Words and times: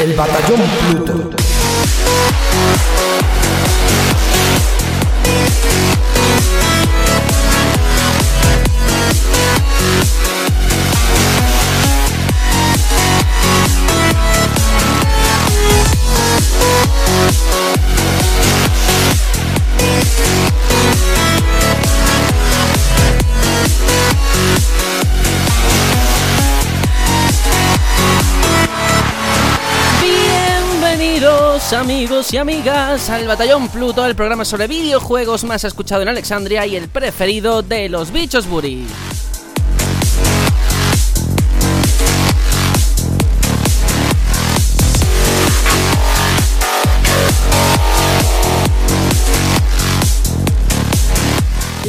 El 0.00 0.12
Batallón 0.14 0.60
Pluto. 1.04 1.36
Amigos 31.72 32.32
y 32.32 32.36
amigas 32.36 33.10
al 33.10 33.26
Batallón 33.26 33.68
Pluto, 33.68 34.06
el 34.06 34.14
programa 34.14 34.44
sobre 34.44 34.68
videojuegos 34.68 35.42
más 35.44 35.64
escuchado 35.64 36.02
en 36.02 36.08
Alexandria 36.08 36.66
y 36.66 36.76
el 36.76 36.88
preferido 36.88 37.62
de 37.62 37.88
los 37.88 38.12
bichos 38.12 38.46
Buri. 38.46 38.86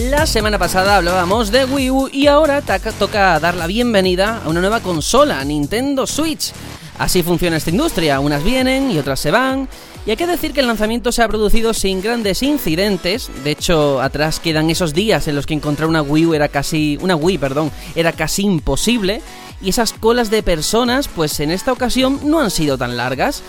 La 0.10 0.26
semana 0.26 0.58
pasada 0.58 0.96
hablábamos 0.96 1.52
de 1.52 1.66
Wii 1.66 1.92
U 1.92 2.10
y 2.12 2.26
ahora 2.28 2.64
toca 2.98 3.40
dar 3.40 3.56
la 3.56 3.68
bienvenida 3.68 4.42
a 4.44 4.50
una 4.50 4.62
nueva 4.62 4.80
consola, 4.80 5.44
Nintendo 5.44 6.08
Switch. 6.08 6.54
Así 6.98 7.24
funciona 7.24 7.58
esta 7.58 7.72
industria, 7.72 8.20
unas 8.20 8.44
vienen 8.44 8.92
y 8.92 8.98
otras 8.98 9.20
se 9.20 9.32
van. 9.32 9.68
Y 10.06 10.12
hay 10.12 10.18
que 10.18 10.28
decir 10.28 10.54
que 10.54 10.60
el 10.60 10.68
lanzamiento 10.68 11.12
se 11.12 11.24
ha 11.24 11.28
producido 11.28 11.74
sin 11.74 12.02
grandes 12.02 12.44
incidentes. 12.44 13.30
De 13.44 13.52
hecho, 13.52 14.02
atrás 14.02 14.40
quedan 14.40 14.70
esos 14.70 14.94
días 14.94 15.28
en 15.28 15.36
los 15.36 15.46
que 15.46 15.56
encontrar 15.56 15.90
una 15.90 16.02
Wii 16.02 16.36
era 16.36 16.48
casi. 16.48 16.98
una 17.02 17.16
Wii, 17.16 17.38
perdón, 17.40 17.72
era 17.96 18.12
casi 18.14 18.44
imposible. 18.44 19.22
Y 19.62 19.70
esas 19.70 19.94
colas 19.94 20.30
de 20.30 20.44
personas, 20.44 21.08
pues 21.08 21.40
en 21.40 21.52
esta 21.52 21.72
ocasión 21.72 22.20
no 22.24 22.40
han 22.40 22.52
sido 22.52 22.78
tan 22.78 22.98
largas. 22.98 23.42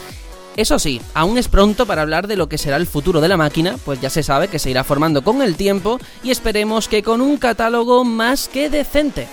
Eso 0.57 0.79
sí, 0.79 1.03
aún 1.13 1.37
es 1.37 1.49
pronto 1.49 1.85
para 1.85 2.01
hablar 2.01 2.27
de 2.27 2.37
lo 2.37 2.49
que 2.49 2.57
será 2.57 2.77
el 2.77 2.87
futuro 2.87 3.21
de 3.21 3.29
la 3.29 3.37
máquina, 3.37 3.77
pues 3.85 4.01
ya 4.01 4.09
se 4.09 4.23
sabe 4.23 4.49
que 4.49 4.59
se 4.59 4.71
irá 4.71 4.85
formando 4.85 5.23
con 5.23 5.43
el 5.43 5.55
tiempo 5.55 5.99
y 6.25 6.31
esperemos 6.31 6.89
que 6.89 7.03
con 7.03 7.21
un 7.21 7.37
catálogo 7.37 8.05
más 8.05 8.49
que 8.49 8.71
decente. 8.71 9.29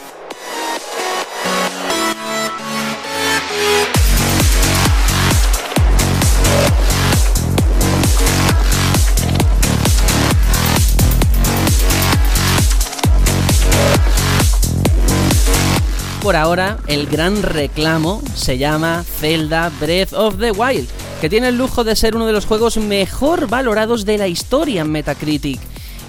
Por 16.23 16.37
ahora, 16.37 16.77
el 16.87 17.07
gran 17.07 17.43
reclamo 17.43 18.21
se 18.33 18.57
llama 18.57 19.03
Zelda 19.03 19.69
Breath 19.81 20.13
of 20.13 20.37
the 20.39 20.51
Wild, 20.51 20.87
que 21.19 21.29
tiene 21.29 21.49
el 21.49 21.57
lujo 21.57 21.83
de 21.83 21.97
ser 21.97 22.15
uno 22.15 22.25
de 22.25 22.31
los 22.31 22.45
juegos 22.45 22.77
mejor 22.77 23.49
valorados 23.49 24.05
de 24.05 24.17
la 24.17 24.29
historia 24.29 24.83
en 24.83 24.89
Metacritic. 24.89 25.59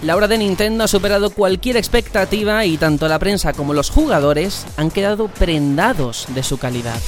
La 0.04 0.14
obra 0.14 0.28
de 0.28 0.38
Nintendo 0.38 0.84
ha 0.84 0.88
superado 0.88 1.30
cualquier 1.30 1.76
expectativa 1.76 2.64
y 2.64 2.76
tanto 2.76 3.08
la 3.08 3.18
prensa 3.18 3.54
como 3.54 3.74
los 3.74 3.90
jugadores 3.90 4.64
han 4.76 4.92
quedado 4.92 5.26
prendados 5.26 6.26
de 6.28 6.44
su 6.44 6.58
calidad. 6.58 7.00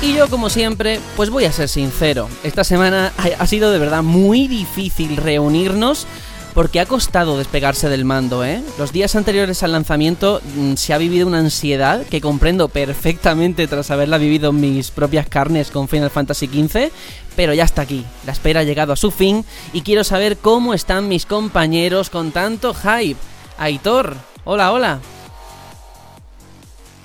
Y 0.00 0.14
yo, 0.14 0.30
como 0.30 0.48
siempre, 0.48 0.98
pues 1.14 1.28
voy 1.28 1.44
a 1.44 1.52
ser 1.52 1.68
sincero. 1.68 2.28
Esta 2.42 2.64
semana 2.64 3.12
ha 3.38 3.46
sido 3.46 3.70
de 3.70 3.78
verdad 3.78 4.02
muy 4.02 4.48
difícil 4.48 5.18
reunirnos 5.18 6.06
porque 6.54 6.80
ha 6.80 6.86
costado 6.86 7.36
despegarse 7.36 7.88
del 7.88 8.04
mando, 8.04 8.44
¿eh? 8.44 8.62
Los 8.78 8.92
días 8.92 9.16
anteriores 9.16 9.62
al 9.62 9.72
lanzamiento 9.72 10.40
mm, 10.56 10.74
se 10.74 10.94
ha 10.94 10.98
vivido 10.98 11.26
una 11.26 11.40
ansiedad 11.40 12.06
que 12.06 12.20
comprendo 12.20 12.68
perfectamente 12.68 13.66
tras 13.66 13.90
haberla 13.90 14.18
vivido 14.18 14.50
en 14.50 14.60
mis 14.60 14.90
propias 14.92 15.28
carnes 15.28 15.70
con 15.70 15.88
Final 15.88 16.10
Fantasy 16.10 16.46
XV, 16.46 16.90
pero 17.34 17.52
ya 17.54 17.64
está 17.64 17.82
aquí. 17.82 18.06
La 18.24 18.32
espera 18.32 18.60
ha 18.60 18.64
llegado 18.64 18.92
a 18.92 18.96
su 18.96 19.10
fin 19.10 19.44
y 19.72 19.82
quiero 19.82 20.04
saber 20.04 20.36
cómo 20.36 20.74
están 20.74 21.08
mis 21.08 21.26
compañeros 21.26 22.08
con 22.08 22.30
tanto 22.30 22.72
hype. 22.72 23.18
Aitor, 23.58 24.16
hola, 24.44 24.72
hola. 24.72 25.00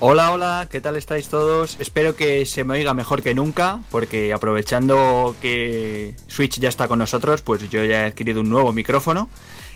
Hola, 0.02 0.32
hola, 0.32 0.66
¿qué 0.70 0.80
tal 0.80 0.96
estáis 0.96 1.28
todos? 1.28 1.76
Espero 1.78 2.16
que 2.16 2.46
se 2.46 2.64
me 2.64 2.74
oiga 2.74 2.94
mejor 2.94 3.22
que 3.22 3.34
nunca, 3.34 3.80
porque 3.90 4.32
aprovechando 4.32 5.36
que 5.42 6.14
Switch 6.26 6.58
ya 6.58 6.70
está 6.70 6.88
con 6.88 6.98
nosotros, 6.98 7.42
pues 7.42 7.68
yo 7.68 7.84
ya 7.84 8.04
he 8.04 8.06
adquirido 8.06 8.40
un 8.40 8.48
nuevo 8.48 8.72
micrófono 8.72 9.28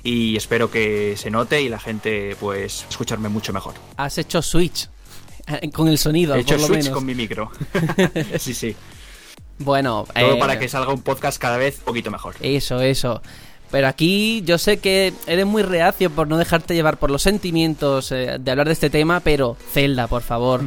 y 0.02 0.34
espero 0.36 0.70
que 0.70 1.14
se 1.18 1.30
note 1.30 1.60
y 1.60 1.68
la 1.68 1.78
gente 1.78 2.36
pues 2.40 2.86
escucharme 2.88 3.28
mucho 3.28 3.52
mejor. 3.52 3.74
Has 3.98 4.16
hecho 4.16 4.40
Switch 4.40 4.88
eh, 5.46 5.70
con 5.70 5.88
el 5.88 5.98
sonido, 5.98 6.34
He 6.36 6.40
hecho 6.40 6.54
por 6.54 6.60
lo 6.62 6.66
Switch 6.68 6.84
menos. 6.84 6.94
con 6.96 7.04
mi 7.04 7.14
micro. 7.14 7.50
sí, 8.38 8.54
sí. 8.54 8.74
Bueno, 9.58 10.06
Todo 10.14 10.36
eh, 10.36 10.38
para 10.40 10.58
que 10.58 10.70
salga 10.70 10.90
un 10.92 11.02
podcast 11.02 11.38
cada 11.38 11.58
vez 11.58 11.78
un 11.80 11.84
poquito 11.84 12.10
mejor. 12.10 12.34
Eso, 12.40 12.80
eso. 12.80 13.20
Pero 13.74 13.88
aquí 13.88 14.40
yo 14.46 14.56
sé 14.56 14.76
que 14.76 15.12
eres 15.26 15.46
muy 15.46 15.64
reacio 15.64 16.08
por 16.08 16.28
no 16.28 16.38
dejarte 16.38 16.74
llevar 16.74 16.96
por 16.96 17.10
los 17.10 17.22
sentimientos 17.22 18.12
eh, 18.12 18.36
de 18.38 18.50
hablar 18.52 18.68
de 18.68 18.72
este 18.72 18.88
tema, 18.88 19.18
pero 19.18 19.56
Zelda, 19.72 20.06
por 20.06 20.22
favor, 20.22 20.60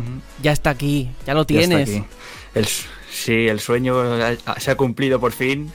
ya 0.44 0.52
está 0.52 0.72
aquí, 0.72 1.10
ya 1.26 1.34
lo 1.34 1.46
tienes. 1.46 1.90
El 2.54 2.66
sí, 2.66 3.48
el 3.48 3.62
sueño 3.62 3.96
se 4.58 4.72
ha 4.72 4.76
cumplido 4.76 5.22
por 5.22 5.32
fin. 5.32 5.72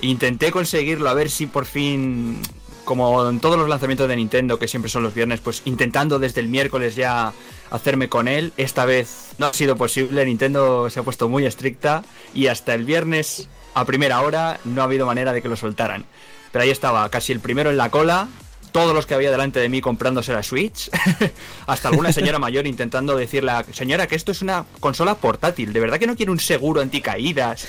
Intenté 0.00 0.52
conseguirlo, 0.52 1.08
a 1.08 1.14
ver 1.14 1.28
si 1.28 1.46
por 1.46 1.64
fin, 1.66 2.40
como 2.84 3.28
en 3.28 3.40
todos 3.40 3.58
los 3.58 3.68
lanzamientos 3.68 4.08
de 4.08 4.14
Nintendo, 4.14 4.60
que 4.60 4.68
siempre 4.68 4.88
son 4.88 5.02
los 5.02 5.12
viernes, 5.12 5.40
pues 5.40 5.62
intentando 5.64 6.20
desde 6.20 6.40
el 6.40 6.46
miércoles 6.46 6.94
ya 6.94 7.32
hacerme 7.68 8.08
con 8.08 8.28
él. 8.28 8.52
Esta 8.58 8.84
vez 8.84 9.30
no 9.38 9.46
ha 9.46 9.54
sido 9.54 9.74
posible, 9.74 10.24
Nintendo 10.24 10.88
se 10.88 11.00
ha 11.00 11.02
puesto 11.02 11.28
muy 11.28 11.46
estricta 11.46 12.04
y 12.32 12.46
hasta 12.46 12.74
el 12.74 12.84
viernes 12.84 13.48
a 13.74 13.84
primera 13.84 14.20
hora 14.20 14.60
no 14.64 14.82
ha 14.82 14.84
habido 14.84 15.04
manera 15.04 15.32
de 15.32 15.42
que 15.42 15.48
lo 15.48 15.56
soltaran. 15.56 16.06
Pero 16.52 16.62
ahí 16.62 16.70
estaba, 16.70 17.08
casi 17.10 17.32
el 17.32 17.40
primero 17.40 17.70
en 17.70 17.76
la 17.76 17.90
cola, 17.90 18.28
todos 18.76 18.94
los 18.94 19.06
que 19.06 19.14
había 19.14 19.30
delante 19.30 19.58
de 19.58 19.70
mí 19.70 19.80
comprándose 19.80 20.34
la 20.34 20.42
Switch, 20.42 20.90
hasta 21.66 21.88
alguna 21.88 22.12
señora 22.12 22.38
mayor 22.38 22.66
intentando 22.66 23.16
decirle, 23.16 23.52
a, 23.52 23.64
señora, 23.72 24.06
que 24.06 24.16
esto 24.16 24.32
es 24.32 24.42
una 24.42 24.66
consola 24.80 25.14
portátil, 25.14 25.72
de 25.72 25.80
verdad 25.80 25.98
que 25.98 26.06
no 26.06 26.14
quiere 26.14 26.30
un 26.30 26.38
seguro 26.38 26.82
anticaídas. 26.82 27.68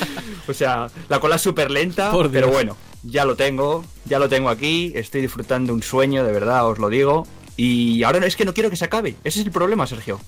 o 0.48 0.54
sea, 0.54 0.88
la 1.10 1.20
cola 1.20 1.36
es 1.36 1.42
súper 1.42 1.70
lenta, 1.70 2.10
pero 2.32 2.48
bueno, 2.48 2.74
ya 3.02 3.26
lo 3.26 3.36
tengo, 3.36 3.84
ya 4.06 4.18
lo 4.18 4.30
tengo 4.30 4.48
aquí, 4.48 4.92
estoy 4.94 5.20
disfrutando 5.20 5.74
un 5.74 5.82
sueño, 5.82 6.24
de 6.24 6.32
verdad, 6.32 6.66
os 6.66 6.78
lo 6.78 6.88
digo. 6.88 7.26
Y 7.58 8.02
ahora 8.02 8.26
es 8.26 8.34
que 8.34 8.46
no 8.46 8.54
quiero 8.54 8.70
que 8.70 8.76
se 8.76 8.86
acabe, 8.86 9.16
ese 9.24 9.40
es 9.40 9.44
el 9.46 9.52
problema, 9.52 9.86
Sergio. 9.86 10.20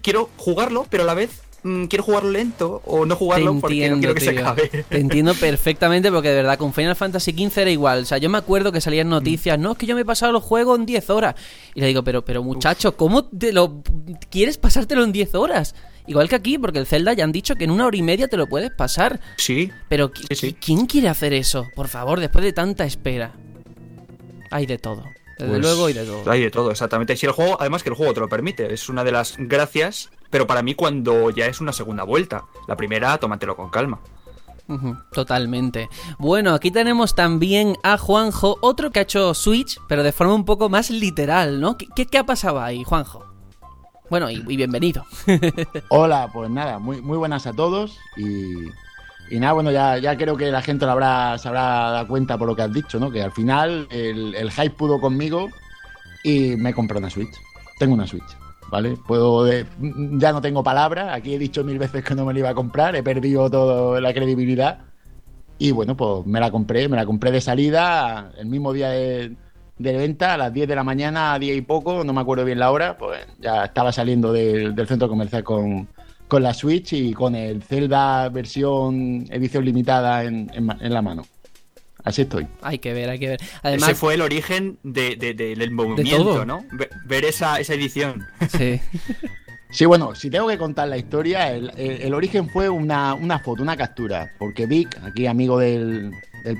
Quiero 0.00 0.30
jugarlo, 0.38 0.86
pero 0.88 1.02
a 1.02 1.06
la 1.06 1.12
vez 1.12 1.42
mm, 1.64 1.84
quiero 1.86 2.04
jugarlo 2.04 2.30
lento 2.30 2.80
o 2.84 3.04
no 3.04 3.16
jugarlo 3.16 3.58
porque 3.60 3.88
no 3.90 3.98
quiero 3.98 4.14
que 4.14 4.20
se 4.20 4.30
acabe. 4.38 4.68
Te 4.88 4.98
entiendo 5.00 5.34
perfectamente 5.40 6.12
porque 6.12 6.28
de 6.28 6.36
verdad 6.36 6.56
con 6.58 6.72
Final 6.72 6.94
Fantasy 6.94 7.32
XV 7.32 7.58
era 7.62 7.70
igual. 7.70 8.02
O 8.02 8.04
sea, 8.04 8.18
yo 8.18 8.30
me 8.30 8.38
acuerdo 8.38 8.70
que 8.70 8.80
salían 8.80 9.08
noticias, 9.08 9.58
no, 9.58 9.72
es 9.72 9.78
que 9.78 9.86
yo 9.86 9.94
me 9.96 10.02
he 10.02 10.04
pasado 10.04 10.36
el 10.36 10.42
juego 10.42 10.76
en 10.76 10.86
10 10.86 11.10
horas. 11.10 11.34
Y 11.74 11.80
le 11.80 11.88
digo, 11.88 12.04
pero, 12.04 12.24
pero 12.24 12.42
muchacho, 12.44 12.96
¿cómo 12.96 13.24
te 13.24 13.52
lo 13.52 13.82
quieres 14.30 14.58
pasártelo 14.58 15.02
en 15.02 15.10
10 15.12 15.34
horas? 15.34 15.74
Igual 16.06 16.28
que 16.28 16.34
aquí, 16.36 16.58
porque 16.58 16.78
el 16.78 16.86
Zelda 16.86 17.14
ya 17.14 17.24
han 17.24 17.32
dicho 17.32 17.54
que 17.56 17.64
en 17.64 17.70
una 17.70 17.86
hora 17.86 17.96
y 17.96 18.02
media 18.02 18.28
te 18.28 18.36
lo 18.36 18.46
puedes 18.46 18.70
pasar. 18.70 19.20
Sí, 19.38 19.70
Pero 19.88 20.12
¿qui- 20.12 20.26
Sí, 20.30 20.34
sí. 20.36 20.52
¿quién 20.60 20.84
quiere 20.86 21.08
hacer 21.08 21.32
eso? 21.32 21.66
Por 21.74 21.88
favor, 21.88 22.20
después 22.20 22.44
de 22.44 22.52
tanta 22.52 22.84
espera. 22.84 23.32
Hay 24.50 24.66
de 24.66 24.78
todo. 24.78 25.04
Desde 25.38 25.50
Pues, 25.50 25.62
luego 25.62 25.86
hay 25.86 25.94
de 25.94 26.04
todo. 26.04 26.30
Hay 26.30 26.42
de 26.42 26.50
todo, 26.50 26.70
exactamente. 26.70 27.16
Si 27.16 27.26
el 27.26 27.32
juego, 27.32 27.56
además 27.58 27.82
que 27.82 27.88
el 27.88 27.94
juego 27.96 28.12
te 28.14 28.20
lo 28.20 28.28
permite, 28.28 28.72
es 28.72 28.88
una 28.88 29.02
de 29.02 29.12
las 29.12 29.34
gracias, 29.38 30.10
pero 30.34 30.48
para 30.48 30.62
mí 30.62 30.74
cuando 30.74 31.30
ya 31.30 31.46
es 31.46 31.60
una 31.60 31.72
segunda 31.72 32.02
vuelta. 32.02 32.46
La 32.66 32.76
primera, 32.76 33.16
tómatelo 33.18 33.54
con 33.54 33.70
calma. 33.70 34.00
Totalmente. 35.12 35.88
Bueno, 36.18 36.54
aquí 36.54 36.72
tenemos 36.72 37.14
también 37.14 37.76
a 37.84 37.98
Juanjo, 37.98 38.58
otro 38.60 38.90
que 38.90 38.98
ha 38.98 39.02
hecho 39.02 39.32
Switch, 39.32 39.78
pero 39.86 40.02
de 40.02 40.10
forma 40.10 40.34
un 40.34 40.44
poco 40.44 40.68
más 40.68 40.90
literal, 40.90 41.60
¿no? 41.60 41.76
¿Qué, 41.78 41.86
qué, 41.94 42.06
qué 42.06 42.18
ha 42.18 42.26
pasado 42.26 42.60
ahí, 42.60 42.82
Juanjo? 42.82 43.24
Bueno, 44.10 44.28
y, 44.28 44.44
y 44.48 44.56
bienvenido. 44.56 45.04
Hola, 45.88 46.28
pues 46.32 46.50
nada, 46.50 46.80
muy, 46.80 47.00
muy 47.00 47.16
buenas 47.16 47.46
a 47.46 47.52
todos 47.52 47.96
y, 48.16 48.54
y 49.30 49.38
nada, 49.38 49.52
bueno, 49.52 49.70
ya, 49.70 49.98
ya 49.98 50.16
creo 50.16 50.36
que 50.36 50.50
la 50.50 50.62
gente 50.62 50.84
lo 50.84 50.90
habrá, 50.90 51.38
se 51.38 51.46
habrá 51.46 51.92
dado 51.92 52.08
cuenta 52.08 52.36
por 52.36 52.48
lo 52.48 52.56
que 52.56 52.62
has 52.62 52.72
dicho, 52.72 52.98
¿no? 52.98 53.12
Que 53.12 53.22
al 53.22 53.30
final 53.30 53.86
el, 53.88 54.34
el 54.34 54.50
hype 54.50 54.70
pudo 54.74 55.00
conmigo 55.00 55.48
y 56.24 56.56
me 56.56 56.74
compré 56.74 56.98
una 56.98 57.08
Switch. 57.08 57.36
Tengo 57.78 57.94
una 57.94 58.08
Switch, 58.08 58.36
¿vale? 58.70 58.96
Puedo, 59.06 59.44
de- 59.44 59.66
ya 60.18 60.32
no 60.32 60.40
tengo 60.40 60.62
palabra, 60.62 61.14
aquí 61.14 61.34
he 61.34 61.38
dicho 61.38 61.64
mil 61.64 61.78
veces 61.78 62.04
que 62.04 62.14
no 62.14 62.24
me 62.24 62.32
la 62.32 62.38
iba 62.40 62.48
a 62.50 62.54
comprar, 62.54 62.96
he 62.96 63.02
perdido 63.02 63.50
toda 63.50 64.00
la 64.00 64.12
credibilidad 64.12 64.80
y 65.58 65.70
bueno, 65.70 65.96
pues 65.96 66.26
me 66.26 66.40
la 66.40 66.50
compré, 66.50 66.88
me 66.88 66.96
la 66.96 67.06
compré 67.06 67.30
de 67.30 67.40
salida 67.40 68.32
el 68.38 68.46
mismo 68.46 68.72
día 68.72 68.90
de, 68.90 69.36
de 69.78 69.96
venta 69.96 70.34
a 70.34 70.36
las 70.36 70.52
10 70.52 70.68
de 70.68 70.74
la 70.74 70.84
mañana, 70.84 71.34
a 71.34 71.38
10 71.38 71.56
y 71.56 71.62
poco, 71.62 72.04
no 72.04 72.12
me 72.12 72.20
acuerdo 72.20 72.44
bien 72.44 72.58
la 72.58 72.70
hora, 72.70 72.96
pues 72.98 73.26
ya 73.40 73.64
estaba 73.64 73.92
saliendo 73.92 74.32
del, 74.32 74.74
centro 74.86 75.08
comercial 75.08 75.44
con, 75.44 75.88
la 76.30 76.52
Switch 76.52 76.94
y 76.94 77.12
con 77.12 77.36
el 77.36 77.62
Zelda 77.62 78.28
versión 78.28 79.24
edición 79.30 79.64
limitada 79.64 80.24
en, 80.24 80.50
la 80.80 81.00
mano. 81.00 81.22
Así 82.04 82.22
estoy. 82.22 82.46
Hay 82.62 82.78
que 82.78 82.92
ver, 82.92 83.08
hay 83.08 83.18
que 83.18 83.28
ver. 83.28 83.40
Además, 83.62 83.88
Ese 83.90 83.98
fue 83.98 84.14
el 84.14 84.20
origen 84.20 84.78
del 84.82 85.70
movimiento, 85.72 86.44
¿no? 86.44 86.64
Ver 87.06 87.24
esa, 87.24 87.58
esa 87.58 87.74
edición. 87.74 88.26
Sí. 88.48 88.80
Sí, 89.74 89.86
bueno, 89.86 90.14
si 90.14 90.30
tengo 90.30 90.46
que 90.46 90.56
contar 90.56 90.86
la 90.86 90.96
historia, 90.96 91.50
el, 91.50 92.14
origen 92.14 92.48
fue 92.48 92.68
una, 92.68 93.18
foto, 93.42 93.60
una 93.60 93.76
captura, 93.76 94.30
porque 94.38 94.66
Vic, 94.66 94.96
aquí 95.02 95.26
amigo 95.26 95.58
del, 95.58 96.12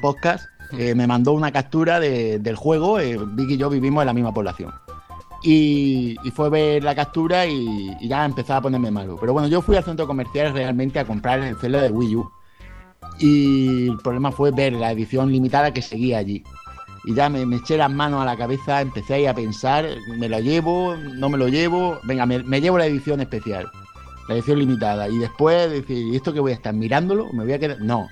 podcast, 0.02 0.46
eh, 0.76 0.96
me 0.96 1.06
mandó 1.06 1.30
una 1.30 1.52
captura 1.52 2.00
del 2.00 2.56
juego, 2.56 2.98
eh, 2.98 3.16
Vic 3.24 3.50
y 3.50 3.56
yo 3.56 3.70
vivimos 3.70 4.02
en 4.02 4.06
la 4.08 4.14
misma 4.14 4.34
población. 4.34 4.72
Y, 5.44 6.16
fue 6.34 6.50
ver 6.50 6.82
la 6.82 6.96
captura 6.96 7.46
y, 7.46 7.96
ya 8.04 8.24
empezaba 8.24 8.58
a 8.58 8.62
ponerme 8.62 8.90
malo. 8.90 9.16
Pero 9.20 9.32
bueno, 9.32 9.46
yo 9.46 9.62
fui 9.62 9.76
al 9.76 9.84
centro 9.84 10.08
comercial 10.08 10.52
realmente 10.52 10.98
a 10.98 11.04
comprar 11.04 11.38
el 11.38 11.54
Zelda 11.56 11.82
de 11.82 11.90
Wii 11.90 12.16
U. 12.16 12.28
Y 13.18 13.88
el 13.88 13.98
problema 13.98 14.32
fue 14.32 14.50
ver 14.50 14.72
la 14.72 14.92
edición 14.92 15.30
limitada 15.30 15.72
que 15.72 15.82
seguía 15.82 16.18
allí 16.18 16.42
y 17.04 17.14
ya 17.14 17.28
me, 17.28 17.42
eché 17.56 17.76
las 17.76 17.92
manos 17.92 18.22
a 18.22 18.24
la 18.24 18.36
cabeza, 18.36 18.80
empecé 18.80 19.28
a 19.28 19.34
pensar, 19.34 19.86
me 20.18 20.28
lo 20.28 20.40
llevo, 20.40 20.96
no 20.96 21.28
me 21.28 21.36
lo 21.36 21.48
llevo, 21.48 21.98
venga, 22.02 22.24
me, 22.24 22.60
llevo 22.60 22.78
la 22.78 22.86
edición 22.86 23.20
especial, 23.20 23.70
la 24.28 24.34
edición 24.34 24.58
limitada, 24.58 25.08
y 25.08 25.18
después 25.18 25.70
decir, 25.70 25.98
¿y 26.12 26.16
esto 26.16 26.32
que 26.32 26.40
voy 26.40 26.52
a 26.52 26.54
estar 26.54 26.72
mirándolo? 26.72 27.30
¿Me 27.32 27.44
voy 27.44 27.52
a 27.52 27.58
quedar? 27.58 27.80
No. 27.80 28.08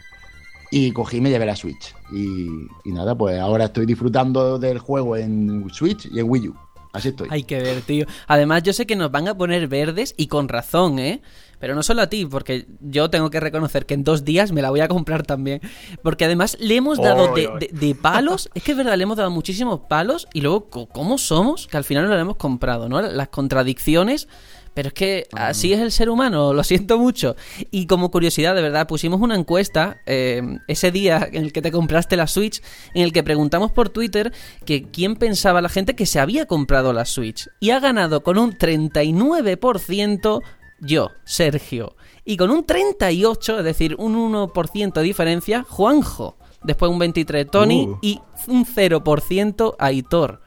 Y 0.70 0.93
cogí 0.93 1.19
y 1.19 1.20
me 1.20 1.31
llevé 1.31 1.46
la 1.46 1.56
Switch. 1.56 1.94
Y, 2.12 2.46
y 2.84 2.93
nada, 2.93 3.14
pues 3.14 3.38
ahora 3.38 3.66
estoy 3.66 3.84
disfrutando 3.87 4.58
del 4.58 4.78
juego 4.78 5.16
en 5.16 5.69
Switch 5.70 6.08
y 6.10 6.19
en 6.19 6.28
Wii 6.28 6.49
U. 6.49 6.56
Así 6.93 7.08
estoy. 7.08 7.28
Hay 7.31 7.44
que 7.44 7.58
ver, 7.60 7.81
tío. 7.82 8.06
Además, 8.26 8.62
yo 8.62 8.72
sé 8.75 8.87
que 8.87 8.96
nos 8.96 9.10
van 9.10 9.26
a 9.26 9.37
poner 9.37 9.66
verdes 9.69 10.14
y 10.16 10.26
con 10.26 10.49
razón, 10.49 10.99
¿eh? 10.99 11.22
Pero 11.62 11.76
no 11.76 11.85
solo 11.85 12.03
a 12.03 12.09
ti, 12.09 12.26
porque 12.26 12.67
yo 12.81 13.09
tengo 13.09 13.31
que 13.31 13.38
reconocer 13.38 13.87
que 13.87 13.94
en 13.94 14.03
dos 14.03 14.25
días 14.25 14.50
me 14.50 14.62
la 14.62 14.70
voy 14.70 14.81
a 14.81 14.88
comprar 14.88 15.23
también. 15.23 15.61
Porque 16.03 16.25
además 16.25 16.56
le 16.59 16.75
hemos 16.75 16.99
dado 16.99 17.32
de, 17.32 17.94
palos, 17.94 18.50
es 18.55 18.64
que 18.64 18.73
es 18.73 18.76
verdad, 18.76 18.97
le 18.97 19.05
hemos 19.05 19.17
dado 19.17 19.31
muchísimos 19.31 19.82
palos 19.88 20.26
y 20.35 20.41
luego, 20.41 20.67
¿cómo 20.69 21.19
somos? 21.19 21.69
Que 21.69 21.76
al 21.76 21.85
final 21.85 22.09
no 22.09 22.17
la 22.17 22.20
hemos 22.20 22.35
comprado, 22.35 22.88
¿no? 22.88 23.00
Las 23.00 23.29
contradicciones 23.29 24.26
pero 24.75 24.88
es 24.88 24.94
que 24.94 25.29
así 25.32 25.73
es 25.73 25.81
el 25.81 25.93
ser 25.93 26.09
humano, 26.09 26.55
lo 26.55 26.64
siento 26.64 26.99
mucho. 26.99 27.37
Y 27.70 27.87
como 27.87 28.11
curiosidad, 28.11 28.55
de 28.55 28.62
verdad, 28.62 28.88
pusimos 28.88 29.20
una 29.20 29.37
encuesta 29.37 30.00
eh, 30.06 30.43
ese 30.67 30.91
día 30.91 31.29
en 31.31 31.44
el 31.44 31.53
que 31.53 31.62
te 31.62 31.70
compraste 31.70 32.17
la 32.17 32.26
Switch, 32.26 32.61
en 32.94 33.03
el 33.03 33.12
que 33.12 33.23
preguntamos 33.23 33.70
por 33.70 33.91
Twitter 33.91 34.32
que 34.64 34.85
quién 34.85 35.14
pensaba 35.17 35.61
la 35.61 35.69
gente 35.69 35.94
que 35.94 36.06
se 36.06 36.19
había 36.19 36.47
comprado 36.47 36.93
la 36.93 37.05
Switch. 37.05 37.49
Y 37.61 37.70
ha 37.70 37.81
ganado 37.81 38.23
con 38.23 38.38
un 38.38 38.56
39% 38.56 40.43
yo, 40.82 41.12
Sergio. 41.25 41.96
Y 42.25 42.37
con 42.37 42.50
un 42.50 42.67
38%, 42.67 43.58
es 43.58 43.64
decir, 43.64 43.94
un 43.99 44.14
1% 44.14 44.93
de 44.93 45.02
diferencia, 45.02 45.64
Juanjo. 45.69 46.37
Después 46.62 46.90
un 46.90 47.00
23% 47.00 47.50
Tony 47.50 47.87
uh. 47.87 47.99
y 48.02 48.20
un 48.49 48.67
0% 48.67 49.76
Aitor. 49.79 50.43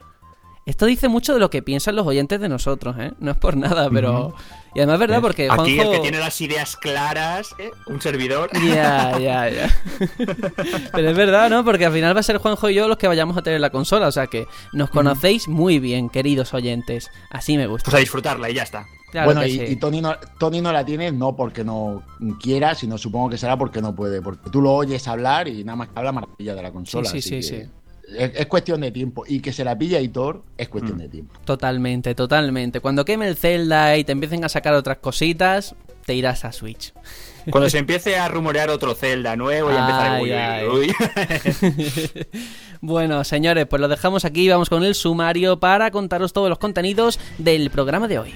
Esto 0.66 0.88
dice 0.88 1.08
mucho 1.10 1.34
de 1.34 1.40
lo 1.40 1.50
que 1.50 1.62
piensan 1.62 1.96
los 1.96 2.08
oyentes 2.08 2.40
de 2.40 2.50
nosotros, 2.50 2.96
¿eh? 2.98 3.12
No 3.20 3.32
es 3.32 3.38
por 3.38 3.56
nada, 3.56 3.88
pero... 3.92 4.34
Y 4.74 4.80
además 4.80 4.96
es 4.96 5.00
verdad 5.00 5.22
porque 5.22 5.48
Aquí 5.50 5.80
el 5.80 5.90
que 5.90 6.00
tiene 6.00 6.18
las 6.18 6.42
ideas 6.42 6.76
claras, 6.76 7.56
¿eh? 7.60 7.72
un 7.86 8.02
servidor. 8.02 8.50
Ya, 8.68 9.18
ya, 9.20 9.50
ya. 9.50 9.78
pero 10.92 11.12
es 11.12 11.16
verdad, 11.16 11.50
¿no? 11.50 11.64
Porque 11.64 11.86
al 11.86 11.94
final 11.94 12.16
va 12.16 12.20
a 12.20 12.24
ser 12.24 12.40
Juanjo 12.40 12.70
y 12.70 12.74
yo 12.74 12.88
los 12.88 12.98
que 12.98 13.08
vayamos 13.08 13.38
a 13.38 13.42
tener 13.42 13.62
la 13.62 13.70
consola. 13.70 14.08
O 14.08 14.12
sea 14.12 14.28
que 14.28 14.48
nos 14.74 14.90
conocéis 14.90 15.48
muy 15.48 15.80
bien, 15.80 16.10
queridos 16.10 16.54
oyentes. 16.54 17.10
Así 17.30 17.58
me 17.58 17.68
gusta. 17.68 17.86
Pues 17.86 17.96
a 17.96 18.00
disfrutarla 18.00 18.50
y 18.50 18.56
ya 18.56 18.64
está. 18.64 18.86
Bueno, 19.24 19.46
y, 19.46 19.76
Tony, 19.78 20.02
no, 20.02 20.16
Tony 20.38 20.62
no 20.62 20.72
la 20.72 20.84
tiene 20.84 21.12
no 21.12 21.36
porque 21.36 21.64
no 21.64 22.04
quiera, 22.42 22.76
sino 22.76 22.98
supongo 22.98 23.30
que 23.30 23.38
será 23.38 23.58
porque 23.58 23.82
no 23.82 23.96
puede. 23.96 24.22
Porque 24.22 24.50
tú 24.50 24.62
lo 24.62 24.74
oyes 24.74 25.08
hablar 25.08 25.48
y 25.48 25.64
nada 25.64 25.78
más 25.78 25.90
que 25.90 26.00
habla 26.00 26.12
maravilla 26.12 26.56
de 26.56 26.62
la 26.62 26.72
consola. 26.72 27.10
Sí, 27.10 27.22
sí, 27.22 27.42
sí. 27.42 27.64
Es, 28.18 28.46
cuestión 28.48 28.82
de 28.82 28.92
tiempo. 28.92 29.24
Y 29.28 29.40
que 29.40 29.54
se 29.54 29.64
la 29.64 29.78
pilla 29.78 30.00
Hitor 30.00 30.44
es 30.58 30.70
cuestión 30.70 30.98
mm. 30.98 31.02
de 31.02 31.10
tiempo. 31.10 31.40
Totalmente, 31.46 32.16
totalmente. 32.16 32.80
Cuando 32.80 33.06
queme 33.06 33.28
el 33.28 33.36
Zelda 33.36 33.98
y 33.98 34.04
te 34.04 34.12
empiecen 34.12 34.44
a 34.44 34.50
sacar 34.50 34.74
otras 34.74 34.98
cositas, 34.98 35.76
te 36.06 36.14
irás 36.14 36.46
a 36.46 36.52
Switch. 36.52 36.94
Cuando 37.50 37.70
se 37.70 37.78
empiece 37.78 38.18
a 38.18 38.28
rumorear 38.28 38.70
otro 38.70 38.96
Zelda 38.96 39.36
nuevo 39.36 39.72
y 39.72 39.76
empezar 39.76 40.12
a 40.12 40.20
Bueno, 42.82 43.24
señores, 43.24 43.68
pues 43.68 43.80
lo 43.80 43.88
dejamos 43.88 44.26
aquí. 44.26 44.50
Vamos 44.50 44.70
con 44.70 44.84
el 44.84 44.96
sumario 44.96 45.60
para 45.60 45.92
contaros 45.92 46.34
todos 46.34 46.50
los 46.50 46.60
contenidos 46.60 47.20
del 47.38 47.70
programa 47.70 48.08
de 48.08 48.20
hoy. 48.20 48.34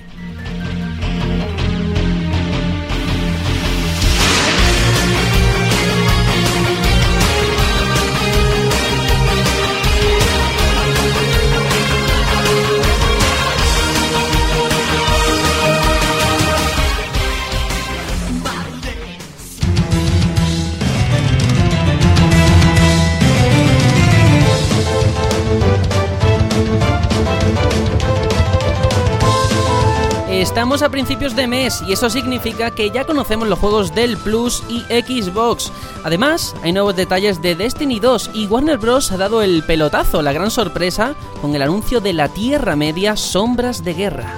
Estamos 30.39 30.83
a 30.83 30.89
principios 30.89 31.36
de 31.36 31.47
mes 31.47 31.83
y 31.86 31.91
eso 31.91 32.09
significa 32.09 32.71
que 32.71 32.91
ya 32.91 33.03
conocemos 33.03 33.50
los 33.50 33.59
juegos 33.59 33.94
del 33.94 34.15
Plus 34.15 34.63
y 34.69 34.80
Xbox. 34.83 35.69
Además, 36.06 36.56
hay 36.63 36.71
nuevos 36.71 36.95
detalles 36.95 37.41
de 37.41 37.56
Destiny 37.56 38.00
2 38.00 38.31
y 38.33 38.47
Warner 38.47 38.77
Bros. 38.77 39.12
ha 39.12 39.18
dado 39.18 39.41
el 39.41 39.63
pelotazo, 39.63 40.21
la 40.21 40.31
gran 40.31 40.50
sorpresa, 40.50 41.13
con 41.41 41.56
el 41.56 41.62
anuncio 41.62 42.00
de 42.00 42.13
la 42.13 42.30
Tierra 42.30 42.77
Media 42.77 43.18
Sombras 43.18 43.83
de 43.83 43.94
Guerra. 43.94 44.33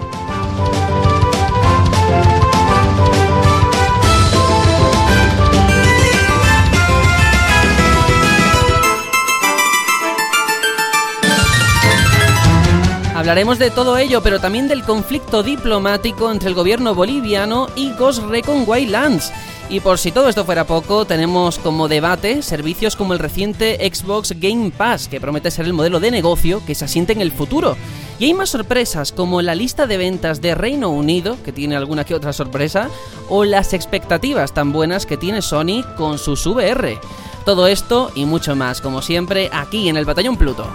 Hablaremos 13.21 13.59
de 13.59 13.69
todo 13.69 13.99
ello, 13.99 14.23
pero 14.23 14.39
también 14.39 14.67
del 14.67 14.81
conflicto 14.81 15.43
diplomático 15.43 16.31
entre 16.31 16.49
el 16.49 16.55
gobierno 16.55 16.95
boliviano 16.95 17.67
y 17.75 17.91
Ghost 17.91 18.23
Recon 18.23 18.63
Wildlands. 18.65 19.31
Y 19.69 19.79
por 19.79 19.99
si 19.99 20.11
todo 20.11 20.27
esto 20.27 20.43
fuera 20.43 20.65
poco, 20.65 21.05
tenemos 21.05 21.59
como 21.59 21.87
debate 21.87 22.41
servicios 22.41 22.95
como 22.95 23.13
el 23.13 23.19
reciente 23.19 23.77
Xbox 23.93 24.33
Game 24.39 24.71
Pass, 24.71 25.07
que 25.07 25.21
promete 25.21 25.51
ser 25.51 25.65
el 25.65 25.73
modelo 25.73 25.99
de 25.99 26.09
negocio 26.09 26.63
que 26.65 26.73
se 26.73 26.85
asiente 26.85 27.13
en 27.13 27.21
el 27.21 27.31
futuro. 27.31 27.77
Y 28.17 28.25
hay 28.25 28.33
más 28.33 28.49
sorpresas, 28.49 29.11
como 29.11 29.43
la 29.43 29.53
lista 29.53 29.85
de 29.85 29.97
ventas 29.97 30.41
de 30.41 30.55
Reino 30.55 30.89
Unido, 30.89 31.37
que 31.45 31.51
tiene 31.51 31.75
alguna 31.75 32.05
que 32.05 32.15
otra 32.15 32.33
sorpresa, 32.33 32.89
o 33.29 33.45
las 33.45 33.73
expectativas 33.73 34.51
tan 34.51 34.73
buenas 34.73 35.05
que 35.05 35.17
tiene 35.17 35.43
Sony 35.43 35.83
con 35.95 36.17
sus 36.17 36.43
VR. 36.47 36.97
Todo 37.45 37.67
esto 37.67 38.11
y 38.15 38.25
mucho 38.25 38.55
más, 38.55 38.81
como 38.81 39.03
siempre, 39.03 39.51
aquí 39.53 39.89
en 39.89 39.97
el 39.97 40.05
Batallón 40.05 40.37
Pluto. 40.37 40.65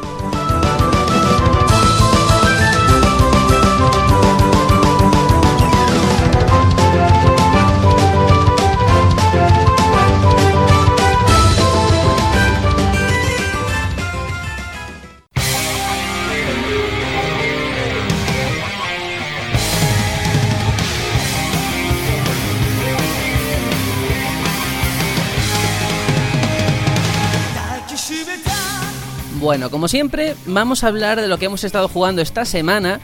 Bueno, 29.46 29.70
como 29.70 29.86
siempre, 29.86 30.34
vamos 30.46 30.82
a 30.82 30.88
hablar 30.88 31.20
de 31.20 31.28
lo 31.28 31.38
que 31.38 31.44
hemos 31.44 31.62
estado 31.62 31.86
jugando 31.86 32.20
esta 32.20 32.44
semana. 32.44 32.98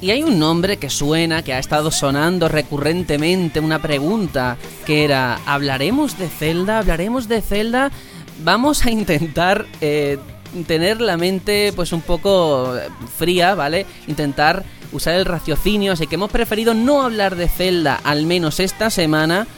Y 0.00 0.12
hay 0.12 0.22
un 0.22 0.38
nombre 0.38 0.76
que 0.76 0.88
suena, 0.88 1.42
que 1.42 1.54
ha 1.54 1.58
estado 1.58 1.90
sonando 1.90 2.46
recurrentemente, 2.46 3.58
una 3.58 3.82
pregunta, 3.82 4.58
que 4.86 5.02
era, 5.02 5.40
¿hablaremos 5.44 6.20
de 6.20 6.28
Zelda? 6.28 6.78
¿Hablaremos 6.78 7.26
de 7.26 7.42
Zelda? 7.42 7.90
Vamos 8.44 8.86
a 8.86 8.92
intentar 8.92 9.66
eh, 9.80 10.20
tener 10.68 11.00
la 11.00 11.16
mente 11.16 11.72
pues 11.74 11.92
un 11.92 12.02
poco 12.02 12.76
fría, 13.18 13.56
¿vale? 13.56 13.84
Intentar 14.06 14.64
usar 14.92 15.14
el 15.14 15.24
raciocinio, 15.24 15.94
así 15.94 16.06
que 16.06 16.14
hemos 16.14 16.30
preferido 16.30 16.74
no 16.74 17.02
hablar 17.02 17.34
de 17.34 17.48
Zelda, 17.48 18.00
al 18.04 18.24
menos 18.24 18.60
esta 18.60 18.88
semana, 18.88 19.48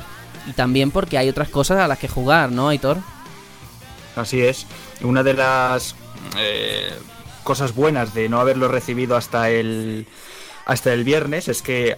y 0.49 0.52
también 0.52 0.90
porque 0.90 1.19
hay 1.19 1.28
otras 1.28 1.50
cosas 1.50 1.81
a 1.81 1.87
las 1.87 1.99
que 1.99 2.09
jugar, 2.09 2.50
¿no, 2.50 2.71
Aitor? 2.71 2.97
Así 4.16 4.40
es. 4.40 4.64
Una 5.02 5.23
de 5.23 5.35
las 5.35 5.95
eh, 6.37 6.93
cosas 7.43 7.75
buenas 7.75 8.14
de 8.14 8.28
no 8.28 8.40
haberlo 8.40 8.69
recibido 8.69 9.16
hasta 9.16 9.50
el 9.50 10.07
hasta 10.66 10.93
el 10.93 11.04
viernes 11.04 11.49
es 11.49 11.62
que 11.62 11.97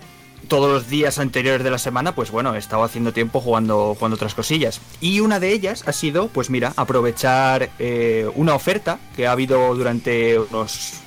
todos 0.48 0.70
los 0.70 0.88
días 0.88 1.18
anteriores 1.18 1.64
de 1.64 1.70
la 1.70 1.78
semana, 1.78 2.14
pues 2.14 2.30
bueno, 2.30 2.54
he 2.54 2.58
estado 2.58 2.84
haciendo 2.84 3.12
tiempo 3.12 3.40
jugando, 3.40 3.94
jugando 3.94 4.14
otras 4.14 4.34
cosillas. 4.34 4.80
Y 5.00 5.20
una 5.20 5.40
de 5.40 5.52
ellas 5.52 5.84
ha 5.86 5.92
sido, 5.92 6.28
pues 6.28 6.50
mira, 6.50 6.72
aprovechar 6.76 7.70
eh, 7.78 8.28
una 8.34 8.54
oferta 8.54 8.98
que 9.16 9.26
ha 9.26 9.32
habido 9.32 9.74
durante 9.74 10.38
unos 10.38 11.00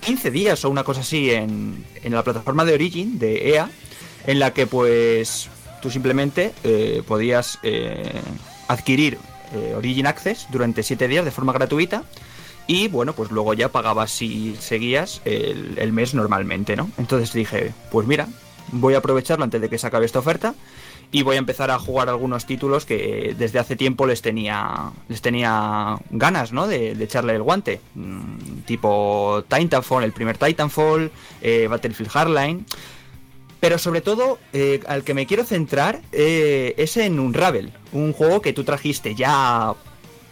15 0.00 0.30
días 0.30 0.64
o 0.64 0.70
una 0.70 0.84
cosa 0.84 1.00
así 1.00 1.30
en, 1.30 1.84
en 2.02 2.12
la 2.12 2.24
plataforma 2.24 2.64
de 2.64 2.74
Origin, 2.74 3.18
de 3.18 3.50
EA, 3.50 3.70
en 4.26 4.38
la 4.38 4.52
que 4.52 4.66
pues 4.66 5.48
tú 5.80 5.90
simplemente 5.90 6.52
eh, 6.64 7.02
podías 7.06 7.58
eh, 7.62 8.20
adquirir 8.68 9.18
Origin 9.76 10.06
Access 10.06 10.46
durante 10.50 10.82
7 10.82 11.08
días 11.08 11.26
de 11.26 11.30
forma 11.30 11.52
gratuita 11.52 12.04
y 12.66 12.88
bueno, 12.88 13.12
pues 13.12 13.30
luego 13.30 13.54
ya 13.54 13.70
pagabas 13.70 14.10
si 14.10 14.56
seguías 14.56 15.20
el, 15.24 15.78
el 15.78 15.92
mes 15.92 16.14
normalmente, 16.14 16.76
¿no? 16.76 16.90
Entonces 16.98 17.32
dije, 17.32 17.72
pues 17.90 18.06
mira, 18.06 18.28
voy 18.70 18.94
a 18.94 18.98
aprovecharlo 18.98 19.44
antes 19.44 19.60
de 19.60 19.68
que 19.68 19.78
se 19.78 19.86
acabe 19.86 20.06
esta 20.06 20.20
oferta 20.20 20.54
y 21.12 21.22
voy 21.22 21.36
a 21.36 21.38
empezar 21.38 21.70
a 21.70 21.78
jugar 21.78 22.08
algunos 22.08 22.46
títulos 22.46 22.86
que 22.86 23.36
desde 23.38 23.58
hace 23.58 23.76
tiempo 23.76 24.06
les 24.06 24.22
tenía 24.22 24.90
les 25.08 25.20
tenía 25.20 25.98
ganas 26.10 26.52
¿no? 26.52 26.66
de, 26.66 26.92
echarle 26.92 27.36
el 27.36 27.42
guante 27.42 27.80
mm, 27.94 28.62
tipo 28.64 29.44
Titanfall 29.46 30.04
el 30.04 30.12
primer 30.12 30.38
Titanfall 30.38 31.12
eh, 31.42 31.68
Battlefield 31.68 32.10
Hardline 32.10 32.64
pero 33.60 33.78
sobre 33.78 34.00
todo 34.00 34.38
eh, 34.54 34.80
al 34.88 35.04
que 35.04 35.14
me 35.14 35.26
quiero 35.26 35.44
centrar 35.44 36.00
eh, 36.12 36.74
es 36.78 36.96
en 36.96 37.20
Unravel 37.20 37.72
un 37.92 38.14
juego 38.14 38.40
que 38.40 38.54
tú 38.54 38.64
trajiste 38.64 39.14
ya 39.14 39.74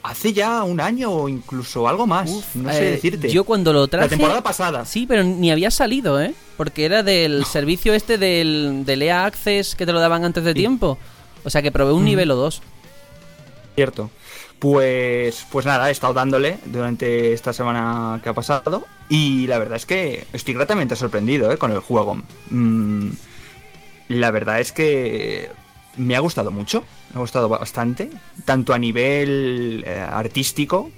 hace 0.03 0.33
ya 0.33 0.63
un 0.63 0.81
año 0.81 1.11
o 1.11 1.29
incluso 1.29 1.87
algo 1.89 2.07
más 2.07 2.31
Uf, 2.31 2.57
no 2.57 2.73
sé 2.73 2.89
eh, 2.89 2.91
decirte 2.93 3.29
Yo 3.29 3.45
cuando 3.45 3.73
lo 3.73 3.87
traje. 3.89 4.07
la 4.07 4.09
temporada 4.11 4.43
pasada 4.43 4.85
Sí, 4.87 5.07
pero 5.07 5.23
ni 5.25 5.51
había 5.51 5.71
salido, 5.71 6.21
¿eh? 6.21 6.35
Porque 6.57 6.85
era 6.85 7.03
del 7.03 7.45
servicio 7.45 7.93
este 7.95 8.17
del, 8.19 8.85
del 8.87 9.03
EA 9.03 9.27
Access 9.27 9.75
que 9.75 9.85
te 9.87 9.93
lo 9.93 10.01
daban 10.01 10.25
antes 10.25 10.43
de 10.45 10.55
tiempo. 10.55 10.99
O 11.45 11.51
sea 11.51 11.63
que 11.63 11.71
probé 11.73 11.93
un 11.93 12.03
Mm. 12.03 12.07
nivel 12.07 12.31
o 12.31 12.37
dos. 12.37 12.63
Cierto. 13.75 14.11
Pues, 14.59 15.47
pues 15.51 15.65
nada, 15.65 15.89
he 15.89 15.93
estado 15.93 16.13
dándole 16.13 16.59
durante 16.67 17.33
esta 17.33 17.53
semana 17.55 18.21
que 18.23 18.29
ha 18.29 18.35
pasado 18.35 18.87
y 19.09 19.47
la 19.47 19.59
verdad 19.59 19.77
es 19.77 19.87
que 19.87 20.27
estoy 20.35 20.53
gratamente 20.53 20.97
sorprendido 20.97 21.51
¿eh? 21.51 21.57
con 21.57 21.73
el 21.73 21.79
juego. 21.81 22.21
Mm, 22.51 23.09
la 24.09 24.31
verdad 24.31 24.61
es 24.61 24.73
que 24.73 25.49
me 25.97 26.15
ha 26.15 26.21
gustado 26.21 26.51
mucho, 26.51 26.85
me 27.11 27.17
ha 27.17 27.21
gustado 27.21 27.49
bastante, 27.49 28.11
tanto 28.45 28.73
a 28.73 28.79
nivel 28.79 29.85
eh, 29.87 29.99
artístico 30.01 30.91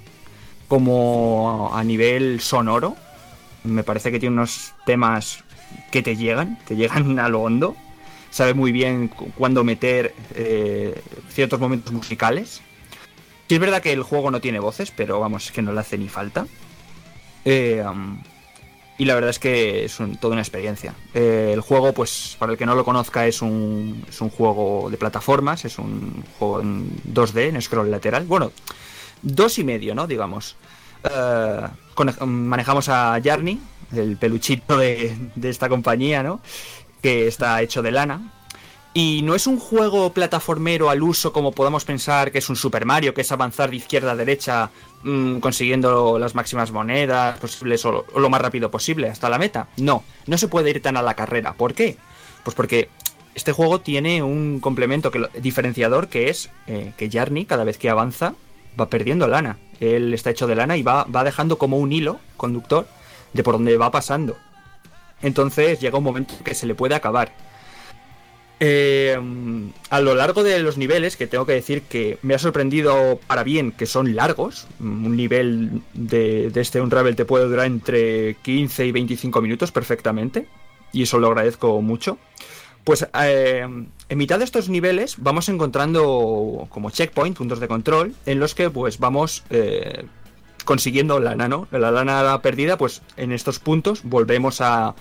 como 0.67 1.71
a 1.73 1.83
nivel 1.83 2.39
sonoro. 2.39 2.95
Me 3.63 3.83
parece 3.83 4.11
que 4.11 4.19
tiene 4.19 4.33
unos 4.35 4.73
temas 4.85 5.43
que 5.91 6.01
te 6.01 6.15
llegan, 6.15 6.59
te 6.67 6.75
llegan 6.75 7.19
a 7.19 7.29
lo 7.29 7.41
hondo. 7.41 7.75
Sabe 8.29 8.53
muy 8.53 8.71
bien 8.71 9.07
cu- 9.09 9.31
cuándo 9.37 9.63
meter 9.63 10.13
eh, 10.35 10.99
ciertos 11.29 11.59
momentos 11.59 11.93
musicales. 11.93 12.61
Sí 13.47 13.55
es 13.55 13.59
verdad 13.59 13.81
que 13.81 13.91
el 13.93 14.01
juego 14.03 14.31
no 14.31 14.41
tiene 14.41 14.59
voces, 14.59 14.91
pero 14.95 15.19
vamos, 15.19 15.45
es 15.45 15.51
que 15.51 15.61
no 15.61 15.73
le 15.73 15.79
hace 15.81 15.97
ni 15.97 16.09
falta. 16.09 16.47
Eh, 17.45 17.83
y 18.97 19.05
la 19.05 19.15
verdad 19.15 19.29
es 19.31 19.39
que 19.39 19.85
es 19.85 19.99
un- 19.99 20.17
toda 20.17 20.33
una 20.33 20.41
experiencia. 20.41 20.93
Eh, 21.13 21.51
el 21.53 21.61
juego, 21.61 21.93
pues, 21.93 22.35
para 22.39 22.51
el 22.51 22.57
que 22.57 22.65
no 22.65 22.75
lo 22.75 22.85
conozca, 22.85 23.25
es 23.27 23.41
un, 23.41 24.05
es 24.07 24.21
un 24.21 24.29
juego 24.29 24.89
de 24.89 24.97
plataformas, 24.97 25.65
es 25.65 25.77
un 25.79 26.23
juego 26.39 26.61
en 26.61 26.89
2D, 27.03 27.49
en 27.49 27.61
scroll 27.61 27.89
lateral. 27.91 28.25
Bueno, 28.25 28.51
dos 29.21 29.57
y 29.59 29.63
medio, 29.63 29.95
¿no? 29.95 30.05
Digamos. 30.07 30.55
Eh, 31.03 31.67
manejamos 32.25 32.89
a 32.89 33.19
Jarny, 33.23 33.59
el 33.95 34.17
peluchito 34.17 34.77
de, 34.77 35.15
de 35.35 35.49
esta 35.49 35.69
compañía, 35.69 36.23
¿no? 36.23 36.39
Que 37.01 37.27
está 37.27 37.61
hecho 37.61 37.81
de 37.81 37.91
lana. 37.91 38.31
Y 38.95 39.21
no 39.23 39.33
es 39.33 39.47
un 39.47 39.57
juego 39.57 40.13
plataformero 40.13 40.91
al 40.91 41.01
uso 41.01 41.33
como 41.33 41.51
podamos 41.51 41.83
pensar 41.83 42.31
que 42.31 42.37
es 42.37 42.49
un 42.49 42.55
Super 42.55 42.85
Mario, 42.85 43.13
que 43.15 43.21
es 43.21 43.31
avanzar 43.31 43.71
de 43.71 43.77
izquierda 43.77 44.11
a 44.11 44.15
derecha 44.15 44.69
mm, 45.01 45.39
consiguiendo 45.39 46.19
las 46.19 46.35
máximas 46.35 46.71
monedas 46.71 47.39
posibles 47.39 47.83
o 47.85 48.05
lo, 48.15 48.29
más 48.29 48.41
rápido 48.41 48.69
posible 48.69 49.09
hasta 49.09 49.29
la 49.29 49.39
meta. 49.39 49.67
No, 49.77 50.03
no 50.27 50.37
se 50.37 50.47
puede 50.47 50.69
ir 50.69 50.81
tan 50.81 50.95
a 50.95 51.01
la 51.01 51.15
carrera. 51.15 51.53
¿Por 51.53 51.73
qué? 51.73 51.97
Pues 52.43 52.55
porque 52.55 52.89
este 53.33 53.51
juego 53.51 53.81
tiene 53.81 54.21
un 54.21 54.59
complemento 54.59 55.09
que 55.09 55.27
diferenciador 55.41 56.07
que 56.07 56.29
es 56.29 56.51
eh, 56.67 56.93
que 56.95 57.09
Jarny 57.09 57.45
cada 57.45 57.63
vez 57.63 57.79
que 57.79 57.89
avanza 57.89 58.35
va 58.79 58.89
perdiendo 58.89 59.27
lana. 59.27 59.57
Él 59.79 60.13
está 60.13 60.29
hecho 60.29 60.45
de 60.45 60.55
lana 60.55 60.77
y 60.77 60.83
va, 60.83 61.05
va 61.05 61.23
dejando 61.23 61.57
como 61.57 61.79
un 61.79 61.91
hilo 61.91 62.19
conductor 62.37 62.85
de 63.33 63.41
por 63.41 63.55
donde 63.55 63.75
va 63.75 63.89
pasando. 63.89 64.37
Entonces 65.23 65.79
llega 65.79 65.97
un 65.97 66.03
momento 66.03 66.35
que 66.43 66.53
se 66.53 66.67
le 66.67 66.75
puede 66.75 66.93
acabar. 66.93 67.31
Eh, 68.65 69.19
a 69.89 69.99
lo 69.99 70.15
largo 70.15 70.41
de 70.41 70.57
los 70.59 70.77
niveles, 70.77 71.17
que 71.17 71.27
tengo 71.27 71.45
que 71.45 71.51
decir 71.51 71.81
que 71.81 72.17
me 72.21 72.33
ha 72.33 72.39
sorprendido 72.39 73.19
para 73.27 73.43
bien 73.43 73.73
que 73.73 73.85
son 73.85 74.15
largos, 74.15 74.67
un 74.79 75.17
nivel 75.17 75.81
de, 75.93 76.49
de 76.49 76.61
este 76.61 76.79
Unravel 76.79 77.17
te 77.17 77.25
puede 77.25 77.49
durar 77.49 77.65
entre 77.65 78.35
15 78.35 78.85
y 78.85 78.93
25 78.93 79.41
minutos 79.41 79.73
perfectamente, 79.73 80.47
y 80.93 81.03
eso 81.03 81.19
lo 81.19 81.27
agradezco 81.27 81.81
mucho. 81.81 82.17
Pues 82.85 83.05
eh, 83.21 83.67
en 84.07 84.17
mitad 84.17 84.39
de 84.39 84.45
estos 84.45 84.69
niveles 84.69 85.15
vamos 85.17 85.49
encontrando 85.49 86.65
como 86.69 86.89
checkpoint, 86.89 87.35
puntos 87.35 87.59
de 87.59 87.67
control, 87.67 88.15
en 88.25 88.39
los 88.39 88.55
que 88.55 88.69
pues 88.69 88.97
vamos 88.97 89.43
eh, 89.49 90.05
consiguiendo 90.63 91.19
lana, 91.19 91.49
¿no? 91.49 91.67
La 91.71 91.91
lana 91.91 92.41
perdida, 92.41 92.77
pues 92.77 93.01
en 93.17 93.33
estos 93.33 93.59
puntos 93.59 94.03
volvemos 94.03 94.61
a, 94.61 94.95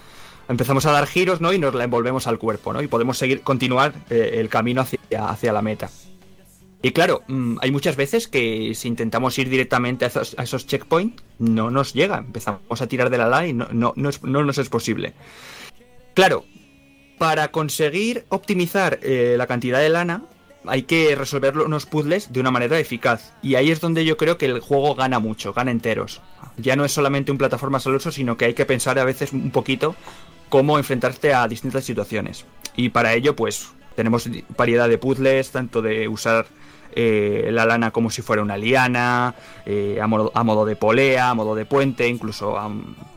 empezamos 0.49 0.87
a 0.87 0.92
dar 0.92 1.06
giros, 1.06 1.40
¿no? 1.40 1.52
Y 1.52 1.58
nos 1.58 1.75
la 1.75 1.84
envolvemos 1.84 2.26
al 2.26 2.38
cuerpo, 2.38 2.72
¿no? 2.72 2.82
Y 2.82 2.88
podemos 2.88 3.18
seguir, 3.18 3.42
continuar 3.42 3.94
eh, 4.11 4.34
el 4.34 4.49
camino 4.49 4.82
hacia, 4.82 4.99
hacia 5.11 5.52
la 5.52 5.62
meta. 5.62 5.90
Y 6.82 6.90
claro, 6.90 7.22
mm, 7.28 7.58
hay 7.61 7.70
muchas 7.70 7.94
veces 7.94 8.26
que 8.26 8.75
si 8.75 8.88
intentamos 8.88 9.38
ir 9.38 9.49
directamente 9.49 10.04
a 10.04 10.08
esos, 10.08 10.66
checkpoints, 10.66 11.22
no 11.38 11.70
nos 11.70 11.94
llega. 11.94 12.18
Empezamos 12.18 12.82
a 12.82 12.87
tirar 12.88 13.08
de 13.08 13.18
la 13.18 13.28
lana 13.28 13.46
y 13.46 13.52
no, 13.52 13.68
no, 13.70 13.92
no, 13.94 14.11
no 14.22 14.44
nos 14.44 14.58
es 14.58 14.68
posible. 14.68 15.14
Claro, 16.14 16.44
para 17.18 17.52
conseguir 17.52 18.26
optimizar 18.30 18.99
eh, 19.02 19.37
la 19.38 19.46
cantidad 19.46 19.78
de 19.78 19.90
lana, 19.90 20.25
hay 20.66 20.82
que 20.82 21.14
resolver 21.14 21.56
unos 21.56 21.87
puzzles 21.87 22.32
de 22.32 22.40
una 22.40 22.50
manera 22.50 22.78
eficaz. 22.80 23.32
Y 23.42 23.54
ahí 23.54 23.70
es 23.70 23.80
donde 23.80 24.04
yo 24.04 24.16
creo 24.16 24.37
que 24.37 24.46
el 24.46 24.58
juego 24.58 24.96
gana 24.96 25.20
mucho, 25.20 25.52
gana 25.52 25.70
enteros. 25.70 26.20
Ya 26.56 26.76
no 26.76 26.85
es 26.85 26.92
solamente 26.92 27.32
un 27.32 27.38
plataforma 27.38 27.78
al 27.85 27.94
uso, 27.94 28.12
sino 28.12 28.37
que 28.37 28.47
hay 28.47 28.54
que 28.54 28.66
pensar 28.66 28.99
a 28.99 29.04
veces 29.04 29.32
un 29.32 29.50
poquito 29.50 29.94
cómo 30.49 30.78
enfrentarte 30.78 31.32
a 31.32 31.49
distintas 31.49 31.85
situaciones. 31.85 32.44
Y 32.76 32.90
para 32.90 33.14
ello, 33.14 33.35
pues, 33.35 33.73
tenemos 33.97 34.28
variedad 34.56 34.88
de 34.88 34.99
puzzles, 34.99 35.50
tanto 35.50 35.82
de 35.82 36.09
usar 36.09 36.47
eh, 36.94 37.49
la 37.50 37.64
lana 37.64 37.90
como 37.90 38.11
si 38.11 38.23
fuera 38.23 38.42
una 38.42 38.56
liana, 38.56 39.35
eh, 39.64 39.99
a, 40.02 40.06
modo, 40.06 40.30
a 40.35 40.44
modo 40.44 40.66
de 40.66 40.76
polea, 40.76 41.30
a 41.30 41.35
modo 41.35 41.54
de 41.54 41.64
puente, 41.64 42.06
incluso 42.09 42.59
a 42.59 42.71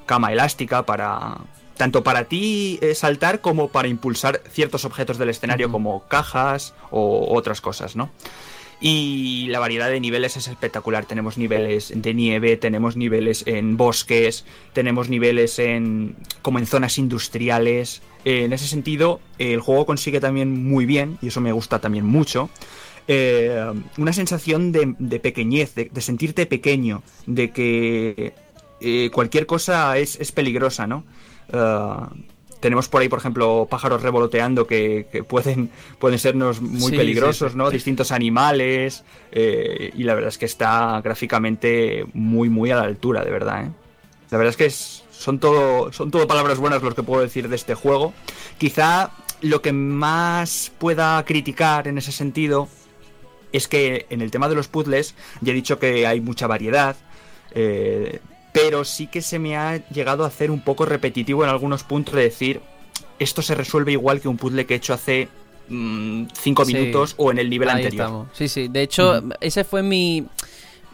cama 0.06 0.32
elástica 0.32 0.84
para... 0.84 1.38
Tanto 1.76 2.06
para 2.06 2.24
ti 2.24 2.80
eh, 2.82 2.96
saltar 2.96 3.42
como 3.42 3.68
para 3.68 3.90
impulsar 3.90 4.42
ciertos 4.50 4.86
objetos 4.86 5.18
del 5.18 5.28
escenario 5.28 5.70
como 5.70 6.08
cajas 6.08 6.74
o 6.90 7.36
otras 7.36 7.60
cosas, 7.60 7.98
¿no? 7.98 8.12
Y 8.82 9.48
la 9.50 9.60
variedad 9.60 9.90
de 9.90 10.00
niveles 10.00 10.38
es 10.38 10.48
espectacular. 10.48 11.06
Tenemos 11.06 11.38
niveles 11.38 11.94
de 11.96 12.14
nieve, 12.14 12.58
tenemos 12.58 12.98
niveles 12.98 13.44
en 13.48 13.78
bosques, 13.78 14.46
tenemos 14.74 15.10
niveles 15.10 15.60
en 15.60 16.16
como 16.42 16.60
en 16.60 16.66
zonas 16.66 16.98
industriales. 16.98 18.02
Eh, 18.26 18.44
en 18.44 18.54
ese 18.54 18.68
sentido, 18.68 19.22
eh, 19.40 19.54
el 19.54 19.62
juego 19.62 19.86
consigue 19.86 20.20
también 20.20 20.64
muy 20.64 20.86
bien, 20.86 21.18
y 21.22 21.28
eso 21.28 21.42
me 21.42 21.52
gusta 21.52 21.80
también 21.80 22.06
mucho, 22.06 22.50
eh, 23.08 23.72
una 23.98 24.14
sensación 24.14 24.72
de, 24.72 24.96
de 24.98 25.20
pequeñez, 25.20 25.76
de, 25.76 26.02
sentirte 26.02 26.46
pequeño, 26.48 27.04
de 27.28 27.52
que 27.52 28.34
eh, 28.82 29.10
cualquier 29.14 29.46
cosa 29.46 29.98
es, 29.98 30.20
es 30.20 30.32
peligrosa, 30.32 30.88
¿no? 30.88 31.06
Ah, 31.54 32.12
tenemos 32.66 32.90
por 32.90 33.00
ahí, 33.04 33.10
por 33.10 33.20
ejemplo, 33.20 33.68
pájaros 33.70 34.02
revoloteando 34.02 34.66
que, 34.66 35.06
que 35.12 35.24
pueden, 35.24 35.70
pueden 36.00 36.18
sernos 36.18 36.62
muy 36.62 36.90
Sí, 36.90 36.98
peligrosos, 36.98 37.50
sí, 37.52 37.54
sí. 37.54 37.58
¿no? 37.60 37.70
Distintos 37.70 38.12
animales. 38.12 39.04
eh, 39.32 39.92
y 39.96 40.02
la 40.02 40.16
verdad 40.16 40.30
es 40.30 40.40
que 40.40 40.46
está 40.46 41.00
gráficamente 41.04 42.08
muy, 42.14 42.50
muy 42.50 42.72
a 42.72 42.78
la 42.78 42.82
altura, 42.86 43.24
de 43.24 43.30
verdad, 43.30 43.66
¿eh? 43.66 43.70
La 44.32 44.40
verdad 44.40 44.50
es 44.50 44.58
que 44.58 44.66
es- 44.66 45.04
son, 45.12 45.38
todo, 45.38 45.94
son 45.94 46.10
todo 46.10 46.26
palabras 46.26 46.58
buenas 46.58 46.82
los 46.82 46.96
que 46.96 47.04
puedo 47.04 47.22
decir 47.22 47.50
de 47.50 47.56
este 47.56 47.76
juego. 47.76 48.14
Quizá 48.58 49.12
lo 49.42 49.62
que 49.62 49.72
más 49.72 50.72
pueda 50.80 51.24
criticar 51.24 51.88
en 51.88 52.00
ese 52.00 52.12
sentido 52.12 52.68
es 53.52 53.68
que 53.68 54.08
en 54.10 54.22
el 54.22 54.32
tema 54.32 54.50
de 54.50 54.56
los 54.56 54.68
puzzles 54.70 55.14
ya 55.42 55.52
he 55.52 55.56
dicho 55.56 55.78
que 55.78 56.08
hay 56.08 56.20
mucha 56.20 56.48
variedad, 56.48 56.96
eh, 57.54 58.22
pero 58.56 58.84
sí 58.86 59.06
que 59.08 59.22
se 59.22 59.38
me 59.38 59.56
ha 59.58 59.86
llegado 59.90 60.24
a 60.24 60.28
hacer 60.28 60.50
un 60.50 60.62
poco 60.62 60.86
repetitivo 60.86 61.44
en 61.44 61.50
algunos 61.50 61.84
puntos 61.84 62.16
de 62.16 62.22
decir, 62.24 62.62
esto 63.20 63.42
se 63.42 63.54
resuelve 63.54 63.92
igual 63.92 64.22
que 64.22 64.28
un 64.28 64.38
puzzle 64.38 64.66
que 64.66 64.74
he 64.74 64.78
hecho 64.78 64.94
hace 64.94 65.28
5 65.68 66.66
Sí. 66.66 66.74
minutos 66.74 67.16
o 67.18 67.32
en 67.32 67.40
el 67.40 67.50
nivel 67.50 67.70
Ahí 67.70 67.78
anterior. 67.84 68.06
estamos. 68.06 68.28
Sí, 68.34 68.48
sí. 68.48 68.68
De 68.68 68.82
hecho, 68.84 69.24
ese 69.42 69.64
fue 69.64 69.84
mi 69.84 70.26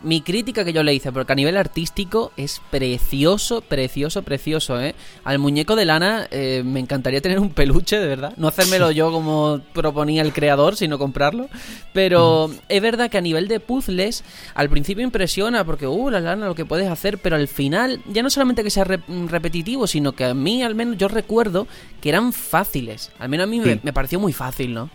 mi 0.04 0.22
crítica 0.22 0.66
que 0.66 0.74
yo 0.74 0.84
le 0.84 0.94
hice, 0.94 1.12
porque 1.12 1.34
a 1.34 1.36
nivel 1.36 1.58
artístico 1.58 2.32
es 2.38 2.62
precioso, 2.72 3.62
precioso, 3.62 4.24
precioso, 4.24 4.82
¿eh? 4.82 4.96
Al 5.24 5.40
muñeco 5.40 5.76
de 5.76 5.86
lana 5.86 6.28
eh, 6.32 6.64
me 6.66 6.80
encantaría 6.80 7.22
tener 7.22 7.40
un 7.40 7.50
peluche, 7.52 8.00
de 8.00 8.08
verdad. 8.08 8.34
No 8.38 8.48
hacérmelo 8.48 8.92
yo 8.92 9.12
como 9.12 9.62
proponía 9.74 10.22
el 10.22 10.34
creador, 10.34 10.76
sino 10.76 10.98
comprarlo. 10.98 11.50
Pero 11.94 12.52
es 12.70 12.82
verdad 12.82 13.10
que 13.10 13.18
a 13.18 13.22
nivel 13.22 13.48
de 13.48 13.60
puzzles, 13.60 14.24
al 14.56 14.70
principio 14.70 15.04
impresiona, 15.04 15.64
porque, 15.64 15.88
uh, 15.88 16.10
la 16.10 16.20
lana, 16.20 16.48
lo 16.48 16.56
que 16.56 16.66
puedes 16.66 16.90
hacer, 16.90 17.18
pero 17.18 17.36
al 17.36 17.48
final, 17.48 18.02
ya 18.08 18.24
no 18.24 18.30
solamente 18.30 18.64
que 18.64 18.70
sea 18.70 18.84
repetitivo, 18.84 19.88
sino 19.88 20.14
que 20.14 20.26
a 20.26 20.34
mí, 20.34 20.64
al 20.64 20.76
menos, 20.76 20.98
yo 20.98 21.08
recuerdo 21.08 21.68
que 22.02 22.10
eran 22.10 22.34
fáciles. 22.34 23.12
Al 23.20 23.30
menos 23.30 23.46
a 23.46 23.48
mí 23.48 23.60
me, 23.60 23.80
me 23.84 23.94
pareció 23.94 24.20
muy 24.20 24.34
fácil, 24.34 24.74
¿no? 24.74 24.90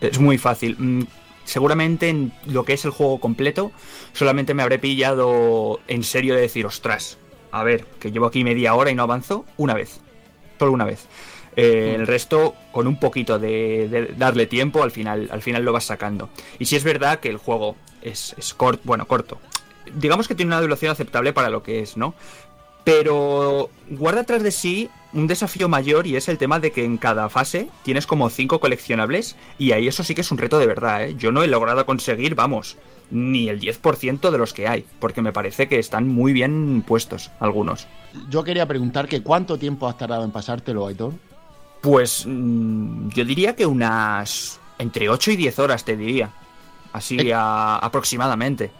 Es 0.00 0.18
muy 0.18 0.38
fácil 0.38 0.76
mm, 0.78 1.02
seguramente 1.48 2.10
en 2.10 2.32
lo 2.46 2.64
que 2.64 2.74
es 2.74 2.84
el 2.84 2.90
juego 2.90 3.20
completo, 3.20 3.72
solamente 4.12 4.52
me 4.52 4.62
habré 4.62 4.78
pillado 4.78 5.80
en 5.88 6.04
serio 6.04 6.34
de 6.34 6.42
decir, 6.42 6.66
ostras, 6.66 7.16
a 7.50 7.64
ver, 7.64 7.86
que 7.98 8.12
llevo 8.12 8.26
aquí 8.26 8.44
media 8.44 8.74
hora 8.74 8.90
y 8.90 8.94
no 8.94 9.02
avanzo, 9.02 9.46
una 9.56 9.72
vez. 9.72 10.00
Solo 10.58 10.72
una 10.72 10.84
vez. 10.84 11.06
Eh, 11.56 11.94
el 11.96 12.06
resto, 12.06 12.54
con 12.70 12.86
un 12.86 13.00
poquito 13.00 13.38
de, 13.38 14.14
darle 14.18 14.46
tiempo, 14.46 14.82
al 14.82 14.90
final, 14.90 15.28
al 15.32 15.40
final 15.40 15.64
lo 15.64 15.72
vas 15.72 15.84
sacando. 15.84 16.28
Y 16.58 16.66
si 16.66 16.76
es 16.76 16.84
verdad 16.84 17.18
que 17.20 17.30
el 17.30 17.38
juego 17.38 17.76
es, 18.02 18.34
es 18.36 18.52
corto, 18.52 18.82
bueno, 18.84 19.06
corto. 19.06 19.40
Digamos 19.94 20.28
que 20.28 20.34
tiene 20.34 20.50
una 20.50 20.60
duración 20.60 20.92
aceptable 20.92 21.32
para 21.32 21.48
lo 21.48 21.62
que 21.62 21.80
es, 21.80 21.96
¿no? 21.96 22.14
Pero 22.88 23.68
guarda 23.90 24.22
atrás 24.22 24.42
de 24.42 24.50
sí 24.50 24.88
un 25.12 25.26
desafío 25.26 25.68
mayor 25.68 26.06
y 26.06 26.16
es 26.16 26.26
el 26.26 26.38
tema 26.38 26.58
de 26.58 26.72
que 26.72 26.86
en 26.86 26.96
cada 26.96 27.28
fase 27.28 27.68
tienes 27.82 28.06
como 28.06 28.30
cinco 28.30 28.60
coleccionables 28.60 29.36
y 29.58 29.72
ahí 29.72 29.88
eso 29.88 30.02
sí 30.02 30.14
que 30.14 30.22
es 30.22 30.32
un 30.32 30.38
reto 30.38 30.58
de 30.58 30.66
verdad, 30.66 31.04
¿eh? 31.04 31.14
Yo 31.18 31.30
no 31.30 31.42
he 31.42 31.48
logrado 31.48 31.84
conseguir, 31.84 32.34
vamos, 32.34 32.78
ni 33.10 33.50
el 33.50 33.60
10% 33.60 34.30
de 34.30 34.38
los 34.38 34.54
que 34.54 34.68
hay, 34.68 34.86
porque 35.00 35.20
me 35.20 35.34
parece 35.34 35.68
que 35.68 35.78
están 35.78 36.08
muy 36.08 36.32
bien 36.32 36.82
puestos 36.86 37.30
algunos. 37.40 37.86
Yo 38.30 38.42
quería 38.42 38.64
preguntar 38.64 39.06
que 39.06 39.22
cuánto 39.22 39.58
tiempo 39.58 39.86
has 39.86 39.98
tardado 39.98 40.24
en 40.24 40.30
pasártelo, 40.30 40.86
Aitor. 40.86 41.12
Pues 41.82 42.24
mm, 42.26 43.10
yo 43.10 43.22
diría 43.26 43.54
que 43.54 43.66
unas 43.66 44.60
entre 44.78 45.10
8 45.10 45.32
y 45.32 45.36
10 45.36 45.58
horas 45.58 45.84
te 45.84 45.94
diría, 45.94 46.30
así 46.94 47.18
eh. 47.20 47.34
aproximadamente 47.34 48.70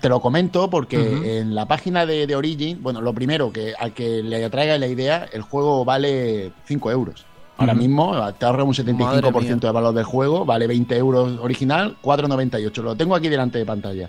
te 0.00 0.08
lo 0.08 0.20
comento 0.20 0.68
porque 0.70 1.40
en 1.40 1.54
la 1.54 1.66
página 1.66 2.06
de, 2.06 2.34
Origin, 2.34 2.82
bueno, 2.82 3.00
lo 3.00 3.12
primero, 3.12 3.52
que 3.52 3.74
al 3.78 3.92
que 3.92 4.22
le 4.22 4.44
atraiga 4.44 4.78
la 4.78 4.86
idea, 4.86 5.28
el 5.32 5.42
juego 5.42 5.84
vale 5.84 6.52
5 6.64 6.90
euros. 6.90 7.24
Ahora 7.56 7.74
mismo 7.74 8.32
te 8.34 8.46
ahorra 8.46 8.62
un 8.62 8.72
75% 8.72 9.58
de 9.58 9.70
valor 9.72 9.92
del 9.92 10.04
juego, 10.04 10.44
vale 10.44 10.68
20 10.68 10.96
euros 10.96 11.38
original, 11.40 11.96
4,98. 12.02 12.82
Lo 12.82 12.96
tengo 12.96 13.16
aquí 13.16 13.28
delante 13.28 13.58
de 13.58 13.66
pantalla. 13.66 14.08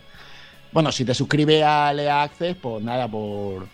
Bueno, 0.71 0.91
si 0.91 1.03
te 1.03 1.15
suscribes 1.15 1.63
a 1.63 1.91
Lea 1.91 2.21
Access, 2.21 2.55
pues 2.61 2.83
nada, 2.83 3.07
por, 3.07 3.65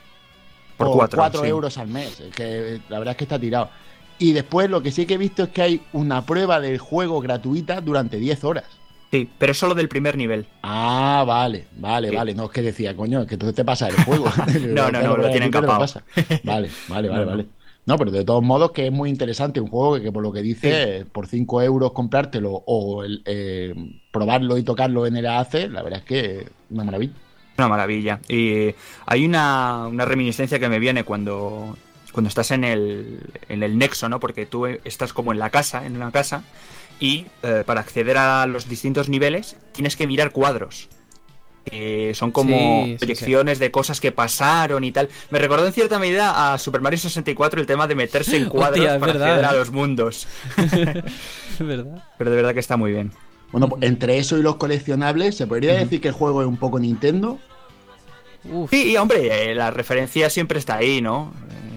por, 0.78 1.10
4, 1.10 1.44
euros 1.44 1.78
al 1.78 1.90
mes. 1.90 2.24
Que 2.34 2.80
la 2.88 3.00
verdad 3.00 3.12
es 3.12 3.18
que 3.18 3.26
está 3.26 3.38
tirado. 3.38 3.70
Y 4.18 4.32
después 4.32 4.70
lo 4.70 4.82
que 4.82 4.92
sí 4.92 5.06
que 5.06 5.16
he 5.16 5.18
visto 5.18 5.44
es 5.44 5.50
que 5.50 5.62
hay 5.62 5.82
una 5.92 6.26
prueba 6.26 6.62
del 6.62 6.78
juego 6.78 7.20
gratuita 7.20 7.82
durante 7.82 8.18
10 8.18 8.44
horas. 8.46 8.66
Sí, 9.16 9.30
pero 9.38 9.54
es 9.54 9.58
solo 9.58 9.74
del 9.76 9.88
primer 9.88 10.18
nivel. 10.18 10.46
Ah, 10.62 11.24
vale, 11.26 11.68
vale, 11.78 12.12
vale. 12.12 12.36
No, 12.36 12.46
es 12.46 12.52
que 12.52 12.62
decía, 12.62 12.96
coño, 12.96 13.26
que 13.26 13.36
entonces 13.36 13.56
te 13.56 13.64
pasa 13.64 13.88
el 13.88 13.96
juego. 13.96 14.26
no, 14.68 14.92
no, 14.92 15.02
no, 15.02 15.18
lo 15.18 15.30
tienen 15.30 15.52
capado. 15.52 15.86
Vale, 16.44 16.70
vale, 16.90 17.10
vale, 17.10 17.26
vale. 17.26 17.46
No, 17.86 17.98
pero 17.98 18.12
de 18.12 18.26
todos 18.26 18.44
modos 18.44 18.72
que 18.72 18.88
es 18.88 18.92
muy 18.92 19.10
interesante 19.10 19.62
un 19.62 19.68
juego 19.68 20.02
que, 20.02 20.12
por 20.12 20.24
lo 20.24 20.34
que 20.34 20.42
dice, 20.42 21.06
por 21.12 21.28
5 21.28 21.62
euros 21.62 21.92
comprártelo 21.92 22.64
o 22.66 23.04
eh, 23.06 23.74
probarlo 24.12 24.58
y 24.58 24.64
tocarlo 24.64 25.06
en 25.06 25.16
el 25.16 25.28
AAC, 25.28 25.70
la 25.70 25.84
verdad 25.84 26.00
es 26.00 26.06
que 26.06 26.48
una 26.72 26.84
maravilla. 26.84 27.14
Una 27.58 27.68
maravilla. 27.70 28.20
Y 28.28 28.74
hay 29.06 29.26
una, 29.26 29.88
una 29.88 30.04
reminiscencia 30.04 30.60
que 30.60 30.68
me 30.68 30.80
viene 30.80 31.04
cuando, 31.04 31.78
cuando 32.12 32.28
estás 32.28 32.50
en 32.52 32.64
el, 32.64 33.20
en 33.50 33.62
el 33.62 33.78
nexo, 33.78 34.10
¿no? 34.10 34.20
Porque 34.20 34.48
tú 34.48 34.66
estás 34.66 35.14
como 35.14 35.32
en 35.32 35.38
la 35.38 35.52
casa, 35.52 35.86
en 35.86 35.96
una 35.96 36.12
casa, 36.12 36.44
y 37.00 37.26
eh, 37.44 37.64
para 37.66 37.82
acceder 37.82 38.18
a 38.18 38.46
los 38.46 38.68
distintos 38.70 39.10
niveles 39.10 39.58
tienes 39.72 39.96
que 39.96 40.08
mirar 40.08 40.32
cuadros. 40.32 40.90
son 42.14 42.32
como 42.32 42.86
proyecciones 42.98 43.60
de 43.60 43.72
cosas 43.72 44.00
que 44.00 44.12
pasaron 44.12 44.84
y 44.84 44.92
tal. 44.92 45.10
Me 45.30 45.40
recordó 45.40 45.66
en 45.66 45.74
cierta 45.74 46.00
medida 46.00 46.54
a 46.54 46.58
Super 46.58 46.82
Mario 46.82 47.00
64 47.00 47.60
el 47.60 47.68
tema 47.68 47.88
de 47.88 47.96
meterse 47.96 48.38
en 48.38 48.46
cuadros 48.50 48.86
para 49.00 49.12
acceder 49.12 49.46
a 49.46 49.54
los 49.54 49.72
mundos. 49.72 50.28
verdad. 51.60 52.04
Pero 52.18 52.30
de 52.30 52.36
verdad 52.36 52.54
que 52.54 52.60
está 52.60 52.78
muy 52.78 52.92
bien. 52.92 53.12
Bueno, 53.52 53.70
pues, 53.70 53.84
entre 53.84 54.18
eso 54.18 54.38
y 54.38 54.42
los 54.42 54.58
coleccionables, 54.58 55.38
¿se 55.38 55.48
podría 55.48 55.76
decir 55.76 56.02
que 56.02 56.10
el 56.10 56.14
juego 56.14 56.42
es 56.42 56.48
un 56.48 56.58
poco 56.58 56.80
Nintendo? 56.80 57.40
Sí, 58.70 58.92
y 58.92 58.98
hombre, 58.98 59.52
eh, 59.52 59.56
la 59.56 59.72
referencia 59.72 60.30
siempre 60.30 60.60
está 60.60 60.76
ahí, 60.76 61.02
¿no? 61.02 61.34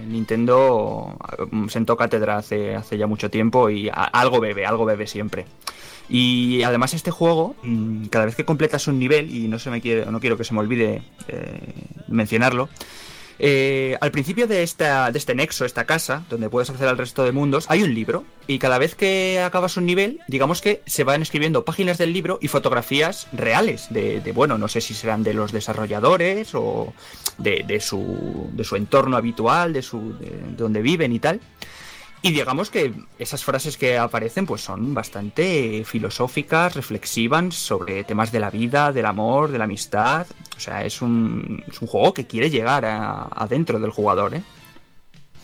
Nintendo 0.08 1.16
mm, 1.50 1.68
sentó 1.68 1.96
cátedra 1.96 2.38
hace, 2.38 2.74
hace 2.74 2.98
ya 2.98 3.06
mucho 3.06 3.30
tiempo 3.30 3.70
y 3.70 3.90
algo 3.92 4.40
bebe, 4.40 4.66
algo 4.66 4.84
bebe 4.84 5.06
siempre. 5.06 5.46
Y 6.08 6.62
además 6.62 6.94
este 6.94 7.10
juego, 7.10 7.54
mm, 7.62 8.06
cada 8.06 8.24
vez 8.24 8.34
que 8.34 8.44
completas 8.44 8.88
un 8.88 8.98
nivel, 8.98 9.34
y 9.34 9.48
no, 9.48 9.58
se 9.58 9.70
me 9.70 9.80
quiere, 9.80 10.06
no 10.10 10.20
quiero 10.20 10.36
que 10.36 10.44
se 10.44 10.54
me 10.54 10.60
olvide 10.60 11.02
eh, 11.28 11.74
mencionarlo, 12.08 12.68
eh, 13.38 13.96
al 14.00 14.10
principio 14.10 14.46
de, 14.46 14.62
esta, 14.62 15.10
de 15.12 15.18
este 15.18 15.34
nexo, 15.34 15.64
esta 15.64 15.84
casa, 15.84 16.24
donde 16.28 16.50
puedes 16.50 16.70
acceder 16.70 16.88
al 16.88 16.98
resto 16.98 17.24
de 17.24 17.32
mundos, 17.32 17.66
hay 17.68 17.82
un 17.82 17.94
libro. 17.94 18.24
Y 18.46 18.58
cada 18.58 18.78
vez 18.78 18.94
que 18.94 19.40
acabas 19.40 19.76
un 19.76 19.86
nivel, 19.86 20.20
digamos 20.26 20.60
que 20.60 20.82
se 20.86 21.04
van 21.04 21.22
escribiendo 21.22 21.64
páginas 21.64 21.98
del 21.98 22.12
libro 22.12 22.38
y 22.40 22.48
fotografías 22.48 23.28
reales. 23.32 23.88
De, 23.90 24.20
bueno, 24.34 24.58
no 24.58 24.68
sé 24.68 24.80
si 24.80 24.94
serán 24.94 25.22
de 25.22 25.34
los 25.34 25.52
desarrolladores 25.52 26.54
o 26.54 26.92
de, 27.36 27.80
su, 27.80 28.48
de 28.52 28.64
su 28.64 28.76
entorno 28.76 29.16
habitual, 29.16 29.72
de, 29.72 29.82
su, 29.82 30.18
de 30.18 30.32
donde 30.56 30.82
viven 30.82 31.12
y 31.12 31.18
tal. 31.18 31.40
Y 32.20 32.32
digamos 32.32 32.70
que 32.70 32.92
esas 33.18 33.44
frases 33.44 33.76
que 33.76 33.96
aparecen 33.96 34.44
pues 34.44 34.60
son 34.62 34.92
bastante 34.92 35.84
filosóficas, 35.84 36.74
reflexivas 36.74 37.54
sobre 37.54 38.02
temas 38.04 38.32
de 38.32 38.40
la 38.40 38.50
vida, 38.50 38.92
del 38.92 39.06
amor, 39.06 39.52
de 39.52 39.58
la 39.58 39.64
amistad. 39.64 40.26
O 40.56 40.60
sea, 40.60 40.84
es 40.84 41.00
un, 41.00 41.62
es 41.68 41.80
un 41.80 41.86
juego 41.86 42.12
que 42.12 42.26
quiere 42.26 42.50
llegar 42.50 42.84
adentro 42.84 43.78
del 43.78 43.90
jugador, 43.90 44.34
¿eh? 44.34 44.42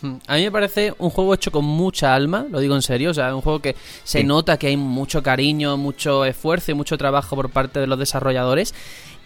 Hmm. 0.01 0.17
A 0.27 0.35
mí 0.35 0.43
me 0.43 0.51
parece 0.51 0.93
un 0.97 1.09
juego 1.09 1.33
hecho 1.33 1.51
con 1.51 1.63
mucha 1.63 2.13
alma, 2.13 2.45
lo 2.49 2.59
digo 2.59 2.75
en 2.75 2.81
serio, 2.81 3.11
o 3.11 3.13
sea, 3.13 3.33
un 3.33 3.41
juego 3.41 3.59
que 3.59 3.77
se 4.03 4.25
nota 4.25 4.57
que 4.57 4.67
hay 4.67 4.75
mucho 4.75 5.23
cariño, 5.23 5.77
mucho 5.77 6.25
esfuerzo 6.25 6.71
y 6.71 6.73
mucho 6.73 6.97
trabajo 6.97 7.37
por 7.37 7.49
parte 7.49 7.79
de 7.79 7.87
los 7.87 7.97
desarrolladores 7.97 8.73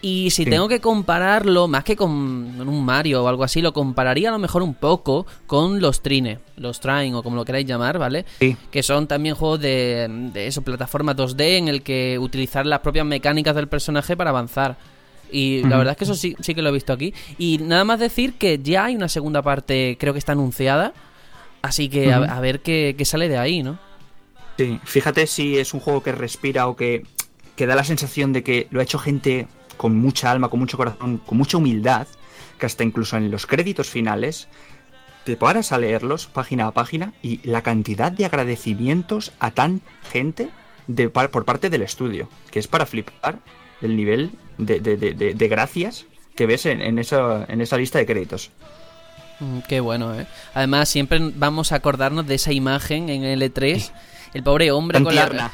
y 0.02 0.30
si 0.32 0.46
tengo 0.46 0.70
que 0.70 0.80
compararlo, 0.80 1.68
más 1.68 1.84
que 1.84 1.98
con 1.98 2.10
un 2.10 2.86
Mario 2.86 3.24
o 3.24 3.28
algo 3.28 3.44
así, 3.44 3.62
lo 3.62 3.74
compararía 3.74 4.30
a 4.30 4.32
lo 4.32 4.40
mejor 4.40 4.62
un 4.62 4.74
poco 4.74 5.28
con 5.46 5.82
los 5.82 6.02
Trine, 6.02 6.40
los 6.56 6.80
Trine 6.80 7.16
o 7.16 7.24
como 7.24 7.36
lo 7.36 7.44
queráis 7.44 7.68
llamar, 7.68 8.00
¿vale? 8.00 8.26
Sí. 8.40 8.56
Que 8.72 8.82
son 8.82 9.08
también 9.08 9.36
juegos 9.36 9.60
de, 9.60 10.08
de 10.34 10.48
eso, 10.48 10.62
plataforma 10.62 11.16
2D 11.16 11.58
en 11.58 11.68
el 11.68 11.82
que 11.82 12.18
utilizar 12.18 12.66
las 12.66 12.80
propias 12.80 13.06
mecánicas 13.06 13.56
del 13.56 13.68
personaje 13.68 14.16
para 14.16 14.30
avanzar. 14.30 14.78
Y 15.32 15.64
la 15.64 15.78
verdad 15.78 15.92
es 15.92 15.98
que 15.98 16.04
eso 16.06 16.16
sí, 16.16 16.36
sí 16.40 16.56
que 16.56 16.62
lo 16.62 16.70
he 16.70 16.72
visto 16.74 16.94
aquí. 16.94 17.14
Y 17.38 17.60
nada 17.60 17.84
más 17.84 18.00
decir 18.00 18.34
que 18.34 18.60
ya 18.60 18.86
hay 18.86 18.96
una 18.96 19.10
segunda 19.10 19.42
parte, 19.42 19.98
creo 20.00 20.14
que 20.14 20.20
está 20.20 20.32
anunciada. 20.32 20.94
Así 21.62 21.90
que 21.90 22.14
a, 22.14 22.40
ver 22.40 22.62
qué, 22.62 22.96
qué, 22.98 23.06
sale 23.06 23.28
de 23.28 23.38
ahí, 23.38 23.64
¿no? 23.64 23.78
Sí, 24.58 24.80
fíjate 24.86 25.28
si 25.28 25.58
es 25.58 25.74
un 25.74 25.82
juego 25.82 26.02
que 26.02 26.14
respira 26.14 26.68
o 26.68 26.76
que, 26.76 27.04
que 27.58 27.68
da 27.68 27.76
la 27.76 27.84
sensación 27.84 28.32
de 28.32 28.44
que 28.44 28.68
lo 28.72 28.80
ha 28.80 28.84
hecho 28.84 28.98
gente 28.98 29.48
con 29.80 29.96
mucha 29.96 30.30
alma, 30.30 30.50
con 30.50 30.60
mucho 30.60 30.76
corazón, 30.76 31.20
con 31.26 31.38
mucha 31.38 31.56
humildad, 31.56 32.06
que 32.60 32.66
hasta 32.66 32.84
incluso 32.84 33.16
en 33.16 33.32
los 33.32 33.46
créditos 33.46 33.88
finales 33.88 34.50
te 35.24 35.38
paras 35.38 35.72
a 35.72 35.78
leerlos 35.78 36.28
página 36.28 36.68
a 36.68 36.72
página 36.72 37.14
y 37.22 37.40
la 37.48 37.62
cantidad 37.62 38.12
de 38.12 38.26
agradecimientos 38.26 39.32
a 39.40 39.52
tan 39.52 39.80
gente 40.12 40.50
de, 40.88 41.08
por 41.10 41.46
parte 41.46 41.70
del 41.70 41.82
estudio, 41.82 42.28
que 42.52 42.60
es 42.60 42.68
para 42.68 42.86
flipar 42.86 43.40
el 43.82 43.96
nivel 43.96 44.32
de, 44.58 45.48
gracias 45.50 46.06
que 46.36 46.46
ves 46.46 46.66
en, 46.66 47.00
esa, 47.00 47.46
en 47.48 47.62
esa 47.62 47.78
lista 47.78 48.00
de 48.00 48.06
créditos. 48.06 48.52
Mm, 49.40 49.60
qué 49.70 49.80
bueno, 49.80 50.14
¿eh? 50.14 50.28
Además, 50.56 50.90
siempre 50.90 51.22
vamos 51.36 51.72
a 51.72 51.76
acordarnos 51.76 52.28
de 52.28 52.36
esa 52.36 52.52
imagen 52.52 53.08
en 53.08 53.24
el 53.24 53.42
E3. 53.42 53.92
El 54.34 54.44
pobre 54.44 54.72
hombre 54.72 55.02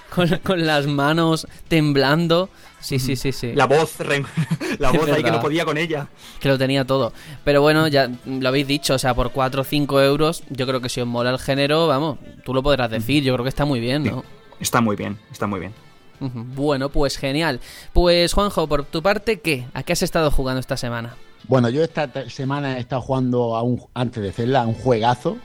con, 0.10 0.40
con, 0.44 0.66
las 0.66 0.88
manos 0.88 1.48
temblando. 1.68 2.50
Sí, 2.86 3.00
sí, 3.00 3.16
sí, 3.16 3.32
sí. 3.32 3.54
La 3.56 3.66
voz, 3.66 3.98
la 4.80 4.92
voz 4.92 5.10
ahí 5.10 5.24
que 5.24 5.32
no 5.32 5.40
podía 5.40 5.66
con 5.66 5.76
ella. 5.76 6.08
Que 6.40 6.50
lo 6.50 6.56
tenía 6.60 6.86
todo. 6.86 7.14
Pero 7.44 7.60
bueno, 7.64 7.88
ya 7.88 8.12
lo 8.28 8.48
habéis 8.48 8.68
dicho, 8.68 8.94
o 8.94 9.00
sea, 9.00 9.16
por 9.16 9.32
4 9.32 9.62
o 9.62 9.64
5 9.64 10.02
euros, 10.02 10.44
yo 10.52 10.68
creo 10.68 10.82
que 10.82 10.90
si 10.90 11.02
os 11.02 11.08
mola 11.08 11.32
el 11.32 11.40
género, 11.40 11.88
vamos, 11.88 12.20
tú 12.44 12.54
lo 12.54 12.62
podrás 12.62 12.92
decir, 12.92 13.24
yo 13.24 13.34
creo 13.34 13.44
que 13.44 13.50
está 13.50 13.66
muy 13.66 13.80
bien, 13.80 14.04
¿no? 14.04 14.24
Está 14.60 14.82
muy 14.82 14.96
bien, 14.96 15.18
está 15.32 15.48
muy 15.48 15.62
bien. 15.62 15.74
Bueno, 16.20 16.90
pues 16.90 17.18
genial. 17.18 17.60
Pues 17.92 18.34
Juanjo, 18.34 18.68
por 18.68 18.86
tu 18.86 19.02
parte, 19.02 19.40
¿qué? 19.40 19.66
¿A 19.74 19.82
qué 19.82 19.94
has 19.94 20.04
estado 20.04 20.30
jugando 20.30 20.60
esta 20.60 20.78
semana? 20.78 21.16
Bueno, 21.48 21.70
yo 21.70 21.84
esta 21.84 22.30
semana 22.30 22.78
he 22.78 22.82
estado 22.82 23.02
jugando 23.02 23.56
a 23.56 23.64
un, 23.64 23.82
antes 23.96 24.22
de 24.22 24.32
Zelda, 24.32 24.62
a 24.62 24.68
un 24.68 24.76
juegazo, 24.76 25.38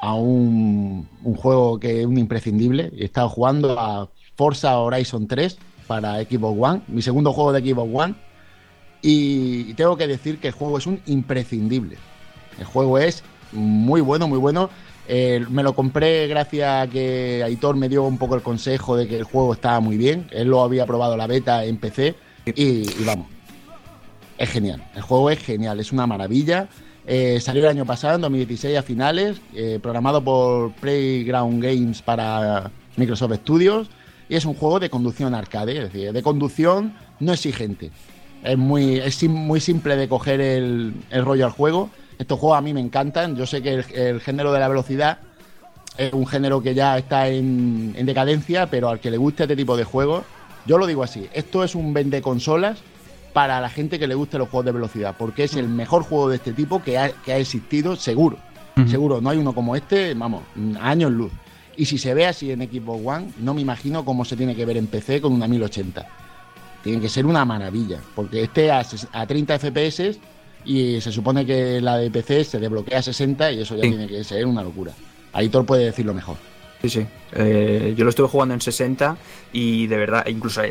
a 0.00 0.14
un, 0.14 1.08
un 1.22 1.34
juego 1.36 1.78
que 1.78 2.00
es 2.00 2.06
un 2.06 2.18
imprescindible. 2.18 2.90
He 2.96 3.04
estado 3.04 3.28
jugando 3.28 3.78
a 3.78 4.10
Forza 4.34 4.76
Horizon 4.78 5.28
3 5.28 5.58
para 5.88 6.22
Xbox 6.22 6.56
One, 6.60 6.82
mi 6.86 7.02
segundo 7.02 7.32
juego 7.32 7.52
de 7.52 7.60
Xbox 7.60 7.90
One. 7.92 8.14
Y 9.02 9.74
tengo 9.74 9.96
que 9.96 10.06
decir 10.06 10.38
que 10.38 10.48
el 10.48 10.54
juego 10.54 10.78
es 10.78 10.86
un 10.86 11.00
imprescindible. 11.06 11.96
El 12.58 12.64
juego 12.64 12.98
es 12.98 13.24
muy 13.52 14.00
bueno, 14.00 14.28
muy 14.28 14.38
bueno. 14.38 14.70
Eh, 15.08 15.44
me 15.48 15.62
lo 15.62 15.74
compré 15.74 16.26
gracias 16.26 16.86
a 16.86 16.90
que 16.90 17.42
Aitor 17.42 17.76
me 17.76 17.88
dio 17.88 18.04
un 18.04 18.18
poco 18.18 18.34
el 18.34 18.42
consejo 18.42 18.96
de 18.96 19.08
que 19.08 19.16
el 19.16 19.24
juego 19.24 19.54
estaba 19.54 19.80
muy 19.80 19.96
bien. 19.96 20.28
Él 20.30 20.48
lo 20.48 20.62
había 20.62 20.84
probado 20.84 21.16
la 21.16 21.26
beta 21.26 21.64
en 21.64 21.78
PC 21.78 22.14
y, 22.54 23.04
vamos, 23.04 23.26
es 24.36 24.50
genial. 24.50 24.84
El 24.94 25.02
juego 25.02 25.30
es 25.30 25.38
genial, 25.38 25.80
es 25.80 25.92
una 25.92 26.06
maravilla. 26.06 26.68
Eh, 27.06 27.40
salió 27.40 27.62
el 27.62 27.70
año 27.70 27.86
pasado, 27.86 28.16
en 28.16 28.20
2016, 28.20 28.76
a 28.76 28.82
finales, 28.82 29.40
eh, 29.54 29.78
programado 29.82 30.22
por 30.22 30.72
Playground 30.72 31.62
Games 31.62 32.02
para 32.02 32.70
Microsoft 32.96 33.36
Studios. 33.36 33.88
Y 34.28 34.36
es 34.36 34.44
un 34.44 34.54
juego 34.54 34.80
de 34.80 34.90
conducción 34.90 35.34
arcade, 35.34 35.76
es 35.76 35.92
decir, 35.92 36.12
de 36.12 36.22
conducción 36.22 36.94
no 37.20 37.32
exigente. 37.32 37.90
Es 38.42 38.56
muy, 38.56 38.98
es 38.98 39.22
muy 39.24 39.60
simple 39.60 39.96
de 39.96 40.08
coger 40.08 40.40
el, 40.40 40.94
el 41.10 41.24
rollo 41.24 41.46
al 41.46 41.52
juego 41.52 41.90
estos 42.18 42.38
juegos 42.38 42.58
a 42.58 42.60
mí 42.60 42.74
me 42.74 42.80
encantan. 42.80 43.36
Yo 43.36 43.46
sé 43.46 43.62
que 43.62 43.84
el, 43.94 44.20
género 44.20 44.52
de 44.52 44.60
la 44.60 44.68
velocidad 44.68 45.18
es 45.96 46.12
un 46.12 46.26
género 46.26 46.60
que 46.62 46.74
ya 46.74 46.98
está 46.98 47.28
en, 47.28 47.94
decadencia, 48.04 48.66
pero 48.66 48.88
al 48.88 49.00
que 49.00 49.10
le 49.10 49.16
guste 49.16 49.44
este 49.44 49.56
tipo 49.56 49.76
de 49.76 49.84
juegos, 49.84 50.24
yo 50.66 50.78
lo 50.78 50.86
digo 50.86 51.02
así: 51.02 51.28
esto 51.32 51.62
es 51.64 51.74
un 51.74 51.94
vende 51.94 52.20
consolas 52.20 52.78
para 53.32 53.60
la 53.60 53.68
gente 53.68 53.98
que 53.98 54.08
le 54.08 54.14
guste 54.14 54.38
los 54.38 54.48
juegos 54.48 54.66
de 54.66 54.72
velocidad, 54.72 55.14
porque 55.16 55.44
es 55.44 55.54
el 55.54 55.68
mejor 55.68 56.02
juego 56.02 56.28
de 56.28 56.36
este 56.36 56.52
tipo 56.52 56.82
que 56.82 56.98
ha, 56.98 57.12
existido, 57.26 57.96
seguro. 57.96 58.38
Seguro, 58.88 59.20
no 59.20 59.30
hay 59.30 59.38
uno 59.38 59.52
como 59.52 59.74
este, 59.74 60.14
vamos, 60.14 60.44
años 60.80 61.10
luz. 61.10 61.32
Y 61.78 61.86
si 61.86 61.96
se 61.96 62.12
ve 62.12 62.26
así 62.26 62.50
en 62.50 62.60
Xbox 62.60 63.00
One, 63.02 63.32
no 63.38 63.54
me 63.54 63.62
imagino 63.62 64.04
cómo 64.04 64.24
se 64.24 64.36
tiene 64.36 64.54
que 64.54 64.66
ver 64.66 64.76
en 64.76 64.88
PC 64.88 65.20
con 65.20 65.32
una 65.32 65.48
1080. 65.48 66.06
Tiene 66.82 67.00
que 67.00 67.08
ser 67.08 67.24
una 67.24 67.44
maravilla, 67.44 68.00
porque 68.14 68.42
este 68.42 68.70
a, 68.70 68.84
a 69.12 69.26
30 69.26 69.58
FPS 69.58 70.18
y 70.64 71.00
se 71.00 71.12
supone 71.12 71.46
que 71.46 71.80
la 71.80 71.96
de 71.96 72.10
PC 72.10 72.44
se 72.44 72.58
desbloquea 72.58 72.98
a 72.98 73.02
60 73.02 73.52
y 73.52 73.60
eso 73.60 73.76
ya 73.76 73.82
tiene 73.82 74.06
que 74.06 74.24
ser 74.24 74.44
una 74.44 74.62
locura. 74.62 74.92
Aitor 75.32 75.64
puede 75.64 75.84
decirlo 75.84 76.12
mejor. 76.12 76.36
Sí, 76.82 76.88
sí. 76.88 77.06
Eh, 77.32 77.94
yo 77.96 78.04
lo 78.04 78.10
estuve 78.10 78.28
jugando 78.28 78.54
en 78.54 78.60
60 78.60 79.16
y 79.52 79.86
de 79.86 79.96
verdad, 79.96 80.26
incluso 80.26 80.62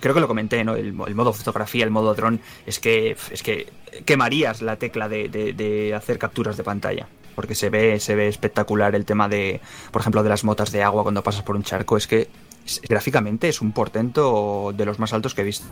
creo 0.00 0.14
que 0.14 0.20
lo 0.20 0.26
comenté, 0.26 0.64
¿no? 0.64 0.74
El, 0.74 0.92
modo 0.92 1.32
fotografía, 1.32 1.84
el 1.84 1.90
modo 1.90 2.14
dron, 2.14 2.40
es 2.66 2.80
que 2.80 3.16
es 3.30 3.42
que 3.42 3.66
quemarías 4.04 4.62
la 4.62 4.76
tecla 4.76 5.08
de, 5.08 5.92
hacer 5.96 6.18
capturas 6.18 6.56
de 6.56 6.64
pantalla. 6.64 7.06
Porque 7.34 7.54
se 7.54 7.70
ve, 7.70 8.00
se 8.00 8.14
ve 8.14 8.28
espectacular 8.28 8.94
el 8.94 9.04
tema 9.04 9.28
de, 9.28 9.60
por 9.90 10.00
ejemplo, 10.00 10.22
de 10.22 10.28
las 10.28 10.44
motas 10.44 10.72
de 10.72 10.82
agua 10.82 11.02
cuando 11.02 11.22
pasas 11.22 11.42
por 11.42 11.56
un 11.56 11.62
charco. 11.62 11.96
Es 11.96 12.06
que 12.06 12.28
gráficamente 12.88 13.48
es 13.48 13.60
un 13.60 13.72
portento 13.72 14.72
de 14.76 14.84
los 14.84 14.98
más 14.98 15.12
altos 15.12 15.34
que 15.34 15.42
he 15.42 15.44
visto. 15.44 15.66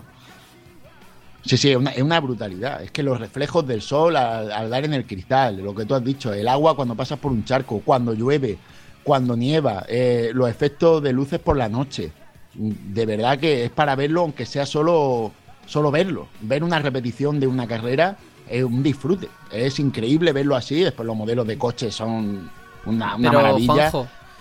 Sí, 1.45 1.57
sí, 1.57 1.71
es 1.71 2.01
una, 2.01 2.19
brutalidad. 2.21 2.81
Es 2.81 2.91
que 2.91 3.03
los 3.03 3.19
reflejos 3.19 3.67
del 3.67 3.81
sol 3.81 4.15
al, 4.15 4.69
dar 4.69 4.85
en 4.85 4.93
el 4.93 5.05
cristal, 5.05 5.57
lo 5.57 5.75
que 5.75 5.85
tú 5.85 5.93
has 5.93 6.03
dicho, 6.03 6.33
el 6.33 6.47
agua 6.47 6.75
cuando 6.75 6.95
pasas 6.95 7.19
por 7.19 7.31
un 7.31 7.43
charco, 7.43 7.81
cuando 7.83 8.13
llueve, 8.13 8.57
cuando 9.03 9.35
nieva, 9.35 9.85
eh, 9.89 10.31
los 10.33 10.49
efectos 10.49 11.03
de 11.03 11.11
luces 11.11 11.39
por 11.39 11.57
la 11.57 11.67
noche. 11.67 12.11
De 12.53 13.05
verdad 13.05 13.39
que 13.39 13.65
es 13.65 13.71
para 13.71 13.95
verlo, 13.95 14.21
aunque 14.21 14.45
sea 14.45 14.65
solo, 14.65 15.33
solo 15.65 15.91
verlo. 15.91 16.27
Ver 16.39 16.63
una 16.63 16.79
repetición 16.79 17.41
de 17.41 17.47
una 17.47 17.67
carrera 17.67 18.17
es 18.49 18.63
un 18.63 18.83
disfrute. 18.83 19.29
Es 19.51 19.79
increíble 19.79 20.31
verlo 20.31 20.55
así. 20.55 20.81
Después 20.81 21.05
los 21.05 21.15
modelos 21.15 21.47
de 21.47 21.57
coches 21.57 21.95
son 21.95 22.49
una, 22.85 23.17
maravilla. 23.17 23.91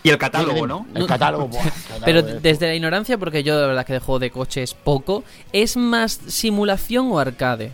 Y 0.04 0.10
el 0.10 0.18
catálogo, 0.18 0.66
¿no? 0.66 0.86
El 0.94 1.06
catálogo, 1.06 1.48
Pero 2.04 2.22
desde 2.22 2.66
la 2.66 2.74
ignorancia, 2.74 3.18
porque 3.18 3.44
yo 3.44 3.60
de 3.60 3.68
verdad 3.68 3.86
que 3.86 3.92
de 3.92 4.00
juego 4.00 4.18
de 4.18 4.30
coches 4.30 4.74
poco, 4.74 5.22
¿es 5.52 5.76
más 5.76 6.20
simulación 6.26 7.12
o 7.12 7.18
arcade? 7.20 7.72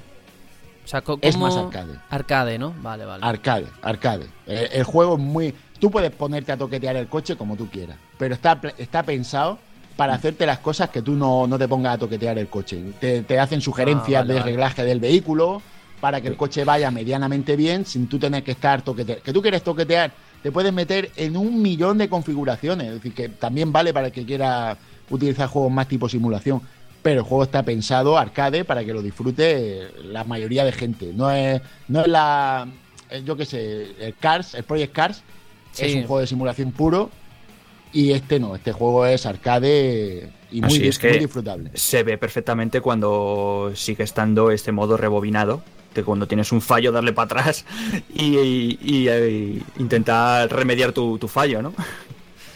O 0.84 0.88
sea, 0.88 1.02
Es 1.22 1.36
más 1.36 1.56
arcade. 1.56 1.94
Arcade, 2.10 2.58
¿no? 2.58 2.74
Vale, 2.82 3.04
vale. 3.04 3.24
Arcade, 3.24 3.66
arcade. 3.82 4.26
El, 4.46 4.84
juego 4.84 5.14
es 5.14 5.20
muy... 5.20 5.54
Tú 5.78 5.90
puedes 5.90 6.10
ponerte 6.10 6.52
a 6.52 6.56
toquetear 6.56 6.96
el 6.96 7.08
coche 7.08 7.36
como 7.36 7.56
tú 7.56 7.68
quieras, 7.70 7.96
pero 8.18 8.34
está, 8.34 8.60
está 8.76 9.02
pensado 9.02 9.58
para 9.96 10.14
hacerte 10.14 10.46
las 10.46 10.58
cosas 10.58 10.90
que 10.90 11.02
tú 11.02 11.12
no, 11.14 11.46
no 11.46 11.58
te 11.58 11.66
pongas 11.66 11.94
a 11.94 11.98
toquetear 11.98 12.38
el 12.38 12.48
coche. 12.48 12.80
Te, 13.00 13.38
hacen 13.38 13.60
sugerencias 13.60 14.22
ah, 14.22 14.24
de 14.24 14.42
reglaje 14.42 14.84
del 14.84 15.00
vehículo 15.00 15.60
para 16.00 16.20
que 16.20 16.28
el 16.28 16.36
coche 16.36 16.64
vaya 16.64 16.90
medianamente 16.90 17.56
bien 17.56 17.84
sin 17.84 18.08
tú 18.08 18.18
tener 18.18 18.42
que 18.42 18.52
estar 18.52 18.82
toqueteando. 18.82 19.22
Que 19.22 19.32
tú 19.32 19.42
quieres 19.42 19.62
toquetear 19.62 20.12
te 20.42 20.52
puedes 20.52 20.72
meter 20.72 21.10
en 21.16 21.36
un 21.36 21.60
millón 21.60 21.98
de 21.98 22.08
configuraciones. 22.08 22.88
Es 22.88 22.94
decir, 22.94 23.14
que 23.14 23.28
también 23.28 23.72
vale 23.72 23.92
para 23.92 24.06
el 24.06 24.12
que 24.12 24.24
quiera 24.24 24.76
utilizar 25.10 25.48
juegos 25.48 25.72
más 25.72 25.88
tipo 25.88 26.08
simulación. 26.08 26.62
Pero 27.02 27.20
el 27.20 27.26
juego 27.26 27.44
está 27.44 27.62
pensado 27.62 28.18
arcade 28.18 28.64
para 28.64 28.84
que 28.84 28.92
lo 28.92 29.02
disfrute 29.02 29.88
la 30.04 30.24
mayoría 30.24 30.64
de 30.64 30.72
gente. 30.72 31.12
No 31.14 31.30
es, 31.30 31.60
no 31.88 32.02
es 32.02 32.08
la. 32.08 32.68
Yo 33.24 33.36
qué 33.36 33.46
sé, 33.46 33.94
el 34.00 34.14
Cars, 34.16 34.54
el 34.54 34.64
Project 34.64 34.92
Cars, 34.92 35.22
es 35.78 35.94
un 35.94 36.02
juego 36.02 36.20
de 36.20 36.26
simulación 36.26 36.72
puro. 36.72 37.10
Y 37.92 38.12
este 38.12 38.38
no, 38.38 38.54
este 38.54 38.72
juego 38.72 39.06
es 39.06 39.24
arcade 39.24 40.30
y 40.50 40.60
muy, 40.60 40.86
es 40.86 41.02
muy 41.02 41.18
disfrutable. 41.18 41.70
Se 41.72 42.02
ve 42.02 42.18
perfectamente 42.18 42.82
cuando 42.82 43.72
sigue 43.74 44.04
estando 44.04 44.50
este 44.50 44.72
modo 44.72 44.98
rebobinado, 44.98 45.62
cuando 46.04 46.26
tienes 46.26 46.52
un 46.52 46.60
fallo 46.60 46.92
darle 46.92 47.12
para 47.12 47.24
atrás 47.24 47.64
y, 48.14 49.58
intentar 49.78 50.50
remediar 50.50 50.92
tu, 50.92 51.18
fallo, 51.28 51.62
¿no? 51.62 51.72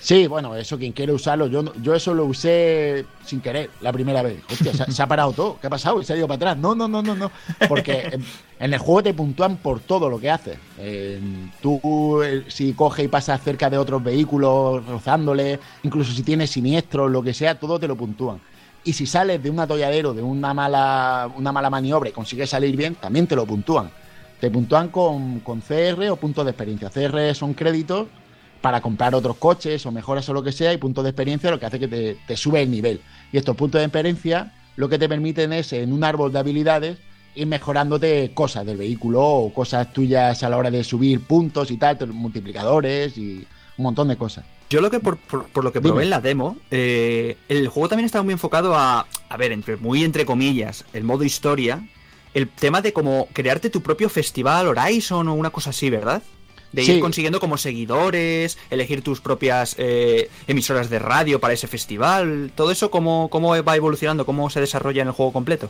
Sí, 0.01 0.27
bueno, 0.27 0.57
eso 0.57 0.79
quien 0.79 0.91
quiere 0.91 1.13
usarlo, 1.13 1.47
yo, 1.47 1.63
yo 1.81 1.95
eso 1.95 2.13
lo 2.13 2.25
usé 2.25 3.07
sin 3.25 3.41
querer 3.41 3.71
la 3.81 3.93
primera 3.93 4.21
vez. 4.23 4.43
Hostia, 4.51 4.73
se, 4.87 5.01
ha 5.01 5.07
parado 5.07 5.33
todo, 5.33 5.59
¿qué 5.61 5.69
ha 5.69 5.71
pasado? 5.71 6.03
Y 6.03 6.05
se 6.05 6.13
ha 6.13 6.17
ido 6.17 6.27
para 6.27 6.37
atrás. 6.37 6.57
No, 6.59 6.75
no, 6.75 6.89
no, 6.89 7.03
no, 7.03 7.15
no. 7.15 7.31
Porque 7.69 8.19
en, 8.59 8.75
el 8.75 8.79
juego 8.81 9.05
te 9.05 9.15
puntúan 9.15 9.59
por 9.59 9.79
todo 9.79 10.11
lo 10.11 10.19
que 10.19 10.29
haces. 10.29 10.59
tú, 11.61 12.21
eh, 12.25 12.43
si 12.49 12.73
coges 12.73 13.05
y 13.05 13.09
pasas 13.09 13.41
cerca 13.43 13.71
de 13.71 13.79
otros 13.79 14.03
vehículos, 14.03 14.85
rozándole, 14.87 15.61
incluso 15.85 16.13
si 16.13 16.25
tienes 16.25 16.51
siniestros, 16.51 17.09
lo 17.09 17.23
que 17.23 17.33
sea, 17.33 17.61
todo 17.61 17.79
te 17.79 17.87
lo 17.87 17.95
puntúan. 17.95 18.41
Y 18.85 18.93
si 18.95 19.07
sales 19.07 19.43
de 19.43 19.51
un 19.51 19.61
atolladero, 19.61 20.13
de 20.13 20.23
una 20.23 20.53
mala, 20.55 21.31
una 21.37 21.53
mala 21.53 21.71
maniobra 21.71 22.09
y 22.09 22.13
consigues 22.13 22.51
salir 22.51 22.77
bien, 22.77 22.97
también 22.97 23.27
te 23.27 23.37
lo 23.37 23.47
puntúan. 23.47 23.91
Te 24.41 24.51
puntúan 24.51 24.89
con, 24.89 25.41
con 25.41 25.61
CR 25.61 26.11
o 26.11 26.17
puntos 26.17 26.45
de 26.45 26.51
experiencia. 26.51 26.91
CR 26.91 27.35
son 27.35 27.55
créditos 27.55 28.09
para 28.61 28.81
comprar 28.81 29.15
otros 29.15 29.37
coches 29.37 29.85
o 29.87 29.93
mejoras 29.93 30.29
o 30.29 30.33
lo 30.33 30.43
que 30.43 30.53
sea 30.53 30.73
y 30.73 30.79
puntos 30.79 31.05
de 31.05 31.11
experiencia 31.11 31.51
lo 31.51 31.61
que 31.61 31.67
hace 31.67 31.79
que 31.79 31.89
te, 31.89 32.19
te 32.27 32.37
sube 32.37 32.63
el 32.63 32.71
nivel. 32.71 33.01
Y 33.33 33.37
estos 33.37 33.57
puntos 33.57 33.81
de 33.81 33.85
experiencia 33.85 34.53
lo 34.77 34.89
que 34.89 34.99
te 34.99 35.09
permiten 35.09 35.53
es 35.53 35.73
en 35.73 35.93
un 35.93 36.03
árbol 36.03 36.33
de 36.33 36.39
habilidades 36.39 36.99
ir 37.35 37.47
mejorándote 37.47 38.33
cosas 38.35 38.67
del 38.67 38.77
vehículo 38.77 39.23
o 39.23 39.53
cosas 39.53 39.93
tuyas 39.93 40.43
a 40.43 40.49
la 40.49 40.57
hora 40.57 40.71
de 40.71 40.85
subir 40.85 41.21
puntos 41.21 41.71
y 41.71 41.77
tal, 41.77 41.99
multiplicadores 42.13 43.17
y 43.17 43.47
un 43.77 43.83
montón 43.83 44.09
de 44.09 44.17
cosas. 44.17 44.45
Yo 44.73 44.81
lo 44.81 44.91
que 44.91 45.01
por, 45.01 45.19
lo 45.63 45.71
que 45.71 45.83
probé 45.83 46.05
en 46.05 46.09
la 46.09 46.23
demo, 46.23 46.57
eh, 46.71 47.37
el 47.51 47.69
juego 47.69 47.91
también 47.91 48.07
estaba 48.07 48.25
muy 48.25 48.33
enfocado 48.33 48.75
a, 48.75 49.07
a 49.29 49.37
ver, 49.37 49.53
entre, 49.53 49.77
muy 49.77 50.03
entre 50.03 50.25
comillas, 50.25 50.87
el 50.95 51.05
modo 51.05 51.25
historia, 51.25 51.87
el 52.33 52.49
tema 52.49 52.81
de 52.81 52.95
como 52.95 53.29
crearte 53.35 53.69
tu 53.69 53.83
propio 53.83 54.09
festival 54.09 54.69
Horizon 54.69 55.29
o 55.29 55.35
una 55.35 55.51
cosa 55.51 55.71
así, 55.71 55.91
¿verdad? 55.91 56.23
De 56.73 56.85
ir 56.85 57.01
consiguiendo 57.01 57.39
como 57.39 57.59
seguidores, 57.59 58.57
elegir 58.71 59.03
tus 59.03 59.21
propias 59.21 59.75
eh, 59.77 60.31
emisoras 60.47 60.89
de 60.89 60.99
radio 60.99 61.39
para 61.39 61.53
ese 61.53 61.67
festival, 61.67 62.51
todo 62.55 62.71
eso, 62.71 62.91
¿cómo, 62.91 63.29
¿cómo 63.29 63.63
va 63.63 63.77
evolucionando? 63.77 64.25
¿Cómo 64.25 64.49
se 64.49 64.61
desarrolla 64.61 65.03
en 65.03 65.09
el 65.09 65.13
juego 65.13 65.35
completo? 65.35 65.69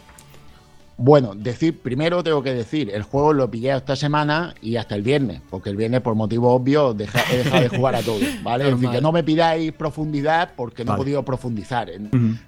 Bueno, 1.05 1.35
decir, 1.35 1.81
primero 1.81 2.23
tengo 2.23 2.45
que 2.45 2.55
decir, 2.55 2.89
el 2.95 3.03
juego 3.03 3.33
lo 3.33 3.51
pillé 3.51 3.77
esta 3.77 3.97
semana 3.97 4.55
y 4.63 4.77
hasta 4.77 4.95
el 4.95 5.03
viernes, 5.03 5.43
porque 5.51 5.69
el 5.69 5.75
viernes 5.75 6.01
por 6.01 6.15
motivos 6.15 6.61
obvios 6.61 6.95
he 6.95 7.39
dejado 7.39 7.61
de 7.61 7.69
jugar 7.71 7.97
a 7.97 8.03
todo, 8.03 8.21
¿vale? 8.45 8.65
es 8.69 8.75
decir, 8.75 8.89
que 8.89 9.01
no 9.01 9.11
me 9.11 9.25
pidáis 9.25 9.73
profundidad 9.73 10.53
porque 10.57 10.85
no 10.85 10.95
he 10.95 10.97
podido 10.97 11.25
profundizar. 11.25 11.91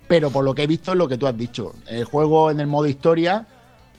Pero 0.07 0.31
por 0.31 0.45
lo 0.45 0.55
que 0.55 0.62
he 0.62 0.67
visto 0.69 0.93
es 0.93 0.99
lo 0.99 1.09
que 1.09 1.19
tú 1.19 1.27
has 1.27 1.37
dicho. 1.37 1.75
El 1.88 2.05
juego 2.05 2.53
en 2.53 2.61
el 2.61 2.69
modo 2.69 2.87
historia, 2.87 3.45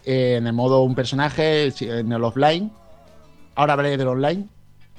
eh, 0.05 0.35
en 0.37 0.47
el 0.47 0.53
modo 0.53 0.83
un 0.83 0.95
personaje, 0.95 1.73
en 1.81 2.13
el 2.13 2.23
offline, 2.23 2.71
ahora 3.55 3.73
hablaré 3.73 3.97
del 3.97 4.07
online, 4.07 4.47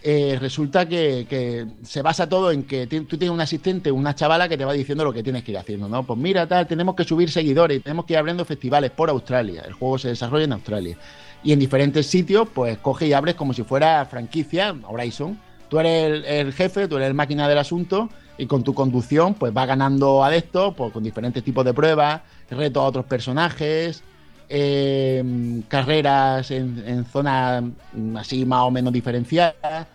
eh, 0.02 0.36
resulta 0.40 0.86
que, 0.86 1.66
se 1.82 2.02
basa 2.02 2.28
todo 2.28 2.52
en 2.52 2.64
que 2.64 2.86
tú 2.86 3.16
tienes 3.16 3.30
un 3.30 3.40
asistente, 3.40 3.90
una 3.90 4.14
chavala 4.14 4.48
que 4.48 4.56
te 4.56 4.64
va 4.64 4.72
diciendo 4.72 5.04
lo 5.04 5.12
que 5.12 5.22
tienes 5.22 5.42
que 5.42 5.52
ir 5.52 5.58
haciendo, 5.58 5.88
¿no? 5.88 6.04
Pues 6.04 6.18
mira, 6.18 6.46
tal, 6.46 6.66
tenemos 6.66 6.94
que 6.94 7.04
subir 7.04 7.30
seguidores, 7.30 7.82
tenemos 7.82 8.04
que 8.04 8.12
ir 8.12 8.18
abriendo 8.18 8.44
festivales 8.44 8.90
por 8.90 9.10
Australia. 9.10 9.62
El 9.66 9.72
juego 9.72 9.98
se 9.98 10.08
desarrolla 10.08 10.44
en 10.44 10.52
Australia. 10.52 10.98
Y 11.42 11.52
en 11.52 11.58
diferentes 11.58 12.06
sitios, 12.06 12.48
pues 12.52 12.78
coge 12.78 13.06
y 13.06 13.12
abres 13.12 13.34
como 13.34 13.52
si 13.52 13.62
fuera 13.62 14.04
franquicia, 14.06 14.74
Horizon. 14.86 15.38
Tú 15.68 15.80
eres 15.80 16.24
el, 16.26 16.52
jefe, 16.52 16.86
tú 16.86 16.96
eres 16.96 17.08
el 17.08 17.14
máquina 17.14 17.48
del 17.48 17.58
asunto 17.58 18.08
y 18.38 18.46
con 18.46 18.62
tu 18.62 18.74
conducción, 18.74 19.34
pues 19.34 19.56
va 19.56 19.66
ganando 19.66 20.22
adeptos 20.22 20.74
pues, 20.74 20.92
con 20.92 21.02
diferentes 21.02 21.42
tipos 21.42 21.64
de 21.64 21.74
pruebas, 21.74 22.20
retos 22.50 22.82
a 22.82 22.86
otros 22.86 23.06
personajes, 23.06 24.04
eh, 24.48 25.62
carreras 25.68 26.50
en, 26.50 27.04
zonas 27.06 27.64
mm, 27.92 28.16
así 28.16 28.44
más 28.44 28.62
o 28.62 28.70
menos 28.70 28.92
diferenciadas, 28.92 29.86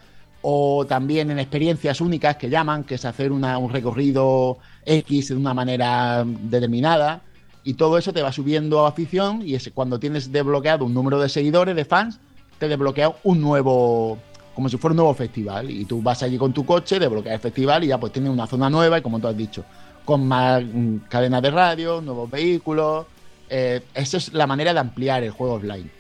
o 0.42 0.86
también 0.88 1.32
en 1.32 1.40
experiencias 1.40 2.02
únicas 2.02 2.36
que 2.38 2.50
llaman, 2.50 2.84
que 2.84 2.96
es 2.96 3.06
hacer 3.06 3.32
un 3.32 3.70
recorrido 3.70 4.58
X 4.86 5.30
de 5.30 5.36
una 5.36 5.54
manera 5.54 6.24
determinada. 6.26 7.22
y 7.64 7.76
todo 7.76 7.98
eso 8.00 8.12
te 8.12 8.24
va 8.24 8.32
subiendo 8.32 8.86
a 8.86 8.90
afición 8.90 9.44
y 9.46 9.54
es 9.54 9.70
cuando 9.74 10.00
tienes 10.00 10.32
desbloqueado 10.32 10.86
un 10.86 10.96
número 10.96 11.20
de 11.20 11.30
seguidores, 11.30 11.76
de 11.76 11.86
fans, 11.86 12.20
te 12.58 12.68
desbloquea 12.68 13.14
un 13.24 13.40
nuevo, 13.40 14.18
como 14.56 14.68
si 14.68 14.78
fuera 14.78 14.94
un 14.94 14.98
nuevo 14.98 15.14
festival 15.14 15.70
y 15.70 15.86
tú 15.86 16.02
vas 16.02 16.24
allí 16.24 16.38
con 16.40 16.54
tu 16.54 16.66
coche, 16.66 17.00
desbloqueas 17.00 17.36
el 17.36 17.40
festival 17.40 17.84
y 17.84 17.88
ya 17.88 18.00
pues 18.00 18.12
tienes 18.12 18.32
una 18.32 18.48
zona 18.48 18.70
nueva 18.70 18.98
y 18.98 19.02
como 19.04 19.20
tú 19.20 19.28
has 19.28 19.38
dicho, 19.38 19.64
con 20.06 20.28
más 20.28 20.64
mm, 20.64 20.98
cadenas 21.08 21.42
de 21.42 21.52
radio, 21.52 22.02
nuevos 22.02 22.30
vehículos. 22.30 23.06
Eh, 23.54 23.82
esa 23.94 24.16
es 24.16 24.34
la 24.34 24.48
manera 24.48 24.74
de 24.74 24.80
ampliar 24.80 25.24
el 25.24 25.32
juego 25.32 25.56
offline. 25.56 25.92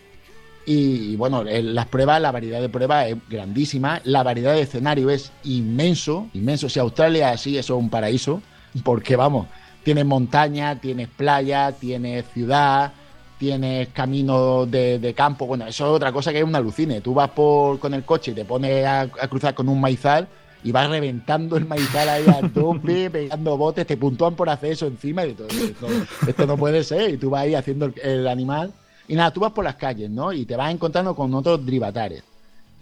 Y, 0.65 1.17
bueno, 1.17 1.43
las 1.43 1.87
pruebas, 1.87 2.21
la 2.21 2.31
variedad 2.31 2.61
de 2.61 2.69
pruebas 2.69 3.07
es 3.07 3.17
grandísima, 3.29 3.99
la 4.05 4.23
variedad 4.23 4.53
de 4.53 4.61
escenario 4.61 5.09
es 5.09 5.33
inmenso, 5.43 6.29
inmenso. 6.33 6.69
Si 6.69 6.79
Australia 6.79 7.31
así, 7.31 7.57
eso 7.57 7.75
es 7.75 7.79
un 7.79 7.89
paraíso, 7.89 8.41
porque 8.83 9.17
vamos, 9.17 9.47
tienes 9.83 10.05
montaña, 10.05 10.79
tienes 10.79 11.09
playa, 11.09 11.73
tienes 11.73 12.25
ciudad, 12.33 12.93
tienes 13.37 13.89
camino 13.89 14.65
de, 14.65 15.13
campo. 15.17 15.45
Bueno, 15.45 15.65
eso 15.65 15.87
es 15.87 15.91
otra 15.91 16.13
cosa 16.13 16.31
que 16.31 16.37
es 16.37 16.45
un 16.45 16.55
alucine. 16.55 17.01
Tú 17.01 17.15
vas 17.15 17.31
por, 17.31 17.79
con 17.79 17.93
el 17.93 18.05
coche 18.05 18.31
y 18.31 18.35
te 18.35 18.45
pones 18.45 18.85
a, 18.85 19.09
cruzar 19.29 19.53
con 19.53 19.67
un 19.67 19.81
maizal 19.81 20.27
y 20.63 20.71
vas 20.71 20.89
reventando 20.89 21.58
el 21.58 21.65
maizal 21.65 22.08
ahí 22.08 22.26
a 22.28 22.47
tope, 22.50 23.10
pegando 23.12 23.58
botes, 23.58 23.88
te 23.88 23.97
puntúan 23.97 24.36
por 24.36 24.50
hacer 24.50 24.74
eso 24.74 24.88
encima 24.88 25.26
y 25.26 25.34
todo. 25.34 25.47
Esto, 25.47 25.88
esto 26.28 26.47
no 26.47 26.58
puede 26.58 26.84
ser. 26.84 27.12
Y 27.12 27.17
tú 27.17 27.30
vas 27.32 27.43
ahí 27.43 27.56
haciendo 27.56 27.91
el, 28.02 28.28
animal. 28.28 28.71
Y 29.08 29.15
nada, 29.15 29.32
tú 29.32 29.39
vas 29.39 29.52
por 29.52 29.63
las 29.63 29.76
calles, 29.76 30.10
¿no? 30.10 30.32
Y 30.32 30.45
te 30.45 30.56
vas 30.56 30.71
encontrando 30.71 31.15
con 31.15 31.34
otros 31.34 31.65
drivatares. 31.65 32.24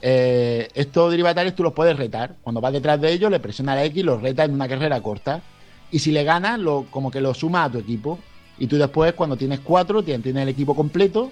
Eh, 0.01 0.67
estos 0.73 1.11
drivatares 1.11 1.55
tú 1.55 1.63
los 1.63 1.73
puedes 1.73 1.95
retar. 1.97 2.35
Cuando 2.43 2.59
vas 2.59 2.73
detrás 2.73 2.99
de 2.99 3.11
ellos, 3.11 3.31
le 3.31 3.39
presionas 3.39 3.75
la 3.75 3.85
X 3.85 3.97
y 3.97 4.03
los 4.03 4.21
retas 4.21 4.47
en 4.47 4.55
una 4.55 4.67
carrera 4.67 5.01
corta. 5.01 5.41
Y 5.91 5.99
si 5.99 6.11
le 6.11 6.23
ganas, 6.23 6.59
lo, 6.59 6.85
como 6.91 7.09
que 7.09 7.21
lo 7.21 7.33
sumas 7.33 7.69
a 7.69 7.71
tu 7.71 7.77
equipo. 7.79 8.19
Y 8.57 8.67
tú 8.67 8.77
después, 8.77 9.13
cuando 9.13 9.37
tienes 9.37 9.61
cuatro, 9.61 10.03
tienes, 10.03 10.35
el 10.35 10.49
equipo 10.49 10.75
completo. 10.75 11.31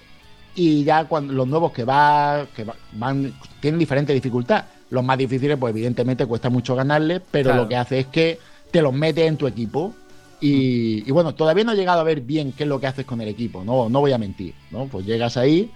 Y 0.56 0.86
ya 0.86 1.06
cuando 1.06 1.34
los 1.34 1.48
nuevos 1.48 1.74
que, 1.74 1.84
va, 1.84 2.48
que 2.56 2.66
van, 2.94 3.34
tienen 3.60 3.78
diferente 3.78 4.14
dificultad. 4.14 4.64
Los 4.90 5.04
más 5.04 5.18
difíciles, 5.18 5.58
pues 5.58 5.72
evidentemente 5.72 6.26
cuesta 6.26 6.50
mucho 6.50 6.76
ganarles, 6.76 7.22
pero 7.30 7.54
lo 7.54 7.68
que 7.68 7.76
hace 7.76 8.00
es 8.00 8.08
que 8.08 8.40
te 8.72 8.82
los 8.82 8.94
metes 8.94 9.28
en 9.28 9.38
tu 9.38 9.48
equipo. 9.48 9.94
Y, 10.40 11.10
bueno, 11.12 11.34
todavía 11.34 11.64
no 11.64 11.72
he 11.72 11.76
llegado 11.76 12.00
a 12.00 12.04
ver 12.04 12.22
bien 12.22 12.52
qué 12.52 12.64
es 12.64 12.70
lo 12.70 12.80
que 12.80 12.88
haces 12.88 13.06
con 13.06 13.20
el 13.22 13.28
equipo, 13.28 13.64
no, 13.64 13.90
no 13.90 14.02
voy 14.02 14.12
a 14.12 14.20
mentir, 14.20 14.54
¿no? 14.70 14.86
Pues 14.86 15.04
llegas 15.04 15.36
ahí 15.36 15.72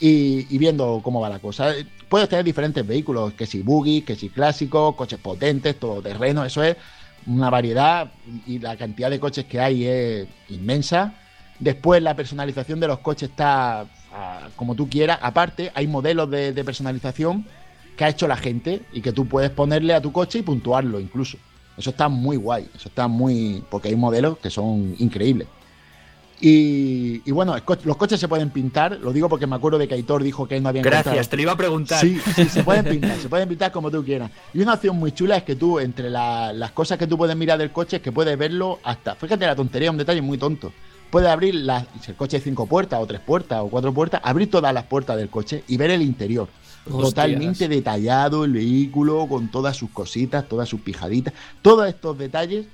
y, 0.00 0.46
y, 0.48 0.58
viendo 0.58 1.00
cómo 1.02 1.20
va 1.20 1.28
la 1.28 1.38
cosa. 1.38 1.74
Puedes 2.08 2.28
tener 2.28 2.44
diferentes 2.44 2.86
vehículos, 2.86 3.34
que 3.34 3.46
si 3.46 3.60
buggy, 3.60 4.02
que 4.02 4.16
si 4.16 4.30
clásicos, 4.30 4.94
coches 4.94 5.18
potentes, 5.18 5.78
todo 5.78 6.00
terreno, 6.00 6.44
eso 6.44 6.62
es 6.62 6.76
una 7.26 7.50
variedad 7.50 8.10
y 8.46 8.58
la 8.58 8.76
cantidad 8.76 9.10
de 9.10 9.20
coches 9.20 9.44
que 9.44 9.60
hay 9.60 9.84
es 9.84 10.28
inmensa. 10.48 11.14
Después 11.58 12.02
la 12.02 12.14
personalización 12.14 12.80
de 12.80 12.88
los 12.88 13.00
coches 13.00 13.30
está 13.30 13.86
como 14.56 14.74
tú 14.74 14.88
quieras. 14.88 15.18
Aparte, 15.22 15.70
hay 15.74 15.86
modelos 15.86 16.30
de, 16.30 16.64
personalización 16.64 17.44
que 17.96 18.04
ha 18.04 18.08
hecho 18.08 18.28
la 18.28 18.36
gente 18.36 18.82
y 18.92 19.00
que 19.00 19.12
tú 19.12 19.26
puedes 19.26 19.50
ponerle 19.50 19.94
a 19.94 20.00
tu 20.00 20.12
coche 20.12 20.40
y 20.40 20.42
puntuarlo 20.42 21.00
incluso. 21.00 21.38
Eso 21.76 21.90
está 21.90 22.08
muy 22.08 22.36
guay, 22.36 22.68
eso 22.74 22.88
está 22.88 23.06
muy... 23.08 23.62
porque 23.70 23.88
hay 23.88 23.96
modelos 23.96 24.38
que 24.38 24.50
son 24.50 24.94
increíbles. 24.98 25.48
Y, 26.38 27.30
bueno, 27.30 27.56
los 27.84 27.96
coches 27.96 28.20
se 28.20 28.28
pueden 28.28 28.50
pintar, 28.50 28.98
lo 29.00 29.12
digo 29.12 29.28
porque 29.28 29.46
me 29.46 29.56
acuerdo 29.56 29.78
de 29.78 29.88
que 29.88 29.94
Aitor 29.94 30.22
dijo 30.22 30.46
que 30.46 30.60
no 30.60 30.68
había 30.68 30.82
Gracias, 30.82 31.30
te 31.30 31.36
lo 31.36 31.42
iba 31.42 31.52
a 31.52 31.56
preguntar. 31.56 31.98
Sí, 31.98 32.20
sí, 32.34 32.44
se 32.46 32.62
pueden 32.62 32.84
pintar, 32.90 33.16
se 33.18 33.28
pueden 33.28 33.48
pintar 33.48 33.72
como 33.72 33.90
tú 33.90 34.04
quieras. 34.04 34.30
Y 34.52 34.60
una 34.60 34.74
opción 34.74 34.96
muy 34.96 35.12
chula 35.12 35.38
es 35.38 35.44
que 35.44 35.56
tú, 35.56 35.78
entre 35.78 36.10
las 36.10 36.70
cosas 36.72 36.98
que 36.98 37.06
tú 37.06 37.16
puedes 37.16 37.34
mirar 37.36 37.58
del 37.58 37.72
coche, 37.72 37.96
es 37.96 38.02
que 38.02 38.12
puedes 38.12 38.36
verlo 38.36 38.80
hasta. 38.82 39.14
Fíjate 39.14 39.46
la 39.46 39.56
tontería, 39.56 39.90
un 39.90 39.96
detalle 39.96 40.20
muy 40.20 40.36
tonto. 40.36 40.72
Puedes 41.10 41.30
abrir 41.30 41.54
las, 41.54 41.86
si 42.02 42.10
el 42.10 42.16
coche 42.16 42.38
de 42.38 42.44
cinco 42.44 42.66
puertas, 42.66 43.00
o 43.00 43.06
tres 43.06 43.20
puertas, 43.20 43.60
o 43.62 43.68
cuatro 43.68 43.94
puertas, 43.94 44.20
abrir 44.22 44.50
todas 44.50 44.74
las 44.74 44.84
puertas 44.84 45.16
del 45.16 45.30
coche 45.30 45.64
y 45.68 45.78
ver 45.78 45.90
el 45.90 46.02
interior. 46.02 46.48
Totalmente 46.88 47.68
detallado 47.68 48.44
el 48.44 48.52
vehículo, 48.52 49.26
con 49.26 49.50
todas 49.50 49.76
sus 49.76 49.90
cositas, 49.90 50.48
todas 50.48 50.68
sus 50.68 50.80
pijaditas. 50.80 51.34
Todos 51.62 51.88
estos 51.88 52.16
detalles 52.16 52.66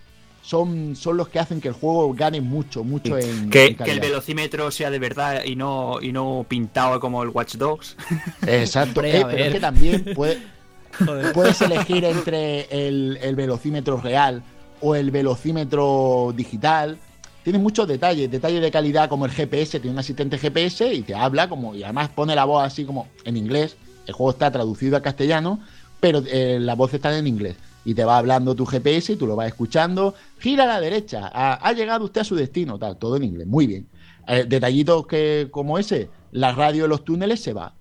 son, 0.43 0.97
son 0.97 1.17
los 1.17 1.29
que 1.29 1.39
hacen 1.39 1.61
que 1.61 1.69
el 1.69 1.75
juego 1.75 2.13
gane 2.13 2.41
mucho, 2.41 2.85
mucho 2.85 3.17
en. 3.17 3.49
Que, 3.49 3.77
que 3.77 3.91
el 3.91 4.01
velocímetro 4.01 4.71
sea 4.71 4.91
de 4.91 4.99
verdad 4.99 5.45
y 5.45 5.57
no, 5.57 6.01
y 6.03 6.13
no 6.13 6.45
pintado 6.49 7.01
como 7.01 7.23
el 7.23 7.31
Watch 7.31 7.55
Dogs. 7.55 7.97
Exacto, 8.47 9.03
eh, 9.03 9.25
pero 9.31 9.45
es 9.45 9.53
que 9.53 9.61
también 9.61 10.05
puedes 10.15 11.63
elegir 11.63 12.05
entre 12.05 12.67
el, 12.71 13.19
el, 13.23 13.35
velocímetro 13.37 13.99
real 13.99 14.43
o 14.81 14.95
el 14.95 15.11
velocímetro 15.11 16.35
digital. 16.37 16.99
Tiene 17.45 17.59
muchos 17.59 17.89
detalles, 17.89 18.31
detalles 18.31 18.61
de 18.61 18.71
calidad 18.71 19.09
como 19.09 19.25
el 19.25 19.33
GPS, 19.33 19.81
tiene 19.81 19.95
un 19.95 19.99
asistente 19.99 20.39
GPS 20.39 20.93
y 20.93 21.03
te 21.03 21.15
habla 21.15 21.49
como, 21.49 21.75
y 21.75 21.83
además 21.83 22.09
pone 22.11 22.37
la 22.37 22.45
voz 22.45 22.65
así 22.65 22.85
como 22.85 23.09
en 23.25 23.37
inglés. 23.37 23.77
El 24.07 24.15
juego 24.15 24.33
está 24.33 24.51
traducido 24.51 24.97
a 24.97 25.03
castellano, 25.03 25.61
pero 26.01 26.23
eh, 26.27 26.59
la 26.61 26.75
voz 26.75 26.93
está 26.95 27.17
en 27.17 27.27
inglés 27.27 27.57
y 27.85 27.95
te 27.95 28.05
va 28.05 28.19
hablando 28.19 28.55
tu 28.55 28.67
GPS 28.67 29.13
y 29.13 29.17
tú 29.17 29.27
lo 29.27 29.37
vas 29.37 29.49
escuchando. 29.49 30.15
Gira 30.39 30.65
a 30.65 30.67
la 30.67 30.81
derecha, 30.81 31.31
ha, 31.33 31.73
llegado 31.73 32.05
usted 32.05 32.21
a 32.21 32.25
su 32.25 32.35
destino, 32.35 32.79
tal, 32.79 32.97
todo 32.97 33.17
en 33.17 33.25
inglés, 33.25 33.47
muy 33.47 33.67
bien. 33.67 33.87
Eh, 34.27 34.45
detallitos 34.49 35.07
que 35.07 35.49
como 35.51 35.79
ese, 35.79 36.09
la 36.31 36.53
radio 36.53 36.85
de 36.85 36.89
los 36.89 37.05
túneles 37.05 37.41
se 37.41 37.53
va. 37.53 37.75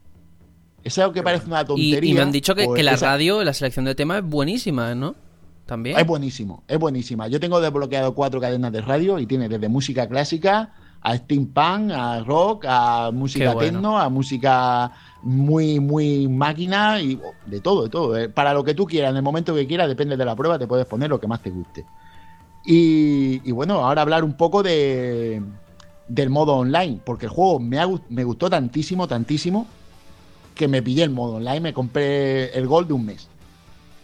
Es 0.84 0.98
algo 0.98 1.14
que 1.14 1.22
parece 1.22 1.46
una 1.46 1.64
tontería. 1.64 2.12
Y, 2.12 2.14
me 2.16 2.22
han 2.22 2.32
dicho 2.32 2.56
que, 2.56 2.66
la 2.82 2.96
radio, 2.96 3.44
la 3.44 3.54
selección 3.54 3.86
de 3.86 3.94
temas 3.94 4.24
es 4.24 4.24
buenísima, 4.24 4.96
¿no? 4.96 5.16
También. 5.68 6.00
Es 6.00 6.08
buenísimo, 6.08 6.64
es 6.68 6.80
buenísima. 6.80 7.28
Yo 7.28 7.40
tengo 7.40 7.62
desbloqueado 7.62 8.16
cuatro 8.16 8.42
cadenas 8.42 8.72
de 8.72 8.82
radio 8.82 9.20
y 9.20 9.28
tiene 9.28 9.48
desde 9.48 9.70
música 9.70 10.08
clásica 10.08 10.74
a 11.02 11.18
steampunk, 11.18 11.92
a 11.92 12.24
rock, 12.24 12.66
a 12.68 13.12
música 13.12 13.58
techno, 13.58 13.98
a 13.98 14.10
música 14.10 14.92
muy, 15.24 15.80
muy 15.80 16.28
máquina 16.28 17.02
y 17.02 17.20
de 17.46 17.60
todo, 17.60 17.84
de 17.84 17.90
todo. 17.90 18.18
Eh, 18.18 18.30
para 18.30 18.54
lo 18.54 18.64
que 18.64 18.74
tú 18.74 18.86
quieras, 18.86 19.12
en 19.12 19.18
el 19.18 19.24
momento 19.24 19.56
que 19.56 19.68
quieras, 19.68 19.88
depende 19.88 20.16
de 20.16 20.26
la 20.26 20.36
prueba, 20.36 20.60
te 20.60 20.68
puedes 20.68 20.86
poner 20.86 21.10
lo 21.10 21.20
que 21.20 21.28
más 21.28 21.42
te 21.42 21.50
guste. 21.50 21.86
Y, 22.64 23.52
bueno, 23.52 23.84
ahora 23.84 24.04
hablar 24.04 24.24
un 24.24 24.34
poco 24.34 24.62
de, 24.62 25.42
del 26.08 26.30
modo 26.30 26.54
online, 26.54 27.00
porque 27.04 27.26
el 27.26 27.32
juego 27.32 27.60
me, 27.60 27.80
me 28.10 28.24
gustó 28.24 28.50
tantísimo, 28.50 29.08
tantísimo, 29.08 29.66
que 30.54 30.68
me 30.68 30.84
pillé 30.84 31.04
el 31.04 31.10
modo 31.10 31.36
online, 31.36 31.60
me 31.60 31.74
compré 31.74 32.56
el 32.56 32.68
Gold 32.68 32.90
de 32.90 32.94
un 32.94 33.06
mes, 33.06 33.28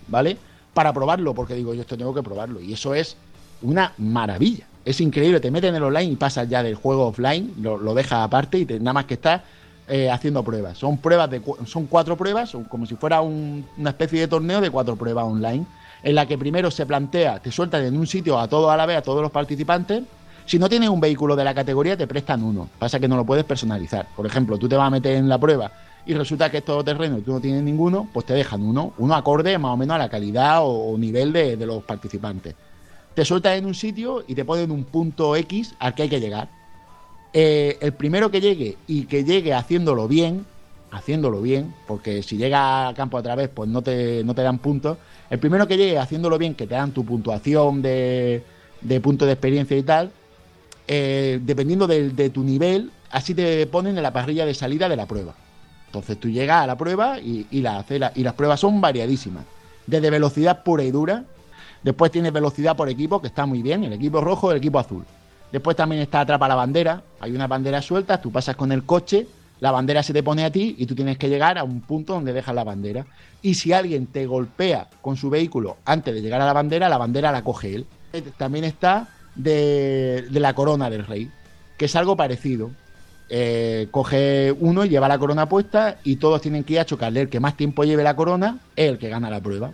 ¿vale? 0.08 0.38
Para 0.74 0.92
probarlo, 0.92 1.36
porque 1.36 1.54
digo, 1.54 1.76
yo 1.76 1.82
esto 1.82 1.98
tengo 1.98 2.16
que 2.16 2.24
probarlo. 2.24 2.60
Y 2.60 2.74
eso 2.74 2.96
es 2.96 3.16
una 3.62 3.94
maravilla. 4.00 4.66
Es 4.88 5.02
increíble, 5.02 5.42
te 5.42 5.52
metes 5.52 5.68
en 5.68 5.76
el 5.76 5.84
online 5.84 6.14
y 6.14 6.16
pasas 6.16 6.48
ya 6.48 6.64
del 6.64 6.76
juego 6.76 7.08
offline, 7.08 7.54
lo, 7.60 7.94
dejas 7.94 8.24
aparte 8.24 8.60
y 8.60 8.66
nada 8.66 8.94
más 8.94 9.04
que 9.04 9.16
estás 9.16 9.42
eh, 9.86 10.10
haciendo 10.10 10.44
pruebas. 10.44 10.78
Son 10.78 10.98
pruebas 10.98 11.30
de 11.30 11.42
son 11.66 11.88
cuatro 11.88 12.16
pruebas, 12.16 12.56
como 12.70 12.86
si 12.86 12.96
fuera 12.96 13.20
una 13.20 13.90
especie 13.90 14.22
de 14.22 14.30
torneo 14.30 14.62
de 14.62 14.70
cuatro 14.70 14.96
pruebas 14.96 15.26
online, 15.26 15.66
en 16.04 16.16
la 16.16 16.26
que 16.26 16.38
primero 16.38 16.72
se 16.72 16.86
plantea, 16.86 17.40
te 17.40 17.52
sueltan 17.52 17.84
en 17.84 17.98
un 17.98 18.08
sitio 18.08 18.40
a 18.40 18.48
todos 18.48 18.72
a 18.72 18.78
la 18.78 18.86
vez, 18.86 19.00
a 19.00 19.02
todos 19.02 19.22
los 19.22 19.30
participantes. 19.30 20.04
Si 20.46 20.58
no 20.58 20.70
tienes 20.70 20.88
un 20.88 21.02
vehículo 21.02 21.36
de 21.36 21.44
la 21.44 21.54
categoría, 21.54 21.98
te 21.98 22.08
prestan 22.08 22.42
uno. 22.42 22.70
Pasa 22.80 22.98
que 22.98 23.10
no 23.10 23.18
lo 23.18 23.26
puedes 23.26 23.44
personalizar. 23.44 24.08
Por 24.16 24.26
ejemplo, 24.26 24.58
tú 24.58 24.70
te 24.70 24.78
vas 24.78 24.88
a 24.88 24.92
meter 24.92 25.18
en 25.18 25.28
la 25.28 25.38
prueba 25.38 25.70
y 26.06 26.14
resulta 26.14 26.50
que 26.50 26.60
es 26.60 26.64
todo 26.64 26.82
terreno 26.82 27.18
y 27.18 27.24
tú 27.24 27.34
no 27.34 27.42
tienes 27.42 27.62
ninguno, 27.62 28.08
pues 28.14 28.26
te 28.26 28.34
dejan 28.34 28.62
uno, 28.62 28.94
uno 29.00 29.16
acorde 29.16 29.58
más 29.58 29.74
o 29.74 29.76
menos 29.76 29.96
a 29.96 29.98
la 29.98 30.08
calidad 30.08 30.60
o, 30.62 30.98
nivel 30.98 31.34
de 31.34 31.58
los 31.66 31.84
participantes. 31.84 32.56
Te 33.18 33.26
sueltan 33.26 33.54
en 33.54 33.66
un 33.66 33.74
sitio 33.74 34.24
y 34.28 34.36
te 34.36 34.46
ponen 34.46 34.70
un 34.70 34.84
punto 34.84 35.36
X 35.36 35.74
al 35.80 35.96
que 35.96 36.04
hay 36.04 36.10
que 36.10 36.20
llegar. 36.20 36.50
Eh, 37.34 37.76
el 37.82 37.94
primero 37.94 38.30
que 38.30 38.40
llegue 38.40 38.78
y 38.86 39.06
que 39.06 39.24
llegue 39.24 39.56
haciéndolo 39.56 40.08
bien, 40.08 40.46
haciéndolo 40.92 41.42
bien, 41.42 41.74
porque 41.88 42.22
si 42.22 42.38
llega 42.38 42.88
a 42.88 42.94
campo 42.94 43.18
otra 43.18 43.34
vez, 43.34 43.50
pues 43.50 43.68
no 43.72 43.82
te, 43.82 44.24
no 44.24 44.36
te 44.36 44.44
dan 44.44 44.60
puntos. 44.60 45.00
El 45.32 45.40
primero 45.40 45.68
que 45.68 45.78
llegue 45.78 45.98
haciéndolo 45.98 46.38
bien, 46.38 46.54
que 46.54 46.68
te 46.68 46.76
dan 46.76 46.92
tu 46.92 47.04
puntuación 47.04 47.82
de, 47.82 48.44
de 48.82 49.02
punto 49.02 49.26
de 49.26 49.32
experiencia 49.32 49.76
y 49.76 49.82
tal, 49.82 50.12
eh, 50.88 51.40
dependiendo 51.42 51.88
de, 51.88 52.30
tu 52.30 52.44
nivel, 52.44 52.92
así 53.10 53.34
te 53.34 53.66
ponen 53.66 53.98
en 53.98 54.04
la 54.04 54.14
parrilla 54.14 54.46
de 54.46 54.54
salida 54.54 54.88
de 54.88 54.96
la 54.96 55.08
prueba. 55.08 55.34
Entonces 55.88 56.20
tú 56.20 56.30
llegas 56.30 56.66
a 56.66 56.68
la 56.68 56.78
prueba 56.78 57.18
y, 57.20 57.48
la, 57.62 57.84
y 58.14 58.24
las 58.24 58.34
pruebas 58.36 58.60
son 58.60 58.80
variadísimas. 58.80 59.44
Desde 59.88 60.12
velocidad 60.12 60.62
pura 60.62 60.84
y 60.84 60.92
dura, 60.92 61.26
después 61.88 62.12
tienes 62.12 62.34
velocidad 62.34 62.76
por 62.76 62.90
equipo, 62.90 63.22
que 63.22 63.28
está 63.28 63.46
muy 63.46 63.62
bien, 63.62 63.82
el 63.86 63.94
equipo 63.94 64.20
rojo 64.20 64.52
el 64.52 64.58
equipo 64.58 64.78
azul. 64.78 65.06
Después 65.54 65.78
también 65.78 66.02
está 66.02 66.20
atrapa 66.20 66.46
la 66.50 66.56
bandera. 66.56 67.02
Hay 67.22 67.32
una 67.32 67.48
bandera 67.48 67.82
suelta, 67.82 68.22
tú 68.22 68.30
pasas 68.30 68.58
con 68.58 68.74
el 68.74 68.84
coche, 68.84 69.26
la 69.62 69.72
bandera 69.72 70.04
se 70.04 70.12
te 70.12 70.22
pone 70.22 70.44
a 70.44 70.52
ti 70.52 70.76
y 70.78 70.86
tú 70.86 70.96
tienes 70.96 71.18
que 71.18 71.30
llegar 71.30 71.58
a 71.58 71.64
un 71.64 71.80
punto 71.80 72.12
donde 72.12 72.34
dejas 72.34 72.54
la 72.54 72.66
bandera. 72.66 73.06
Y 73.42 73.54
si 73.54 73.72
alguien 73.72 74.08
te 74.08 74.26
golpea 74.26 74.90
con 75.02 75.16
su 75.16 75.30
vehículo 75.30 75.78
antes 75.86 76.14
de 76.14 76.22
llegar 76.22 76.42
a 76.42 76.46
la 76.46 76.52
bandera, 76.52 76.90
la 76.90 76.98
bandera 76.98 77.32
la 77.32 77.42
coge 77.42 77.76
él. 77.76 77.86
También 78.36 78.66
está 78.66 79.08
de, 79.36 80.28
la 80.32 80.54
corona 80.54 80.90
del 80.90 81.06
rey, 81.06 81.32
que 81.78 81.86
es 81.86 81.96
algo 81.96 82.18
parecido. 82.18 82.70
Eh, 83.30 83.88
coge 83.92 84.54
uno 84.60 84.84
y 84.84 84.90
lleva 84.90 85.08
la 85.08 85.20
corona 85.20 85.48
puesta 85.48 86.00
y 86.04 86.18
todos 86.18 86.42
tienen 86.42 86.66
que 86.66 86.74
ir 86.74 86.80
a 86.82 86.86
chocarle. 86.86 87.22
El 87.22 87.30
que 87.30 87.40
más 87.40 87.56
tiempo 87.56 87.86
lleve 87.86 88.04
la 88.04 88.18
corona 88.18 88.60
es 88.76 88.90
el 88.90 88.98
que 88.98 89.08
gana 89.08 89.30
la 89.30 89.40
prueba. 89.40 89.72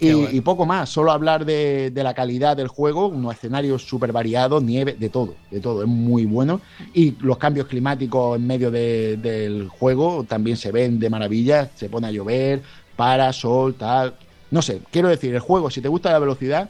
Y, 0.00 0.40
poco 0.40 0.66
más, 0.66 0.88
solo 0.88 1.12
hablar 1.12 1.44
de, 1.44 1.92
la 1.94 2.14
calidad 2.14 2.56
del 2.56 2.68
juego, 2.68 3.06
unos 3.06 3.34
escenarios 3.34 3.82
súper 3.82 4.12
variados, 4.12 4.62
nieve, 4.62 4.96
de 4.98 5.08
todo, 5.08 5.34
de 5.50 5.60
todo, 5.60 5.82
es 5.82 5.88
muy 5.88 6.24
bueno. 6.26 6.60
Y 6.94 7.16
los 7.20 7.38
cambios 7.38 7.66
climáticos 7.66 8.36
en 8.36 8.46
medio 8.46 8.70
del 8.70 9.68
juego 9.68 10.24
también 10.24 10.56
se 10.56 10.72
ven 10.72 10.98
de 10.98 11.10
maravilla, 11.10 11.70
se 11.74 11.88
pone 11.88 12.08
a 12.08 12.10
llover, 12.10 12.62
para, 12.96 13.32
sol, 13.32 13.74
tal. 13.74 14.14
No 14.50 14.62
sé, 14.62 14.80
quiero 14.90 15.08
decir, 15.08 15.34
el 15.34 15.40
juego, 15.40 15.70
si 15.70 15.80
te 15.80 15.88
gusta 15.88 16.12
la 16.12 16.18
velocidad, 16.18 16.68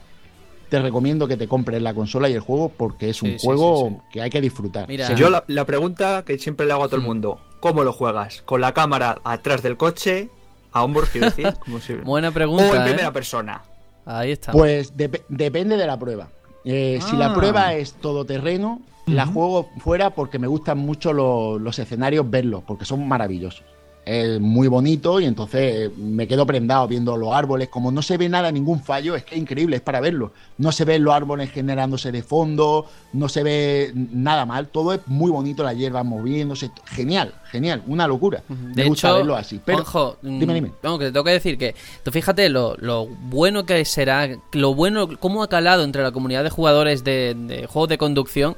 te 0.68 0.80
recomiendo 0.80 1.28
que 1.28 1.36
te 1.36 1.46
compres 1.46 1.82
la 1.82 1.92
consola 1.92 2.30
y 2.30 2.32
el 2.32 2.40
juego 2.40 2.70
porque 2.70 3.10
es 3.10 3.22
un 3.22 3.36
juego 3.38 4.02
que 4.10 4.22
hay 4.22 4.30
que 4.30 4.40
disfrutar. 4.40 4.88
Yo 5.16 5.28
la, 5.28 5.66
pregunta 5.66 6.24
que 6.24 6.38
siempre 6.38 6.64
le 6.64 6.72
hago 6.72 6.84
a 6.84 6.86
todo 6.86 6.96
el 6.96 7.02
mm. 7.02 7.06
mundo, 7.06 7.40
¿cómo 7.60 7.84
lo 7.84 7.92
juegas? 7.92 8.40
¿Con 8.46 8.62
la 8.62 8.72
cámara 8.72 9.20
atrás 9.22 9.62
del 9.62 9.76
coche? 9.76 10.30
A 10.72 10.84
hombros, 10.84 11.10
quiero 11.10 11.30
decir. 11.30 11.54
Buena 12.04 12.30
pregunta. 12.30 12.70
O 12.70 12.74
en 12.74 12.84
primera 12.84 13.12
persona. 13.12 13.62
Ahí 14.04 14.32
está. 14.32 14.52
Pues 14.52 14.94
depende 14.96 15.76
de 15.76 15.86
la 15.86 15.98
prueba. 15.98 16.28
Eh, 16.64 17.00
si 17.08 17.16
la 17.16 17.32
ah. 17.32 17.34
prueba 17.34 17.74
es 17.74 17.94
todoterreno, 17.94 18.80
la 19.06 19.26
juego 19.26 19.68
fuera 19.78 20.10
porque 20.10 20.38
me 20.38 20.46
gustan 20.46 20.78
mucho 20.78 21.12
los 21.12 21.78
escenarios 21.78 22.28
verlos, 22.28 22.62
porque 22.64 22.84
son 22.84 23.06
maravillosos 23.06 23.64
es 24.04 24.40
muy 24.40 24.66
bonito 24.66 25.20
y 25.20 25.26
entonces 25.26 25.96
me 25.96 26.26
quedo 26.26 26.44
prendado 26.44 26.88
viendo 26.88 27.16
los 27.16 27.32
árboles. 27.32 27.68
Como 27.68 27.92
no 27.92 28.02
se 28.02 28.16
ve 28.16 28.28
nada, 28.28 28.50
ningún 28.50 28.82
fallo, 28.82 29.14
es 29.14 29.24
que 29.24 29.36
es 29.36 29.40
increíble, 29.40 29.76
es 29.76 29.82
para 29.82 30.00
verlo. 30.00 30.32
No 30.58 30.72
se 30.72 30.84
ven 30.84 31.04
los 31.04 31.14
árboles 31.14 31.50
generándose 31.50 32.10
de 32.10 32.22
fondo, 32.22 32.86
no 33.12 33.28
se 33.28 33.42
ve 33.42 33.92
nada 33.94 34.44
mal, 34.44 34.68
todo 34.68 34.92
es 34.92 35.00
muy 35.06 35.30
bonito, 35.30 35.62
la 35.62 35.72
hierba 35.72 36.02
moviéndose. 36.02 36.70
Genial, 36.86 37.34
genial, 37.50 37.82
una 37.86 38.08
locura. 38.08 38.42
De 38.48 38.82
me 38.82 38.88
gusta 38.88 39.12
verlo 39.12 39.36
así. 39.36 39.60
Pero, 39.64 40.18
dime, 40.22 40.54
dime. 40.54 40.72
Vamos, 40.82 40.98
que 40.98 41.06
te 41.06 41.12
tengo 41.12 41.24
que 41.24 41.30
decir 41.30 41.56
que, 41.56 41.74
tú 42.02 42.10
fíjate 42.10 42.48
lo, 42.48 43.06
bueno 43.06 43.64
que 43.64 43.84
será, 43.84 44.28
lo 44.52 44.74
bueno, 44.74 45.08
cómo 45.18 45.42
ha 45.42 45.48
calado 45.48 45.84
entre 45.84 46.02
la 46.02 46.10
comunidad 46.10 46.42
de 46.42 46.50
jugadores 46.50 47.04
de, 47.04 47.34
de 47.36 47.66
juegos 47.66 47.88
de 47.88 47.98
conducción 47.98 48.56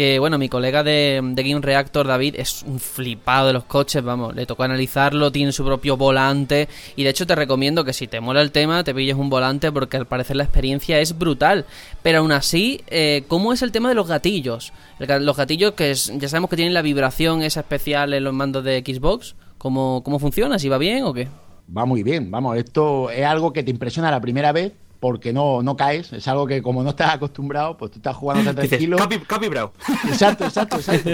que 0.00 0.18
bueno, 0.18 0.38
mi 0.38 0.48
colega 0.48 0.82
de, 0.82 1.20
Game 1.22 1.60
Reactor, 1.60 2.06
David, 2.06 2.36
es 2.38 2.62
un 2.62 2.80
flipado 2.80 3.48
de 3.48 3.52
los 3.52 3.64
coches, 3.64 4.02
vamos, 4.02 4.34
le 4.34 4.46
tocó 4.46 4.62
analizarlo, 4.62 5.30
tiene 5.30 5.52
su 5.52 5.62
propio 5.62 5.98
volante 5.98 6.70
y 6.96 7.04
de 7.04 7.10
hecho 7.10 7.26
te 7.26 7.34
recomiendo 7.34 7.84
que 7.84 7.92
si 7.92 8.06
te 8.06 8.18
mola 8.18 8.40
el 8.40 8.50
tema 8.50 8.82
te 8.82 8.94
pilles 8.94 9.14
un 9.16 9.28
volante 9.28 9.70
porque 9.70 9.98
al 9.98 10.06
parecer 10.06 10.36
la 10.36 10.44
experiencia 10.44 10.98
es 11.00 11.18
brutal. 11.18 11.66
Pero 12.02 12.20
aún 12.20 12.32
así, 12.32 12.80
eh, 12.86 13.24
¿cómo 13.28 13.52
es 13.52 13.60
el 13.60 13.72
tema 13.72 13.90
de 13.90 13.94
los 13.94 14.08
gatillos? 14.08 14.72
los 14.98 15.36
gatillos 15.36 15.72
que 15.72 15.92
ya 15.92 16.28
sabemos 16.30 16.48
que 16.48 16.56
tienen 16.56 16.72
la 16.72 16.80
vibración 16.80 17.42
esa 17.42 17.60
especial 17.60 18.14
en 18.14 18.24
los 18.24 18.32
mandos 18.32 18.64
de 18.64 18.80
Xbox, 18.80 19.34
¿cómo, 19.58 20.00
cómo 20.02 20.18
funciona? 20.18 20.58
¿Si 20.58 20.70
va 20.70 20.78
bien 20.78 21.04
o 21.04 21.12
qué? 21.12 21.28
Va 21.76 21.84
muy 21.84 22.02
bien, 22.02 22.30
vamos, 22.30 22.56
esto 22.56 23.10
es 23.10 23.26
algo 23.26 23.52
que 23.52 23.62
te 23.62 23.70
impresiona 23.70 24.10
la 24.10 24.22
primera 24.22 24.50
vez 24.52 24.72
porque 25.00 25.32
no, 25.32 25.62
no 25.62 25.76
caes. 25.76 26.12
Es 26.12 26.28
algo 26.28 26.46
que 26.46 26.62
como 26.62 26.82
no 26.82 26.90
estás 26.90 27.14
acostumbrado, 27.14 27.76
pues 27.76 27.90
tú 27.90 27.98
estás 27.98 28.14
jugando 28.14 28.54
tranquilo. 28.54 28.98
Capi, 29.26 29.48
bravo. 29.48 29.72
Exacto, 30.08 30.44
exacto, 30.44 30.76
exacto. 30.76 31.10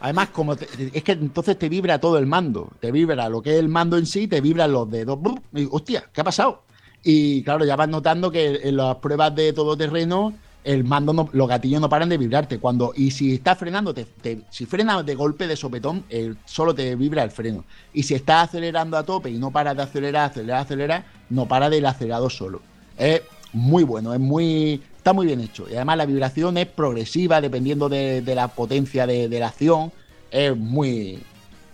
Además, 0.00 0.28
como 0.28 0.52
es 0.52 1.02
que 1.02 1.12
entonces 1.12 1.58
te 1.58 1.68
vibra 1.68 1.98
todo 1.98 2.18
el 2.18 2.26
mando. 2.26 2.68
Te 2.78 2.92
vibra 2.92 3.28
lo 3.28 3.42
que 3.42 3.54
es 3.54 3.58
el 3.58 3.68
mando 3.68 3.96
en 3.96 4.06
sí, 4.06 4.28
te 4.28 4.40
vibran 4.40 4.70
los 4.70 4.90
dedos. 4.90 5.18
Y, 5.54 5.66
hostia, 5.70 6.04
¿qué 6.12 6.20
ha 6.20 6.24
pasado? 6.24 6.62
Y 7.02 7.42
claro, 7.42 7.64
ya 7.64 7.76
vas 7.76 7.88
notando 7.88 8.30
que 8.30 8.60
en 8.64 8.76
las 8.76 8.96
pruebas 8.96 9.34
de 9.34 9.52
todo 9.52 9.76
terreno 9.76 10.34
el 10.64 10.82
mando 10.82 11.30
los 11.32 11.48
gatillos 11.48 11.80
no 11.80 11.88
paran 11.88 12.08
de 12.08 12.18
vibrarte. 12.18 12.58
Cuando, 12.58 12.92
y 12.94 13.12
si 13.12 13.34
estás 13.34 13.56
frenando, 13.56 13.94
te, 13.94 14.06
si 14.50 14.66
frenas 14.66 15.06
de 15.06 15.14
golpe 15.14 15.46
de 15.46 15.56
sopetón, 15.56 16.04
solo 16.44 16.74
te 16.74 16.96
vibra 16.96 17.22
el 17.22 17.30
freno. 17.30 17.64
Y 17.94 18.02
si 18.02 18.14
estás 18.14 18.48
acelerando 18.48 18.98
a 18.98 19.04
tope 19.04 19.30
y 19.30 19.38
no 19.38 19.52
paras 19.52 19.76
de 19.76 19.84
acelerar, 19.84 20.30
acelerar, 20.30 20.62
acelerar, 20.62 21.04
no 21.30 21.46
para 21.46 21.70
del 21.70 21.86
acelerado 21.86 22.28
solo. 22.28 22.60
Es 22.96 23.22
muy 23.52 23.84
bueno, 23.84 24.12
es 24.12 24.20
muy. 24.20 24.82
Está 24.96 25.12
muy 25.12 25.26
bien 25.26 25.40
hecho. 25.40 25.66
Y 25.70 25.74
además 25.74 25.98
la 25.98 26.06
vibración 26.06 26.58
es 26.58 26.66
progresiva 26.66 27.40
dependiendo 27.40 27.88
de, 27.88 28.22
la 28.34 28.48
potencia 28.48 29.06
de, 29.06 29.28
la 29.28 29.48
acción. 29.48 29.92
Es 30.30 30.56
muy, 30.56 31.22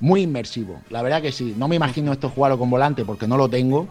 muy 0.01 0.23
inmersivo. 0.23 0.81
La 0.91 1.03
verdad 1.03 1.23
que 1.23 1.33
sí. 1.33 1.55
No 1.57 1.67
me 1.67 1.77
imagino 1.77 2.13
esto 2.13 2.29
jugarlo 2.29 2.59
con 2.59 2.69
volante 2.69 3.05
porque 3.05 3.27
no 3.27 3.37
lo 3.37 3.49
tengo. 3.49 3.89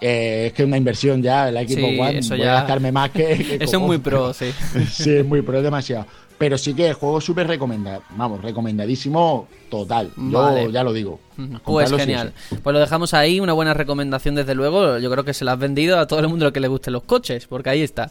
Eh, 0.00 0.46
es 0.46 0.52
que 0.52 0.62
es 0.62 0.66
una 0.66 0.76
inversión 0.76 1.22
ya, 1.22 1.48
el 1.48 1.56
equipo 1.56 1.86
One. 1.86 2.18
Eso 2.18 2.36
voy 2.36 2.46
a 2.46 2.54
gastarme 2.54 2.92
más 2.92 3.10
que. 3.10 3.56
eso 3.60 3.76
es 3.78 3.82
muy 3.82 3.98
pro, 3.98 4.32
sí. 4.32 4.52
sí, 4.90 5.16
es 5.16 5.26
muy 5.26 5.42
pro, 5.42 5.58
es 5.58 5.64
demasiado. 5.64 6.06
Pero 6.38 6.56
sí 6.56 6.72
que 6.74 6.88
el 6.88 6.94
juego 6.94 7.20
súper 7.20 7.48
recomendado. 7.48 8.02
Vamos, 8.10 8.40
recomendadísimo 8.40 9.48
total. 9.68 10.12
Yo 10.16 10.70
ya 10.70 10.84
lo 10.84 10.92
digo. 10.92 11.18
Pues 11.64 11.92
genial. 11.92 12.32
Pues 12.62 12.72
lo 12.72 12.78
dejamos 12.78 13.12
ahí, 13.14 13.40
una 13.40 13.52
buena 13.52 13.74
recomendación 13.74 14.34
desde 14.34 14.54
luego. 14.54 14.98
Yo 14.98 15.10
creo 15.10 15.24
que 15.24 15.34
se 15.34 15.44
la 15.44 15.52
has 15.52 15.58
vendido 15.58 15.98
a 15.98 16.06
todo 16.06 16.20
el 16.20 16.28
mundo 16.28 16.52
que 16.52 16.60
le 16.60 16.68
gusten 16.68 16.92
los 16.92 17.02
coches, 17.02 17.46
porque 17.46 17.70
ahí 17.70 17.82
está. 17.82 18.10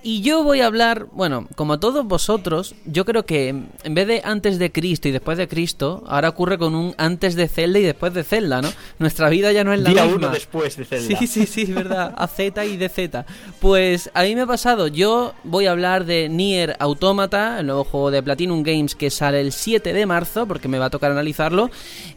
Y 0.00 0.20
yo 0.22 0.44
voy 0.44 0.60
a 0.60 0.66
hablar, 0.66 1.06
bueno, 1.12 1.48
como 1.56 1.80
todos 1.80 2.06
vosotros, 2.06 2.76
yo 2.84 3.04
creo 3.04 3.26
que 3.26 3.48
en 3.48 3.94
vez 3.94 4.06
de 4.06 4.22
antes 4.24 4.58
de 4.60 4.70
Cristo 4.70 5.08
y 5.08 5.10
después 5.10 5.36
de 5.38 5.48
Cristo, 5.48 6.04
ahora 6.06 6.28
ocurre 6.28 6.56
con 6.56 6.76
un 6.76 6.94
antes 6.98 7.34
de 7.34 7.48
Zelda 7.48 7.80
y 7.80 7.82
después 7.82 8.14
de 8.14 8.22
Zelda, 8.22 8.62
¿no? 8.62 8.70
Nuestra 9.00 9.28
vida 9.28 9.50
ya 9.50 9.64
no 9.64 9.72
es 9.72 9.80
la 9.80 9.90
Día 9.90 10.04
misma. 10.04 10.18
uno 10.18 10.28
después 10.30 10.76
de 10.76 10.84
Zelda. 10.84 11.18
Sí, 11.18 11.26
sí, 11.26 11.46
sí, 11.46 11.62
es 11.62 11.74
verdad. 11.74 12.14
A 12.16 12.28
Z 12.28 12.64
y 12.64 12.76
de 12.76 12.88
Z. 12.88 13.26
Pues 13.60 14.10
a 14.14 14.22
mí 14.22 14.36
me 14.36 14.42
ha 14.42 14.46
pasado, 14.46 14.86
yo 14.86 15.34
voy 15.42 15.66
a 15.66 15.72
hablar 15.72 16.04
de 16.04 16.28
Nier 16.28 16.76
Automata, 16.78 17.58
el 17.58 17.66
nuevo 17.66 17.82
juego 17.82 18.12
de 18.12 18.22
Platinum 18.22 18.62
Games 18.62 18.94
que 18.94 19.10
sale 19.10 19.40
el 19.40 19.50
7 19.52 19.92
de 19.92 20.06
marzo, 20.06 20.46
porque 20.46 20.68
me 20.68 20.78
va 20.78 20.86
a 20.86 20.90
tocar 20.90 21.10
analizarlo. 21.10 21.70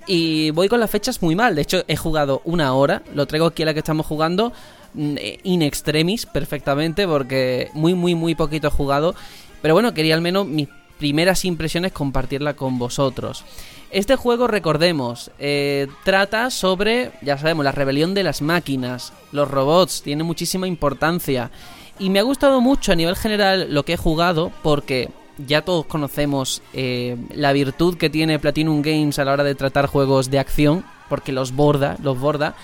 Y 0.06 0.52
voy 0.52 0.70
con 0.70 0.80
las 0.80 0.92
fechas 0.92 1.22
muy 1.24 1.36
mal. 1.36 1.56
De 1.56 1.64
hecho, 1.64 1.84
he 1.88 1.96
jugado 1.96 2.44
una 2.46 2.74
hora, 2.74 3.02
lo 3.16 3.26
traigo 3.26 3.48
aquí 3.48 3.64
a 3.64 3.66
la 3.66 3.74
que 3.74 3.80
estamos 3.80 4.06
jugando 4.06 4.54
in 4.96 5.62
extremis 5.62 6.26
perfectamente 6.26 7.08
porque 7.08 7.70
muy, 7.74 7.94
muy, 7.94 8.16
muy 8.16 8.36
poquito 8.36 8.68
he 8.68 8.72
jugado. 8.72 9.16
Pero 9.62 9.74
bueno, 9.74 9.94
quería 9.94 10.16
al 10.16 10.22
menos 10.22 10.48
mis 10.48 10.68
primeras 10.98 11.46
impresiones 11.46 11.92
compartirla 11.92 12.56
con 12.56 12.78
vosotros. 12.78 13.44
Este 13.92 14.16
juego, 14.16 14.48
recordemos, 14.48 15.32
eh, 15.38 15.88
trata 16.06 16.50
sobre, 16.50 17.12
ya 17.22 17.38
sabemos, 17.38 17.66
la 17.66 17.74
rebelión 17.74 18.14
de 18.14 18.24
las 18.24 18.42
máquinas, 18.42 19.12
los 19.32 19.50
robots, 19.50 20.02
tiene 20.02 20.24
muchísima 20.24 20.68
importancia. 20.68 21.52
Y 22.00 22.10
me 22.10 22.20
ha 22.20 22.24
gustado 22.24 22.62
mucho 22.62 22.94
a 22.94 22.96
nivel 22.96 23.16
general 23.16 23.74
lo 23.74 23.84
que 23.84 23.94
he 23.94 23.98
jugado 23.98 24.52
porque 24.64 25.10
ya 25.38 25.64
todos 25.64 25.86
conocemos 25.88 26.62
eh, 26.74 27.18
la 27.34 27.52
virtud 27.52 27.98
que 27.98 28.10
tiene 28.10 28.40
Platinum 28.40 28.82
Games 28.82 29.20
a 29.20 29.26
la 29.26 29.34
hora 29.34 29.44
de 29.44 29.56
tratar 29.56 29.88
juegos 29.88 30.30
de 30.30 30.40
acción, 30.40 30.86
porque 31.10 31.32
los 31.32 31.54
borda, 31.54 31.98
los 32.02 32.20
borda. 32.20 32.56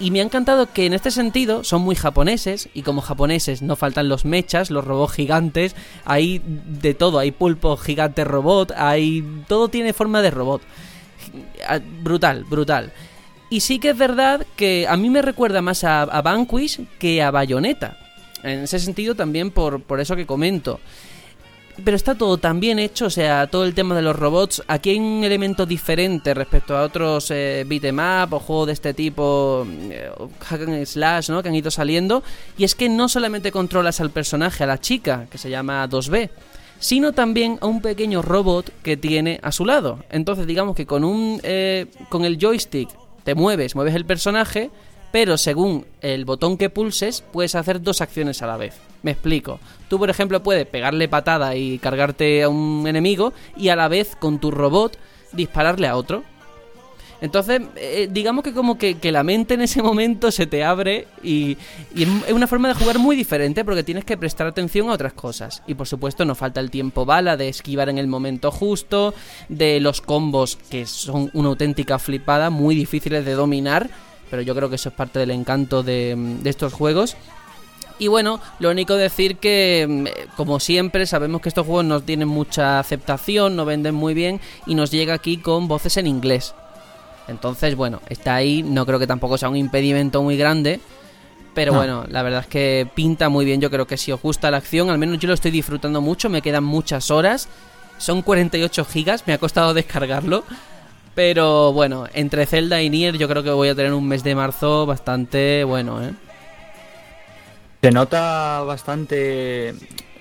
Y 0.00 0.10
me 0.10 0.20
ha 0.20 0.24
encantado 0.24 0.72
que 0.72 0.86
en 0.86 0.92
este 0.92 1.12
sentido 1.12 1.62
son 1.62 1.82
muy 1.82 1.94
japoneses 1.94 2.68
y 2.74 2.82
como 2.82 3.00
japoneses 3.00 3.62
no 3.62 3.76
faltan 3.76 4.08
los 4.08 4.24
mechas, 4.24 4.70
los 4.70 4.84
robots 4.84 5.14
gigantes, 5.14 5.76
hay 6.04 6.42
de 6.44 6.94
todo, 6.94 7.20
hay 7.20 7.30
pulpo 7.30 7.76
gigante 7.76 8.24
robot, 8.24 8.72
hay 8.76 9.24
todo 9.46 9.68
tiene 9.68 9.92
forma 9.92 10.20
de 10.20 10.32
robot. 10.32 10.62
Brutal, 12.02 12.44
brutal. 12.44 12.92
Y 13.50 13.60
sí 13.60 13.78
que 13.78 13.90
es 13.90 13.98
verdad 13.98 14.44
que 14.56 14.86
a 14.88 14.96
mí 14.96 15.10
me 15.10 15.22
recuerda 15.22 15.62
más 15.62 15.84
a, 15.84 16.02
a 16.02 16.22
Vanquish 16.22 16.80
que 16.98 17.22
a 17.22 17.30
Bayonetta. 17.30 17.98
En 18.42 18.60
ese 18.60 18.80
sentido 18.80 19.14
también 19.14 19.52
por, 19.52 19.80
por 19.80 20.00
eso 20.00 20.16
que 20.16 20.26
comento 20.26 20.80
pero 21.82 21.96
está 21.96 22.14
todo 22.14 22.38
tan 22.38 22.60
bien 22.60 22.78
hecho, 22.78 23.06
o 23.06 23.10
sea, 23.10 23.46
todo 23.48 23.64
el 23.64 23.74
tema 23.74 23.96
de 23.96 24.02
los 24.02 24.14
robots. 24.14 24.62
Aquí 24.68 24.90
hay 24.90 24.98
un 24.98 25.24
elemento 25.24 25.66
diferente 25.66 26.34
respecto 26.34 26.76
a 26.76 26.82
otros 26.82 27.30
eh, 27.30 27.66
o 28.30 28.38
juegos 28.38 28.66
de 28.66 28.72
este 28.72 28.94
tipo, 28.94 29.66
eh, 29.90 30.10
hack 30.40 30.60
and 30.62 30.84
slash, 30.84 31.30
¿no? 31.30 31.42
Que 31.42 31.48
han 31.48 31.54
ido 31.54 31.70
saliendo. 31.70 32.22
Y 32.56 32.64
es 32.64 32.74
que 32.74 32.88
no 32.88 33.08
solamente 33.08 33.50
controlas 33.50 34.00
al 34.00 34.10
personaje, 34.10 34.64
a 34.64 34.66
la 34.66 34.80
chica, 34.80 35.26
que 35.30 35.38
se 35.38 35.50
llama 35.50 35.88
2B, 35.88 36.30
sino 36.78 37.12
también 37.12 37.58
a 37.60 37.66
un 37.66 37.80
pequeño 37.80 38.22
robot 38.22 38.70
que 38.82 38.96
tiene 38.96 39.40
a 39.42 39.50
su 39.50 39.64
lado. 39.64 40.04
Entonces, 40.10 40.46
digamos 40.46 40.76
que 40.76 40.86
con 40.86 41.02
un, 41.02 41.40
eh, 41.42 41.86
con 42.08 42.24
el 42.24 42.38
joystick 42.38 42.88
te 43.24 43.34
mueves, 43.34 43.74
mueves 43.74 43.94
el 43.94 44.04
personaje 44.04 44.70
pero 45.14 45.38
según 45.38 45.86
el 46.00 46.24
botón 46.24 46.58
que 46.58 46.70
pulses 46.70 47.22
puedes 47.32 47.54
hacer 47.54 47.80
dos 47.80 48.00
acciones 48.00 48.42
a 48.42 48.48
la 48.48 48.56
vez. 48.56 48.74
Me 49.04 49.12
explico. 49.12 49.60
Tú, 49.94 49.98
por 50.00 50.10
ejemplo, 50.10 50.42
puedes 50.42 50.66
pegarle 50.66 51.06
patada 51.06 51.54
y 51.54 51.78
cargarte 51.78 52.42
a 52.42 52.48
un 52.48 52.84
enemigo 52.88 53.32
y 53.56 53.68
a 53.68 53.76
la 53.76 53.86
vez 53.86 54.16
con 54.16 54.40
tu 54.40 54.50
robot 54.50 54.98
dispararle 55.30 55.86
a 55.86 55.96
otro. 55.96 56.24
Entonces, 57.20 57.62
eh, 57.76 58.08
digamos 58.10 58.42
que 58.42 58.52
como 58.52 58.76
que, 58.76 58.98
la 59.12 59.22
mente 59.22 59.54
en 59.54 59.60
ese 59.60 59.82
momento 59.82 60.32
se 60.32 60.48
te 60.48 60.64
abre 60.64 61.06
y, 61.22 61.56
es 61.94 62.32
una 62.32 62.48
forma 62.48 62.66
de 62.66 62.74
jugar 62.74 62.98
muy 62.98 63.14
diferente 63.14 63.64
porque 63.64 63.84
tienes 63.84 64.04
que 64.04 64.16
prestar 64.16 64.48
atención 64.48 64.90
a 64.90 64.94
otras 64.94 65.12
cosas. 65.12 65.62
Y 65.68 65.74
por 65.74 65.86
supuesto 65.86 66.24
nos 66.24 66.38
falta 66.38 66.58
el 66.58 66.72
tiempo 66.72 67.04
bala 67.04 67.36
de 67.36 67.48
esquivar 67.48 67.88
en 67.88 67.98
el 67.98 68.08
momento 68.08 68.50
justo, 68.50 69.14
de 69.48 69.78
los 69.78 70.00
combos 70.00 70.58
que 70.70 70.86
son 70.86 71.30
una 71.34 71.50
auténtica 71.50 72.00
flipada, 72.00 72.50
muy 72.50 72.74
difíciles 72.74 73.24
de 73.24 73.34
dominar 73.34 73.90
pero 74.34 74.42
yo 74.42 74.56
creo 74.56 74.68
que 74.68 74.74
eso 74.74 74.88
es 74.88 74.94
parte 74.96 75.20
del 75.20 75.30
encanto 75.30 75.84
de, 75.84 76.38
estos 76.44 76.72
juegos. 76.72 77.16
Y 77.98 78.08
bueno, 78.08 78.40
lo 78.58 78.70
único 78.70 78.94
decir 78.96 79.36
que, 79.36 79.86
mm, 79.88 80.34
como 80.36 80.58
siempre, 80.58 81.06
sabemos 81.06 81.40
que 81.40 81.48
estos 81.48 81.64
juegos 81.66 81.84
no 81.84 82.00
tienen 82.00 82.26
mucha 82.28 82.80
aceptación, 82.80 83.54
no 83.54 83.64
venden 83.64 83.94
muy 83.94 84.14
bien 84.14 84.40
y 84.66 84.74
nos 84.74 84.90
llega 84.90 85.14
aquí 85.14 85.36
con 85.36 85.68
voces 85.68 85.96
en 85.96 86.06
inglés. 86.08 86.54
Entonces, 87.28 87.76
bueno, 87.76 88.00
está 88.08 88.34
ahí, 88.34 88.62
no 88.62 88.84
creo 88.84 88.98
que 88.98 89.06
tampoco 89.06 89.38
sea 89.38 89.48
un 89.48 89.56
impedimento 89.56 90.22
muy 90.22 90.36
grande, 90.36 90.80
Pero 91.54 91.70
No. 91.70 91.78
bueno, 91.78 92.04
la 92.08 92.24
verdad 92.24 92.40
es 92.40 92.46
que 92.48 92.88
pinta 92.96 93.28
muy 93.28 93.44
bien. 93.44 93.60
Yo 93.60 93.70
creo 93.70 93.86
que 93.86 93.96
si 93.96 94.10
os 94.10 94.20
gusta 94.20 94.50
la 94.50 94.56
acción, 94.56 94.90
al 94.90 94.98
menos 94.98 95.20
yo 95.20 95.28
lo 95.28 95.34
estoy 95.34 95.52
disfrutando 95.52 96.00
mucho. 96.00 96.28
Me 96.28 96.42
quedan 96.42 96.64
muchas 96.64 97.12
horas. 97.12 97.48
Son 97.96 98.22
48 98.22 98.84
gigas, 98.84 99.22
me 99.28 99.34
ha 99.34 99.38
costado 99.38 99.72
descargarlo. 99.74 100.42
Pero 101.14 101.72
bueno, 101.72 102.06
entre 102.12 102.44
Zelda 102.46 102.82
y 102.82 102.90
Nier, 102.90 103.16
yo 103.18 103.28
creo 103.28 103.44
que 103.44 103.50
voy 103.50 103.68
a 103.68 103.74
tener 103.76 103.92
un 103.92 104.04
mes 104.08 104.24
de 104.24 104.34
marzo 104.34 104.84
bastante 104.84 105.62
bueno, 105.62 106.02
¿eh? 106.02 106.10
¿Se 107.84 107.90
nota 107.90 108.62
bastante 108.62 109.74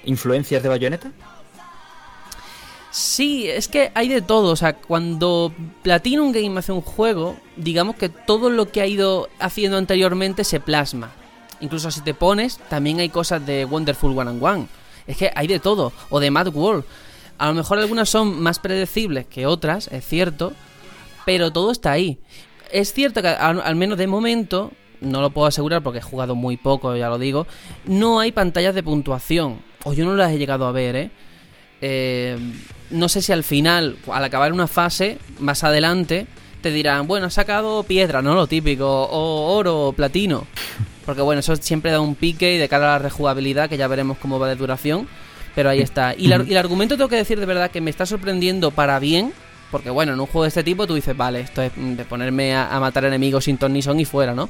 influencias 0.04 0.62
de 0.62 0.68
Bayonetta? 0.68 1.14
Sí, 2.92 3.50
es 3.50 3.70
que 3.70 3.90
hay 3.96 4.10
de 4.10 4.22
todo. 4.22 4.52
O 4.52 4.56
sea, 4.58 4.74
cuando 4.74 5.54
Platinum 5.82 6.34
Game 6.34 6.60
hace 6.60 6.74
un 6.74 6.82
juego, 6.82 7.38
digamos 7.56 7.96
que 7.96 8.10
todo 8.10 8.50
lo 8.50 8.70
que 8.70 8.82
ha 8.82 8.86
ido 8.86 9.30
haciendo 9.40 9.78
anteriormente 9.78 10.44
se 10.44 10.60
plasma. 10.60 11.14
Incluso 11.62 11.90
si 11.90 12.02
te 12.02 12.14
pones, 12.14 12.58
también 12.68 13.00
hay 13.00 13.08
cosas 13.08 13.46
de 13.46 13.64
Wonderful 13.64 14.12
One 14.12 14.32
and 14.32 14.44
One. 14.44 14.68
Es 15.08 15.16
que 15.16 15.32
hay 15.34 15.48
de 15.48 15.60
todo. 15.60 15.94
O 16.10 16.20
de 16.20 16.32
Mad 16.32 16.50
World. 16.54 16.84
A 17.38 17.48
lo 17.48 17.54
mejor 17.54 17.80
algunas 17.80 18.10
son 18.10 18.42
más 18.42 18.60
predecibles 18.60 19.26
que 19.26 19.46
otras, 19.46 19.88
es 19.88 20.06
cierto. 20.06 20.52
Pero 21.26 21.54
todo 21.54 21.72
está 21.72 21.94
ahí. 21.94 22.20
Es 22.74 22.92
cierto 22.92 23.22
que 23.22 23.30
al, 23.30 23.62
al 23.62 23.76
menos 23.78 23.98
de 23.98 24.08
momento, 24.08 24.74
no 25.04 25.22
lo 25.22 25.30
puedo 25.30 25.48
asegurar 25.48 25.82
porque 25.84 26.00
he 26.00 26.02
jugado 26.02 26.36
muy 26.36 26.58
poco, 26.58 26.96
ya 26.96 27.10
lo 27.10 27.18
digo, 27.20 27.46
no 27.86 28.20
hay 28.20 28.32
pantallas 28.32 28.74
de 28.76 28.84
puntuación. 28.84 29.60
O 29.84 29.94
yo 29.94 30.06
no 30.06 30.16
las 30.16 30.32
he 30.32 30.38
llegado 30.38 30.66
a 30.66 30.72
ver, 30.72 30.96
¿eh? 30.96 31.12
Eh, 31.82 32.38
no 32.92 33.10
sé 33.10 33.22
si 33.22 33.32
al 33.32 33.44
final, 33.44 33.98
al 34.12 34.24
acabar 34.24 34.54
una 34.54 34.68
fase, 34.68 35.18
más 35.40 35.64
adelante, 35.64 36.28
te 36.62 36.72
dirán, 36.72 37.08
bueno, 37.08 37.26
has 37.28 37.34
sacado 37.34 37.84
piedra, 37.84 38.22
¿no? 38.22 38.36
Lo 38.36 38.48
típico, 38.48 38.88
o 38.88 39.54
oro, 39.56 39.88
o 39.88 39.94
platino. 39.94 40.46
Porque 41.06 41.22
bueno, 41.22 41.40
eso 41.42 41.56
siempre 41.58 41.92
da 41.92 42.00
un 42.00 42.16
pique 42.16 42.56
y 42.56 42.58
de 42.58 42.70
cara 42.70 42.88
a 42.96 42.98
la 42.98 43.00
rejugabilidad, 43.04 43.68
que 43.70 43.76
ya 43.78 43.88
veremos 43.90 44.18
cómo 44.20 44.40
va 44.40 44.48
de 44.48 44.56
duración. 44.56 45.08
Pero 45.56 45.70
ahí 45.70 45.82
está. 45.82 46.16
Y, 46.18 46.28
la- 46.28 46.44
y 46.48 46.52
el 46.52 46.58
argumento 46.58 46.96
tengo 46.96 47.10
que 47.10 47.18
decir 47.18 47.40
de 47.40 47.46
verdad 47.46 47.70
que 47.70 47.82
me 47.82 47.90
está 47.90 48.06
sorprendiendo 48.06 48.72
para 48.72 48.98
bien. 49.00 49.34
Porque 49.70 49.90
bueno, 49.90 50.14
en 50.14 50.20
un 50.20 50.28
juego 50.28 50.44
de 50.44 50.50
este 50.50 50.64
tipo 50.64 50.86
tú 50.88 50.94
dices, 50.96 51.18
vale, 51.18 51.42
esto 51.42 51.62
es 51.62 51.72
mm, 51.76 51.94
de 51.96 52.06
ponerme 52.06 52.56
a, 52.56 52.74
a 52.74 52.80
matar 52.80 53.06
enemigos 53.06 53.44
sin 53.46 53.58
ton 53.58 53.74
ni 53.74 53.82
son 53.82 54.00
y 54.00 54.06
fuera, 54.06 54.34
¿no? 54.34 54.48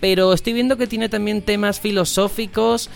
Pero 0.00 0.32
estoy 0.32 0.52
viendo 0.52 0.76
que 0.76 0.86
tiene 0.86 1.08
también 1.08 1.42
temas 1.42 1.80
filosóficos 1.80 2.90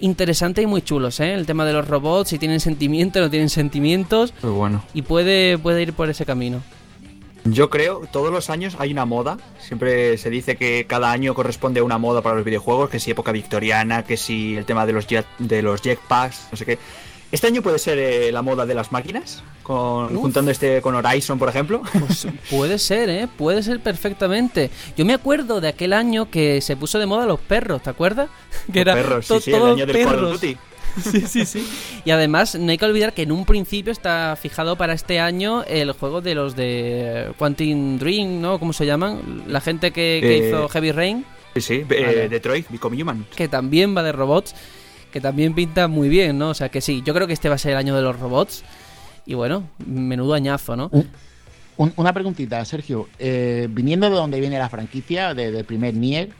interesantes 0.00 0.62
y 0.62 0.66
muy 0.66 0.82
chulos, 0.82 1.20
¿eh? 1.20 1.34
El 1.34 1.46
tema 1.46 1.64
de 1.64 1.72
los 1.72 1.86
robots, 1.88 2.30
si 2.30 2.38
tienen 2.38 2.60
sentimientos, 2.60 3.20
no 3.20 3.30
tienen 3.30 3.48
sentimientos. 3.48 4.32
Pues 4.40 4.52
bueno. 4.52 4.84
Y 4.94 5.02
puede, 5.02 5.58
puede 5.58 5.82
ir 5.82 5.92
por 5.92 6.08
ese 6.08 6.24
camino. 6.24 6.62
Yo 7.44 7.70
creo, 7.70 8.02
todos 8.12 8.30
los 8.30 8.50
años 8.50 8.76
hay 8.78 8.92
una 8.92 9.06
moda. 9.06 9.38
Siempre 9.58 10.18
se 10.18 10.28
dice 10.28 10.56
que 10.56 10.86
cada 10.86 11.10
año 11.10 11.34
corresponde 11.34 11.80
a 11.80 11.84
una 11.84 11.98
moda 11.98 12.20
para 12.20 12.36
los 12.36 12.44
videojuegos, 12.44 12.90
que 12.90 13.00
si 13.00 13.10
época 13.10 13.32
victoriana, 13.32 14.04
que 14.04 14.16
si 14.16 14.56
el 14.56 14.64
tema 14.64 14.84
de 14.86 14.92
los 14.92 15.06
jet, 15.06 15.26
de 15.38 15.62
los 15.62 15.80
jetpacks, 15.80 16.48
no 16.50 16.56
sé 16.58 16.66
qué. 16.66 16.78
Este 17.30 17.46
año 17.46 17.60
puede 17.60 17.78
ser 17.78 17.98
eh, 17.98 18.32
la 18.32 18.40
moda 18.40 18.64
de 18.64 18.74
las 18.74 18.90
máquinas, 18.90 19.42
con, 19.62 20.06
Uf. 20.16 20.22
juntando 20.22 20.50
este 20.50 20.80
con 20.80 20.94
Horizon, 20.94 21.38
por 21.38 21.48
ejemplo. 21.50 21.82
Pues 22.06 22.26
puede 22.50 22.78
ser, 22.78 23.10
¿eh? 23.10 23.28
Puede 23.36 23.62
ser 23.62 23.80
perfectamente. 23.80 24.70
Yo 24.96 25.04
me 25.04 25.12
acuerdo 25.12 25.60
de 25.60 25.68
aquel 25.68 25.92
año 25.92 26.30
que 26.30 26.60
se 26.62 26.74
puso 26.76 26.98
de 26.98 27.04
moda 27.06 27.26
los 27.26 27.38
perros, 27.40 27.82
¿te 27.82 27.90
acuerdas? 27.90 28.30
Que 28.72 28.84
Los 28.84 28.94
perros, 28.94 29.26
sí, 29.26 29.40
sí, 29.42 29.52
el 29.52 29.62
año 29.62 29.86
del 29.86 30.04
Call 30.04 30.24
of. 30.24 30.32
Duty. 30.32 30.56
Sí, 30.98 31.20
sí, 31.28 31.44
sí. 31.46 31.64
Y 32.04 32.10
además, 32.10 32.56
no 32.56 32.70
hay 32.72 32.78
que 32.78 32.84
olvidar 32.84 33.12
que 33.12 33.22
en 33.22 33.30
un 33.30 33.44
principio 33.44 33.92
está 33.92 34.36
fijado 34.40 34.74
para 34.76 34.94
este 34.94 35.20
año 35.20 35.62
el 35.64 35.92
juego 35.92 36.22
de 36.22 36.34
los 36.34 36.56
de 36.56 37.30
Quantum 37.38 37.98
Dream, 37.98 38.40
¿no? 38.40 38.58
¿Cómo 38.58 38.72
se 38.72 38.84
llaman? 38.84 39.44
La 39.46 39.60
gente 39.60 39.92
que, 39.92 40.18
que 40.20 40.38
Eh, 40.38 40.48
hizo 40.48 40.68
Heavy 40.70 40.90
Rain, 40.90 41.24
Sí, 41.54 41.60
sí, 41.60 41.74
eh, 41.90 42.02
Vale. 42.04 42.28
Detroit, 42.28 42.66
Become 42.68 43.00
Human. 43.02 43.26
que 43.36 43.46
también 43.48 43.96
va 43.96 44.02
de 44.02 44.10
robots, 44.12 44.54
que 45.18 45.22
también 45.22 45.52
pinta 45.54 45.88
muy 45.88 46.08
bien, 46.08 46.38
¿no? 46.38 46.50
O 46.50 46.54
sea 46.54 46.68
que 46.68 46.80
sí, 46.80 47.02
yo 47.04 47.12
creo 47.12 47.26
que 47.26 47.32
este 47.32 47.48
va 47.48 47.56
a 47.56 47.58
ser 47.58 47.72
el 47.72 47.78
año 47.78 47.94
de 47.96 48.02
los 48.02 48.18
robots. 48.18 48.62
Y 49.26 49.34
bueno, 49.34 49.64
menudo 49.84 50.34
añazo, 50.34 50.76
¿no? 50.76 50.88
Un- 50.92 51.08
un- 51.76 51.92
una 51.96 52.12
preguntita, 52.12 52.64
Sergio. 52.64 53.08
Eh, 53.18 53.66
viniendo 53.70 54.08
de 54.08 54.14
donde 54.16 54.40
viene 54.40 54.58
la 54.58 54.68
franquicia, 54.68 55.34
de- 55.34 55.50
del 55.50 55.64
primer 55.64 55.94
Nier, 55.94 56.30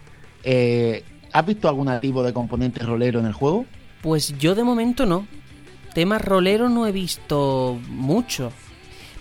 eh, 0.45 1.03
¿has 1.33 1.45
visto 1.45 1.69
algún 1.69 1.91
tipo 2.01 2.23
de 2.23 2.33
componente 2.33 2.85
rolero 2.85 3.19
en 3.21 3.27
el 3.27 3.33
juego? 3.33 3.67
Pues 4.01 4.39
yo 4.39 4.55
de 4.55 4.63
momento 4.63 5.05
no. 5.07 5.27
Tema 5.93 6.19
rolero 6.19 6.69
no 6.69 6.87
he 6.87 6.93
visto 6.93 7.79
mucho. 7.89 8.53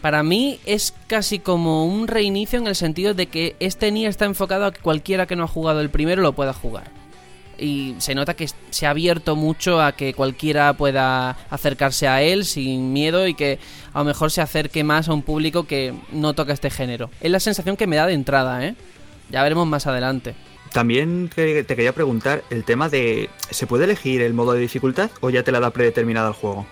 Para 0.01 0.22
mí 0.22 0.60
es 0.68 0.93
casi 1.08 1.39
como 1.39 1.88
un 1.88 2.08
reinicio 2.08 2.60
en 2.60 2.68
el 2.68 2.76
sentido 2.76 3.16
de 3.16 3.26
que 3.26 3.55
este 3.60 3.91
Nier 3.91 4.10
está 4.10 4.26
enfocado 4.26 4.66
a 4.68 4.72
que 4.72 4.80
cualquiera 4.82 5.26
que 5.26 5.36
no 5.36 5.43
ha 5.43 5.47
jugado 5.47 5.82
el 5.82 5.89
primero 5.89 6.22
lo 6.22 6.34
pueda 6.34 6.53
jugar. 6.53 6.91
Y 7.58 7.95
se 7.97 8.14
nota 8.16 8.36
que 8.36 8.47
se 8.70 8.86
ha 8.86 8.91
abierto 8.91 9.36
mucho 9.36 9.82
a 9.82 9.93
que 9.93 10.14
cualquiera 10.14 10.74
pueda 10.74 11.32
acercarse 11.49 12.08
a 12.08 12.22
él 12.22 12.45
sin 12.45 12.93
miedo 12.93 13.28
y 13.28 13.34
que 13.34 13.60
a 13.93 13.99
lo 13.99 14.05
mejor 14.05 14.32
se 14.32 14.41
acerque 14.41 14.84
más 14.84 15.10
a 15.10 15.14
un 15.14 15.22
público 15.24 15.66
que 15.66 15.93
no 16.12 16.34
toca 16.34 16.53
este 16.53 16.70
género. 16.70 17.10
Es 17.22 17.32
la 17.32 17.39
sensación 17.39 17.78
que 17.78 17.88
me 17.88 17.95
da 17.95 18.05
de 18.05 18.14
entrada, 18.14 18.66
¿eh? 18.66 18.76
Ya 19.30 19.43
veremos 19.43 19.68
más 19.68 19.88
adelante. 19.88 20.36
También 20.72 21.30
te 21.34 21.66
quería 21.66 21.93
preguntar 21.93 22.43
el 22.49 22.64
tema 22.64 22.89
de 22.89 23.30
¿se 23.49 23.68
puede 23.68 23.86
elegir 23.86 24.22
el 24.22 24.34
modo 24.34 24.53
de 24.53 24.60
dificultad 24.60 25.10
o 25.22 25.30
ya 25.30 25.43
te 25.43 25.51
la 25.51 25.60
da 25.60 25.72
predeterminada 25.72 26.28
el 26.28 26.34
juego? 26.34 26.68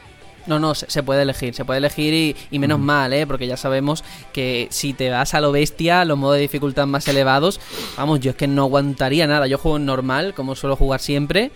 No, 0.47 0.59
no, 0.59 0.75
se, 0.75 0.89
se 0.89 1.03
puede 1.03 1.23
elegir, 1.23 1.53
se 1.53 1.65
puede 1.65 1.79
elegir 1.79 2.13
y, 2.13 2.35
y 2.51 2.59
menos 2.59 2.79
mal, 2.79 3.13
¿eh? 3.13 3.25
Porque 3.25 3.47
ya 3.47 3.57
sabemos 3.57 4.03
que 4.33 4.67
si 4.69 4.93
te 4.93 5.09
vas 5.09 5.33
a 5.33 5.41
lo 5.41 5.51
bestia, 5.51 6.05
los 6.05 6.17
modos 6.17 6.35
de 6.35 6.41
dificultad 6.41 6.85
más 6.87 7.07
elevados, 7.07 7.59
vamos, 7.97 8.19
yo 8.19 8.31
es 8.31 8.37
que 8.37 8.47
no 8.47 8.63
aguantaría 8.63 9.27
nada. 9.27 9.47
Yo 9.47 9.57
juego 9.57 9.77
en 9.77 9.85
normal, 9.85 10.33
como 10.35 10.55
suelo 10.55 10.75
jugar 10.75 10.99
siempre, 10.99 11.51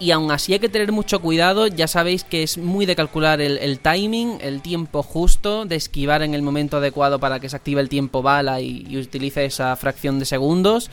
y 0.00 0.10
aún 0.10 0.32
así 0.32 0.52
hay 0.52 0.58
que 0.58 0.68
tener 0.68 0.90
mucho 0.90 1.20
cuidado. 1.20 1.68
Ya 1.68 1.86
sabéis 1.86 2.24
que 2.24 2.42
es 2.42 2.58
muy 2.58 2.86
de 2.86 2.96
calcular 2.96 3.40
el, 3.40 3.58
el 3.58 3.78
timing, 3.78 4.38
el 4.40 4.60
tiempo 4.60 5.04
justo, 5.04 5.64
de 5.64 5.76
esquivar 5.76 6.22
en 6.22 6.34
el 6.34 6.42
momento 6.42 6.78
adecuado 6.78 7.20
para 7.20 7.38
que 7.38 7.48
se 7.48 7.54
active 7.54 7.80
el 7.80 7.88
tiempo 7.88 8.22
bala 8.22 8.60
y, 8.60 8.84
y 8.88 8.96
utilice 8.98 9.44
esa 9.44 9.76
fracción 9.76 10.18
de 10.18 10.24
segundos. 10.24 10.90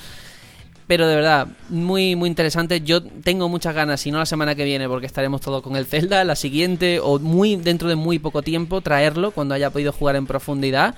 Pero 0.90 1.08
de 1.08 1.16
verdad, 1.16 1.50
muy, 1.70 2.16
muy 2.16 2.28
interesante. 2.28 2.82
Yo 2.82 3.04
tengo 3.04 3.48
muchas 3.48 3.76
ganas, 3.76 4.02
si 4.02 4.10
no 4.10 4.18
la 4.18 4.26
semana 4.26 4.56
que 4.56 4.64
viene, 4.64 4.90
porque 4.90 5.06
estaremos 5.06 5.40
todos 5.40 5.62
con 5.62 5.76
el 5.76 5.86
Zelda, 5.86 6.24
la 6.24 6.36
siguiente, 6.36 7.00
o 7.00 7.20
muy 7.20 7.58
dentro 7.58 7.90
de 7.90 7.96
muy 7.96 8.18
poco 8.18 8.42
tiempo, 8.42 8.82
traerlo 8.82 9.30
cuando 9.30 9.54
haya 9.54 9.70
podido 9.70 9.92
jugar 9.92 10.16
en 10.16 10.26
profundidad. 10.26 10.96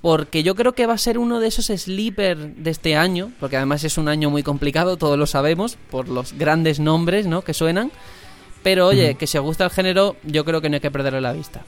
Porque 0.00 0.42
yo 0.42 0.54
creo 0.54 0.72
que 0.72 0.86
va 0.86 0.94
a 0.94 0.98
ser 0.98 1.18
uno 1.18 1.38
de 1.38 1.48
esos 1.48 1.66
sleeper 1.66 2.54
de 2.54 2.70
este 2.70 2.96
año, 2.96 3.30
porque 3.38 3.58
además 3.58 3.84
es 3.84 3.98
un 3.98 4.08
año 4.08 4.30
muy 4.30 4.42
complicado, 4.42 4.96
todos 4.96 5.18
lo 5.18 5.26
sabemos, 5.26 5.76
por 5.90 6.08
los 6.08 6.32
grandes 6.32 6.80
nombres 6.80 7.26
¿no? 7.26 7.42
que 7.42 7.52
suenan. 7.52 7.92
Pero 8.62 8.86
oye, 8.86 9.16
que 9.16 9.26
si 9.26 9.36
os 9.36 9.44
gusta 9.44 9.64
el 9.64 9.70
género, 9.70 10.16
yo 10.22 10.46
creo 10.46 10.62
que 10.62 10.70
no 10.70 10.76
hay 10.76 10.80
que 10.80 10.90
perderle 10.90 11.20
la 11.20 11.34
vista. 11.34 11.62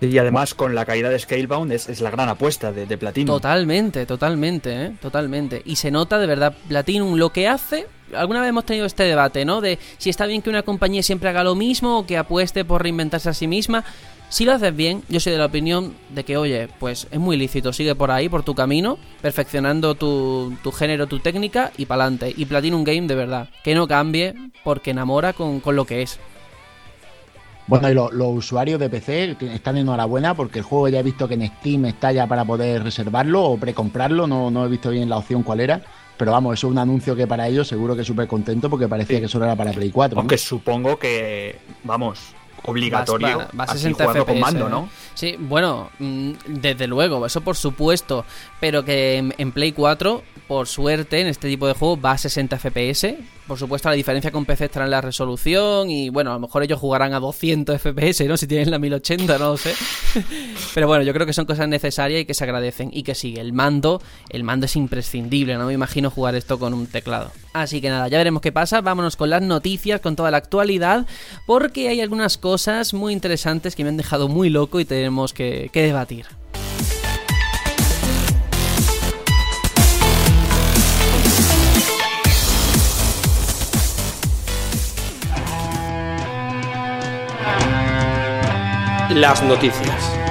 Y 0.00 0.18
además 0.18 0.54
con 0.54 0.74
la 0.74 0.84
caída 0.84 1.08
de 1.08 1.18
Scalebound 1.18 1.72
es, 1.72 2.00
la 2.00 2.10
gran 2.10 2.28
apuesta 2.28 2.72
de, 2.72 2.86
de 2.86 2.98
Platinum. 2.98 3.34
Totalmente, 3.36 4.04
totalmente, 4.04 4.84
¿eh? 4.84 4.92
totalmente. 5.00 5.62
Y 5.64 5.76
se 5.76 5.90
nota 5.90 6.18
de 6.18 6.26
verdad, 6.26 6.54
Platinum 6.68 7.16
lo 7.16 7.30
que 7.30 7.48
hace. 7.48 7.86
Alguna 8.14 8.40
vez 8.40 8.50
hemos 8.50 8.66
tenido 8.66 8.86
este 8.86 9.04
debate, 9.04 9.44
¿no? 9.44 9.60
De 9.60 9.78
si 9.98 10.10
está 10.10 10.26
bien 10.26 10.42
que 10.42 10.50
una 10.50 10.62
compañía 10.62 11.02
siempre 11.02 11.28
haga 11.28 11.42
lo 11.42 11.54
mismo 11.54 11.98
o 11.98 12.06
que 12.06 12.18
apueste 12.18 12.64
por 12.64 12.82
reinventarse 12.82 13.30
a 13.30 13.34
sí 13.34 13.46
misma. 13.46 13.84
Si 14.28 14.44
lo 14.44 14.52
haces 14.52 14.74
bien, 14.74 15.02
yo 15.08 15.20
soy 15.20 15.32
de 15.32 15.38
la 15.38 15.46
opinión 15.46 15.94
de 16.10 16.24
que, 16.24 16.36
oye, 16.36 16.68
pues 16.80 17.06
es 17.10 17.18
muy 17.18 17.36
lícito, 17.36 17.72
sigue 17.72 17.94
por 17.94 18.10
ahí, 18.10 18.28
por 18.28 18.42
tu 18.42 18.54
camino, 18.54 18.98
perfeccionando 19.22 19.94
tu, 19.94 20.56
tu 20.64 20.72
género, 20.72 21.06
tu 21.06 21.20
técnica 21.20 21.70
y 21.76 21.86
pa'lante. 21.86 22.34
Y 22.36 22.44
Platinum 22.44 22.82
Game, 22.82 23.06
de 23.06 23.14
verdad, 23.14 23.48
que 23.62 23.74
no 23.74 23.86
cambie 23.86 24.34
porque 24.64 24.90
enamora 24.90 25.32
con, 25.32 25.60
con 25.60 25.76
lo 25.76 25.84
que 25.84 26.02
es. 26.02 26.18
Bueno, 27.68 27.90
y 27.90 27.94
lo- 27.94 28.10
los 28.12 28.28
usuarios 28.28 28.78
de 28.78 28.88
PC 28.88 29.36
están 29.40 29.76
enhorabuena 29.76 30.34
porque 30.34 30.60
el 30.60 30.64
juego 30.64 30.88
ya 30.88 31.00
he 31.00 31.02
visto 31.02 31.26
que 31.26 31.34
en 31.34 31.46
Steam 31.46 31.86
está 31.86 32.12
ya 32.12 32.26
para 32.26 32.44
poder 32.44 32.82
reservarlo 32.84 33.42
o 33.44 33.56
precomprarlo, 33.58 34.26
no, 34.26 34.50
no 34.50 34.64
he 34.64 34.68
visto 34.68 34.90
bien 34.90 35.08
la 35.08 35.16
opción 35.18 35.42
cuál 35.42 35.60
era, 35.60 35.82
pero 36.16 36.32
vamos, 36.32 36.54
eso 36.54 36.68
es 36.68 36.70
un 36.72 36.78
anuncio 36.78 37.16
que 37.16 37.26
para 37.26 37.48
ellos 37.48 37.66
seguro 37.66 37.96
que 37.96 38.04
súper 38.04 38.28
contento 38.28 38.70
porque 38.70 38.86
parecía 38.88 39.16
Sí. 39.16 39.22
que 39.22 39.28
solo 39.28 39.46
era 39.46 39.56
para 39.56 39.72
Play 39.72 39.90
4. 39.90 40.14
¿no? 40.14 40.20
Aunque 40.20 40.38
supongo 40.38 40.96
que, 40.98 41.58
vamos, 41.82 42.20
obligatorio 42.64 43.38
Va- 43.38 43.48
a 43.58 43.62
así 43.64 43.78
60 43.78 44.04
jugarlo 44.04 44.26
con 44.26 44.34
FPS, 44.36 44.40
mando. 44.40 44.68
¿no? 44.68 44.88
Sí, 45.14 45.36
bueno, 45.38 45.90
mm, 45.98 46.32
desde 46.46 46.86
luego, 46.86 47.24
eso 47.26 47.40
por 47.40 47.56
supuesto, 47.56 48.24
pero 48.60 48.84
que 48.84 49.16
en, 49.18 49.34
en 49.38 49.52
Play 49.52 49.72
4, 49.72 50.22
por 50.48 50.66
suerte, 50.68 51.20
en 51.20 51.26
este 51.26 51.48
tipo 51.48 51.66
de 51.66 51.74
juego 51.74 52.00
va 52.00 52.12
a 52.12 52.18
60 52.18 52.58
FPS. 52.58 53.16
Por 53.46 53.58
supuesto, 53.58 53.88
la 53.88 53.94
diferencia 53.94 54.32
con 54.32 54.44
PC 54.44 54.64
estará 54.64 54.86
en 54.86 54.90
la 54.90 55.00
resolución 55.00 55.88
y 55.88 56.08
bueno, 56.08 56.30
a 56.30 56.34
lo 56.34 56.40
mejor 56.40 56.64
ellos 56.64 56.80
jugarán 56.80 57.14
a 57.14 57.20
200 57.20 57.80
FPS, 57.80 58.26
¿no? 58.26 58.36
Si 58.36 58.48
tienen 58.48 58.70
la 58.72 58.78
1080, 58.80 59.38
no 59.38 59.50
lo 59.50 59.56
sé. 59.56 59.72
Pero 60.74 60.88
bueno, 60.88 61.04
yo 61.04 61.12
creo 61.12 61.26
que 61.26 61.32
son 61.32 61.46
cosas 61.46 61.68
necesarias 61.68 62.22
y 62.22 62.24
que 62.24 62.34
se 62.34 62.42
agradecen. 62.42 62.90
Y 62.92 63.02
que 63.04 63.14
sí, 63.14 63.34
el 63.36 63.52
mando, 63.52 64.02
el 64.30 64.42
mando 64.42 64.66
es 64.66 64.74
imprescindible, 64.76 65.56
no 65.56 65.66
me 65.66 65.72
imagino 65.74 66.10
jugar 66.10 66.34
esto 66.34 66.58
con 66.58 66.74
un 66.74 66.86
teclado. 66.88 67.30
Así 67.52 67.80
que 67.80 67.88
nada, 67.88 68.08
ya 68.08 68.18
veremos 68.18 68.42
qué 68.42 68.50
pasa. 68.50 68.80
Vámonos 68.80 69.14
con 69.16 69.30
las 69.30 69.42
noticias, 69.42 70.00
con 70.00 70.16
toda 70.16 70.30
la 70.32 70.38
actualidad, 70.38 71.06
porque 71.46 71.88
hay 71.88 72.00
algunas 72.00 72.38
cosas 72.38 72.45
cosas 72.46 72.94
muy 72.94 73.12
interesantes 73.12 73.74
que 73.74 73.82
me 73.82 73.88
han 73.88 73.96
dejado 73.96 74.28
muy 74.28 74.50
loco 74.50 74.78
y 74.78 74.84
tenemos 74.84 75.32
que, 75.32 75.68
que 75.72 75.82
debatir. 75.82 76.26
Las 89.10 89.42
noticias. 89.42 90.25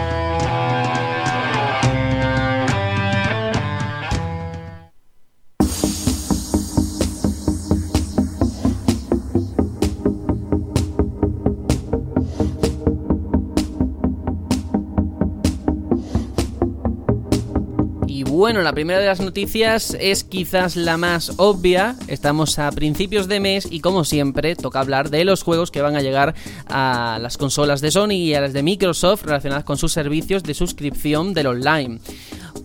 Bueno, 18.46 18.62
la 18.62 18.74
primera 18.74 19.00
de 19.00 19.08
las 19.08 19.22
noticias 19.22 19.98
es 20.00 20.24
quizás 20.24 20.76
la 20.76 20.98
más 20.98 21.34
obvia. 21.38 21.96
Estamos 22.08 22.60
a 22.60 22.72
principios 22.72 23.28
de 23.28 23.40
mes 23.40 23.68
y 23.72 23.80
como 23.80 24.04
siempre 24.04 24.56
toca 24.56 24.82
hablar 24.82 25.10
de 25.10 25.26
los 25.26 25.42
juegos 25.42 25.72
que 25.72 25.82
van 25.82 25.96
a 25.96 26.02
llegar 26.04 26.36
a 26.68 27.18
las 27.20 27.40
consolas 27.40 27.82
de 27.82 27.90
Sony 27.90 28.12
y 28.12 28.36
a 28.36 28.42
las 28.42 28.54
de 28.54 28.62
Microsoft 28.62 29.24
relacionadas 29.24 29.64
con 29.64 29.80
sus 29.80 29.94
servicios 29.94 30.44
de 30.44 30.54
suscripción 30.54 31.34
del 31.34 31.48
online. 31.48 32.00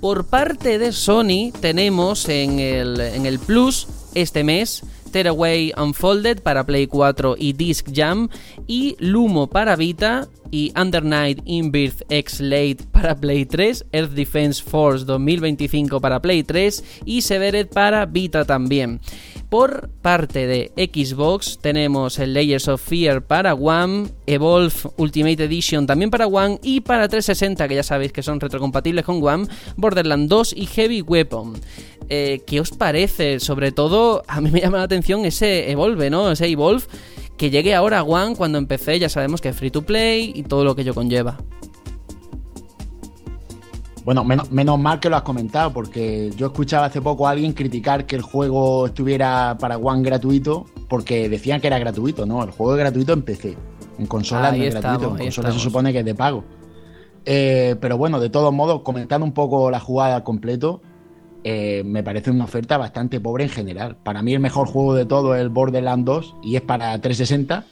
Por 0.02 0.26
parte 0.26 0.78
de 0.78 0.92
Sony 0.92 1.50
tenemos 1.62 2.28
en 2.28 2.58
el, 2.60 3.00
en 3.00 3.24
el 3.24 3.38
Plus 3.38 3.88
este 4.14 4.44
mes 4.44 4.82
Tearaway 5.12 5.72
Unfolded 5.78 6.42
para 6.42 6.66
Play 6.66 6.88
4 6.88 7.36
y 7.38 7.54
Disc 7.54 7.88
Jam 7.90 8.28
y 8.66 8.96
Lumo 8.98 9.46
para 9.46 9.76
Vita 9.76 10.28
y 10.51 10.72
Under 10.80 11.05
Night 11.05 11.40
Inbirth 11.44 12.03
X 12.09 12.40
Late 12.40 12.78
para 12.92 13.16
Play 13.16 13.44
3, 13.46 13.86
Earth 13.92 14.12
Defense 14.12 14.62
Force 14.62 15.05
2025 15.05 16.01
para 16.01 16.20
Play 16.20 16.42
3 16.42 16.84
y 17.05 17.22
Severed 17.22 17.68
para 17.68 18.07
Vita 18.07 18.44
también. 18.44 19.01
Por 19.48 19.88
parte 20.03 20.46
de 20.46 20.70
Xbox 20.76 21.59
tenemos 21.61 22.18
el 22.20 22.34
Layers 22.34 22.68
of 22.68 22.80
Fear 22.80 23.22
para 23.22 23.55
One, 23.55 24.09
Evolve 24.26 24.74
Ultimate 24.96 25.44
Edition 25.44 25.86
también 25.86 26.11
para 26.11 26.28
One 26.28 26.61
y 26.62 26.80
para 26.80 27.09
360 27.09 27.66
que 27.66 27.74
ya 27.74 27.82
sabéis 27.82 28.12
que 28.12 28.22
son 28.22 28.38
retrocompatibles 28.38 29.05
con 29.05 29.22
One, 29.22 29.48
Borderlands 29.76 30.28
2 30.28 30.55
y 30.57 30.66
Heavy 30.66 31.03
Weapon. 31.03 31.55
Eh, 32.09 32.42
¿Qué 32.46 32.61
os 32.61 32.70
parece? 32.70 33.40
Sobre 33.40 33.72
todo 33.72 34.22
a 34.26 34.40
mí 34.40 34.51
me 34.51 34.61
llama 34.61 34.78
la 34.78 34.84
atención 34.84 35.24
ese 35.24 35.70
Evolve, 35.70 36.11
¿no? 36.11 36.30
Ese 36.30 36.46
Evolve 36.46 36.84
que 37.41 37.49
llegue 37.49 37.74
ahora 37.74 38.01
a 38.01 38.03
One 38.03 38.36
cuando 38.36 38.59
empecé 38.59 38.99
ya 38.99 39.09
sabemos 39.09 39.41
que 39.41 39.49
es 39.49 39.57
free 39.57 39.70
to 39.70 39.80
play 39.80 40.30
y 40.34 40.43
todo 40.43 40.62
lo 40.62 40.76
que 40.76 40.82
ello 40.82 40.93
conlleva. 40.93 41.38
Bueno, 44.05 44.24
menos, 44.24 44.78
mal 44.78 45.01
que 45.01 45.09
lo 45.09 45.16
has 45.16 45.22
comentado, 45.22 45.72
porque 45.72 46.30
yo 46.36 46.49
escuchaba 46.49 46.84
hace 46.84 47.01
poco 47.01 47.26
a 47.26 47.30
alguien 47.30 47.55
criticar 47.55 48.05
que 48.05 48.14
el 48.16 48.20
juego 48.20 48.88
estuviera 48.88 49.57
para 49.59 49.78
One 49.78 50.03
gratuito, 50.03 50.66
porque 50.86 51.30
decían 51.30 51.62
que 51.62 51.68
era 51.68 51.78
gratuito, 51.78 52.26
¿no? 52.26 52.43
El 52.43 52.51
juego 52.51 52.74
es 52.74 52.78
gratuito 52.78 53.14
en 53.14 53.22
PC. 53.22 53.57
En 53.99 54.07
consola 54.07 54.53
no 54.53 54.62
es 54.62 54.74
gratuito, 54.74 55.16
en 55.16 55.24
consola 55.24 55.51
se 55.51 55.61
supone 55.61 55.95
que 55.95 56.01
es 56.01 56.05
de 56.05 56.14
pago. 56.14 56.45
Eh, 57.24 57.74
pero 57.80 57.97
bueno, 57.97 58.20
de 58.20 58.28
todos 58.28 58.53
modos, 58.53 58.82
comentando 58.82 59.24
un 59.24 59.32
poco 59.32 59.70
la 59.70 59.80
jugada 59.80 60.16
al 60.16 60.24
completo, 60.24 60.82
eh, 61.45 61.82
me 61.84 62.03
parece 62.03 62.30
una 62.30 62.45
oferta 62.45 62.76
bastante 62.76 63.20
pobre 63.20 63.45
en 63.45 63.51
general. 63.51 63.97
Para 63.97 64.22
mí 64.22 64.34
el 64.34 64.41
mejor 64.41 64.68
juego 64.68 64.95
de 64.95 65.07
todo 65.07 65.34
es 65.34 65.41
el 65.41 65.49
Borderlands 65.49 66.05
2 66.05 66.36
y 66.43 66.57
es 66.57 66.62
para 66.62 66.99
360. 67.01 67.64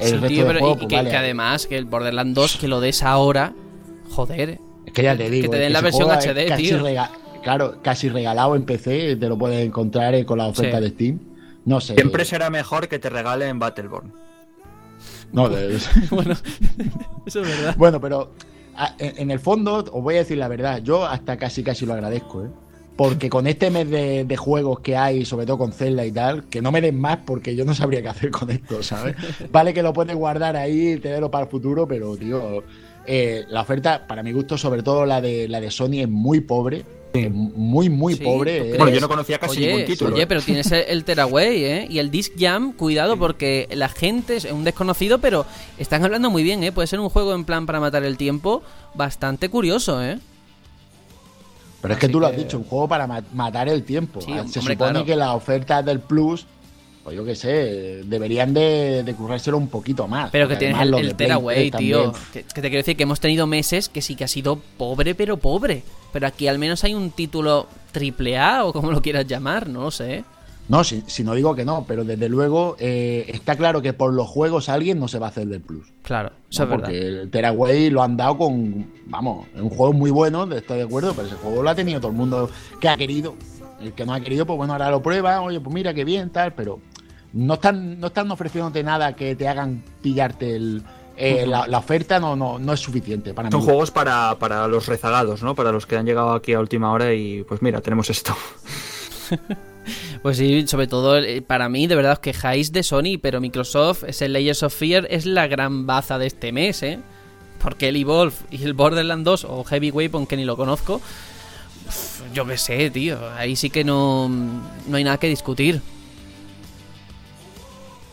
El 0.00 0.20
resto 0.20 0.44
de 0.44 0.58
juego, 0.58 0.74
y, 0.74 0.86
pues 0.86 0.88
que, 0.88 1.16
además 1.16 1.66
que 1.66 1.78
el 1.78 1.84
Borderlands 1.84 2.34
2 2.34 2.56
que 2.56 2.68
lo 2.68 2.80
des 2.80 3.02
ahora, 3.02 3.54
joder, 4.10 4.58
es 4.84 4.92
que 4.92 5.02
ya 5.02 5.16
te 5.16 5.30
digo. 5.30 5.50
Que 5.50 5.56
te 5.56 5.62
den 5.62 5.72
la 5.72 5.80
versión 5.80 6.10
HD, 6.10 6.56
tío. 6.56 6.82
claro, 7.42 7.80
casi 7.82 8.08
regalado 8.08 8.56
en 8.56 8.64
PC, 8.64 9.16
te 9.16 9.28
lo 9.28 9.38
puedes 9.38 9.64
encontrar 9.64 10.14
eh, 10.14 10.26
con 10.26 10.38
la 10.38 10.48
oferta 10.48 10.80
de 10.80 10.90
Steam. 10.90 11.20
No 11.64 11.80
sé. 11.80 11.94
Siempre 11.94 12.24
será 12.24 12.50
mejor 12.50 12.88
que 12.88 12.98
te 12.98 13.08
regalen 13.08 13.58
Battleborn. 13.58 14.12
No, 15.32 15.48
bueno, 16.10 16.34
eso 17.26 17.42
es 17.42 17.48
verdad. 17.48 17.74
Bueno, 17.76 18.00
pero 18.00 18.32
en 18.98 19.30
el 19.30 19.40
fondo, 19.40 19.76
os 19.76 20.02
voy 20.02 20.16
a 20.16 20.18
decir 20.18 20.38
la 20.38 20.48
verdad, 20.48 20.82
yo 20.82 21.06
hasta 21.06 21.36
casi 21.38 21.62
casi 21.62 21.86
lo 21.86 21.94
agradezco, 21.94 22.44
¿eh? 22.44 22.48
Porque 22.96 23.28
con 23.28 23.46
este 23.46 23.70
mes 23.70 23.90
de, 23.90 24.36
juegos 24.36 24.80
que 24.80 24.96
hay, 24.96 25.24
sobre 25.24 25.44
todo 25.44 25.58
con 25.58 25.72
Zelda 25.72 26.04
y 26.06 26.12
tal, 26.12 26.44
que 26.44 26.62
no 26.62 26.72
me 26.72 26.80
den 26.80 26.98
más 26.98 27.18
porque 27.26 27.54
yo 27.54 27.64
no 27.64 27.74
sabría 27.74 28.00
qué 28.00 28.08
hacer 28.08 28.30
con 28.30 28.50
esto, 28.50 28.82
¿sabes? 28.82 29.14
Vale 29.52 29.74
que 29.74 29.82
lo 29.82 29.92
puedes 29.92 30.16
guardar 30.16 30.56
ahí, 30.56 30.98
tenerlo 30.98 31.30
para 31.30 31.44
el 31.44 31.50
futuro, 31.50 31.86
pero, 31.86 32.16
tío, 32.16 32.64
eh, 33.06 33.44
la 33.48 33.60
oferta, 33.60 34.06
para 34.06 34.22
mi 34.22 34.32
gusto, 34.32 34.56
sobre 34.56 34.82
todo 34.82 35.04
la 35.04 35.20
de, 35.20 35.46
la 35.46 35.60
de 35.60 35.70
Sony, 35.70 36.00
es 36.00 36.08
muy 36.08 36.40
pobre. 36.40 36.84
Muy, 37.30 37.88
muy 37.88 38.16
pobre. 38.16 38.76
Bueno, 38.76 38.90
yo 38.90 39.00
no 39.00 39.08
conocía 39.08 39.38
casi 39.38 39.60
ningún 39.60 39.84
título. 39.86 40.14
Oye, 40.14 40.26
pero 40.26 40.42
tienes 40.42 40.70
el, 40.70 41.04
Teraway, 41.04 41.64
¿eh? 41.64 41.86
Y 41.88 41.98
el 41.98 42.10
Disc 42.10 42.32
Jam, 42.38 42.72
cuidado, 42.74 43.16
porque 43.16 43.68
la 43.72 43.88
gente 43.88 44.36
es 44.36 44.44
un 44.44 44.64
desconocido, 44.64 45.18
pero 45.18 45.46
están 45.78 46.04
hablando 46.04 46.28
muy 46.28 46.42
bien, 46.42 46.62
¿eh? 46.62 46.72
Puede 46.72 46.88
ser 46.88 47.00
un 47.00 47.08
juego 47.08 47.34
en 47.34 47.44
plan 47.44 47.64
para 47.64 47.80
matar 47.80 48.04
el 48.04 48.18
tiempo 48.18 48.62
bastante 48.94 49.48
curioso, 49.48 50.02
¿eh? 50.04 50.18
Pero 51.86 51.94
es 51.94 52.00
que 52.00 52.08
tú 52.08 52.18
lo 52.18 52.26
has 52.26 52.36
dicho, 52.36 52.58
un 52.58 52.64
juego 52.64 52.88
para 52.88 53.06
matar 53.32 53.68
el 53.68 53.84
tiempo. 53.84 54.20
Se 54.20 54.60
supone 54.60 55.04
que 55.04 55.14
las 55.14 55.30
ofertas 55.30 55.84
del 55.84 56.00
Plus 56.00 56.46
pues 57.06 57.16
yo 57.16 57.24
qué 57.24 57.36
sé, 57.36 58.02
deberían 58.04 58.52
de, 58.52 59.04
de 59.04 59.14
currárselo 59.14 59.58
un 59.58 59.68
poquito 59.68 60.08
más. 60.08 60.28
Pero 60.32 60.48
que 60.48 60.56
tienes 60.56 60.80
el, 60.80 60.92
el 60.92 61.14
Teraway, 61.14 61.70
tío. 61.70 62.12
Que, 62.32 62.42
te 62.42 62.62
quiero 62.62 62.78
decir 62.78 62.96
que 62.96 63.04
hemos 63.04 63.20
tenido 63.20 63.46
meses 63.46 63.88
que 63.88 64.02
sí 64.02 64.16
que 64.16 64.24
ha 64.24 64.28
sido 64.28 64.58
pobre, 64.76 65.14
pero 65.14 65.36
pobre. 65.36 65.84
Pero 66.12 66.26
aquí 66.26 66.48
al 66.48 66.58
menos 66.58 66.82
hay 66.82 66.94
un 66.94 67.12
título 67.12 67.68
triple 67.92 68.38
A 68.38 68.64
o 68.64 68.72
como 68.72 68.90
lo 68.90 69.00
quieras 69.02 69.24
llamar, 69.24 69.68
no 69.68 69.82
lo 69.82 69.90
sé. 69.92 70.24
No, 70.68 70.82
si, 70.82 71.02
si, 71.06 71.22
no 71.22 71.34
digo 71.34 71.54
que 71.54 71.64
no, 71.64 71.84
pero 71.86 72.02
desde 72.02 72.28
luego 72.28 72.76
eh, 72.80 73.24
está 73.28 73.54
claro 73.56 73.82
que 73.82 73.92
por 73.92 74.12
los 74.12 74.26
juegos 74.26 74.68
alguien 74.68 74.98
no 74.98 75.06
se 75.06 75.18
va 75.18 75.26
a 75.26 75.28
hacer 75.30 75.46
del 75.46 75.60
plus. 75.60 75.86
Claro, 76.02 76.32
eso 76.50 76.64
es 76.64 76.68
porque 76.68 77.06
el 77.06 77.30
Teraway 77.30 77.88
lo 77.90 78.02
han 78.02 78.16
dado 78.16 78.36
con, 78.36 78.86
vamos, 79.06 79.46
un 79.54 79.70
juego 79.70 79.92
muy 79.92 80.10
bueno, 80.10 80.44
estoy 80.52 80.78
de 80.78 80.84
acuerdo, 80.84 81.14
pero 81.14 81.28
ese 81.28 81.36
juego 81.36 81.62
lo 81.62 81.70
ha 81.70 81.74
tenido 81.74 82.00
todo 82.00 82.10
el 82.10 82.16
mundo 82.16 82.50
que 82.80 82.88
ha 82.88 82.96
querido. 82.96 83.34
El 83.80 83.92
que 83.92 84.06
no 84.06 84.14
ha 84.14 84.20
querido, 84.20 84.46
pues 84.46 84.56
bueno, 84.56 84.72
ahora 84.72 84.90
lo 84.90 85.02
prueba, 85.02 85.40
oye, 85.42 85.60
pues 85.60 85.72
mira 85.72 85.92
qué 85.94 86.04
bien, 86.04 86.30
tal, 86.30 86.54
pero 86.54 86.80
no 87.32 87.54
están, 87.54 88.00
no 88.00 88.08
están 88.08 88.30
ofreciéndote 88.30 88.82
nada 88.82 89.14
que 89.14 89.36
te 89.36 89.46
hagan 89.46 89.84
pillarte 90.00 90.56
el, 90.56 90.82
eh, 91.16 91.46
la, 91.46 91.78
oferta 91.78 92.18
no, 92.18 92.36
no, 92.36 92.58
no, 92.58 92.72
es 92.72 92.80
suficiente 92.80 93.34
para 93.34 93.50
Son 93.50 93.62
juegos 93.62 93.90
para, 93.90 94.36
para, 94.38 94.66
los 94.66 94.86
rezagados, 94.86 95.42
¿no? 95.42 95.54
Para 95.54 95.72
los 95.72 95.86
que 95.86 95.96
han 95.96 96.06
llegado 96.06 96.32
aquí 96.32 96.52
a 96.54 96.60
última 96.60 96.90
hora 96.92 97.14
y 97.14 97.42
pues 97.44 97.62
mira, 97.62 97.80
tenemos 97.80 98.10
esto. 98.10 98.34
pues 100.22 100.36
sí, 100.38 100.66
sobre 100.66 100.86
todo 100.86 101.18
eh, 101.18 101.42
para 101.42 101.68
mí, 101.68 101.86
de 101.86 101.96
verdad 101.96 102.12
os 102.12 102.18
quejáis 102.18 102.72
de 102.72 102.82
Sony, 102.82 103.18
pero 103.20 103.40
Microsoft, 103.40 104.04
ese 104.04 104.28
Layers 104.28 104.62
of 104.62 104.74
Fear, 104.74 105.06
es 105.10 105.26
la 105.26 105.46
gran 105.46 105.86
baza 105.86 106.18
de 106.18 106.26
este 106.26 106.52
mes, 106.52 106.82
¿eh? 106.82 106.98
Porque 107.62 107.88
el 107.88 107.96
Evolve 107.96 108.34
y 108.50 108.62
el 108.62 108.74
Borderlands 108.74 109.24
2 109.24 109.44
o 109.48 109.64
Heavy 109.64 109.90
Weapon, 109.90 110.26
que 110.26 110.36
ni 110.36 110.44
lo 110.44 110.56
conozco, 110.56 111.00
yo 112.32 112.46
qué 112.46 112.58
sé, 112.58 112.90
tío. 112.90 113.18
Ahí 113.36 113.56
sí 113.56 113.70
que 113.70 113.84
no, 113.84 114.28
no 114.28 114.96
hay 114.96 115.04
nada 115.04 115.18
que 115.18 115.28
discutir. 115.28 115.80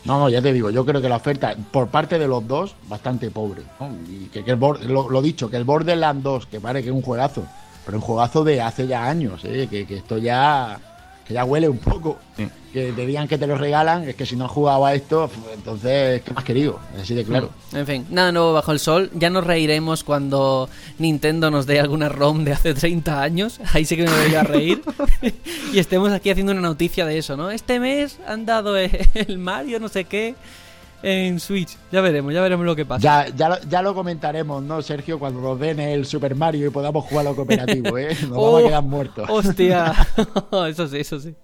No, 0.04 0.18
no, 0.18 0.28
ya 0.28 0.42
te 0.42 0.52
digo, 0.52 0.70
yo 0.70 0.84
creo 0.84 1.00
que 1.00 1.08
la 1.08 1.16
oferta 1.16 1.56
por 1.70 1.88
parte 1.88 2.18
de 2.18 2.28
los 2.28 2.46
dos, 2.46 2.74
bastante 2.88 3.30
pobre. 3.30 3.62
Lo, 4.86 5.22
dicho, 5.22 5.48
que 5.48 5.56
el 5.56 5.64
Borderlands 5.64 6.22
2, 6.22 6.46
que 6.46 6.60
parece 6.60 6.84
que 6.84 6.90
es 6.90 6.94
un 6.94 7.02
juegazo, 7.02 7.46
pero 7.86 7.96
un 7.96 8.02
juegazo 8.02 8.44
de 8.44 8.60
hace 8.60 8.86
ya 8.86 9.06
años, 9.06 9.40
¿eh? 9.44 9.66
que 9.70 9.86
esto 9.96 10.18
ya 10.18 10.78
que 11.26 11.34
ya 11.34 11.44
huele 11.44 11.68
un 11.68 11.78
poco. 11.78 12.18
Que 12.72 12.92
te 12.92 13.06
digan 13.06 13.28
que 13.28 13.38
te 13.38 13.46
lo 13.46 13.56
regalan, 13.56 14.08
es 14.08 14.16
que 14.16 14.26
si 14.26 14.34
no 14.34 14.46
has 14.46 14.50
jugado 14.50 14.84
a 14.84 14.94
esto, 14.94 15.30
entonces, 15.54 16.22
¿qué 16.22 16.34
más 16.34 16.42
querido? 16.42 16.80
Así 17.00 17.14
de 17.14 17.24
claro. 17.24 17.50
Mm. 17.70 17.76
En 17.76 17.86
fin, 17.86 18.06
nada 18.10 18.32
nuevo 18.32 18.52
bajo 18.52 18.72
el 18.72 18.80
sol. 18.80 19.10
Ya 19.14 19.30
nos 19.30 19.46
reiremos 19.46 20.02
cuando 20.02 20.68
Nintendo 20.98 21.52
nos 21.52 21.66
dé 21.66 21.78
alguna 21.78 22.08
ROM 22.08 22.42
de 22.42 22.52
hace 22.52 22.74
30 22.74 23.22
años. 23.22 23.60
Ahí 23.72 23.84
sí 23.84 23.96
que 23.96 24.02
me 24.02 24.26
voy 24.26 24.34
a 24.34 24.42
reír. 24.42 24.82
y 25.72 25.78
estemos 25.78 26.10
aquí 26.12 26.30
haciendo 26.30 26.52
una 26.52 26.62
noticia 26.62 27.06
de 27.06 27.18
eso, 27.18 27.36
¿no? 27.36 27.50
Este 27.52 27.78
mes 27.78 28.18
han 28.26 28.44
dado 28.44 28.76
el 28.76 29.38
Mario, 29.38 29.78
no 29.78 29.88
sé 29.88 30.04
qué 30.04 30.34
en 31.04 31.38
Switch. 31.38 31.76
Ya 31.92 32.00
veremos, 32.00 32.32
ya 32.32 32.40
veremos 32.40 32.64
lo 32.64 32.74
que 32.74 32.86
pasa. 32.86 33.02
Ya, 33.02 33.28
ya, 33.36 33.60
ya 33.68 33.82
lo 33.82 33.94
comentaremos, 33.94 34.62
¿no, 34.62 34.80
Sergio? 34.80 35.18
Cuando 35.18 35.40
nos 35.40 35.60
den 35.60 35.78
el 35.78 36.06
Super 36.06 36.34
Mario 36.34 36.66
y 36.66 36.70
podamos 36.70 37.04
jugarlo 37.04 37.36
cooperativo, 37.36 37.98
¿eh? 37.98 38.16
Nos 38.22 38.30
vamos 38.30 38.62
a 38.62 38.64
oh, 38.64 38.66
quedar 38.66 38.82
muertos. 38.82 39.30
Hostia, 39.30 39.92
eso 40.68 40.88
sí, 40.88 40.96
eso 40.96 41.20
sí. 41.20 41.34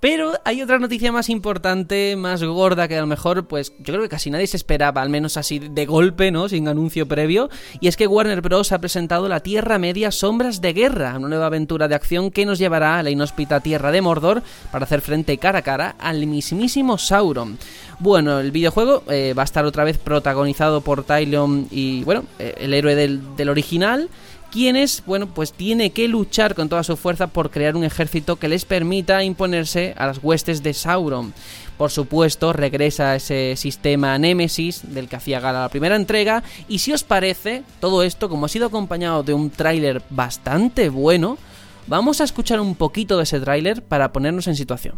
Pero 0.00 0.32
hay 0.44 0.62
otra 0.62 0.78
noticia 0.78 1.10
más 1.10 1.28
importante, 1.28 2.14
más 2.16 2.42
gorda, 2.44 2.86
que 2.86 2.96
a 2.96 3.00
lo 3.00 3.08
mejor, 3.08 3.48
pues 3.48 3.72
yo 3.78 3.94
creo 3.94 4.02
que 4.02 4.08
casi 4.08 4.30
nadie 4.30 4.46
se 4.46 4.56
esperaba, 4.56 5.02
al 5.02 5.10
menos 5.10 5.36
así 5.36 5.58
de 5.58 5.86
golpe, 5.86 6.30
¿no? 6.30 6.48
Sin 6.48 6.68
anuncio 6.68 7.08
previo. 7.08 7.50
Y 7.80 7.88
es 7.88 7.96
que 7.96 8.06
Warner 8.06 8.40
Bros. 8.40 8.70
ha 8.70 8.78
presentado 8.78 9.28
La 9.28 9.40
Tierra 9.40 9.78
Media 9.78 10.12
Sombras 10.12 10.60
de 10.60 10.72
Guerra, 10.72 11.16
una 11.18 11.28
nueva 11.28 11.46
aventura 11.46 11.88
de 11.88 11.96
acción 11.96 12.30
que 12.30 12.46
nos 12.46 12.60
llevará 12.60 12.98
a 12.98 13.02
la 13.02 13.10
inhóspita 13.10 13.60
tierra 13.60 13.90
de 13.90 14.00
Mordor 14.00 14.42
para 14.70 14.84
hacer 14.84 15.00
frente 15.00 15.38
cara 15.38 15.60
a 15.60 15.62
cara 15.62 15.96
al 15.98 16.24
mismísimo 16.26 16.96
Sauron. 16.96 17.58
Bueno, 18.00 18.38
el 18.38 18.52
videojuego 18.52 19.02
eh, 19.08 19.34
va 19.36 19.42
a 19.42 19.44
estar 19.44 19.64
otra 19.64 19.82
vez 19.84 19.98
protagonizado 19.98 20.82
por 20.82 21.02
Tylon 21.04 21.66
y, 21.70 22.04
bueno, 22.04 22.24
eh, 22.38 22.54
el 22.58 22.72
héroe 22.72 22.94
del, 22.94 23.36
del 23.36 23.48
original 23.48 24.08
quienes, 24.50 25.02
bueno, 25.04 25.26
pues 25.26 25.52
tiene 25.52 25.90
que 25.90 26.08
luchar 26.08 26.54
con 26.54 26.68
toda 26.68 26.82
su 26.82 26.96
fuerza 26.96 27.26
por 27.26 27.50
crear 27.50 27.76
un 27.76 27.84
ejército 27.84 28.36
que 28.36 28.48
les 28.48 28.64
permita 28.64 29.22
imponerse 29.22 29.94
a 29.96 30.06
las 30.06 30.20
huestes 30.22 30.62
de 30.62 30.74
Sauron. 30.74 31.34
Por 31.76 31.90
supuesto, 31.90 32.52
regresa 32.52 33.14
ese 33.14 33.54
sistema 33.56 34.18
Nemesis 34.18 34.82
del 34.92 35.08
que 35.08 35.16
hacía 35.16 35.40
gala 35.40 35.60
la 35.60 35.68
primera 35.68 35.96
entrega. 35.96 36.42
Y 36.68 36.78
si 36.78 36.92
os 36.92 37.04
parece, 37.04 37.62
todo 37.80 38.02
esto, 38.02 38.28
como 38.28 38.46
ha 38.46 38.48
sido 38.48 38.66
acompañado 38.66 39.22
de 39.22 39.34
un 39.34 39.50
tráiler 39.50 40.02
bastante 40.10 40.88
bueno, 40.88 41.38
vamos 41.86 42.20
a 42.20 42.24
escuchar 42.24 42.60
un 42.60 42.74
poquito 42.74 43.16
de 43.16 43.24
ese 43.24 43.40
tráiler 43.40 43.82
para 43.82 44.12
ponernos 44.12 44.48
en 44.48 44.56
situación. 44.56 44.96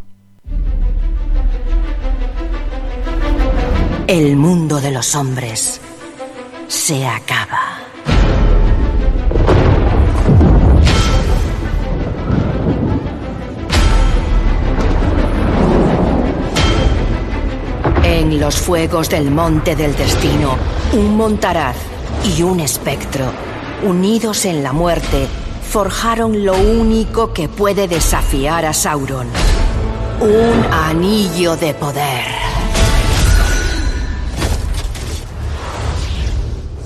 El 4.12 4.34
mundo 4.34 4.80
de 4.80 4.90
los 4.90 5.14
hombres 5.14 5.80
se 6.66 7.06
acaba. 7.06 7.78
En 18.02 18.40
los 18.40 18.56
fuegos 18.56 19.08
del 19.10 19.30
monte 19.30 19.76
del 19.76 19.94
destino, 19.94 20.56
un 20.92 21.16
montaraz 21.16 21.76
y 22.36 22.42
un 22.42 22.58
espectro, 22.58 23.26
unidos 23.84 24.44
en 24.44 24.64
la 24.64 24.72
muerte, 24.72 25.28
forjaron 25.70 26.44
lo 26.44 26.54
único 26.56 27.32
que 27.32 27.48
puede 27.48 27.86
desafiar 27.86 28.64
a 28.64 28.72
Sauron. 28.72 29.28
Un 30.20 30.64
anillo 30.72 31.54
de 31.54 31.74
poder. 31.74 32.49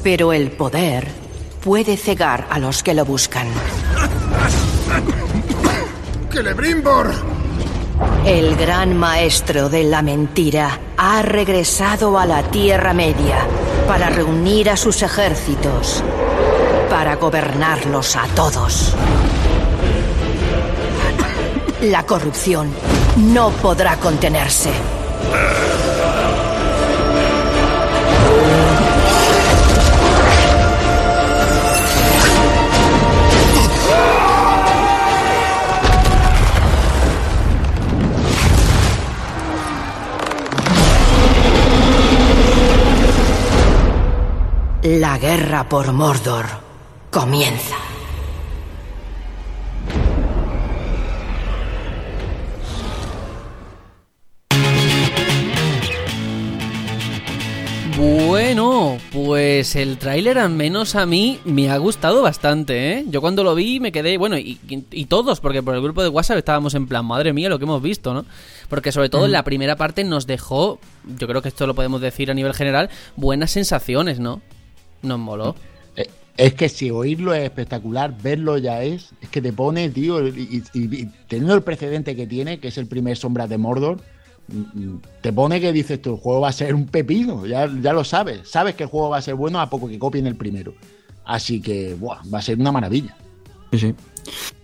Pero 0.05 0.35
el 0.35 0.51
poder 0.51 1.09
puede 1.65 1.97
cegar 1.97 2.47
a 2.51 2.59
los 2.59 2.83
que 2.83 2.93
lo 2.93 3.07
buscan. 3.07 3.49
¡Celebrimbor! 6.31 7.11
El 8.27 8.55
gran 8.57 8.97
maestro 8.99 9.71
de 9.71 9.85
la 9.85 10.03
mentira 10.03 10.79
ha 10.99 11.23
regresado 11.23 12.19
a 12.19 12.27
la 12.27 12.43
Tierra 12.43 12.93
Media 12.93 13.47
para 13.89 14.11
reunir 14.11 14.69
a 14.69 14.77
sus 14.77 15.03
ejércitos, 15.03 16.05
para 16.91 17.17
gobernarlos 17.17 18.15
a 18.17 18.27
todos. 18.35 18.95
La 21.81 22.05
corrupción 22.05 22.69
no 23.17 23.51
podrá 23.51 23.97
contenerse. 23.97 24.71
La 44.85 45.17
guerra 45.17 45.67
por 45.67 45.95
Mordor 45.95 46.45
comienza. 47.11 47.75
Bueno, 57.97 58.99
pues 59.11 59.75
el 59.75 59.97
tráiler 59.97 60.37
al 60.37 60.51
menos 60.51 60.95
a 60.97 61.07
mí 61.07 61.41
me 61.47 61.71
ha 61.71 61.79
gustado 61.79 62.21
bastante, 62.21 62.93
¿eh? 62.93 63.05
Yo 63.09 63.23
cuando 63.23 63.43
lo 63.43 63.55
vi 63.55 63.81
me 63.81 63.91
quedé, 63.91 64.19
bueno, 64.19 64.37
y, 64.37 64.61
y, 64.69 65.05
todos, 65.07 65.41
porque 65.41 65.63
por 65.63 65.75
el 65.75 65.81
grupo 65.81 66.03
de 66.03 66.11
WhatsApp 66.11 66.37
estábamos 66.37 66.75
en 66.75 66.87
plan, 66.87 67.07
madre 67.07 67.33
mía, 67.33 67.49
lo 67.49 67.59
que 67.59 67.65
hemos 67.65 67.81
visto, 67.81 68.13
¿no? 68.13 68.27
Porque 68.69 68.93
sobre 68.93 69.09
todo 69.09 69.25
en 69.25 69.33
la 69.33 69.45
primera 69.45 69.77
parte 69.77 70.05
nos 70.05 70.27
dejó, 70.27 70.79
yo 71.19 71.27
creo 71.27 71.41
que 71.41 71.49
esto 71.49 71.67
lo 71.67 71.75
podemos 71.75 72.03
decir 72.03 72.31
a 72.31 72.35
nivel 72.35 72.53
general, 72.53 72.91
buenas 73.17 73.51
sensaciones, 73.51 74.21
¿no? 74.21 74.43
Nos 75.05 75.19
moló. 75.19 75.55
Eh, 75.97 76.09
es 76.37 76.55
que 76.55 76.69
si 76.69 76.91
oírlo 76.91 77.33
es 77.35 77.45
espectacular, 77.45 78.15
verlo 78.21 78.59
ya 78.59 78.83
es, 78.83 79.11
es 79.21 79.29
que 79.29 79.41
te 79.41 79.53
pone, 79.53 79.89
tío, 79.91 80.27
y, 80.27 80.65
y 80.73 81.07
teniendo 81.29 81.55
el 81.55 81.63
precedente 81.63 82.17
que 82.17 82.27
tiene, 82.27 82.59
que 82.59 82.69
es 82.69 82.79
el 82.79 82.87
primer 82.87 83.17
Sombra 83.17 83.47
de 83.47 83.59
Mordor, 83.59 83.99
te 85.21 85.33
pone 85.33 85.61
que 85.61 85.73
dices 85.73 86.01
tú, 86.03 86.15
el 86.15 86.21
juego 86.21 86.41
va 86.41 86.49
a 86.49 86.53
ser 86.53 86.75
un 86.75 86.87
pepino, 86.87 87.47
ya, 87.47 87.71
ya 87.81 87.93
lo 87.93 88.05
sabes, 88.05 88.49
sabes 88.49 88.75
que 88.75 88.85
el 88.85 88.89
juego 88.89 89.11
va 89.11 89.19
a 89.19 89.23
ser 89.23 89.35
bueno 89.35 89.61
a 89.61 89.71
poco 89.71 89.89
que 89.89 89.99
copien 89.99 90.27
el 90.27 90.37
primero. 90.37 90.75
Así 91.25 91.61
que, 91.61 91.95
buah, 91.95 92.21
va 92.33 92.39
a 92.39 92.43
ser 92.43 92.59
una 92.59 92.71
maravilla. 92.71 93.17
Sí, 93.73 93.79
sí. 93.79 93.95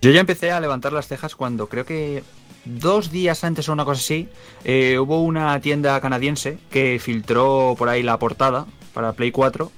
Yo 0.02 0.10
ya 0.10 0.20
empecé 0.20 0.50
a 0.50 0.60
levantar 0.60 0.92
las 0.92 1.08
cejas 1.08 1.34
cuando 1.34 1.68
creo 1.68 1.86
que 1.86 2.22
dos 2.64 3.10
días 3.10 3.42
antes 3.44 3.68
o 3.68 3.72
una 3.72 3.84
cosa 3.84 4.00
así, 4.00 4.28
eh, 4.64 4.98
hubo 4.98 5.22
una 5.22 5.58
tienda 5.60 6.00
canadiense 6.00 6.58
que 6.70 6.98
filtró 7.00 7.74
por 7.78 7.88
ahí 7.88 8.02
la 8.02 8.18
portada 8.18 8.66
para 8.92 9.12
Play 9.12 9.30
4 9.30 9.72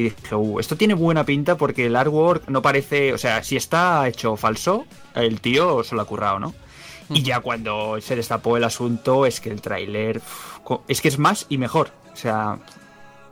y 0.00 0.02
dije, 0.04 0.34
uh, 0.34 0.60
esto 0.60 0.76
tiene 0.76 0.94
buena 0.94 1.24
pinta 1.24 1.56
porque 1.56 1.86
el 1.86 1.96
artwork 1.96 2.48
no 2.48 2.62
parece, 2.62 3.12
o 3.12 3.18
sea, 3.18 3.42
si 3.42 3.56
está 3.56 4.06
hecho 4.08 4.36
falso, 4.36 4.86
el 5.14 5.40
tío 5.40 5.82
se 5.84 5.94
lo 5.94 6.02
ha 6.02 6.04
currado, 6.04 6.38
¿no? 6.38 6.54
Y 7.10 7.22
ya 7.22 7.40
cuando 7.40 7.98
se 8.00 8.16
destapó 8.16 8.56
el 8.56 8.64
asunto, 8.64 9.24
es 9.24 9.40
que 9.40 9.50
el 9.50 9.62
tráiler 9.62 10.20
es 10.88 11.00
que 11.00 11.08
es 11.08 11.18
más 11.18 11.46
y 11.48 11.58
mejor. 11.58 11.90
O 12.12 12.16
sea, 12.16 12.58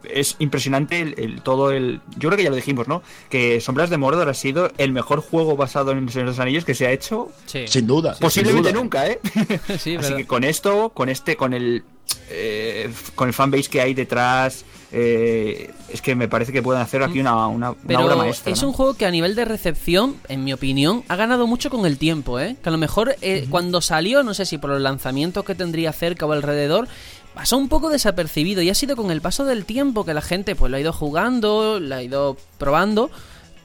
es 0.05 0.37
impresionante 0.39 1.01
el, 1.01 1.43
todo 1.43 1.73
el. 1.73 2.01
Yo 2.17 2.29
creo 2.29 2.37
que 2.37 2.45
ya 2.45 2.51
lo 2.51 2.57
dijimos, 2.57 2.89
¿no? 2.89 3.03
Que 3.29 3.61
Sombras 3.61 3.91
de 3.91 3.99
Mordor 3.99 4.29
ha 4.29 4.35
sido 4.35 4.71
el 4.79 4.93
mejor 4.93 5.21
juego 5.21 5.57
basado 5.57 5.93
en 5.93 5.99
el 5.99 6.11
Señor 6.11 6.27
de 6.27 6.33
los 6.33 6.39
Anillos 6.39 6.65
que 6.65 6.75
se 6.75 6.87
ha 6.87 6.93
hecho. 6.93 7.31
Sin 7.47 7.87
duda. 7.87 8.17
Posiblemente 8.21 8.73
nunca, 8.73 9.07
¿eh? 9.07 9.21
sí, 9.79 9.97
Así 10.01 10.15
que 10.15 10.27
con 10.27 10.45
esto, 10.45 10.91
con 10.91 11.09
este, 11.09 11.37
con 11.37 11.53
el. 11.53 11.85
Eh, 12.31 12.91
con 13.15 13.29
el 13.29 13.35
fanbase 13.35 13.69
que 13.69 13.81
hay 13.81 13.95
detrás, 13.95 14.65
eh, 14.99 15.71
es 15.91 16.01
que 16.01 16.15
me 16.15 16.27
parece 16.27 16.53
que 16.53 16.63
pueden 16.63 16.81
hacer 16.81 17.03
aquí 17.03 17.21
una, 17.21 17.49
una, 17.49 17.73
obra 17.73 18.17
maestra. 18.17 18.51
Es 18.51 18.63
un 18.63 18.73
juego 18.73 18.95
que 18.95 19.05
a 19.05 19.11
nivel 19.11 19.35
de 19.35 19.45
recepción, 19.45 20.17
en 20.29 20.43
mi 20.43 20.55
opinión, 20.55 21.05
ha 21.09 21.17
ganado 21.17 21.47
mucho 21.47 21.69
con 21.69 21.85
el 21.85 21.99
tiempo, 21.99 22.41
¿eh? 22.41 22.57
Que 22.63 22.71
a 22.71 22.73
lo 22.73 22.79
mejor 22.79 23.15
eh, 23.21 23.47
cuando 23.51 23.83
salió, 23.83 24.23
no 24.23 24.33
sé 24.33 24.47
si 24.47 24.57
por 24.57 24.71
los 24.71 24.81
lanzamientos 24.81 25.45
que 25.45 25.55
tendría 25.55 25.93
cerca 25.93 26.25
o 26.25 26.33
alrededor, 26.33 26.89
pasó 27.35 27.59
un 27.59 27.69
poco 27.69 27.91
desapercibido 27.91 28.63
y 28.63 28.71
ha 28.71 28.75
sido 28.75 28.97
con 28.97 29.11
el 29.11 29.21
paso 29.21 29.45
del 29.45 29.67
tiempo 29.67 30.07
que 30.07 30.15
la 30.15 30.23
gente 30.23 30.57
pues 30.57 30.71
lo 30.71 30.79
ha 30.79 30.81
ido 30.81 30.95
jugando, 30.95 31.79
lo 31.79 31.95
ha 31.95 32.03
ido 32.03 32.39
probando, 32.57 33.11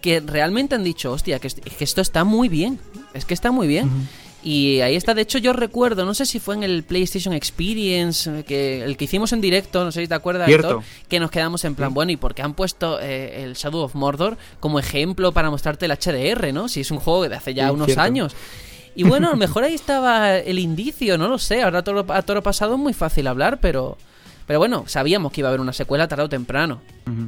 que 0.01 0.19
realmente 0.19 0.75
han 0.75 0.83
dicho, 0.83 1.13
hostia, 1.13 1.39
que, 1.39 1.47
esto 1.79 2.01
está 2.01 2.25
muy 2.25 2.49
bien, 2.49 2.77
es 3.13 3.23
que 3.23 3.33
está 3.33 3.51
muy 3.51 3.67
bien. 3.67 3.89
Y 4.43 4.81
ahí 4.81 4.95
está, 4.95 5.13
de 5.13 5.21
hecho 5.21 5.37
yo 5.37 5.53
recuerdo, 5.53 6.03
no 6.03 6.13
sé 6.15 6.25
si 6.25 6.39
fue 6.39 6.55
en 6.55 6.63
el 6.63 6.83
PlayStation 6.83 7.33
Experience, 7.33 8.43
que 8.43 8.83
el 8.83 8.97
que 8.97 9.05
hicimos 9.05 9.33
en 9.33 9.41
directo, 9.41 9.83
no 9.83 9.91
sé 9.91 10.01
si 10.01 10.07
te 10.07 10.15
acuerdas, 10.15 10.49
que 11.07 11.19
nos 11.19 11.29
quedamos 11.29 11.63
en 11.63 11.75
plan, 11.75 11.93
bueno, 11.93 12.11
¿y 12.11 12.17
por 12.17 12.33
qué 12.33 12.41
han 12.41 12.55
puesto 12.55 12.99
eh, 12.99 13.43
el 13.43 13.53
Shadow 13.53 13.81
of 13.81 13.93
Mordor 13.93 14.37
como 14.59 14.79
ejemplo 14.79 15.31
para 15.31 15.51
mostrarte 15.51 15.85
el 15.85 15.91
HDR, 15.91 16.53
¿no? 16.53 16.69
Si 16.69 16.81
es 16.81 16.89
un 16.89 16.99
juego 16.99 17.29
de 17.29 17.35
hace 17.35 17.53
ya 17.53 17.71
unos 17.71 17.97
años. 17.97 18.35
Y 18.95 19.03
bueno, 19.03 19.27
a 19.27 19.31
lo 19.31 19.37
mejor 19.37 19.63
ahí 19.63 19.75
estaba 19.75 20.37
el 20.37 20.59
indicio, 20.59 21.17
no 21.17 21.27
lo 21.27 21.37
sé, 21.37 21.61
ahora 21.61 21.83
todo, 21.83 22.03
a 22.11 22.21
todo 22.23 22.41
pasado 22.41 22.73
es 22.73 22.79
muy 22.79 22.93
fácil 22.93 23.27
hablar, 23.27 23.59
pero... 23.61 23.97
Pero 24.51 24.59
bueno, 24.59 24.83
sabíamos 24.85 25.31
que 25.31 25.39
iba 25.39 25.47
a 25.47 25.51
haber 25.51 25.61
una 25.61 25.71
secuela 25.71 26.09
tarde 26.09 26.23
o 26.23 26.27
temprano. 26.27 26.81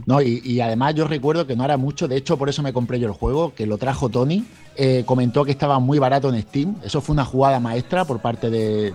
No, 0.05 0.21
y, 0.21 0.59
además 0.59 0.93
yo 0.93 1.07
recuerdo 1.07 1.47
que 1.47 1.55
no 1.55 1.63
era 1.63 1.78
mucho, 1.78 2.09
de 2.09 2.17
hecho 2.17 2.38
por 2.38 2.49
eso 2.49 2.61
me 2.61 2.74
compré 2.74 2.99
yo 2.99 3.07
el 3.07 3.13
juego, 3.13 3.53
que 3.55 3.65
lo 3.65 3.78
trajo 3.78 4.09
Tony, 4.09 4.43
eh, 4.76 5.03
comentó 5.05 5.45
que 5.45 5.51
estaba 5.51 5.80
muy 5.80 5.99
barato 5.99 6.28
en 6.28 6.41
Steam, 6.41 6.76
eso 6.84 6.99
fue 6.99 7.13
una 7.13 7.24
jugada 7.24 7.61
maestra 7.61 8.03
por 8.03 8.19
parte 8.19 8.49
de, 8.49 8.93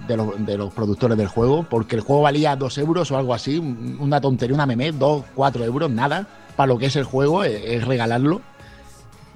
los, 0.59 0.75
productores 0.75 1.17
del 1.17 1.29
juego, 1.29 1.67
porque 1.71 1.97
el 1.97 2.03
juego 2.03 2.21
valía 2.21 2.55
2 2.55 2.77
euros 2.77 3.11
o 3.11 3.17
algo 3.17 3.33
así, 3.33 3.57
una 3.57 4.21
tontería, 4.21 4.55
una 4.55 4.67
meme, 4.67 4.93
2, 4.93 5.25
4 5.35 5.65
euros, 5.65 5.91
nada, 5.91 6.29
para 6.55 6.67
lo 6.67 6.77
que 6.77 6.85
es 6.85 6.97
el 6.97 7.05
juego, 7.05 7.45
eh, 7.45 7.77
es, 7.77 7.87
regalarlo. 7.87 8.43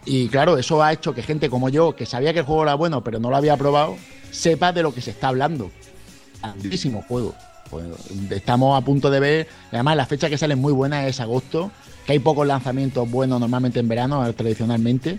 Y 0.04 0.28
claro, 0.28 0.58
eso 0.58 0.82
ha 0.82 0.92
hecho 0.92 1.14
que 1.14 1.22
gente 1.22 1.48
como 1.48 1.70
yo, 1.70 1.96
que 1.96 2.04
sabía 2.04 2.34
que 2.34 2.40
el 2.40 2.44
juego 2.44 2.64
era 2.64 2.74
bueno, 2.74 3.02
pero 3.02 3.18
no 3.18 3.30
lo 3.30 3.36
había 3.38 3.56
probado, 3.56 3.96
sepa 4.30 4.70
de 4.74 4.82
lo 4.82 4.92
que 4.92 5.00
se 5.00 5.12
está 5.12 5.28
hablando. 5.28 5.70
Grandísimo 6.42 7.02
juego. 7.08 7.34
Pues, 7.72 7.86
estamos 8.30 8.78
a 8.78 8.84
punto 8.84 9.10
de 9.10 9.18
ver, 9.18 9.48
además 9.70 9.96
la 9.96 10.04
fecha 10.04 10.28
que 10.28 10.36
sale 10.36 10.56
muy 10.56 10.74
buena 10.74 11.06
es 11.06 11.20
agosto, 11.20 11.70
que 12.04 12.12
hay 12.12 12.18
pocos 12.18 12.46
lanzamientos 12.46 13.10
buenos 13.10 13.40
normalmente 13.40 13.80
en 13.80 13.88
verano, 13.88 14.30
tradicionalmente, 14.34 15.18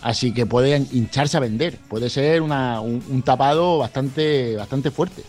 así 0.00 0.34
que 0.34 0.44
puede 0.44 0.76
hincharse 0.90 1.36
a 1.36 1.40
vender, 1.40 1.78
puede 1.88 2.10
ser 2.10 2.42
un, 2.42 3.22
tapado 3.24 3.78
bastante, 3.78 4.56
bastante 4.56 4.90
fuerte. 4.90 5.22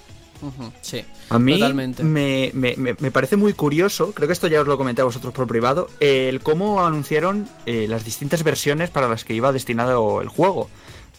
Sí, 0.82 1.05
a 1.30 1.38
mí 1.38 1.61
me, 2.01 2.51
me, 2.51 3.11
parece 3.11 3.38
muy 3.38 3.53
curioso, 3.53 4.11
creo 4.11 4.28
que 4.28 4.34
esto 4.34 4.47
ya 4.47 4.59
os 4.59 4.67
lo 4.67 4.76
comenté 4.76 5.03
a 5.03 5.05
vosotros 5.05 5.32
por 5.32 5.45
privado, 5.45 5.89
el 5.99 6.41
cómo 6.41 6.84
anunciaron 6.84 7.47
eh, 7.67 7.86
las 7.88 8.03
distintas 8.03 8.41
versiones 8.41 8.89
para 8.89 9.07
las 9.07 9.24
que 9.24 9.36
iba 9.36 9.51
destinado 9.51 10.21
el 10.21 10.28
juego 10.28 10.69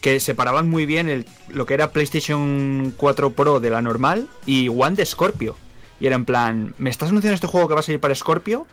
que 0.05 0.21
separaban 0.21 0.69
muy 0.69 0.85
bien 0.85 1.09
el, 1.09 1.25
lo 1.49 1.65
que 1.65 1.73
era 1.73 1.91
PlayStation 1.91 2.93
4 2.95 3.31
Pro 3.31 3.59
de 3.59 3.71
la 3.71 3.81
normal 3.81 4.29
y 4.45 4.69
One 4.69 4.97
de 4.97 5.07
Scorpio. 5.07 5.57
Y 5.99 6.07
era 6.07 6.15
en 6.15 6.27
plan, 6.27 6.75
¿me 6.77 6.91
estás 6.91 7.09
anunciando 7.09 7.37
este 7.37 7.47
juego 7.47 7.69
que 7.69 7.73
va 7.73 7.81
a 7.81 7.83
salir 7.83 8.01
para 8.01 8.15
Scorpio? 8.15 8.67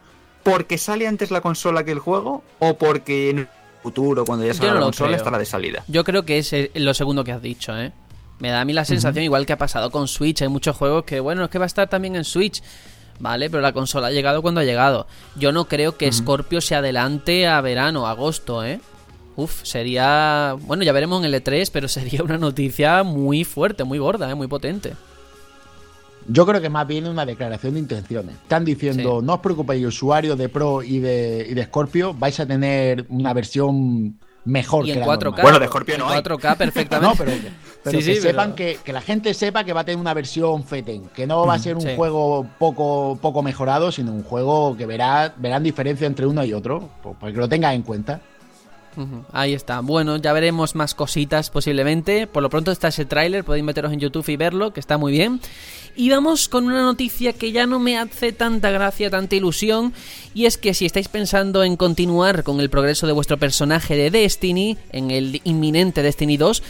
¿Porque 0.43 0.77
sale 0.77 1.07
antes 1.07 1.31
la 1.31 1.39
consola 1.39 1.85
que 1.85 1.91
el 1.91 1.99
juego? 1.99 2.43
¿O 2.59 2.77
porque 2.77 3.47
futuro, 3.81 4.25
cuando 4.25 4.45
ya 4.45 4.53
salga 4.53 4.73
no 4.73 4.79
la 4.81 4.85
consola, 4.87 5.11
creo. 5.11 5.17
estará 5.19 5.37
de 5.37 5.45
salida. 5.45 5.85
Yo 5.87 6.03
creo 6.03 6.25
que 6.25 6.37
es 6.37 6.53
lo 6.75 6.93
segundo 6.93 7.23
que 7.23 7.31
has 7.31 7.41
dicho, 7.41 7.77
¿eh? 7.79 7.93
Me 8.39 8.49
da 8.49 8.59
a 8.59 8.65
mí 8.65 8.73
la 8.73 8.83
sensación, 8.83 9.23
igual 9.23 9.45
que 9.45 9.53
ha 9.53 9.57
pasado 9.57 9.89
con 9.89 10.09
Switch, 10.09 10.41
hay 10.41 10.49
muchos 10.49 10.75
juegos 10.75 11.05
que, 11.05 11.21
bueno, 11.21 11.45
es 11.45 11.49
que 11.49 11.59
va 11.59 11.63
a 11.63 11.67
estar 11.67 11.87
también 11.87 12.17
en 12.17 12.25
Switch, 12.25 12.61
¿vale? 13.19 13.49
Pero 13.49 13.61
la 13.61 13.71
consola 13.71 14.07
ha 14.07 14.11
llegado 14.11 14.41
cuando 14.41 14.59
ha 14.59 14.65
llegado. 14.65 15.07
Yo 15.37 15.53
no 15.53 15.63
creo 15.63 15.95
que 15.95 16.11
Scorpio 16.11 16.59
se 16.59 16.75
adelante 16.75 17.47
a 17.47 17.61
verano, 17.61 18.05
agosto, 18.05 18.65
¿eh? 18.65 18.81
Uf, 19.35 19.63
sería... 19.63 20.55
Bueno, 20.65 20.83
ya 20.83 20.91
veremos 20.91 21.19
en 21.23 21.33
el 21.33 21.43
E3, 21.43 21.69
pero 21.71 21.87
sería 21.87 22.21
una 22.23 22.37
noticia 22.37 23.03
muy 23.03 23.43
fuerte, 23.43 23.83
muy 23.83 23.97
gorda, 23.99 24.29
¿eh? 24.29 24.35
Muy 24.35 24.47
potente. 24.47 24.93
Yo 26.27 26.45
creo 26.45 26.61
que 26.61 26.69
más 26.69 26.87
bien 26.87 27.05
es 27.05 27.09
una 27.09 27.25
declaración 27.25 27.73
de 27.73 27.79
intenciones. 27.79 28.35
Están 28.35 28.63
diciendo, 28.63 29.19
Sí. 29.21 29.25
no 29.25 29.33
os 29.35 29.39
preocupéis, 29.39 29.85
usuarios 29.85 30.37
de 30.37 30.49
Pro 30.49 30.83
y 30.83 30.99
de, 30.99 31.47
y 31.49 31.53
de 31.53 31.63
Scorpio, 31.65 32.13
vais 32.13 32.39
a 32.39 32.45
tener 32.45 33.05
una 33.09 33.33
versión 33.33 34.19
mejor 34.45 34.83
Y 34.85 34.87
que 34.87 34.93
en 34.93 34.99
la 34.99 35.05
4K. 35.07 35.23
normal. 35.23 35.41
Bueno, 35.41 35.59
de 35.59 35.67
Scorpio 35.67 35.97
no 35.97 36.05
en 36.11 36.17
hay. 36.17 36.21
4K 36.23 36.57
perfectamente. 36.57 37.07
No, 37.17 37.25
pero, 37.25 37.31
pero 37.83 37.99
Sí, 37.99 38.05
que 38.05 38.15
sí, 38.15 38.21
sepan 38.21 38.53
pero- 38.53 38.55
que, 38.55 38.79
que 38.83 38.93
la 38.93 39.01
gente 39.01 39.33
sepa 39.33 39.63
que 39.63 39.73
va 39.73 39.81
a 39.81 39.83
tener 39.85 39.99
una 39.99 40.13
versión 40.13 40.63
FETEN, 40.63 41.05
que 41.15 41.25
no 41.25 41.47
va 41.47 41.55
a 41.55 41.59
ser 41.59 41.75
un 41.75 41.81
sí. 41.81 41.89
juego 41.95 42.45
poco, 42.59 43.17
poco 43.19 43.41
mejorado, 43.41 43.91
sino 43.91 44.11
un 44.11 44.23
juego 44.23 44.77
que 44.77 44.85
verá, 44.85 45.33
verán 45.37 45.63
diferencia 45.63 46.05
entre 46.05 46.27
uno 46.27 46.45
y 46.45 46.53
otro, 46.53 46.89
pues, 47.01 47.15
para 47.19 47.33
que 47.33 47.39
lo 47.39 47.49
tengas 47.49 47.73
en 47.73 47.81
cuenta. 47.81 48.21
Ahí 49.31 49.53
está. 49.53 49.79
Bueno, 49.79 50.17
ya 50.17 50.33
veremos 50.33 50.75
más 50.75 50.93
cositas 50.93 51.49
posiblemente. 51.49 52.27
Por 52.27 52.43
lo 52.43 52.49
pronto 52.49 52.71
está 52.71 52.89
ese 52.89 53.05
tráiler, 53.05 53.43
podéis 53.43 53.63
meteros 53.63 53.93
en 53.93 53.99
YouTube 53.99 54.27
y 54.29 54.35
verlo, 54.35 54.73
que 54.73 54.79
está 54.79 54.97
muy 54.97 55.11
bien. 55.11 55.39
Y 55.95 56.09
vamos 56.09 56.47
con 56.47 56.65
una 56.65 56.81
noticia 56.81 57.33
que 57.33 57.51
ya 57.51 57.65
no 57.65 57.79
me 57.79 57.97
hace 57.97 58.31
tanta 58.31 58.71
gracia, 58.71 59.09
tanta 59.09 59.35
ilusión, 59.35 59.93
y 60.33 60.45
es 60.45 60.57
que 60.57 60.73
si 60.73 60.85
estáis 60.85 61.09
pensando 61.09 61.63
en 61.63 61.75
continuar 61.75 62.43
con 62.43 62.61
el 62.61 62.69
progreso 62.69 63.07
de 63.07 63.13
vuestro 63.13 63.37
personaje 63.37 63.95
de 63.95 64.09
Destiny, 64.09 64.77
en 64.91 65.11
el 65.11 65.41
inminente 65.43 66.01
Destiny 66.01 66.37
2, 66.37 66.63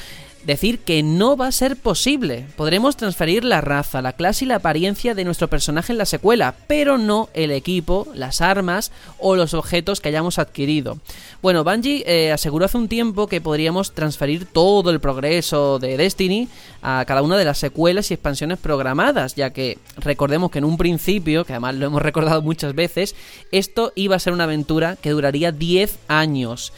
decir 0.46 0.80
que 0.80 1.04
no 1.04 1.38
va 1.38 1.48
a 1.48 1.52
ser 1.52 1.76
posible. 1.76 2.46
Podremos 2.56 2.98
transferir 2.98 3.44
la 3.44 3.62
raza, 3.62 4.02
la 4.02 4.14
clase 4.14 4.46
y 4.46 4.48
la 4.48 4.56
apariencia 4.56 5.14
de 5.16 5.24
nuestro 5.24 5.48
personaje 5.48 5.92
en 5.92 5.98
la 5.98 6.06
secuela, 6.06 6.56
pero 6.68 6.98
no 6.98 7.30
el 7.34 7.52
equipo, 7.52 8.08
las 8.14 8.42
armas 8.42 8.92
o 9.20 9.36
los 9.36 9.54
objetos 9.54 10.02
que 10.02 10.10
hayamos 10.10 10.40
adquirido. 10.40 10.98
Bueno, 11.42 11.64
Bungie 11.64 12.04
eh, 12.06 12.32
aseguró 12.32 12.66
hace 12.66 12.78
un 12.78 12.88
tiempo 12.88 13.28
que 13.28 13.42
podríamos 13.42 13.94
transferir 13.94 14.46
todo 14.46 14.90
el 14.92 15.00
progreso 15.00 15.80
de 15.80 15.98
Destiny 15.98 16.48
a 16.82 17.04
cada 17.06 17.22
una 17.22 17.38
de 17.38 17.46
las 17.46 17.58
secuelas 17.58 18.12
y 18.12 18.16
expansiones 18.16 18.60
programadas, 18.60 19.36
ya 19.36 19.52
que 19.52 19.78
recordemos 19.98 20.52
que 20.52 20.60
en 20.60 20.66
un 20.66 20.78
principio, 20.78 21.46
que 21.46 21.54
además 21.54 21.76
lo 21.76 21.86
hemos 21.86 22.02
recordado 22.12 22.42
muchas 22.42 22.74
veces, 22.76 23.16
esto 23.52 23.92
iba 23.96 24.16
a 24.16 24.20
ser 24.20 24.34
una 24.34 24.46
aventura 24.46 24.96
que 24.96 25.12
duraría 25.12 25.52
10 25.52 26.00
años. 26.08 26.74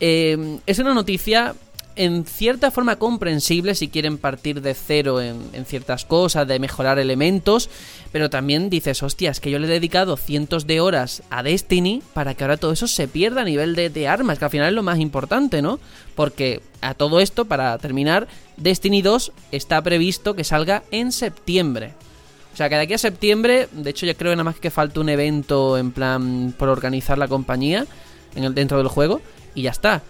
Eh, 0.00 0.58
es 0.66 0.78
una 0.80 0.94
noticia 0.94 1.54
en 1.96 2.24
cierta 2.24 2.70
forma 2.70 2.96
comprensible 2.96 3.74
si 3.74 3.88
quieren 3.88 4.18
partir 4.18 4.60
de 4.60 4.74
cero 4.74 5.20
en, 5.20 5.64
ciertas 5.66 6.04
cosas, 6.04 6.46
de 6.46 6.58
mejorar 6.58 6.98
elementos, 6.98 7.70
pero 8.10 8.30
también 8.30 8.70
dices, 8.70 9.02
hostias, 9.02 9.40
que 9.40 9.50
yo 9.50 9.58
le 9.58 9.66
he 9.66 9.70
dedicado 9.70 10.16
cientos 10.16 10.66
de 10.66 10.80
horas 10.80 11.22
a 11.30 11.42
Destiny 11.42 12.02
para 12.14 12.34
que 12.34 12.44
ahora 12.44 12.56
todo 12.56 12.72
eso 12.72 12.86
se 12.86 13.08
pierda 13.08 13.42
a 13.42 13.44
nivel 13.44 13.74
de, 13.74 14.08
armas, 14.08 14.38
que 14.38 14.44
al 14.44 14.50
final 14.50 14.68
es 14.68 14.74
lo 14.74 14.82
más 14.82 14.98
importante, 14.98 15.62
¿no? 15.62 15.78
Porque 16.14 16.60
a 16.80 16.94
todo 16.94 17.20
esto, 17.20 17.44
para 17.44 17.76
terminar, 17.78 18.28
Destiny 18.56 19.02
2 19.02 19.32
está 19.52 19.80
previsto 19.82 20.34
que 20.34 20.44
salga 20.44 20.82
en 20.90 21.12
septiembre. 21.12 21.94
O 22.52 22.56
sea, 22.56 22.68
que 22.68 22.74
de 22.74 22.82
aquí 22.82 22.94
a 22.94 22.98
septiembre, 22.98 23.68
de 23.72 23.90
hecho 23.90 24.04
yo 24.04 24.14
creo 24.14 24.32
que 24.32 24.36
nada 24.36 24.44
más 24.44 24.58
que 24.58 24.70
falta 24.70 25.00
un 25.00 25.08
evento 25.08 25.78
en 25.78 25.90
plan 25.90 26.54
por 26.58 26.68
organizar 26.68 27.16
la 27.16 27.28
compañía 27.28 27.86
en 28.34 28.44
el, 28.44 28.54
dentro 28.54 28.76
del 28.78 28.88
juego 28.88 29.22
y 29.54 29.62
ya 29.62 29.70
está. 29.70 30.02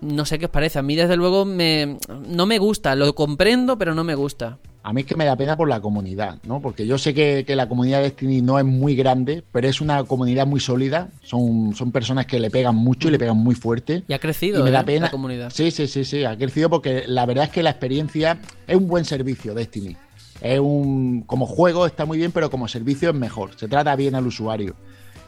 No 0.00 0.24
sé 0.24 0.38
qué 0.38 0.46
os 0.46 0.50
parece, 0.50 0.78
a 0.78 0.82
mí 0.82 0.96
desde 0.96 1.16
luego 1.16 1.44
me, 1.44 1.98
no 2.26 2.46
me 2.46 2.58
gusta, 2.58 2.94
lo 2.94 3.14
comprendo 3.14 3.78
pero 3.78 3.94
no 3.94 4.04
me 4.04 4.14
gusta. 4.14 4.58
A 4.82 4.94
mí 4.94 5.02
es 5.02 5.06
que 5.06 5.14
me 5.14 5.26
da 5.26 5.36
pena 5.36 5.58
por 5.58 5.68
la 5.68 5.80
comunidad, 5.80 6.38
¿no? 6.44 6.62
Porque 6.62 6.86
yo 6.86 6.96
sé 6.96 7.12
que, 7.12 7.44
que 7.46 7.54
la 7.54 7.68
comunidad 7.68 7.98
de 7.98 8.04
Destiny 8.04 8.40
no 8.40 8.58
es 8.58 8.64
muy 8.64 8.96
grande, 8.96 9.44
pero 9.52 9.68
es 9.68 9.82
una 9.82 10.04
comunidad 10.04 10.46
muy 10.46 10.58
sólida. 10.58 11.10
Son, 11.22 11.74
son 11.74 11.92
personas 11.92 12.24
que 12.24 12.40
le 12.40 12.50
pegan 12.50 12.76
mucho 12.76 13.08
y 13.08 13.10
le 13.10 13.18
pegan 13.18 13.36
muy 13.36 13.54
fuerte. 13.54 14.04
Y 14.08 14.12
ha 14.14 14.18
crecido 14.18 14.60
y 14.60 14.62
me 14.62 14.70
da 14.70 14.80
¿eh? 14.80 14.84
pena. 14.84 15.06
la 15.06 15.10
comunidad. 15.10 15.52
Sí, 15.54 15.70
sí, 15.70 15.86
sí, 15.86 16.04
sí, 16.04 16.24
ha 16.24 16.36
crecido 16.36 16.70
porque 16.70 17.04
la 17.06 17.26
verdad 17.26 17.44
es 17.44 17.50
que 17.50 17.62
la 17.62 17.70
experiencia 17.70 18.38
es 18.66 18.76
un 18.76 18.88
buen 18.88 19.04
servicio, 19.04 19.54
Destiny. 19.54 19.96
Es 20.40 20.58
un 20.58 21.24
como 21.26 21.44
juego 21.44 21.84
está 21.84 22.06
muy 22.06 22.16
bien, 22.16 22.32
pero 22.32 22.50
como 22.50 22.66
servicio 22.66 23.10
es 23.10 23.14
mejor. 23.14 23.50
Se 23.56 23.68
trata 23.68 23.94
bien 23.96 24.14
al 24.14 24.26
usuario. 24.26 24.74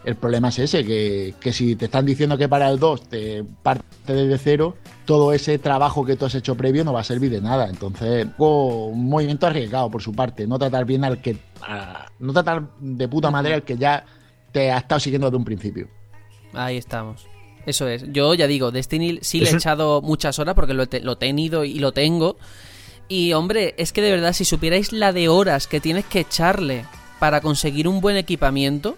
El 0.04 0.16
problema 0.16 0.48
es 0.48 0.58
ese, 0.58 0.84
que, 0.84 1.34
que 1.38 1.52
si 1.52 1.76
te 1.76 1.84
están 1.84 2.04
diciendo 2.04 2.36
que 2.36 2.48
para 2.48 2.68
el 2.70 2.78
2 2.80 3.08
te 3.08 3.44
parte 3.62 3.84
desde 4.06 4.36
cero, 4.38 4.76
todo 5.04 5.32
ese 5.32 5.58
trabajo 5.60 6.04
que 6.04 6.16
tú 6.16 6.24
has 6.24 6.34
hecho 6.34 6.56
previo 6.56 6.82
no 6.84 6.92
va 6.92 7.00
a 7.00 7.04
servir 7.04 7.30
de 7.30 7.40
nada. 7.40 7.68
Entonces, 7.68 8.26
un 8.38 9.08
movimiento 9.08 9.46
arriesgado 9.46 9.90
por 9.90 10.02
su 10.02 10.12
parte. 10.12 10.46
No 10.46 10.58
tratar 10.58 10.84
bien 10.84 11.04
al 11.04 11.20
que. 11.22 11.36
a- 11.60 12.06
no 12.18 12.32
tratar 12.32 12.68
de 12.80 13.06
puta 13.08 13.30
madre 13.30 13.54
al 13.54 13.62
que 13.62 13.76
ya 13.78 14.04
te 14.50 14.72
ha 14.72 14.78
estado 14.78 14.98
siguiendo 15.00 15.28
desde 15.28 15.36
un 15.38 15.44
principio. 15.44 15.88
Ahí 16.52 16.76
estamos. 16.78 17.26
Eso 17.64 17.86
es. 17.86 18.04
Yo 18.12 18.34
ya 18.34 18.48
digo, 18.48 18.72
Destiny 18.72 19.20
sí 19.22 19.38
le 19.40 19.50
he 19.50 19.54
echado 19.54 20.02
muchas 20.02 20.36
horas 20.40 20.56
porque 20.56 20.74
lo 20.74 20.82
he, 20.82 20.86
te- 20.88 21.00
lo 21.00 21.12
he 21.12 21.16
tenido 21.16 21.64
y 21.64 21.78
lo 21.78 21.92
tengo. 21.92 22.36
Y 23.06 23.34
hombre, 23.34 23.74
es 23.78 23.92
que 23.92 24.02
de 24.02 24.10
verdad, 24.10 24.32
si 24.32 24.44
supierais 24.44 24.92
la 24.92 25.12
de 25.12 25.28
horas 25.28 25.68
que 25.68 25.80
tienes 25.80 26.04
que 26.06 26.20
echarle 26.20 26.86
para 27.20 27.40
conseguir 27.40 27.86
un 27.86 28.00
buen 28.00 28.16
equipamiento, 28.16 28.96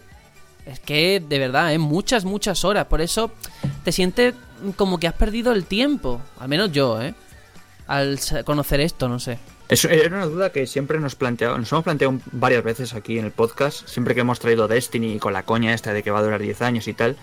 es 0.67 0.81
que 0.81 1.21
de 1.21 1.39
verdad, 1.39 1.73
es 1.73 1.79
muchas, 1.79 2.25
muchas 2.25 2.65
horas. 2.65 2.87
Por 2.87 3.01
eso 3.01 3.31
te 3.85 3.93
sientes 3.93 4.35
como 4.77 4.99
que 4.99 5.07
has 5.07 5.15
perdido 5.15 5.53
el 5.53 5.65
tiempo. 5.65 6.21
Al 6.39 6.49
menos 6.49 6.73
yo, 6.73 7.01
¿eh? 7.01 7.15
Al 7.87 8.19
conocer 8.45 8.81
esto, 8.81 9.09
no 9.09 9.19
sé. 9.19 9.39
Eso 9.69 9.89
era 9.89 10.15
una 10.17 10.27
duda 10.27 10.51
que 10.51 10.67
siempre 10.67 11.01
nos 11.01 11.15
planteado, 11.15 11.57
nos 11.57 11.73
hemos 11.73 11.85
planteado 11.85 12.19
varias 12.33 12.63
veces 12.63 12.93
aquí 12.95 13.19
en 13.19 13.25
el 13.25 13.31
podcast, 13.31 13.89
siempre 13.89 14.15
que 14.15 14.21
hemos 14.21 14.39
traído 14.39 14.69
Destiny 14.69 15.19
con 15.19 15.33
la 15.33 15.43
coña 15.43 15.73
esta 15.73 15.95
de 15.95 16.03
que 16.03 16.11
va 16.11 16.19
a 16.19 16.23
durar 16.23 16.41
10 16.41 16.63
años 16.63 16.87
y 16.87 16.93
tal. 16.93 17.17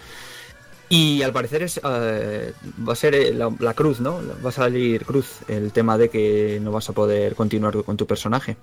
Y 0.91 1.21
al 1.23 1.31
parecer 1.31 1.63
es, 1.63 1.79
eh, 1.83 2.53
va 2.87 2.93
a 2.93 2.95
ser 2.97 3.15
eh, 3.15 3.33
la, 3.33 3.49
la 3.59 3.73
cruz, 3.73 4.01
¿no? 4.01 4.19
Va 4.43 4.49
a 4.49 4.51
salir 4.51 5.05
cruz 5.05 5.37
el 5.47 5.71
tema 5.71 5.97
de 5.97 6.09
que 6.09 6.59
no 6.61 6.71
vas 6.71 6.89
a 6.89 6.93
poder 6.93 7.33
continuar 7.35 7.81
con 7.83 7.95
tu 7.95 8.05
personaje. 8.05 8.57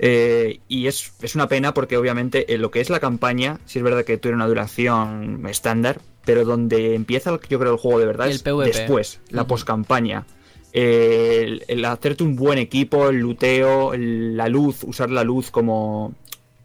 Eh, 0.00 0.58
y 0.68 0.88
es, 0.88 1.12
es 1.22 1.34
una 1.36 1.46
pena 1.48 1.72
porque 1.74 1.96
obviamente 1.96 2.52
en 2.52 2.62
lo 2.62 2.70
que 2.72 2.80
es 2.80 2.90
la 2.90 2.98
campaña, 3.00 3.60
sí 3.64 3.78
es 3.78 3.84
verdad 3.84 4.04
que 4.04 4.18
tiene 4.18 4.34
una 4.36 4.48
duración 4.48 5.46
estándar, 5.48 6.00
pero 6.24 6.44
donde 6.44 6.94
empieza 6.96 7.30
el- 7.30 7.40
yo 7.48 7.58
creo 7.60 7.72
el 7.72 7.78
juego 7.78 8.00
de 8.00 8.06
verdad 8.06 8.26
El 8.26 8.34
es 8.34 8.42
PvP. 8.42 8.64
después, 8.64 9.20
la 9.30 9.42
Ujú. 9.42 9.48
poscampaña. 9.50 10.26
Eh, 10.72 11.42
el, 11.44 11.64
el 11.68 11.84
hacerte 11.84 12.24
un 12.24 12.34
buen 12.36 12.58
equipo, 12.58 13.08
el 13.08 13.18
luteo, 13.20 13.94
el- 13.94 14.36
la 14.36 14.48
luz, 14.48 14.82
usar 14.84 15.10
la 15.10 15.22
luz 15.24 15.50
como, 15.50 16.12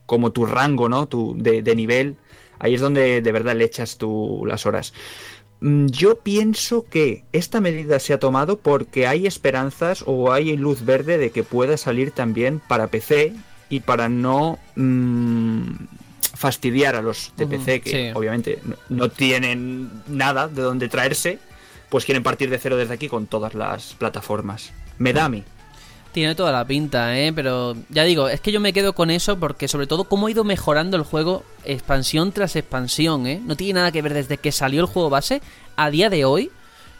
como 0.06 0.32
tu 0.32 0.46
rango, 0.46 0.90
¿no? 0.90 1.08
Tu, 1.08 1.36
de, 1.38 1.62
de 1.62 1.76
nivel. 1.76 2.18
Ahí 2.64 2.76
es 2.76 2.82
donde 2.82 3.22
de 3.22 3.32
verdad 3.34 3.56
le 3.58 3.66
echas 3.66 3.98
tú 3.98 4.46
las 4.48 4.66
horas. 4.66 4.94
Mm, 5.60 5.88
Yo 5.88 6.20
pienso 6.20 6.86
que 6.90 7.26
esta 7.34 7.60
medida 7.60 8.00
se 8.00 8.14
ha 8.14 8.20
tomado 8.20 8.58
porque 8.58 9.06
hay 9.06 9.28
esperanzas 9.28 10.02
o 10.08 10.32
hay 10.32 10.56
luz 10.56 10.86
verde 10.86 11.18
de 11.18 11.30
que 11.32 11.44
pueda 11.44 11.76
salir 11.76 12.12
también 12.12 12.62
para 12.66 12.88
PC 12.88 13.34
y 13.70 13.82
para 13.82 14.08
no 14.08 14.60
mm, 14.78 15.72
fastidiar 16.36 16.96
a 16.96 17.02
los 17.02 17.34
de 17.36 17.48
PC 17.48 17.82
que 17.82 17.90
sí. 17.90 18.12
obviamente 18.16 18.60
no, 18.64 18.76
no 18.88 19.10
tienen 19.10 19.90
nada 20.08 20.48
de 20.48 20.62
donde 20.62 20.88
traerse, 20.88 21.40
pues 21.90 22.06
quieren 22.06 22.24
partir 22.24 22.50
de 22.50 22.60
cero 22.60 22.78
desde 22.78 22.94
aquí 22.94 23.10
con 23.10 23.28
todas 23.28 23.56
las 23.56 23.94
plataformas. 23.96 24.72
Me 24.98 25.12
da 25.12 25.26
a 25.26 25.30
mí. 25.30 25.44
Tiene 26.14 26.36
toda 26.36 26.52
la 26.52 26.66
pinta, 26.66 27.18
¿eh? 27.18 27.34
Pero 27.34 27.76
ya 27.90 28.04
digo, 28.04 28.30
es 28.30 28.40
que 28.40 28.52
yo 28.52 28.60
me 28.60 28.72
quedo 28.72 28.94
con 28.94 29.10
eso 29.10 29.40
porque 29.40 29.68
sobre 29.68 29.88
todo 29.88 30.04
cómo 30.04 30.28
ha 30.28 30.32
ido 30.32 30.44
mejorando 30.44 30.96
el 30.96 31.04
juego 31.04 31.44
expansión 31.66 32.32
tras 32.32 32.56
expansión, 32.56 33.26
¿eh? 33.26 33.42
No 33.44 33.56
tiene 33.56 33.80
nada 33.80 33.92
que 33.92 34.04
ver 34.04 34.14
desde 34.14 34.38
que 34.38 34.52
salió 34.52 34.82
el 34.82 34.86
juego 34.86 35.10
base 35.10 35.42
a 35.76 35.90
día 35.90 36.12
de 36.12 36.24
hoy 36.24 36.52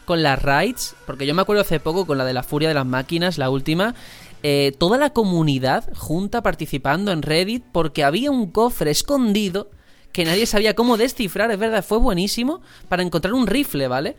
con 0.04 0.24
las 0.24 0.42
raids, 0.42 0.96
porque 1.06 1.26
yo 1.26 1.34
me 1.34 1.42
acuerdo 1.42 1.62
hace 1.62 1.78
poco 1.78 2.06
con 2.06 2.18
la 2.18 2.24
de 2.24 2.32
la 2.32 2.42
furia 2.42 2.68
de 2.68 2.74
las 2.74 2.86
máquinas, 2.86 3.38
la 3.38 3.50
última, 3.50 3.94
eh, 4.42 4.72
toda 4.78 4.98
la 4.98 5.10
comunidad 5.10 5.88
junta 5.94 6.42
participando 6.42 7.12
en 7.12 7.22
Reddit 7.22 7.64
porque 7.72 8.04
había 8.04 8.32
un 8.32 8.50
cofre 8.50 8.90
escondido 8.90 9.70
que 10.12 10.24
nadie 10.24 10.46
sabía 10.46 10.74
cómo 10.74 10.96
descifrar, 10.96 11.50
es 11.50 11.58
verdad, 11.58 11.84
fue 11.84 11.98
buenísimo 11.98 12.62
para 12.88 13.02
encontrar 13.02 13.34
un 13.34 13.46
rifle, 13.46 13.88
¿vale? 13.88 14.16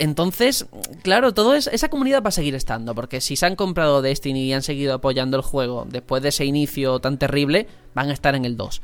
Entonces, 0.00 0.66
claro, 1.02 1.34
todo 1.34 1.54
es, 1.54 1.66
esa 1.66 1.90
comunidad 1.90 2.22
va 2.22 2.28
a 2.28 2.32
seguir 2.32 2.54
estando, 2.54 2.94
porque 2.94 3.20
si 3.20 3.36
se 3.36 3.44
han 3.44 3.54
comprado 3.54 4.00
Destiny 4.00 4.44
y 4.44 4.52
han 4.54 4.62
seguido 4.62 4.94
apoyando 4.94 5.36
el 5.36 5.42
juego 5.42 5.86
después 5.86 6.22
de 6.22 6.30
ese 6.30 6.46
inicio 6.46 7.00
tan 7.00 7.18
terrible, 7.18 7.68
van 7.94 8.08
a 8.08 8.14
estar 8.14 8.34
en 8.34 8.46
el 8.46 8.56
2. 8.56 8.80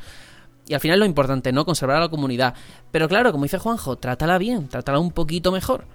Y 0.68 0.74
al 0.74 0.80
final 0.80 0.98
lo 0.98 1.06
importante, 1.06 1.52
¿no? 1.52 1.64
Conservar 1.64 1.96
a 1.96 2.00
la 2.00 2.08
comunidad. 2.10 2.52
Pero 2.90 3.08
claro, 3.08 3.32
como 3.32 3.44
dice 3.44 3.56
Juanjo, 3.56 3.96
trátala 3.96 4.36
bien, 4.36 4.68
trátala 4.68 4.98
un 4.98 5.10
poquito 5.10 5.50
mejor. 5.52 5.86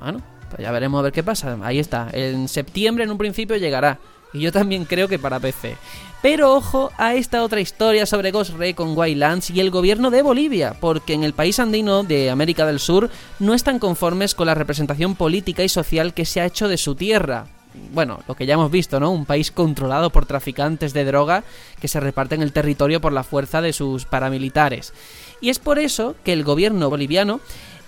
Bueno, 0.00 0.22
pues 0.48 0.62
ya 0.62 0.72
veremos 0.72 1.00
a 1.00 1.02
ver 1.02 1.12
qué 1.12 1.22
pasa. 1.22 1.58
Ahí 1.62 1.78
está. 1.78 2.08
En 2.14 2.48
septiembre, 2.48 3.04
en 3.04 3.10
un 3.10 3.18
principio, 3.18 3.58
llegará. 3.58 3.98
Y 4.32 4.40
yo 4.40 4.50
también 4.50 4.86
creo 4.86 5.08
que 5.08 5.18
para 5.18 5.40
PC. 5.40 5.76
Pero 6.22 6.54
ojo 6.54 6.92
a 6.98 7.14
esta 7.16 7.42
otra 7.42 7.60
historia 7.60 8.06
sobre 8.06 8.30
Ghost 8.30 8.54
Recon 8.56 8.96
Wildlands 8.96 9.50
y 9.50 9.58
el 9.58 9.72
gobierno 9.72 10.08
de 10.12 10.22
Bolivia, 10.22 10.76
porque 10.78 11.14
en 11.14 11.24
el 11.24 11.32
país 11.32 11.58
andino 11.58 12.04
de 12.04 12.30
América 12.30 12.64
del 12.64 12.78
Sur 12.78 13.10
no 13.40 13.54
están 13.54 13.80
conformes 13.80 14.36
con 14.36 14.46
la 14.46 14.54
representación 14.54 15.16
política 15.16 15.64
y 15.64 15.68
social 15.68 16.14
que 16.14 16.24
se 16.24 16.40
ha 16.40 16.46
hecho 16.46 16.68
de 16.68 16.76
su 16.76 16.94
tierra. 16.94 17.46
Bueno, 17.92 18.20
lo 18.28 18.36
que 18.36 18.46
ya 18.46 18.54
hemos 18.54 18.70
visto, 18.70 19.00
¿no? 19.00 19.10
Un 19.10 19.26
país 19.26 19.50
controlado 19.50 20.10
por 20.10 20.26
traficantes 20.26 20.92
de 20.92 21.04
droga 21.04 21.42
que 21.80 21.88
se 21.88 21.98
reparten 21.98 22.40
el 22.40 22.52
territorio 22.52 23.00
por 23.00 23.12
la 23.12 23.24
fuerza 23.24 23.60
de 23.60 23.72
sus 23.72 24.04
paramilitares. 24.04 24.92
Y 25.40 25.50
es 25.50 25.58
por 25.58 25.80
eso 25.80 26.14
que 26.22 26.32
el 26.32 26.44
gobierno 26.44 26.88
boliviano 26.88 27.40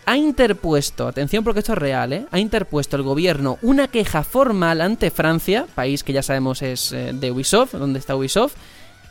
ha 0.07 0.17
interpuesto, 0.17 1.09
atención 1.09 1.45
porque 1.45 1.61
esto 1.61 1.73
es 1.73 1.79
real, 1.79 2.13
¿eh? 2.13 2.27
ha 2.31 2.39
interpuesto 2.39 2.97
el 2.97 3.03
gobierno 3.03 3.59
una 3.63 3.89
queja 3.89 4.25
formal 4.25 4.81
ante 4.81 5.11
Francia, 5.11 5.67
país 5.75 6.05
que 6.05 6.13
ya 6.13 6.23
sabemos 6.23 6.63
es 6.63 6.93
eh, 6.93 7.13
de 7.15 7.31
Ubisoft, 7.31 7.75
donde 7.75 7.99
está 7.99 8.17
Ubisoft, 8.17 8.55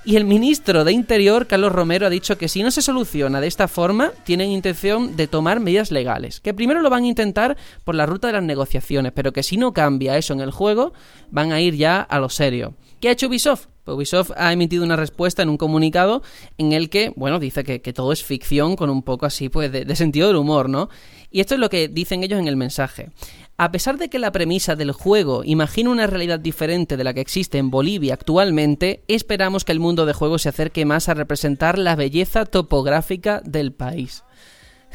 y 0.06 0.18
el 0.18 0.26
ministro 0.26 0.84
de 0.84 0.92
Interior, 0.92 1.48
Carlos 1.48 1.72
Romero, 1.72 2.06
ha 2.06 2.10
dicho 2.10 2.38
que 2.38 2.50
si 2.50 2.62
no 2.62 2.72
se 2.72 2.82
soluciona 2.82 3.40
de 3.40 3.48
esta 3.48 3.70
forma, 3.70 4.12
tienen 4.26 4.52
intención 4.52 5.16
de 5.16 5.28
tomar 5.28 5.62
medidas 5.62 5.92
legales. 5.92 6.42
Que 6.42 6.54
primero 6.54 6.82
lo 6.82 6.90
van 6.90 7.06
a 7.06 7.08
intentar 7.08 7.56
por 7.86 7.96
la 7.96 8.06
ruta 8.06 8.28
de 8.28 8.34
las 8.34 8.44
negociaciones, 8.44 9.14
pero 9.16 9.32
que 9.32 9.44
si 9.44 9.56
no 9.56 9.72
cambia 9.72 10.18
eso 10.18 10.34
en 10.34 10.42
el 10.42 10.52
juego, 10.52 10.92
van 11.32 11.54
a 11.54 11.62
ir 11.62 11.76
ya 11.76 12.02
a 12.02 12.20
lo 12.20 12.28
serio. 12.28 12.74
¿Qué 13.04 13.10
ha 13.10 13.12
hecho 13.12 13.28
Ubisoft? 13.28 13.66
Pues 13.84 13.98
Ubisoft 13.98 14.32
ha 14.38 14.54
emitido 14.54 14.82
una 14.82 14.96
respuesta 14.96 15.44
en 15.44 15.50
un 15.50 15.58
comunicado 15.58 16.24
en 16.58 16.72
el 16.72 16.90
que, 16.90 17.12
bueno, 17.18 17.38
dice 17.38 17.66
que, 17.66 17.92
todo 17.92 18.14
es 18.14 18.24
ficción 18.24 18.78
con 18.78 18.90
un 18.90 19.04
poco 19.04 19.26
así, 19.26 19.50
pues, 19.50 19.74
de, 19.74 19.84
de 19.84 19.96
sentido 19.98 20.28
del 20.28 20.38
humor, 20.38 20.70
¿no? 20.70 20.88
Y 21.30 21.42
esto 21.42 21.56
es 21.56 21.60
lo 21.60 21.70
que 21.70 21.90
dicen 21.90 22.24
ellos 22.24 22.40
en 22.40 22.48
el 22.48 22.56
mensaje. 22.56 23.10
A 23.58 23.74
pesar 23.74 23.98
de 23.98 24.10
que 24.10 24.20
la 24.20 24.32
premisa 24.32 24.78
del 24.78 24.94
juego 24.94 25.44
imagina 25.44 25.90
una 25.90 26.08
realidad 26.08 26.40
diferente 26.40 26.96
de 26.96 27.04
la 27.04 27.14
que 27.14 27.20
existe 27.20 27.58
en 27.58 27.72
Bolivia 27.72 28.14
actualmente, 28.14 29.04
esperamos 29.10 29.66
que 29.66 29.74
el 29.74 29.82
mundo 29.82 30.06
de 30.06 30.14
juego 30.14 30.40
se 30.40 30.48
acerque 30.48 30.86
más 30.86 31.10
a 31.10 31.14
representar 31.14 31.78
la 31.78 31.98
belleza 31.98 32.46
topográfica 32.46 33.42
del 33.44 33.74
país. 33.74 34.24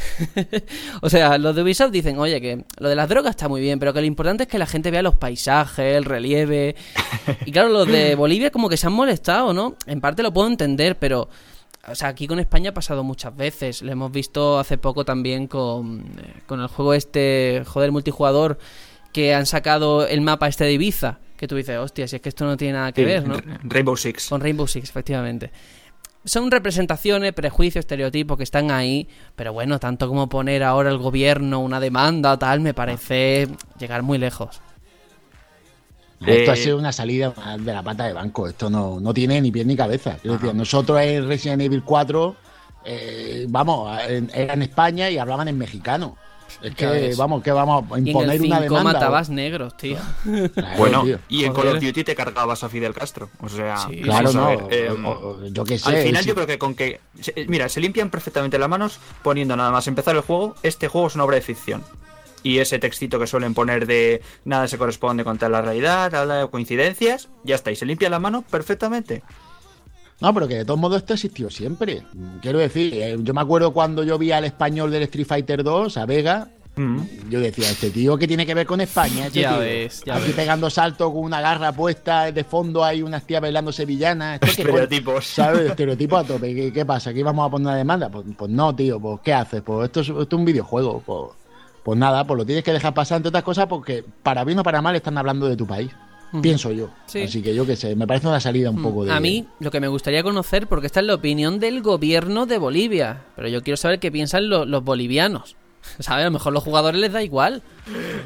o 1.03 1.11
sea, 1.11 1.39
los 1.39 1.55
de 1.55 1.63
Ubisoft 1.63 1.91
dicen, 1.91 2.19
oye, 2.19 2.41
que 2.41 2.65
lo 2.79 2.89
de 2.89 2.95
las 2.95 3.09
drogas 3.09 3.31
está 3.31 3.49
muy 3.49 3.61
bien, 3.61 3.79
pero 3.79 3.93
que 3.93 4.01
lo 4.01 4.07
importante 4.07 4.45
es 4.45 4.49
que 4.49 4.59
la 4.59 4.67
gente 4.67 4.91
vea 4.91 5.03
los 5.03 5.17
paisajes, 5.17 5.97
el 5.97 6.05
relieve. 6.05 6.77
Y 7.45 7.53
claro, 7.53 7.69
los 7.69 7.87
de 7.87 8.15
Bolivia 8.15 8.51
como 8.51 8.69
que 8.69 8.77
se 8.77 8.87
han 8.87 8.93
molestado, 8.93 9.53
¿no? 9.53 9.77
En 9.87 10.01
parte 10.01 10.23
lo 10.23 10.33
puedo 10.33 10.49
entender, 10.49 10.99
pero 10.99 11.29
o 11.91 11.95
sea, 11.95 12.09
aquí 12.09 12.27
con 12.27 12.39
España 12.39 12.71
ha 12.71 12.75
pasado 12.75 13.05
muchas 13.05 13.35
veces. 13.37 13.83
Lo 13.83 13.93
hemos 13.93 14.13
visto 14.13 14.59
hace 14.59 14.79
poco 14.79 15.05
también 15.05 15.47
con, 15.47 16.01
eh, 16.19 16.43
con 16.47 16.61
el 16.61 16.69
juego 16.69 16.95
este, 16.95 17.63
joder, 17.67 17.93
multijugador, 17.93 18.59
que 19.13 19.35
han 19.35 19.47
sacado 19.47 20.07
el 20.07 20.21
mapa 20.21 20.49
este 20.49 20.65
de 20.65 20.73
Ibiza. 20.73 21.19
Que 21.37 21.47
tú 21.47 21.57
dices, 21.57 21.79
hostia, 21.79 22.09
si 22.09 22.17
es 22.17 22.23
que 22.23 22.29
esto 22.29 22.45
no 22.45 22.57
tiene 22.57 22.75
nada 22.75 22.93
que 22.93 23.05
ver, 23.05 23.27
¿no? 23.27 23.37
Rainbow 23.63 23.97
Six. 23.97 24.29
Con 24.29 24.41
Rainbow 24.41 24.67
Six, 24.67 24.91
efectivamente. 24.91 25.51
Son 26.25 26.51
representaciones, 26.51 27.33
prejuicios, 27.33 27.85
estereotipos 27.85 28.37
que 28.37 28.43
están 28.43 28.71
ahí, 28.71 29.09
pero 29.37 29.53
bueno, 29.53 29.79
tanto 29.79 30.09
como 30.09 30.29
poner 30.29 30.63
ahora 30.63 30.91
el 30.91 30.99
gobierno 30.99 31.61
una 31.61 31.81
demanda 31.81 32.33
o 32.33 32.39
tal, 32.39 32.61
me 32.61 32.75
parece 32.75 33.49
llegar 33.79 34.03
muy 34.03 34.19
lejos. 34.19 34.61
Esto 36.27 36.53
ha 36.53 36.57
sido 36.57 36.77
una 36.77 36.93
salida 36.93 37.33
de 37.59 37.73
la 37.73 37.83
pata 37.83 38.05
de 38.07 38.13
banco. 38.13 38.49
Esto 38.49 38.69
no, 38.69 38.99
no 39.01 39.15
tiene 39.15 39.41
ni 39.41 39.53
pie 39.53 39.65
ni 39.65 39.77
cabeza. 39.77 40.19
nosotros 40.55 41.01
en 41.01 41.29
Resident 41.29 41.63
Evil 41.63 41.83
4, 41.85 42.37
eh, 42.85 43.47
vamos, 43.49 43.97
era 44.35 44.55
en 44.55 44.63
España 44.63 45.11
y 45.11 45.19
hablaban 45.19 45.49
en 45.49 45.57
mexicano. 45.57 46.17
Es 46.63 46.75
que, 46.75 47.15
vamos, 47.17 47.43
que 47.43 47.53
vamos 47.53 47.85
a 47.91 47.99
imponer 47.99 48.41
una 48.41 48.61
demanda. 48.61 48.93
matabas 48.93 49.31
negros, 49.31 49.77
tío. 49.77 49.99
bueno, 50.79 51.05
y 51.29 51.45
en 51.45 51.53
Call 51.53 51.69
of 51.69 51.81
Duty 51.81 52.05
te 52.05 52.15
cargabas 52.15 52.65
a 52.65 52.69
Fidel 52.69 52.95
Castro. 52.95 53.31
O 53.41 53.49
sea, 53.49 53.77
claro, 54.03 54.33
no. 54.33 54.69
Eh, 54.71 54.95
yo 55.53 55.65
qué 55.65 55.79
sé. 55.79 55.89
Al 55.89 56.03
final, 56.03 56.25
yo 56.25 56.35
creo 56.35 56.47
que 56.47 56.59
con 56.59 56.75
que. 56.75 57.01
Mira, 57.47 57.69
se 57.69 57.81
limpian 57.81 58.11
perfectamente 58.11 58.59
las 58.59 58.69
manos 58.69 58.99
poniendo 59.23 59.57
nada 59.57 59.71
más 59.71 59.87
empezar 59.87 60.17
el 60.17 60.23
juego. 60.23 60.55
Este 60.63 60.89
juego 60.89 61.07
es 61.07 61.15
una 61.15 61.25
obra 61.25 61.37
de 61.37 61.43
ficción 61.43 61.83
y 62.43 62.59
ese 62.59 62.79
textito 62.79 63.19
que 63.19 63.27
suelen 63.27 63.55
poner 63.55 63.87
de 63.87 64.23
nada 64.45 64.69
se 64.69 64.79
corresponde 64.79 65.25
con 65.25 65.39
tal 65.39 65.53
la 65.53 65.63
realidad, 65.63 66.15
habla 66.15 66.37
de 66.37 66.49
coincidencias, 66.49 67.29
ya 67.45 67.57
está, 67.57 67.71
y 67.71 67.77
se 67.77 67.87
limpia 67.87 68.11
la 68.11 68.19
mano 68.19 68.43
perfectamente. 68.43 69.23
No, 70.21 70.35
pero 70.35 70.49
que 70.49 70.57
de 70.57 70.65
todos 70.65 70.81
modos 70.81 70.99
esto 70.99 71.15
existió 71.15 71.49
siempre. 71.49 72.03
Quiero 72.43 72.59
decir, 72.59 72.95
eh, 72.95 73.17
yo 73.21 73.35
me 73.35 73.41
acuerdo 73.41 73.73
cuando 73.73 74.03
yo 74.03 74.19
vi 74.19 74.33
al 74.33 74.45
español 74.45 74.91
del 74.91 75.05
Street 75.05 75.27
Fighter 75.27 75.63
2, 75.63 75.97
a 75.97 76.07
Vega, 76.07 76.49
mm. 76.75 77.31
yo 77.31 77.39
decía, 77.41 77.71
este 77.71 77.91
tío 77.91 78.19
que 78.19 78.27
tiene 78.27 78.45
que 78.45 78.53
ver 78.53 78.67
con 78.67 78.81
España, 78.81 79.27
este 79.27 79.43
ya 79.43 79.57
ves, 79.59 80.03
ya 80.05 80.17
aquí 80.17 80.33
pegando 80.33 80.71
saltos 80.71 81.13
con 81.13 81.23
una 81.23 81.41
garra 81.41 81.71
puesta, 81.71 82.33
de 82.33 82.43
fondo 82.43 82.85
hay 82.85 83.01
unas 83.01 83.25
tías 83.25 83.41
bailando 83.41 83.71
sevillanas. 83.71 84.41
Estereotipos. 84.43 85.25
¿Sabes? 85.25 85.71
Estereotipos 85.71 86.25
a 86.25 86.27
tope. 86.27 86.73
¿Qué, 86.73 86.85
pasa? 86.85 87.11
¿Aquí 87.11 87.23
vamos 87.23 87.47
a 87.47 87.51
poner 87.51 87.69
una 87.69 87.77
demanda? 87.77 88.09
Pues, 88.09 88.27
pues, 88.37 88.51
no, 88.51 88.75
tío, 88.75 88.99
pues 88.99 89.21
¿qué 89.23 89.35
haces? 89.35 89.63
Pues 89.63 89.85
esto 89.85 90.01
es, 90.01 90.09
esto 90.09 90.23
es 90.23 90.33
un 90.33 90.45
videojuego. 90.45 91.01
Pues, 91.07 91.31
pues 91.85 91.97
nada, 91.97 92.27
pues 92.27 92.39
lo 92.39 92.45
tienes 92.45 92.65
que 92.65 92.73
dejar 92.73 92.93
pasar 92.93 93.19
entre 93.19 93.29
otras 93.29 93.45
cosas 93.45 93.67
porque 93.67 94.05
para 94.25 94.43
bien 94.43 94.59
o 94.59 94.65
para 94.65 94.83
mal 94.83 94.97
están 94.97 95.17
hablando 95.17 95.49
de 95.49 95.57
tu 95.57 95.67
país. 95.67 95.93
Pienso 96.43 96.73
yo. 96.73 96.91
Así 97.07 97.43
que 97.43 97.55
yo 97.55 97.67
qué 97.67 97.77
sé, 97.77 97.97
me 97.97 98.07
parece 98.07 98.27
una 98.27 98.41
salida 98.41 98.71
un 98.71 98.83
poco 98.83 99.05
de. 99.05 99.13
A 99.13 99.21
mí, 99.21 99.47
lo 99.61 99.71
que 99.71 99.81
me 99.81 99.89
gustaría 99.89 100.23
conocer, 100.23 100.67
porque 100.67 100.87
esta 100.87 101.01
es 101.01 101.07
la 101.07 101.15
opinión 101.15 101.59
del 101.59 101.83
gobierno 101.83 102.47
de 102.47 102.59
Bolivia, 102.59 103.25
pero 103.37 103.49
yo 103.49 103.63
quiero 103.63 103.77
saber 103.77 103.99
qué 103.99 104.11
piensan 104.13 104.49
los 104.49 104.85
bolivianos. 104.85 105.57
¿Sabes? 105.99 106.23
A 106.23 106.27
lo 106.27 106.33
mejor 106.33 106.53
los 106.53 106.63
jugadores 106.63 107.01
les 107.01 107.13
da 107.13 107.23
igual. 107.23 107.63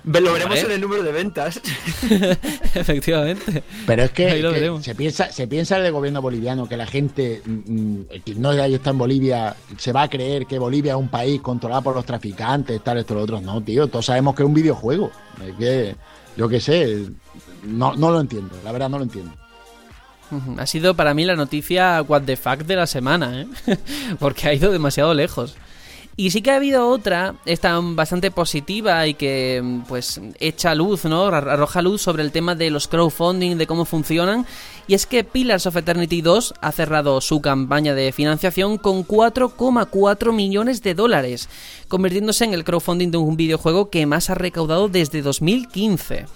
Lo 0.04 0.32
veremos 0.32 0.58
en 0.58 0.70
el 0.72 0.80
número 0.80 1.02
de 1.02 1.12
ventas. 1.12 1.60
Efectivamente. 2.74 3.62
Pero 3.86 4.02
es 4.04 4.10
que, 4.10 4.80
se 4.82 4.94
piensa 4.94 5.30
se 5.30 5.46
piensa 5.46 5.78
el 5.78 5.92
gobierno 5.92 6.20
boliviano 6.20 6.68
que 6.68 6.76
la 6.76 6.86
gente 6.86 7.42
mm, 7.44 7.50
mm, 7.50 8.06
que 8.24 8.34
no 8.34 8.52
está 8.52 8.90
en 8.90 8.98
Bolivia 8.98 9.56
se 9.76 9.92
va 9.92 10.02
a 10.02 10.10
creer 10.10 10.46
que 10.46 10.58
Bolivia 10.58 10.92
es 10.92 10.98
un 10.98 11.08
país 11.08 11.40
controlado 11.40 11.82
por 11.82 11.94
los 11.94 12.04
traficantes, 12.04 12.82
tal, 12.82 12.98
esto, 12.98 13.14
lo 13.14 13.22
otro. 13.22 13.40
No, 13.40 13.62
tío, 13.62 13.86
todos 13.86 14.06
sabemos 14.06 14.34
que 14.34 14.42
es 14.42 14.46
un 14.46 14.54
videojuego. 14.54 15.10
Es 15.46 15.54
que, 15.56 15.96
yo 16.36 16.48
qué 16.48 16.60
sé, 16.60 17.06
no, 17.64 17.94
no 17.94 18.10
lo 18.10 18.20
entiendo, 18.20 18.54
la 18.64 18.72
verdad 18.72 18.88
no 18.88 18.98
lo 18.98 19.04
entiendo. 19.04 19.32
Ha 20.56 20.66
sido 20.66 20.94
para 20.94 21.12
mí 21.12 21.24
la 21.24 21.36
noticia 21.36 22.02
what 22.02 22.22
the 22.22 22.36
fuck 22.36 22.60
de 22.60 22.76
la 22.76 22.86
semana, 22.86 23.42
¿eh? 23.42 23.46
porque 24.18 24.48
ha 24.48 24.54
ido 24.54 24.72
demasiado 24.72 25.12
lejos. 25.12 25.56
Y 26.14 26.30
sí 26.30 26.42
que 26.42 26.50
ha 26.50 26.56
habido 26.56 26.88
otra, 26.88 27.36
esta 27.46 27.80
bastante 27.80 28.30
positiva 28.30 29.06
y 29.06 29.14
que 29.14 29.80
pues 29.88 30.20
echa 30.40 30.74
luz, 30.74 31.06
¿no? 31.06 31.24
Arroja 31.24 31.80
luz 31.80 32.02
sobre 32.02 32.22
el 32.22 32.32
tema 32.32 32.54
de 32.54 32.70
los 32.70 32.86
crowdfunding, 32.86 33.56
de 33.56 33.66
cómo 33.66 33.86
funcionan. 33.86 34.46
Y 34.86 34.94
es 34.94 35.06
que 35.06 35.24
Pillars 35.24 35.66
of 35.66 35.76
Eternity 35.76 36.20
2 36.20 36.54
ha 36.60 36.72
cerrado 36.72 37.20
su 37.22 37.40
campaña 37.40 37.94
de 37.94 38.12
financiación 38.12 38.76
con 38.76 39.06
4,4 39.06 40.34
millones 40.34 40.82
de 40.82 40.94
dólares, 40.94 41.48
convirtiéndose 41.88 42.44
en 42.44 42.52
el 42.52 42.64
crowdfunding 42.64 43.10
de 43.10 43.18
un 43.18 43.36
videojuego 43.36 43.88
que 43.88 44.04
más 44.04 44.28
ha 44.28 44.34
recaudado 44.34 44.88
desde 44.88 45.22
2015. 45.22 46.26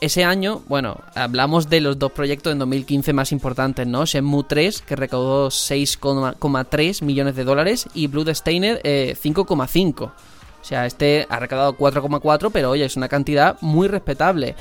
Ese 0.00 0.22
año, 0.22 0.62
bueno, 0.68 1.00
hablamos 1.16 1.68
de 1.68 1.80
los 1.80 1.98
dos 1.98 2.12
proyectos 2.12 2.52
en 2.52 2.60
2015 2.60 3.12
más 3.12 3.32
importantes, 3.32 3.84
¿no? 3.84 4.06
Shenmue 4.06 4.44
3, 4.48 4.82
que 4.82 4.94
recaudó 4.94 5.48
6,3 5.48 7.02
millones 7.02 7.34
de 7.34 7.42
dólares, 7.42 7.88
y 7.94 8.06
Bloodstained 8.06 8.78
eh, 8.84 9.16
5,5. 9.20 10.02
O 10.02 10.12
sea, 10.62 10.86
este 10.86 11.26
ha 11.28 11.40
recaudado 11.40 11.76
4,4, 11.76 12.50
pero 12.52 12.70
oye, 12.70 12.84
es 12.84 12.96
una 12.96 13.08
cantidad 13.08 13.56
muy 13.60 13.88
respetable. 13.88 14.54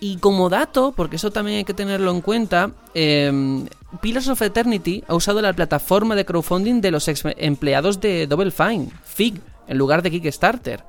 Y 0.00 0.16
como 0.18 0.48
dato, 0.48 0.94
porque 0.96 1.16
eso 1.16 1.30
también 1.30 1.58
hay 1.58 1.64
que 1.64 1.74
tenerlo 1.74 2.10
en 2.10 2.22
cuenta, 2.22 2.70
eh, 2.94 3.66
Pillars 4.00 4.28
of 4.28 4.40
Eternity 4.40 5.04
ha 5.06 5.14
usado 5.14 5.42
la 5.42 5.52
plataforma 5.52 6.14
de 6.14 6.24
crowdfunding 6.24 6.80
de 6.80 6.92
los 6.92 7.08
ex 7.08 7.24
empleados 7.36 8.00
de 8.00 8.26
Double 8.26 8.50
Fine, 8.50 8.88
FIG, 9.04 9.40
en 9.66 9.76
lugar 9.76 10.02
de 10.02 10.10
Kickstarter. 10.10 10.82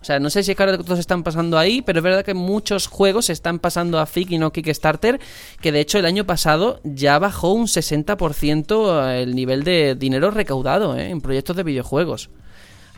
O 0.00 0.04
sea, 0.04 0.20
no 0.20 0.30
sé 0.30 0.42
si 0.42 0.52
es 0.52 0.56
que 0.56 0.62
ahora 0.62 0.78
todos 0.78 0.98
están 0.98 1.24
pasando 1.24 1.58
ahí, 1.58 1.82
pero 1.82 1.98
es 1.98 2.02
verdad 2.04 2.24
que 2.24 2.34
muchos 2.34 2.86
juegos 2.86 3.26
se 3.26 3.32
están 3.32 3.58
pasando 3.58 3.98
a 3.98 4.06
FIC 4.06 4.30
y 4.32 4.38
no 4.38 4.52
Kickstarter, 4.52 5.18
que 5.60 5.72
de 5.72 5.80
hecho 5.80 5.98
el 5.98 6.06
año 6.06 6.24
pasado 6.24 6.80
ya 6.84 7.18
bajó 7.18 7.52
un 7.52 7.66
60% 7.66 9.12
el 9.14 9.34
nivel 9.34 9.64
de 9.64 9.96
dinero 9.96 10.30
recaudado 10.30 10.96
¿eh? 10.96 11.10
en 11.10 11.20
proyectos 11.20 11.56
de 11.56 11.64
videojuegos. 11.64 12.30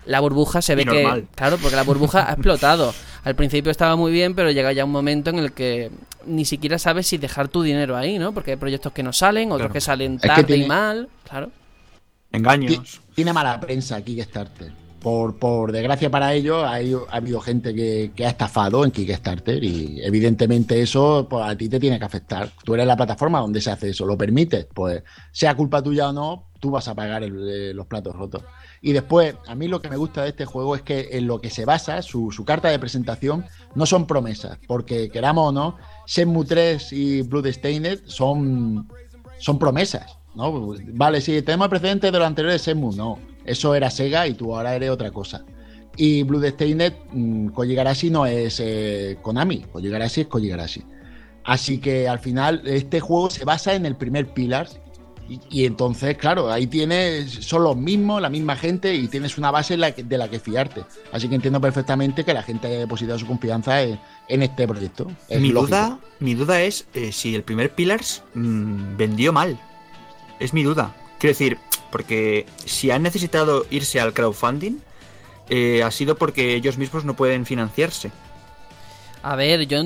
La 0.04 0.20
burbuja 0.20 0.60
se 0.60 0.74
ve 0.74 0.84
que... 0.84 1.26
Claro, 1.34 1.56
porque 1.58 1.76
la 1.76 1.84
burbuja 1.84 2.28
ha 2.28 2.32
explotado. 2.34 2.92
Al 3.24 3.34
principio 3.34 3.70
estaba 3.70 3.96
muy 3.96 4.12
bien, 4.12 4.34
pero 4.34 4.50
llega 4.50 4.72
ya 4.72 4.84
un 4.84 4.92
momento 4.92 5.30
en 5.30 5.38
el 5.38 5.52
que 5.52 5.90
ni 6.26 6.44
siquiera 6.44 6.78
sabes 6.78 7.06
si 7.06 7.16
dejar 7.16 7.48
tu 7.48 7.62
dinero 7.62 7.96
ahí, 7.96 8.18
¿no? 8.18 8.32
Porque 8.32 8.52
hay 8.52 8.56
proyectos 8.56 8.92
que 8.92 9.02
no 9.02 9.12
salen, 9.12 9.52
otros 9.52 9.72
que 9.72 9.80
salen 9.80 10.18
tarde 10.18 10.56
y 10.56 10.66
mal, 10.66 11.08
claro. 11.28 11.50
Engaños. 12.32 13.00
Tiene 13.14 13.32
mala 13.32 13.58
prensa 13.58 14.02
Kickstarter 14.02 14.79
por, 15.00 15.72
desgracia 15.72 16.10
para 16.10 16.34
ellos, 16.34 16.62
ha, 16.62 16.74
ha 16.74 17.16
habido 17.16 17.40
gente 17.40 17.74
que, 17.74 18.12
ha 18.24 18.28
estafado 18.28 18.84
en 18.84 18.90
Kickstarter 18.90 19.62
y 19.64 20.00
evidentemente 20.02 20.80
eso 20.80 21.26
pues, 21.28 21.44
a 21.44 21.56
ti 21.56 21.68
te 21.68 21.80
tiene 21.80 21.98
que 21.98 22.04
afectar. 22.04 22.50
Tú 22.64 22.74
eres 22.74 22.86
la 22.86 22.96
plataforma 22.96 23.40
donde 23.40 23.60
se 23.60 23.70
hace 23.70 23.90
eso, 23.90 24.06
lo 24.06 24.16
permites, 24.16 24.66
pues 24.72 25.02
sea 25.32 25.54
culpa 25.54 25.82
tuya 25.82 26.10
o 26.10 26.12
no, 26.12 26.46
tú 26.60 26.70
vas 26.70 26.86
a 26.88 26.94
pagar 26.94 27.24
el- 27.24 27.72
los 27.74 27.86
platos 27.86 28.14
rotos. 28.14 28.42
Y 28.82 28.92
después, 28.92 29.34
a 29.46 29.54
mí 29.54 29.68
lo 29.68 29.80
que 29.82 29.90
me 29.90 29.96
gusta 29.96 30.22
de 30.22 30.30
este 30.30 30.44
juego 30.46 30.74
es 30.76 30.82
que 30.82 31.08
en 31.12 31.26
lo 31.26 31.40
que 31.40 31.50
se 31.50 31.64
basa, 31.64 32.02
su, 32.02 32.30
su 32.30 32.44
carta 32.44 32.68
de 32.68 32.78
presentación, 32.78 33.44
no 33.74 33.86
son 33.86 34.06
promesas, 34.06 34.58
porque 34.66 35.10
queramos 35.10 35.48
o 35.48 35.52
no, 35.52 35.76
Shenmue 36.06 36.46
3 36.46 36.92
y 36.92 37.22
Bloodstained 37.22 38.00
son, 38.06 38.88
son 39.38 39.58
promesas, 39.58 40.16
¿no? 40.34 40.74
Vale, 40.92 41.20
sí, 41.20 41.42
tenemos 41.42 41.66
el 41.66 41.70
precedente 41.70 42.10
de 42.10 42.18
lo 42.18 42.24
anterior 42.24 42.52
de 42.52 42.58
Shenmue, 42.58 42.94
no, 42.96 43.18
eso 43.44 43.74
era 43.74 43.90
Sega 43.90 44.26
y 44.26 44.34
tú 44.34 44.54
ahora 44.56 44.74
eres 44.74 44.90
otra 44.90 45.10
cosa. 45.10 45.44
Y 45.96 46.22
Bloodstained, 46.22 46.92
mmm, 47.12 47.48
Koji 47.48 47.74
Garashi 47.74 48.10
no 48.10 48.24
es 48.26 48.60
eh, 48.62 49.18
Konami, 49.22 49.64
Koji 49.72 49.88
Garashi 49.88 50.20
es 50.22 50.26
Koji 50.28 50.48
Garashi. 50.48 50.82
Así 51.44 51.78
que 51.78 52.08
al 52.08 52.18
final 52.20 52.62
este 52.64 53.00
juego 53.00 53.28
se 53.30 53.44
basa 53.44 53.74
en 53.74 53.86
el 53.86 53.96
primer 53.96 54.28
pilar 54.28 54.68
y, 55.28 55.40
y 55.50 55.64
entonces, 55.64 56.16
claro, 56.16 56.50
ahí 56.50 56.66
tienes, 56.66 57.30
son 57.32 57.64
los 57.64 57.76
mismos, 57.76 58.20
la 58.22 58.28
misma 58.30 58.56
gente 58.56 58.94
y 58.94 59.08
tienes 59.08 59.36
una 59.38 59.50
base 59.50 59.74
en 59.74 59.80
la 59.80 59.92
que- 59.92 60.02
de 60.04 60.18
la 60.18 60.28
que 60.28 60.38
fiarte. 60.38 60.84
Así 61.12 61.28
que 61.28 61.34
entiendo 61.34 61.60
perfectamente 61.60 62.24
que 62.24 62.34
la 62.34 62.42
gente 62.42 62.66
haya 62.68 62.78
depositado 62.80 63.18
su 63.18 63.26
confianza 63.26 63.82
en, 63.82 63.98
en 64.28 64.42
este 64.42 64.66
proyecto. 64.68 65.06
Es 65.28 65.40
Mi 65.40 65.48
lógico. 65.48 65.66
duda, 65.76 65.98
mi 66.20 66.34
duda 66.34 66.60
es 66.62 66.86
eh, 66.94 67.10
si 67.12 67.34
el 67.34 67.42
primer 67.42 67.70
Pillars 67.74 68.22
mm, 68.34 68.96
vendió 68.96 69.32
mal. 69.32 69.58
Es 70.40 70.52
mi 70.52 70.64
duda. 70.64 70.94
Quiero 71.18 71.32
decir, 71.32 71.58
porque 71.92 72.46
si 72.64 72.90
han 72.90 73.02
necesitado 73.02 73.66
irse 73.70 74.00
al 74.00 74.12
crowdfunding, 74.12 74.78
eh, 75.50 75.82
ha 75.82 75.90
sido 75.90 76.16
porque 76.16 76.54
ellos 76.54 76.78
mismos 76.78 77.04
no 77.04 77.14
pueden 77.14 77.44
financiarse. 77.46 78.10
A 79.22 79.36
ver, 79.36 79.66
yo. 79.66 79.82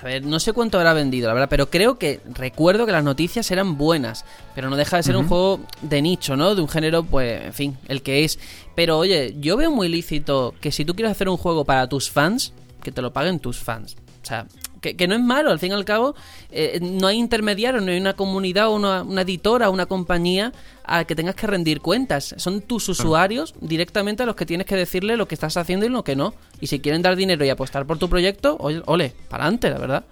A 0.00 0.04
ver, 0.04 0.24
no 0.24 0.38
sé 0.38 0.52
cuánto 0.52 0.78
habrá 0.78 0.92
vendido, 0.92 1.26
la 1.26 1.34
verdad, 1.34 1.48
pero 1.50 1.70
creo 1.70 1.98
que 1.98 2.20
recuerdo 2.32 2.86
que 2.86 2.92
las 2.92 3.02
noticias 3.02 3.50
eran 3.50 3.76
buenas, 3.76 4.24
pero 4.54 4.70
no 4.70 4.76
deja 4.76 4.96
de 4.96 5.02
ser 5.02 5.16
un 5.16 5.26
juego 5.26 5.58
de 5.82 6.00
nicho, 6.02 6.36
¿no? 6.36 6.54
De 6.54 6.62
un 6.62 6.68
género, 6.68 7.02
pues, 7.02 7.44
en 7.44 7.52
fin, 7.52 7.78
el 7.88 8.02
que 8.02 8.22
es. 8.22 8.38
Pero 8.76 8.96
oye, 8.96 9.34
yo 9.40 9.56
veo 9.56 9.72
muy 9.72 9.88
lícito 9.88 10.54
que 10.60 10.70
si 10.70 10.84
tú 10.84 10.94
quieres 10.94 11.10
hacer 11.10 11.28
un 11.28 11.36
juego 11.36 11.64
para 11.64 11.88
tus 11.88 12.12
fans, 12.12 12.52
que 12.80 12.92
te 12.92 13.02
lo 13.02 13.12
paguen 13.12 13.40
tus 13.40 13.58
fans. 13.58 13.96
O 14.22 14.26
sea, 14.26 14.46
que, 14.80 14.96
que 14.96 15.08
no 15.08 15.14
es 15.14 15.20
malo, 15.20 15.50
al 15.50 15.58
fin 15.58 15.70
y 15.72 15.74
al 15.74 15.84
cabo, 15.84 16.14
eh, 16.50 16.78
no 16.82 17.06
hay 17.06 17.18
intermediario, 17.18 17.80
no 17.80 17.90
hay 17.90 17.98
una 17.98 18.14
comunidad 18.14 18.68
o 18.68 18.74
una, 18.76 19.02
una 19.02 19.22
editora 19.22 19.68
o 19.68 19.72
una 19.72 19.86
compañía 19.86 20.52
a 20.84 21.04
que 21.04 21.14
tengas 21.14 21.34
que 21.34 21.46
rendir 21.46 21.80
cuentas. 21.80 22.34
Son 22.38 22.60
tus 22.62 22.88
usuarios 22.88 23.54
directamente 23.60 24.22
a 24.22 24.26
los 24.26 24.36
que 24.36 24.46
tienes 24.46 24.66
que 24.66 24.76
decirle 24.76 25.16
lo 25.16 25.28
que 25.28 25.34
estás 25.34 25.56
haciendo 25.56 25.84
y 25.86 25.88
lo 25.88 26.02
que 26.04 26.16
no. 26.16 26.34
Y 26.60 26.66
si 26.68 26.80
quieren 26.80 27.02
dar 27.02 27.16
dinero 27.16 27.44
y 27.44 27.48
apostar 27.50 27.86
por 27.86 27.98
tu 27.98 28.08
proyecto, 28.08 28.56
oye, 28.60 28.82
ole, 28.86 29.12
para 29.28 29.44
adelante, 29.44 29.70
la 29.70 29.78
verdad. 29.78 30.04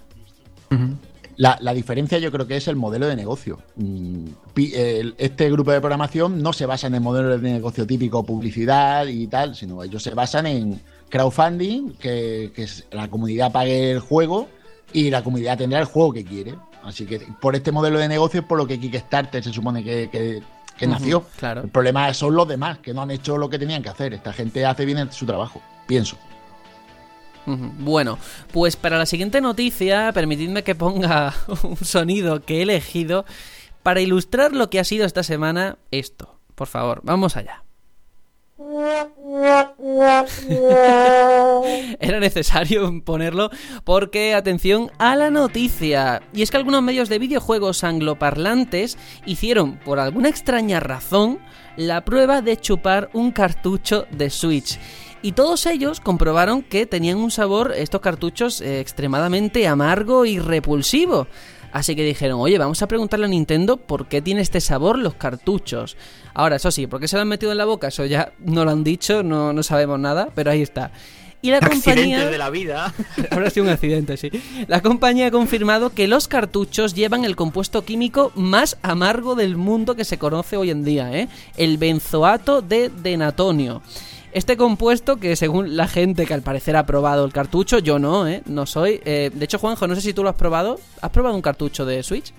La, 1.39 1.59
la 1.61 1.75
diferencia 1.75 2.19
yo 2.19 2.33
creo 2.33 2.47
que 2.47 2.57
es 2.57 2.67
el 2.67 2.77
modelo 2.77 3.07
de 3.07 3.15
negocio. 3.15 3.59
Mm, 3.77 4.27
Este 5.19 5.51
grupo 5.51 5.71
de 5.71 5.81
programación 5.81 6.43
no 6.43 6.53
se 6.55 6.65
basa 6.65 6.87
en 6.87 6.95
el 6.95 7.03
modelo 7.03 7.37
de 7.39 7.53
negocio 7.53 7.87
típico, 7.87 8.25
publicidad 8.25 9.07
y 9.07 9.27
tal, 9.27 9.55
sino 9.55 9.83
ellos 9.83 10.03
se 10.03 10.15
basan 10.15 10.47
en 10.47 10.81
crowdfunding, 11.11 11.93
que, 12.01 12.53
que 12.55 12.63
es- 12.65 12.87
la 12.91 13.09
comunidad 13.09 13.53
pague 13.53 13.93
el 13.93 14.01
juego 14.01 14.49
y 14.97 15.11
la 15.11 15.23
comunidad 15.23 15.59
tendrá 15.59 15.79
el 15.79 15.85
juego 15.85 16.11
que 16.15 16.25
quiere. 16.25 16.55
Así 16.83 17.05
que 17.05 17.19
por 17.39 17.55
este 17.55 17.71
modelo 17.71 17.99
de 17.99 18.09
negocio 18.09 18.41
es 18.41 18.47
por 18.47 18.57
lo 18.57 18.67
que 18.67 18.81
Kickstarter 18.81 19.45
se 19.45 19.53
supone 19.53 19.85
que, 19.85 20.09
que- 20.11 20.87
nació. 20.87 21.25
claro. 21.39 21.63
El 21.63 21.69
problema 21.69 22.15
son 22.15 22.35
los 22.35 22.49
demás, 22.49 22.79
que 22.79 22.95
no 22.95 23.03
han 23.03 23.11
hecho 23.11 23.37
lo 23.37 23.51
que 23.51 23.59
tenían 23.59 23.83
que 23.83 23.91
hacer. 23.91 24.15
Esta 24.15 24.33
gente 24.33 24.65
hace 24.65 24.87
bien 24.87 25.13
su 25.13 25.27
trabajo, 25.27 25.61
pienso. 25.87 26.17
Bueno, 27.45 28.19
pues 28.53 28.75
para 28.77 28.97
la 28.99 29.05
siguiente 29.07 29.41
noticia, 29.43 30.11
permitidme 30.15 30.65
que 30.65 30.75
ponga 30.75 31.35
un 31.63 31.77
sonido 31.77 32.41
que 32.45 32.59
he 32.59 32.63
elegido 32.63 33.27
para 33.83 34.01
ilustrar 34.01 34.53
lo 34.53 34.71
que 34.71 34.81
ha 34.81 34.85
sido 34.85 35.05
esta 35.05 35.23
semana 35.23 35.77
esto. 35.91 36.41
Por 36.55 36.69
favor, 36.69 37.01
vamos 37.05 37.37
allá. 37.37 37.63
Era 42.01 42.21
necesario 42.21 43.03
ponerlo 43.05 43.51
porque, 43.85 44.35
atención 44.35 44.91
a 44.99 45.17
la 45.17 45.31
noticia. 45.31 46.23
Y 46.33 46.43
es 46.43 46.51
que 46.51 46.59
algunos 46.59 46.83
medios 46.83 47.09
de 47.09 47.19
videojuegos 47.19 47.85
angloparlantes 47.85 48.99
hicieron, 49.25 49.79
por 49.79 49.99
alguna 49.99 50.29
extraña 50.29 50.81
razón, 50.81 51.39
la 51.77 52.05
prueba 52.05 52.43
de 52.43 52.57
chupar 52.57 53.11
un 53.13 53.33
cartucho 53.33 54.07
de 54.11 54.31
Switch. 54.31 54.79
Y 55.23 55.33
todos 55.33 55.67
ellos 55.67 56.01
comprobaron 56.01 56.63
que 56.63 56.87
tenían 56.87 57.19
un 57.19 57.31
sabor, 57.31 57.73
estos 57.77 58.01
cartuchos, 58.01 58.61
eh, 58.61 58.81
extremadamente 58.81 59.67
amargo 59.67 60.25
y 60.25 60.39
repulsivo. 60.39 61.27
Así 61.77 61.95
que 61.95 62.05
dijeron, 62.05 62.41
oye, 62.41 62.57
vamos 62.57 62.81
a 62.81 62.89
preguntarle 62.89 63.27
a 63.27 63.29
Nintendo 63.29 63.77
por 63.77 64.07
qué 64.07 64.23
tiene 64.23 64.41
este 64.41 64.63
sabor 64.63 64.99
los 64.99 65.13
cartuchos. 65.13 65.99
Ahora, 66.33 66.57
eso 66.57 66.71
sí, 66.71 66.87
¿por 66.87 67.01
qué 67.01 67.07
se 67.07 67.17
lo 67.17 67.23
han 67.23 67.29
metido 67.29 67.53
en 67.53 67.59
la 67.59 67.67
boca? 67.67 67.89
Eso 67.89 68.07
ya 68.07 68.33
no 68.39 68.65
lo 68.65 68.71
han 68.71 68.83
dicho, 68.83 69.23
no, 69.23 69.53
no 69.53 69.63
sabemos 69.63 70.01
nada, 70.01 70.31
pero 70.35 70.51
ahí 70.51 70.63
está. 70.63 70.91
Y 71.43 71.51
la 71.51 71.61
compañía... 71.69 72.31
De 72.31 72.39
la 72.39 72.49
vida. 72.49 72.95
Habrá 73.31 73.51
sido 73.51 73.67
un 73.67 73.73
accidente, 73.73 74.17
sí. 74.17 74.31
La 74.69 74.81
compañía 74.81 75.27
ha 75.27 75.31
confirmado 75.31 75.91
que 75.91 76.09
los 76.09 76.29
cartuchos 76.29 76.95
llevan 76.95 77.27
el 77.27 77.37
compuesto 77.37 77.85
químico 77.85 78.33
más 78.35 78.79
amargo 78.81 79.35
del 79.35 79.59
mundo 79.59 79.97
que 79.97 80.07
se 80.07 80.17
conoce 80.17 80.57
hoy 80.57 80.71
en 80.71 80.83
día, 80.83 81.13
¿eh? 81.13 81.29
El 81.59 81.77
benzoato 81.77 82.63
de 82.63 82.89
denatonio. 82.89 83.83
Este 84.37 84.59
compuesto, 84.59 85.17
que 85.17 85.35
según 85.35 85.77
la 85.79 85.89
gente 85.89 86.27
que 86.27 86.35
al 86.35 86.43
parecer 86.43 86.77
ha 86.77 86.85
probado 86.85 87.25
el 87.25 87.33
cartucho, 87.33 87.79
yo 87.79 87.99
no, 87.99 88.29
¿eh? 88.29 88.43
No 88.45 88.67
soy. 88.67 89.01
eh, 89.07 89.31
de 89.33 89.45
hecho, 89.47 89.59
Juanjo, 89.59 89.87
no 89.87 89.95
sé 89.95 90.03
si 90.03 90.13
tú 90.13 90.23
lo 90.23 90.29
has 90.29 90.37
probado. 90.37 90.79
¿Has 91.01 91.11
probado 91.11 91.35
un 91.35 91.41
cartucho 91.41 91.87
de 91.87 92.03
Switch? 92.03 92.35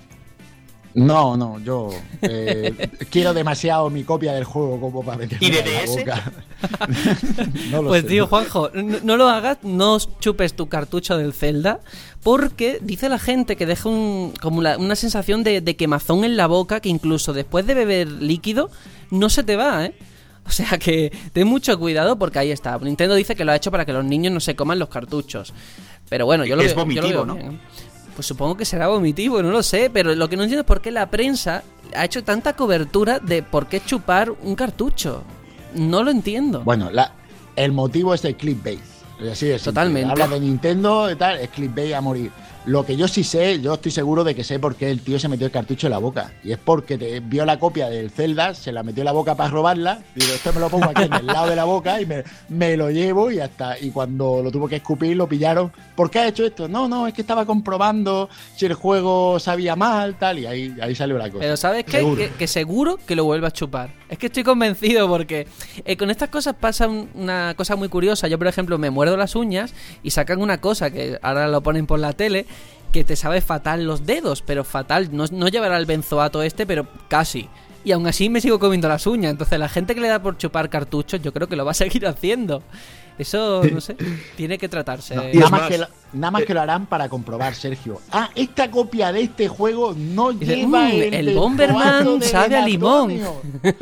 No, 0.94 1.36
no, 1.38 1.60
yo 1.60 1.90
eh, 2.22 2.90
quiero 3.12 3.34
demasiado 3.34 3.90
mi 3.90 4.04
copia 4.04 4.34
del 4.34 4.44
juego 4.44 4.80
como 4.80 5.04
para 5.04 5.18
meterme 5.18 5.46
¿Y 5.48 5.50
de 5.52 5.60
en 5.60 5.74
la 5.74 5.86
boca. 5.86 6.32
no 7.72 7.82
lo 7.82 7.90
Pues 7.90 8.02
sé. 8.04 8.08
tío, 8.10 8.28
Juanjo, 8.28 8.70
no, 8.74 8.98
no 9.04 9.18
lo 9.18 9.28
hagas, 9.30 9.58
no 9.64 9.98
chupes 10.20 10.54
tu 10.56 10.68
cartucho 10.70 11.18
del 11.18 11.34
Zelda, 11.34 11.80
porque 12.24 12.80
dice 12.82 13.10
la 13.10 13.20
gente 13.20 13.56
que 13.56 13.66
deja 13.66 13.90
un, 13.90 14.34
como 14.42 14.62
la- 14.62 14.78
una 14.78 14.96
sensación 14.96 15.44
de, 15.44 15.62
de 15.62 15.76
quemazón 15.76 16.24
en 16.24 16.36
la 16.38 16.48
boca 16.48 16.80
que 16.80 16.90
incluso 16.90 17.34
después 17.34 17.66
de 17.68 17.74
beber 17.76 18.08
líquido 18.08 18.70
no 19.12 19.30
se 19.30 19.44
te 19.44 19.56
va, 19.56 19.86
¿eh? 19.86 19.94
O 20.50 20.52
sea 20.52 20.78
que 20.78 21.12
ten 21.34 21.46
mucho 21.48 21.78
cuidado 21.78 22.18
porque 22.18 22.40
ahí 22.40 22.52
está. 22.52 22.78
Nintendo 22.78 23.16
dice 23.16 23.36
que 23.36 23.44
lo 23.44 23.52
ha 23.52 23.56
hecho 23.56 23.70
para 23.70 23.86
que 23.86 23.92
los 23.94 24.06
niños 24.06 24.32
no 24.34 24.40
se 24.40 24.56
coman 24.56 24.80
los 24.80 24.88
cartuchos. 24.90 25.54
Pero 26.10 26.26
bueno, 26.26 26.46
yo 26.46 26.56
lo 26.56 26.62
Es 26.62 26.74
veo, 26.74 26.76
yo 26.76 26.80
lo 26.80 26.86
vomitivo, 26.86 27.10
veo 27.10 27.26
¿no? 27.26 27.36
bien. 27.36 27.60
Pues 28.16 28.26
supongo 28.26 28.56
que 28.58 28.66
será 28.66 28.88
vomitivo, 28.88 29.44
no 29.44 29.52
lo 29.52 29.62
sé, 29.62 29.92
pero 29.94 30.16
lo 30.16 30.28
que 30.30 30.38
no 30.38 30.44
entiendo 30.44 30.62
es 30.62 30.68
por 30.68 30.82
qué 30.82 30.90
la 30.90 31.10
prensa 31.12 31.64
ha 31.96 32.06
hecho 32.06 32.24
tanta 32.24 32.54
cobertura 32.54 33.20
de 33.20 33.44
por 33.44 33.68
qué 33.68 33.82
chupar 33.82 34.32
un 34.32 34.56
cartucho. 34.56 35.24
No 35.76 36.02
lo 36.04 36.10
entiendo. 36.12 36.62
Bueno, 36.64 36.90
la, 36.92 37.12
el 37.56 37.74
motivo 37.74 38.14
es 38.14 38.24
el 38.26 38.36
clickbait. 38.36 38.80
Así 39.20 39.48
simple. 39.48 39.60
Totalmente. 39.60 40.12
Habla 40.12 40.28
de 40.30 40.40
Nintendo 40.40 41.12
y 41.12 41.16
tal, 41.16 41.40
es 41.40 41.50
clickbait 41.50 41.94
a 41.94 42.02
morir. 42.02 42.32
Lo 42.68 42.86
que 42.86 42.98
yo 42.98 43.08
sí 43.08 43.24
sé, 43.24 43.62
yo 43.62 43.76
estoy 43.76 43.94
seguro 43.94 44.26
de 44.26 44.36
que 44.36 44.44
sé 44.44 44.60
por 44.60 44.76
qué 44.76 44.92
el 44.92 45.00
tío 45.00 45.18
se 45.20 45.30
metió 45.30 45.46
el 45.46 45.52
cartucho 45.54 45.88
en 45.88 45.92
la 45.92 46.00
boca. 46.00 46.34
Y 46.44 46.52
es 46.52 46.58
porque 46.58 46.98
te 46.98 47.22
vio 47.22 47.46
la 47.46 47.58
copia 47.60 47.88
del 47.90 48.12
Zelda, 48.12 48.54
se 48.54 48.74
la 48.74 48.84
metió 48.84 49.02
en 49.02 49.06
la 49.06 49.14
boca 49.14 49.36
para 49.36 49.50
robarla. 49.50 50.02
Digo, 50.14 50.34
esto 50.34 50.52
me 50.52 50.60
lo 50.60 50.70
pongo 50.70 50.90
aquí 50.90 51.04
en 51.04 51.14
el 51.14 51.28
lado 51.28 51.48
de 51.50 51.56
la 51.56 51.64
boca 51.64 52.02
y 52.02 52.06
me, 52.06 52.26
me 52.50 52.76
lo 52.76 52.92
llevo 52.92 53.32
y 53.32 53.40
hasta. 53.40 53.80
Y 53.80 53.92
cuando 53.92 54.42
lo 54.44 54.52
tuvo 54.52 54.68
que 54.68 54.76
escupir, 54.76 55.16
lo 55.16 55.30
pillaron. 55.30 55.72
¿Por 55.96 56.12
qué 56.12 56.20
ha 56.20 56.28
hecho 56.28 56.46
esto? 56.46 56.68
No, 56.68 56.90
no, 56.90 57.08
es 57.08 57.14
que 57.14 57.22
estaba 57.22 57.46
comprobando 57.46 58.28
si 58.58 58.66
el 58.66 58.74
juego 58.74 59.40
sabía 59.40 59.78
mal, 59.78 60.16
tal. 60.16 60.38
Y 60.40 60.46
ahí, 60.46 60.76
ahí 60.82 60.94
salió 60.94 61.18
la 61.18 61.30
cosa. 61.30 61.40
Pero 61.40 61.56
¿sabes 61.56 61.86
qué? 61.86 62.00
Seguro. 62.00 62.18
Que, 62.18 62.30
que 62.32 62.48
seguro 62.48 62.98
que 63.08 63.16
lo 63.16 63.24
vuelva 63.24 63.48
a 63.48 63.52
chupar. 63.52 63.92
Es 64.10 64.18
que 64.18 64.28
estoy 64.28 64.44
convencido 64.44 65.08
porque 65.08 65.48
eh, 65.86 65.96
con 65.98 66.10
estas 66.10 66.30
cosas 66.30 66.56
pasa 66.60 66.88
un- 66.88 67.10
una 67.14 67.54
cosa 67.56 67.78
muy 67.78 67.88
curiosa. 67.88 68.28
Yo, 68.28 68.38
por 68.38 68.48
ejemplo, 68.48 68.78
me 68.78 68.90
muerdo 68.90 69.16
las 69.16 69.36
uñas 69.38 69.74
y 70.04 70.12
sacan 70.12 70.42
una 70.42 70.60
cosa 70.60 70.92
que 70.92 71.18
ahora 71.22 71.48
lo 71.48 71.62
ponen 71.62 71.88
por 71.88 72.00
la 72.00 72.14
tele 72.14 72.46
que 72.98 73.04
te 73.04 73.16
sabe 73.16 73.42
fatal 73.42 73.86
los 73.86 74.08
dedos, 74.08 74.42
pero 74.42 74.64
fatal. 74.64 75.10
No, 75.12 75.26
no 75.32 75.48
llevará 75.50 75.78
el 75.78 75.86
benzoato 75.86 76.42
este, 76.42 76.66
pero 76.66 76.88
casi. 77.08 77.48
Y 77.84 77.92
aún 77.92 78.08
así 78.08 78.28
me 78.28 78.42
sigo 78.42 78.58
comiendo 78.58 78.88
las 78.88 79.06
uñas. 79.06 79.32
Entonces 79.32 79.60
la 79.60 79.70
gente 79.70 79.94
que 79.94 80.02
le 80.02 80.08
da 80.08 80.22
por 80.22 80.36
chupar 80.38 80.70
cartuchos 80.70 81.22
yo 81.22 81.32
creo 81.32 81.48
que 81.48 81.56
lo 81.56 81.64
va 81.64 81.72
a 81.72 81.76
seguir 81.76 82.08
haciendo. 82.08 82.64
Eso, 83.18 83.64
no 83.72 83.82
sé, 83.82 83.96
tiene 84.36 84.58
que 84.58 84.70
tratarse. 84.70 85.16
No, 85.16 85.24
nada, 85.24 85.50
más 85.50 85.52
más, 85.52 85.70
que 85.70 85.78
lo, 85.80 85.88
nada 86.14 86.32
más 86.32 86.42
eh, 86.44 86.46
que 86.46 86.54
lo 86.54 86.62
harán 86.62 86.86
para 86.86 87.10
comprobar, 87.10 87.56
Sergio. 87.56 88.00
Ah, 88.12 88.30
esta 88.36 88.70
copia 88.70 89.12
de 89.12 89.22
este 89.22 89.48
juego 89.48 89.96
no 89.98 90.34
Dice, 90.34 90.56
lleva 90.58 90.84
"Mm, 90.90 90.92
el, 90.92 91.14
el 91.14 91.36
Bomberman 91.36 92.22
sabe 92.22 92.56
a 92.58 92.66
limón". 92.66 93.12
Antonio". 93.12 93.42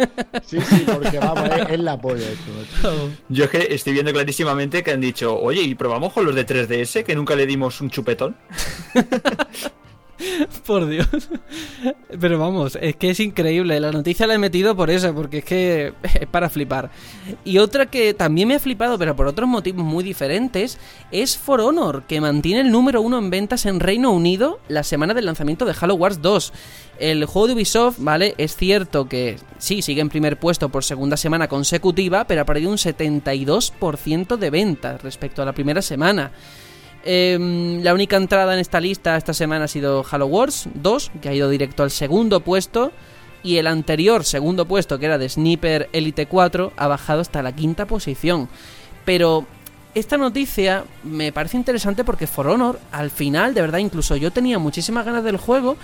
Sí, 0.45 0.59
sí, 0.61 0.86
porque 0.86 1.19
vamos, 1.19 1.49
es, 1.49 1.69
es 1.69 1.79
la 1.79 1.99
polla 1.99 2.25
esto. 2.27 3.09
Yo 3.29 3.45
es 3.45 3.49
que 3.49 3.67
estoy 3.71 3.93
viendo 3.93 4.13
clarísimamente 4.13 4.83
que 4.83 4.91
han 4.91 5.01
dicho, 5.01 5.38
oye, 5.38 5.61
¿y 5.61 5.75
probamos 5.75 6.13
con 6.13 6.25
los 6.25 6.36
de 6.36 6.45
3DS 6.45 7.03
que 7.03 7.15
nunca 7.15 7.36
le 7.36 7.45
dimos 7.45 7.81
un 7.81 7.89
chupetón? 7.89 8.36
por 10.65 10.88
Dios. 10.88 11.07
Pero 12.19 12.39
vamos, 12.39 12.78
es 12.82 12.95
que 12.95 13.09
es 13.09 13.19
increíble. 13.19 13.80
La 13.80 13.91
noticia 13.91 14.28
la 14.28 14.36
he 14.36 14.38
metido 14.38 14.76
por 14.76 14.89
eso, 14.89 15.13
porque 15.13 15.39
es 15.39 15.45
que 15.45 15.93
es 16.19 16.28
para 16.28 16.49
flipar. 16.49 16.89
Y 17.43 17.57
otra 17.57 17.86
que 17.86 18.13
también 18.13 18.47
me 18.47 18.55
ha 18.55 18.59
flipado, 18.59 18.97
pero 18.97 19.15
por 19.15 19.28
otros 19.28 19.47
motivos 19.47 19.84
muy 19.84 20.03
diferentes, 20.03 20.78
es 21.11 21.38
For 21.38 21.61
Honor, 21.61 22.03
que 22.03 22.21
mantiene 22.21 22.61
el 22.61 22.71
número 22.71 23.01
uno 23.01 23.17
en 23.17 23.30
ventas 23.30 23.65
en 23.65 23.80
Reino 23.80 24.11
Unido 24.11 24.59
la 24.67 24.84
semana 24.84 25.13
del 25.13 25.26
lanzamiento 25.26 25.65
de 25.65 25.76
Halo 25.80 25.95
Wars 25.95 26.21
2. 26.21 26.53
El 26.99 27.26
juego 27.26 27.47
de 27.47 27.53
Ubisoft, 27.53 27.97
¿vale? 27.99 28.36
Es 28.38 28.55
cierto 28.55 29.09
que 29.09 29.38
sí, 29.57 29.82
sigue 29.82 30.01
en 30.01 30.09
primer 30.09 30.39
puesto 30.39 30.69
por 30.69 30.84
segunda 30.84 31.17
semana 31.17 31.47
consecutiva, 31.47 32.26
pero 32.26 32.41
ha 32.41 32.45
perdido 32.45 32.71
un 32.71 32.78
72% 32.78 34.38
de 34.38 34.49
ventas 34.49 35.01
respecto 35.01 35.41
a 35.41 35.45
la 35.45 35.53
primera 35.53 35.82
semana. 35.82 36.32
Em, 37.08 37.84
la 37.84 37.93
única 37.93 38.18
entrada 38.18 38.53
en 38.53 38.60
esta 38.60 38.80
lista 38.80 39.16
esta 39.16 39.34
semana 39.34 39.66
ha 39.66 39.68
sido 39.68 40.03
Halo 40.10 40.26
Wars 40.26 40.68
2, 40.74 41.12
que 41.22 41.30
ha 41.30 41.34
ido 41.34 41.49
directo 41.49 41.84
al 41.84 41.91
segundo 41.91 42.39
puesto. 42.39 42.91
Y 43.43 43.58
el 43.58 43.68
anterior 43.68 44.24
segundo 44.26 44.66
puesto, 44.66 44.97
que 44.97 45.06
era 45.06 45.20
de 45.20 45.30
Sniper 45.30 45.88
Elite 45.93 46.26
4, 46.26 46.74
ha 46.76 46.88
bajado 46.88 47.22
hasta 47.22 47.43
la 47.43 47.51
quinta 47.56 47.86
posición. 47.86 48.49
Pero 49.06 49.45
esta 49.93 50.18
noticia 50.18 50.84
me 51.03 51.32
parece 51.32 51.58
interesante 51.58 52.03
porque 52.03 52.26
For 52.26 52.47
Honor, 52.47 52.80
al 52.91 53.12
final, 53.12 53.53
de 53.53 53.62
verdad, 53.62 53.78
incluso 53.78 54.16
yo 54.16 54.32
tenía 54.32 54.58
muchísimas 54.58 55.06
ganas 55.06 55.24
del 55.24 55.38
juego, 55.38 55.78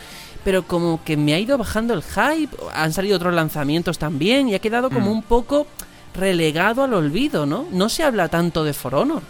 pero 0.43 0.63
como 0.63 1.03
que 1.05 1.17
me 1.17 1.35
ha 1.35 1.39
ido 1.39 1.55
bajando 1.59 1.93
el 1.93 2.01
hype, 2.01 2.57
han 2.73 2.93
salido 2.93 3.17
otros 3.17 3.35
lanzamientos 3.35 3.99
también 3.99 4.49
y 4.49 4.55
ha 4.55 4.59
quedado 4.59 4.89
como 4.89 5.11
Mm. 5.11 5.17
un 5.17 5.21
poco 5.21 5.67
relegado 6.15 6.83
al 6.83 6.95
olvido, 6.95 7.45
¿no? 7.45 7.67
No 7.71 7.89
se 7.89 8.01
habla 8.03 8.27
tanto 8.27 8.63
de 8.63 8.73
For 8.73 8.95
Honor. 8.95 9.21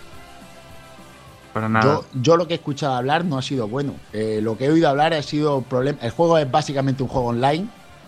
Para 1.54 1.68
nada. 1.70 1.86
Yo, 1.86 2.06
yo 2.22 2.38
lo 2.38 2.47
que 2.47 2.54
he 2.54 2.58
escuchado 2.58 2.93
hablar 2.93 3.26
no 3.26 3.38
ha 3.38 3.41
sido 3.41 3.68
bueno. 3.68 3.93
Eh, 4.14 4.39
lo 4.41 4.58
que 4.58 4.66
he 4.66 4.70
oído 4.72 4.88
hablar 4.89 5.14
ha 5.14 5.22
sido 5.22 5.62
problema. 5.62 5.99
El 6.02 6.12
juego 6.12 6.38
es 6.38 6.49
básicamente 6.49 7.04
un 7.04 7.10
juego 7.10 7.28
online. 7.30 7.68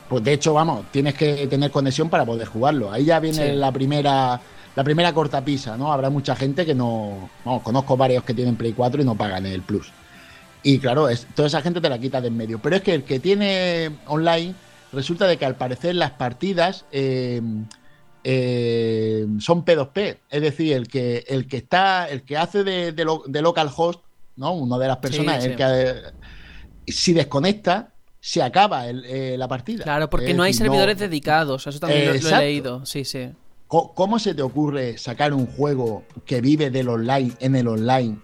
Pues 0.10 0.24
de 0.24 0.34
hecho, 0.34 0.54
vamos, 0.54 0.86
tienes 0.92 1.14
que 1.16 1.48
tener 1.48 1.72
conexión 1.72 2.10
para 2.10 2.26
poder 2.26 2.48
jugarlo. 2.48 2.92
Ahí 2.92 3.06
ya 3.06 3.20
viene 3.20 3.52
Sí. 3.52 3.56
la 3.56 3.72
primera 3.72 4.40
la 4.76 4.84
primera 4.84 5.14
cortapisa, 5.14 5.78
¿no? 5.78 5.94
Habrá 5.94 6.10
mucha 6.10 6.36
gente 6.36 6.66
que 6.66 6.74
no. 6.74 7.30
Vamos, 7.46 7.62
conozco 7.62 7.96
varios 7.96 8.24
que 8.24 8.34
tienen 8.34 8.56
Play 8.56 8.74
4 8.74 9.02
y 9.02 9.06
no 9.06 9.16
pagan 9.16 9.46
el 9.46 9.62
Plus. 9.62 9.92
Y 10.64 10.80
claro, 10.80 11.10
es, 11.10 11.28
toda 11.36 11.48
esa 11.48 11.62
gente 11.62 11.82
te 11.82 11.90
la 11.90 12.00
quita 12.00 12.22
de 12.22 12.30
en 12.30 12.38
medio. 12.38 12.60
Pero 12.60 12.78
es 12.78 12.82
que 12.82 12.94
el 12.94 13.04
que 13.04 13.20
tiene 13.20 13.92
online, 14.08 14.56
resulta 14.92 15.28
de 15.28 15.38
que 15.38 15.46
al 15.46 15.56
parecer 15.56 15.96
las 15.96 16.12
partidas 16.12 16.86
eh, 16.92 17.42
eh, 18.24 19.26
son 19.40 19.64
P2P. 19.66 20.18
Es 20.30 20.42
decir, 20.42 20.74
el 20.74 20.88
que, 20.88 21.24
el 21.28 21.48
que 21.48 21.58
está, 21.58 22.10
el 22.10 22.24
que 22.24 22.38
hace 22.38 22.64
de, 22.64 22.92
de 22.92 23.06
lo- 23.06 23.24
de 23.28 23.42
local 23.42 23.70
host, 23.76 24.02
¿no? 24.36 24.54
Una 24.54 24.78
de 24.78 24.88
las 24.88 24.98
personas, 24.98 25.44
Sí, 25.44 25.50
el 25.50 25.58
sí. 25.58 25.58
que 25.58 26.92
si 26.92 27.14
desconecta, 27.14 27.94
se 28.20 28.42
acaba 28.42 28.88
el- 28.88 29.04
eh, 29.06 29.38
la 29.38 29.48
partida. 29.48 29.84
Claro, 29.84 30.10
porque 30.10 30.32
Es 30.32 30.36
no 30.38 30.44
hay 30.44 30.52
decir, 30.52 30.66
servidores 30.66 30.98
dedicados, 30.98 31.68
eso 31.68 31.80
también 31.80 32.06
lo- 32.08 32.14
lo, 32.14 32.30
he 32.38 32.40
leído, 32.40 32.86
sí, 32.86 33.04
sí. 33.06 33.30
¿Cómo, 33.68 33.94
cómo 33.94 34.20
se 34.20 34.34
te 34.36 34.42
ocurre 34.42 34.98
sacar 34.98 35.34
un 35.34 35.46
juego 35.48 36.04
que 36.26 36.40
vive 36.42 36.70
del 36.70 36.90
online 36.90 37.34
en 37.40 37.56
el 37.56 37.68
online 37.68 38.20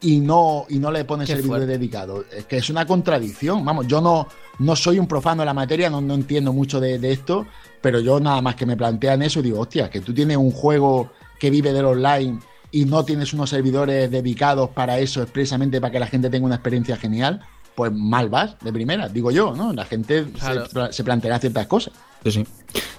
y 0.00 0.20
no, 0.20 0.64
y 0.68 0.78
no 0.78 0.90
le 0.90 1.04
pones 1.04 1.28
Qué 1.28 1.36
fuerte. 1.36 1.66
dedicados? 1.66 2.24
Es 2.32 2.46
que 2.46 2.56
es 2.58 2.70
una 2.70 2.86
contradicción. 2.86 3.64
Vamos, 3.64 3.86
yo 3.88 4.00
no, 4.00 4.28
no 4.58 4.76
soy 4.76 4.98
un 4.98 5.06
profano 5.06 5.42
de 5.42 5.46
la 5.46 5.54
materia, 5.54 5.90
no, 5.90 6.00
no 6.00 6.14
entiendo 6.14 6.52
mucho 6.52 6.80
de, 6.80 6.98
de 6.98 7.12
esto, 7.12 7.46
pero 7.80 8.00
yo 8.00 8.20
nada 8.20 8.40
más 8.40 8.54
que 8.54 8.66
me 8.66 8.76
plantean 8.76 9.22
eso, 9.22 9.42
digo, 9.42 9.60
hostia, 9.60 9.90
que 9.90 10.00
tú 10.00 10.12
tienes 10.14 10.36
un 10.36 10.50
juego 10.50 11.10
que 11.38 11.50
vive 11.50 11.72
del 11.72 11.84
online 11.86 12.38
y 12.70 12.84
no 12.84 13.04
tienes 13.04 13.32
unos 13.32 13.50
servidores 13.50 14.10
dedicados 14.10 14.70
para 14.70 14.98
eso, 14.98 15.22
expresamente 15.22 15.80
para 15.80 15.90
que 15.90 15.98
la 16.00 16.06
gente 16.06 16.30
tenga 16.30 16.46
una 16.46 16.54
experiencia 16.56 16.96
genial, 16.96 17.40
pues 17.74 17.90
mal 17.92 18.28
vas, 18.28 18.56
de 18.60 18.72
primera, 18.72 19.08
digo 19.08 19.30
yo, 19.30 19.54
¿no? 19.54 19.72
La 19.72 19.84
gente 19.84 20.24
se 20.24 20.30
Claro. 20.32 20.92
se 20.92 21.04
planteará 21.04 21.38
ciertas 21.38 21.66
cosas. 21.66 21.94
Sí, 22.24 22.30
sí. 22.32 22.46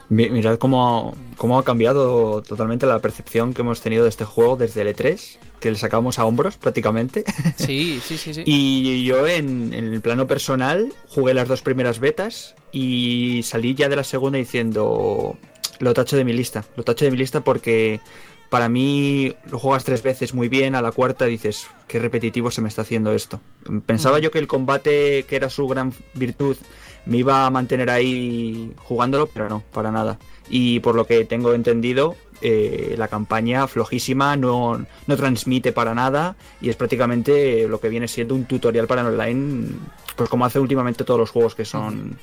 Mi- 0.09 0.29
Mirad 0.29 0.57
cómo, 0.57 1.15
cómo 1.37 1.57
ha 1.57 1.63
cambiado 1.63 2.41
totalmente 2.41 2.85
la 2.85 2.99
percepción 2.99 3.53
que 3.53 3.61
hemos 3.61 3.81
tenido 3.81 4.03
de 4.03 4.09
este 4.09 4.25
juego 4.25 4.55
desde 4.55 4.81
el 4.81 4.95
E3, 4.95 5.37
que 5.59 5.71
le 5.71 5.77
sacamos 5.77 6.19
a 6.19 6.25
hombros 6.25 6.57
prácticamente. 6.57 7.23
Sí, 7.57 7.99
sí, 8.05 8.17
sí, 8.17 8.33
sí. 8.33 8.43
Y 8.45 9.03
yo 9.05 9.25
en, 9.27 9.73
en 9.73 9.93
el 9.93 10.01
plano 10.01 10.27
personal 10.27 10.93
jugué 11.07 11.33
las 11.33 11.47
dos 11.47 11.61
primeras 11.61 11.99
betas 11.99 12.55
y 12.71 13.41
salí 13.43 13.73
ya 13.75 13.89
de 13.89 13.95
la 13.95 14.03
segunda 14.03 14.37
diciendo 14.37 15.37
lo 15.79 15.93
tacho 15.93 16.15
de 16.17 16.23
mi 16.25 16.33
lista, 16.33 16.63
lo 16.75 16.83
tacho 16.83 17.05
de 17.05 17.11
mi 17.11 17.17
lista 17.17 17.41
porque 17.41 17.99
para 18.49 18.69
mí 18.69 19.33
lo 19.49 19.57
juegas 19.57 19.83
tres 19.83 20.03
veces 20.03 20.33
muy 20.35 20.47
bien, 20.47 20.75
a 20.75 20.81
la 20.81 20.91
cuarta 20.91 21.25
dices 21.25 21.65
qué 21.87 21.97
repetitivo 21.97 22.51
se 22.51 22.61
me 22.61 22.69
está 22.69 22.83
haciendo 22.83 23.11
esto. 23.11 23.41
Pensaba 23.87 24.19
yo 24.19 24.29
que 24.29 24.37
el 24.37 24.45
combate, 24.47 25.23
que 25.27 25.35
era 25.35 25.49
su 25.49 25.67
gran 25.67 25.91
virtud, 26.13 26.55
me 27.05 27.17
iba 27.17 27.45
a 27.45 27.49
mantener 27.49 27.89
ahí 27.89 28.71
jugándolo, 28.77 29.27
pero 29.27 29.49
no, 29.49 29.63
para 29.73 29.91
nada. 29.91 30.17
Y 30.49 30.79
por 30.81 30.95
lo 30.95 31.05
que 31.05 31.25
tengo 31.25 31.53
entendido, 31.53 32.15
eh, 32.41 32.95
la 32.97 33.07
campaña 33.07 33.67
flojísima, 33.67 34.35
no, 34.35 34.85
no 35.07 35.17
transmite 35.17 35.71
para 35.71 35.95
nada 35.95 36.35
y 36.59 36.69
es 36.69 36.75
prácticamente 36.75 37.67
lo 37.67 37.79
que 37.79 37.89
viene 37.89 38.07
siendo 38.07 38.35
un 38.35 38.45
tutorial 38.45 38.87
para 38.87 39.01
el 39.01 39.07
online, 39.07 39.69
pues 40.15 40.29
como 40.29 40.45
hace 40.45 40.59
últimamente 40.59 41.03
todos 41.05 41.19
los 41.19 41.29
juegos 41.29 41.55
que 41.55 41.65
son 41.65 42.17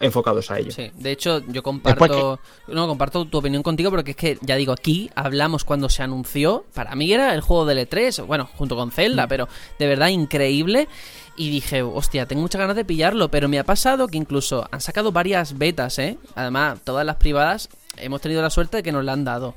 enfocados 0.00 0.50
a 0.50 0.58
ello. 0.58 0.70
Sí, 0.70 0.90
de 0.94 1.12
hecho 1.12 1.40
yo 1.48 1.62
comparto, 1.62 2.40
no 2.68 2.86
comparto 2.86 3.24
tu 3.26 3.38
opinión 3.38 3.62
contigo 3.62 3.90
porque 3.90 4.12
es 4.12 4.16
que 4.16 4.38
ya 4.42 4.56
digo 4.56 4.72
aquí 4.72 5.10
hablamos 5.14 5.64
cuando 5.64 5.88
se 5.88 6.02
anunció, 6.02 6.64
para 6.74 6.94
mí 6.94 7.12
era 7.12 7.34
el 7.34 7.40
juego 7.40 7.64
del 7.66 7.88
E3, 7.88 8.26
bueno, 8.26 8.48
junto 8.56 8.76
con 8.76 8.90
Zelda, 8.90 9.26
pero 9.26 9.48
de 9.78 9.86
verdad 9.86 10.08
increíble 10.08 10.88
y 11.36 11.50
dije, 11.50 11.82
hostia, 11.82 12.26
tengo 12.26 12.42
muchas 12.42 12.60
ganas 12.60 12.76
de 12.76 12.84
pillarlo, 12.84 13.30
pero 13.30 13.48
me 13.48 13.58
ha 13.58 13.64
pasado 13.64 14.08
que 14.08 14.16
incluso 14.16 14.66
han 14.70 14.80
sacado 14.80 15.12
varias 15.12 15.58
betas, 15.58 15.98
¿eh? 15.98 16.18
Además, 16.34 16.80
todas 16.82 17.04
las 17.04 17.16
privadas 17.16 17.68
hemos 17.98 18.20
tenido 18.20 18.42
la 18.42 18.50
suerte 18.50 18.78
de 18.78 18.82
que 18.82 18.92
nos 18.92 19.04
la 19.04 19.12
han 19.12 19.24
dado. 19.24 19.54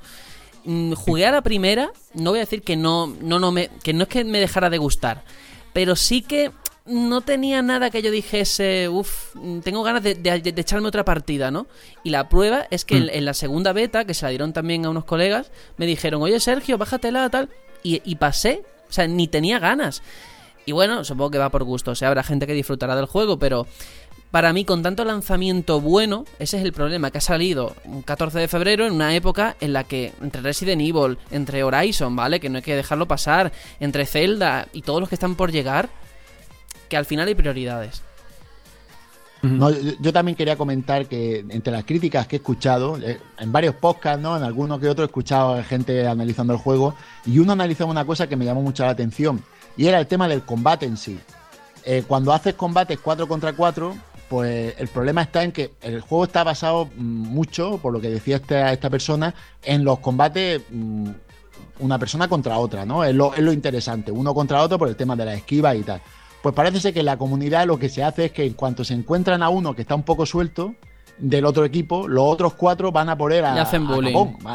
Mm, 0.65 0.93
Jugué 0.93 1.25
a 1.25 1.31
la 1.31 1.41
primera, 1.41 1.91
no 2.13 2.31
voy 2.31 2.39
a 2.39 2.43
decir 2.43 2.63
que 2.63 2.75
no, 2.75 3.07
no, 3.21 3.39
no 3.39 3.51
me, 3.51 3.69
que 3.83 3.93
no 3.93 4.03
es 4.03 4.09
que 4.09 4.23
me 4.25 4.39
dejara 4.39 4.69
de 4.69 4.77
gustar, 4.77 5.23
pero 5.71 5.95
sí 5.95 6.21
que 6.21 6.51
no 6.89 7.21
tenía 7.21 7.61
nada 7.61 7.89
que 7.89 8.01
yo 8.01 8.11
dijese, 8.11 8.89
uff, 8.89 9.35
tengo 9.63 9.83
ganas 9.83 10.03
de, 10.03 10.15
de- 10.15 10.39
de 10.41 10.61
echarme 10.61 10.87
otra 10.87 11.05
partida, 11.05 11.51
¿no? 11.51 11.67
Y 12.03 12.09
la 12.09 12.27
prueba 12.29 12.67
es 12.71 12.85
que 12.85 12.97
en, 12.97 13.09
en 13.09 13.25
la 13.25 13.33
segunda 13.33 13.71
beta, 13.73 14.05
que 14.05 14.13
se 14.13 14.25
la 14.25 14.29
dieron 14.29 14.53
también 14.53 14.85
a 14.85 14.89
unos 14.89 15.05
colegas, 15.05 15.51
me 15.77 15.85
dijeron, 15.85 16.21
oye 16.21 16.39
Sergio, 16.39 16.77
bájatela, 16.77 17.29
tal, 17.29 17.49
y, 17.83 18.01
y 18.03 18.15
pasé, 18.15 18.63
o 18.89 18.91
sea, 18.93 19.07
ni 19.07 19.27
tenía 19.27 19.59
ganas. 19.59 20.01
Y 20.65 20.71
bueno, 20.71 21.03
supongo 21.03 21.31
que 21.31 21.37
va 21.37 21.49
por 21.49 21.63
gusto, 21.63 21.91
o 21.91 21.95
sea, 21.95 22.09
habrá 22.09 22.23
gente 22.23 22.45
que 22.45 22.53
disfrutará 22.53 22.95
del 22.95 23.05
juego, 23.05 23.39
pero 23.39 23.65
para 24.31 24.53
mí, 24.53 24.63
con 24.65 24.83
tanto 24.83 25.03
lanzamiento 25.05 25.81
bueno, 25.81 26.25
ese 26.37 26.57
es 26.57 26.63
el 26.63 26.71
problema, 26.73 27.09
que 27.09 27.17
ha 27.17 27.21
salido 27.21 27.75
un 27.85 28.03
14 28.03 28.37
de 28.37 28.47
febrero 28.47 28.85
en 28.85 28.93
una 28.93 29.15
época 29.15 29.55
en 29.59 29.73
la 29.73 29.83
que 29.85 30.13
entre 30.21 30.41
Resident 30.41 30.81
Evil, 30.81 31.17
entre 31.31 31.63
Horizon, 31.63 32.15
¿vale? 32.15 32.39
Que 32.39 32.49
no 32.49 32.57
hay 32.57 32.61
que 32.61 32.75
dejarlo 32.75 33.07
pasar, 33.07 33.51
entre 33.79 34.05
Zelda 34.05 34.67
y 34.71 34.83
todos 34.83 34.99
los 34.99 35.09
que 35.09 35.15
están 35.15 35.33
por 35.35 35.51
llegar, 35.51 35.89
que 36.89 36.97
al 36.97 37.05
final 37.05 37.27
hay 37.27 37.35
prioridades. 37.35 38.01
No, 39.41 39.69
yo, 39.69 39.93
yo 40.01 40.11
también 40.11 40.35
quería 40.35 40.57
comentar 40.57 41.05
que 41.05 41.45
entre 41.49 41.71
las 41.71 41.85
críticas 41.85 42.27
que 42.27 42.35
he 42.35 42.39
escuchado, 42.39 42.97
eh, 42.97 43.19
en 43.37 43.51
varios 43.51 43.73
podcasts, 43.75 44.21
¿no? 44.21 44.35
En 44.35 44.43
alguno 44.43 44.79
que 44.79 44.89
otro 44.89 45.05
he 45.05 45.07
escuchado 45.07 45.53
a 45.53 45.63
gente 45.63 46.05
analizando 46.07 46.51
el 46.51 46.59
juego, 46.59 46.93
y 47.25 47.39
uno 47.39 47.53
analizaba 47.53 47.89
una 47.89 48.03
cosa 48.03 48.27
que 48.27 48.35
me 48.35 48.43
llamó 48.43 48.61
mucho 48.61 48.83
la 48.83 48.89
atención, 48.89 49.41
y 49.77 49.87
era 49.87 49.99
el 49.99 50.07
tema 50.07 50.27
del 50.27 50.41
combate 50.41 50.85
en 50.85 50.97
sí. 50.97 51.17
Eh, 51.85 52.03
cuando 52.05 52.33
haces 52.33 52.55
combates 52.55 52.99
4 52.99 53.27
contra 53.27 53.53
4, 53.53 53.95
pues 54.27 54.75
el 54.77 54.89
problema 54.89 55.21
está 55.21 55.43
en 55.43 55.53
que 55.53 55.71
el 55.81 56.01
juego 56.01 56.25
está 56.25 56.43
basado 56.43 56.85
mm, 56.85 57.01
mucho, 57.01 57.79
por 57.81 57.93
lo 57.93 58.01
que 58.01 58.09
decía 58.09 58.37
esta, 58.37 58.73
esta 58.73 58.89
persona, 58.89 59.33
en 59.63 59.85
los 59.85 59.99
combates 59.99 60.61
mm, 60.69 61.09
una 61.79 61.97
persona 61.97 62.27
contra 62.27 62.57
otra, 62.57 62.85
¿no? 62.85 63.05
Es 63.05 63.15
lo, 63.15 63.33
es 63.33 63.39
lo 63.39 63.53
interesante, 63.53 64.11
uno 64.11 64.33
contra 64.33 64.61
otro 64.61 64.77
por 64.77 64.89
el 64.89 64.97
tema 64.97 65.15
de 65.15 65.25
la 65.25 65.33
esquiva 65.33 65.73
y 65.75 65.83
tal. 65.83 66.01
Pues 66.41 66.55
parece 66.55 66.79
ser 66.79 66.93
que 66.93 67.01
en 67.01 67.05
la 67.05 67.17
comunidad 67.17 67.65
lo 67.67 67.77
que 67.77 67.89
se 67.89 68.03
hace 68.03 68.25
es 68.25 68.31
que 68.31 68.45
en 68.45 68.53
cuanto 68.53 68.83
se 68.83 68.93
encuentran 68.93 69.43
a 69.43 69.49
uno 69.49 69.75
que 69.75 69.81
está 69.81 69.95
un 69.95 70.03
poco 70.03 70.25
suelto 70.25 70.73
del 71.17 71.43
otro 71.45 71.65
equipo, 71.65 72.07
los 72.07 72.23
otros 72.25 72.53
cuatro 72.53 72.91
van 72.93 73.09
a 73.09 73.17
por 73.17 73.33
él 73.33 73.43
a, 73.43 73.53
Le 73.55 73.59
hacen 73.59 73.85
a 73.87 73.95
bullying. 73.95 74.13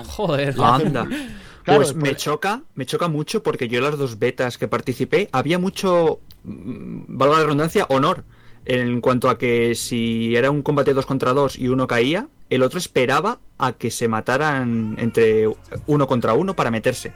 Joder. 0.09 0.57
Le 0.57 0.65
hacen 0.65 0.87
Anda. 0.89 1.03
bullying. 1.05 1.19
Claro, 1.63 1.81
pues 1.81 1.95
me 1.95 2.11
pro- 2.11 2.15
choca, 2.15 2.63
me 2.75 2.85
choca 2.87 3.09
mucho 3.09 3.43
porque 3.43 3.69
yo 3.69 3.79
en 3.79 3.85
las 3.85 3.99
dos 3.99 4.19
betas 4.19 4.59
que 4.59 4.69
participé 4.69 5.29
había 5.33 5.59
mucho, 5.59 6.21
mm, 6.45 7.05
valga 7.09 7.37
la 7.39 7.43
redundancia, 7.45 7.87
honor. 7.89 8.25
En 8.67 9.03
cuanto 9.03 9.29
a 9.29 9.37
que 9.37 9.75
si 9.75 10.35
era 10.37 10.51
un 10.51 10.63
combate 10.63 10.95
dos 10.95 11.05
contra 11.05 11.35
dos 11.35 11.59
y 11.59 11.69
uno 11.69 11.87
caía, 11.87 12.29
el 12.49 12.63
otro 12.63 12.79
esperaba 12.79 13.39
a 13.59 13.73
que 13.73 13.91
se 13.91 14.09
mataran 14.09 14.97
entre 14.99 15.49
uno 15.87 16.07
contra 16.07 16.33
uno 16.33 16.55
para 16.55 16.71
meterse. 16.71 17.13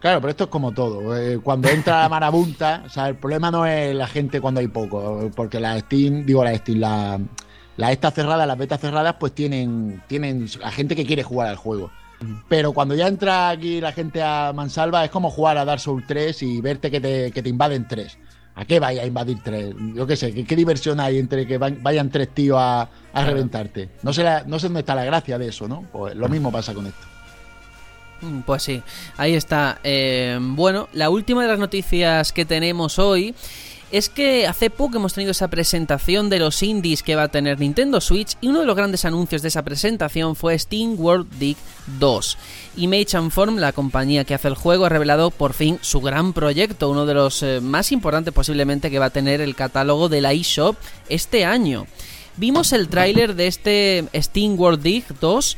Claro, 0.00 0.20
pero 0.20 0.30
esto 0.30 0.44
es 0.44 0.50
como 0.50 0.72
todo. 0.72 1.16
eh, 1.16 1.40
cuando 1.42 1.68
entra 1.68 2.02
la 2.02 2.08
marabunta, 2.08 2.84
o 2.86 2.88
sea, 2.88 3.08
el 3.08 3.16
problema 3.16 3.50
no 3.50 3.66
es 3.66 3.94
la 3.94 4.06
gente 4.06 4.40
cuando 4.40 4.60
hay 4.60 4.68
poco, 4.68 5.30
porque 5.34 5.58
la 5.58 5.78
Steam, 5.80 6.24
digo 6.24 6.44
la 6.44 6.56
Steam, 6.56 6.78
la, 6.78 7.20
las 7.76 7.90
estas 7.90 8.14
cerradas, 8.14 8.46
las 8.46 8.58
betas 8.58 8.80
cerradas, 8.80 9.16
pues 9.18 9.34
tienen, 9.34 10.02
tienen 10.06 10.48
la 10.60 10.70
gente 10.70 10.94
que 10.94 11.04
quiere 11.04 11.22
jugar 11.22 11.48
al 11.48 11.56
juego. 11.56 11.90
Pero 12.48 12.72
cuando 12.72 12.96
ya 12.96 13.06
entra 13.06 13.50
aquí 13.50 13.80
la 13.80 13.92
gente 13.92 14.22
a 14.22 14.52
mansalva, 14.52 15.04
es 15.04 15.10
como 15.10 15.30
jugar 15.30 15.56
a 15.56 15.64
Dark 15.64 15.80
Souls 15.80 16.04
3 16.06 16.42
y 16.42 16.60
verte 16.60 16.90
que 16.90 17.00
te, 17.00 17.30
que 17.30 17.42
te 17.42 17.48
invaden 17.48 17.86
tres. 17.86 18.18
¿A 18.56 18.64
qué 18.64 18.80
vaya 18.80 19.02
a 19.02 19.06
invadir 19.06 19.38
tres? 19.44 19.72
Yo 19.94 20.04
qué 20.04 20.16
sé, 20.16 20.34
¿qué, 20.34 20.56
diversión 20.56 20.98
hay 20.98 21.18
entre 21.18 21.46
que 21.46 21.58
vayan 21.58 22.10
tres 22.10 22.34
tíos 22.34 22.58
a, 22.60 22.88
reventarte? 23.14 23.90
No 24.02 24.12
sé, 24.12 24.24
no 24.46 24.58
sé 24.58 24.66
dónde 24.66 24.80
está 24.80 24.96
la 24.96 25.04
gracia 25.04 25.38
de 25.38 25.46
eso, 25.46 25.68
¿no? 25.68 25.84
Pues 25.92 26.16
lo 26.16 26.28
mismo 26.28 26.50
pasa 26.50 26.74
con 26.74 26.88
esto. 26.88 27.06
Mm, 28.20 28.40
pues 28.40 28.62
sí, 28.62 28.82
ahí 29.16 29.34
está. 29.34 29.80
Eh, 29.84 30.38
bueno, 30.40 30.88
la 30.92 31.10
última 31.10 31.42
de 31.42 31.48
las 31.48 31.58
noticias 31.58 32.32
que 32.32 32.44
tenemos 32.44 32.98
hoy 32.98 33.34
es 33.90 34.10
que 34.10 34.46
hace 34.46 34.68
poco 34.68 34.98
hemos 34.98 35.14
tenido 35.14 35.30
esa 35.30 35.48
presentación 35.48 36.28
de 36.28 36.38
los 36.38 36.62
indies 36.62 37.02
que 37.02 37.16
va 37.16 37.24
a 37.24 37.28
tener 37.28 37.58
Nintendo 37.58 38.00
Switch 38.00 38.36
y 38.40 38.48
uno 38.48 38.60
de 38.60 38.66
los 38.66 38.76
grandes 38.76 39.04
anuncios 39.06 39.40
de 39.40 39.48
esa 39.48 39.62
presentación 39.62 40.36
fue 40.36 40.58
Steam 40.58 40.96
World 40.98 41.26
Dig 41.38 41.56
2. 41.98 42.38
Image 42.76 43.16
and 43.16 43.30
Form, 43.30 43.56
la 43.56 43.72
compañía 43.72 44.24
que 44.24 44.34
hace 44.34 44.48
el 44.48 44.56
juego, 44.56 44.84
ha 44.84 44.90
revelado 44.90 45.30
por 45.30 45.54
fin 45.54 45.78
su 45.80 46.00
gran 46.00 46.34
proyecto, 46.34 46.90
uno 46.90 47.06
de 47.06 47.14
los 47.14 47.42
eh, 47.42 47.60
más 47.62 47.90
importantes 47.90 48.34
posiblemente 48.34 48.90
que 48.90 48.98
va 48.98 49.06
a 49.06 49.10
tener 49.10 49.40
el 49.40 49.54
catálogo 49.54 50.10
de 50.10 50.20
la 50.20 50.32
eShop 50.32 50.76
este 51.08 51.46
año. 51.46 51.86
Vimos 52.36 52.72
el 52.72 52.88
tráiler 52.88 53.34
de 53.34 53.46
este 53.46 54.04
Steam 54.14 54.58
World 54.58 54.82
Dig 54.82 55.04
2 55.20 55.56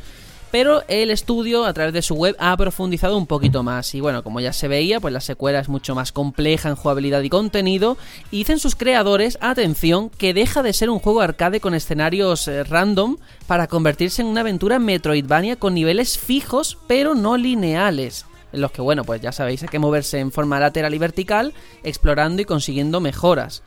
pero 0.51 0.83
el 0.87 1.11
estudio, 1.11 1.65
a 1.65 1.73
través 1.73 1.93
de 1.93 2.01
su 2.01 2.15
web, 2.15 2.35
ha 2.39 2.55
profundizado 2.57 3.17
un 3.17 3.25
poquito 3.25 3.63
más. 3.63 3.95
Y 3.95 4.01
bueno, 4.01 4.23
como 4.23 4.39
ya 4.39 4.53
se 4.53 4.67
veía, 4.67 4.99
pues 4.99 5.13
la 5.13 5.21
secuela 5.21 5.59
es 5.59 5.69
mucho 5.69 5.95
más 5.95 6.11
compleja 6.11 6.69
en 6.69 6.75
jugabilidad 6.75 7.21
y 7.21 7.29
contenido. 7.29 7.97
Y 8.29 8.39
dicen 8.39 8.59
sus 8.59 8.75
creadores, 8.75 9.37
atención, 9.41 10.09
que 10.09 10.33
deja 10.33 10.61
de 10.61 10.73
ser 10.73 10.89
un 10.89 10.99
juego 10.99 11.21
arcade 11.21 11.61
con 11.61 11.73
escenarios 11.73 12.47
eh, 12.47 12.63
random 12.63 13.17
para 13.47 13.67
convertirse 13.67 14.21
en 14.21 14.27
una 14.27 14.41
aventura 14.41 14.79
Metroidvania 14.79 15.55
con 15.55 15.73
niveles 15.73 16.17
fijos, 16.17 16.77
pero 16.87 17.15
no 17.15 17.37
lineales 17.37 18.25
en 18.53 18.61
los 18.61 18.71
que, 18.71 18.81
bueno, 18.81 19.03
pues 19.03 19.21
ya 19.21 19.31
sabéis, 19.31 19.63
hay 19.63 19.69
que 19.69 19.79
moverse 19.79 20.19
en 20.19 20.31
forma 20.31 20.59
lateral 20.59 20.93
y 20.93 20.97
vertical, 20.97 21.53
explorando 21.83 22.41
y 22.41 22.45
consiguiendo 22.45 22.99
mejoras. 22.99 23.63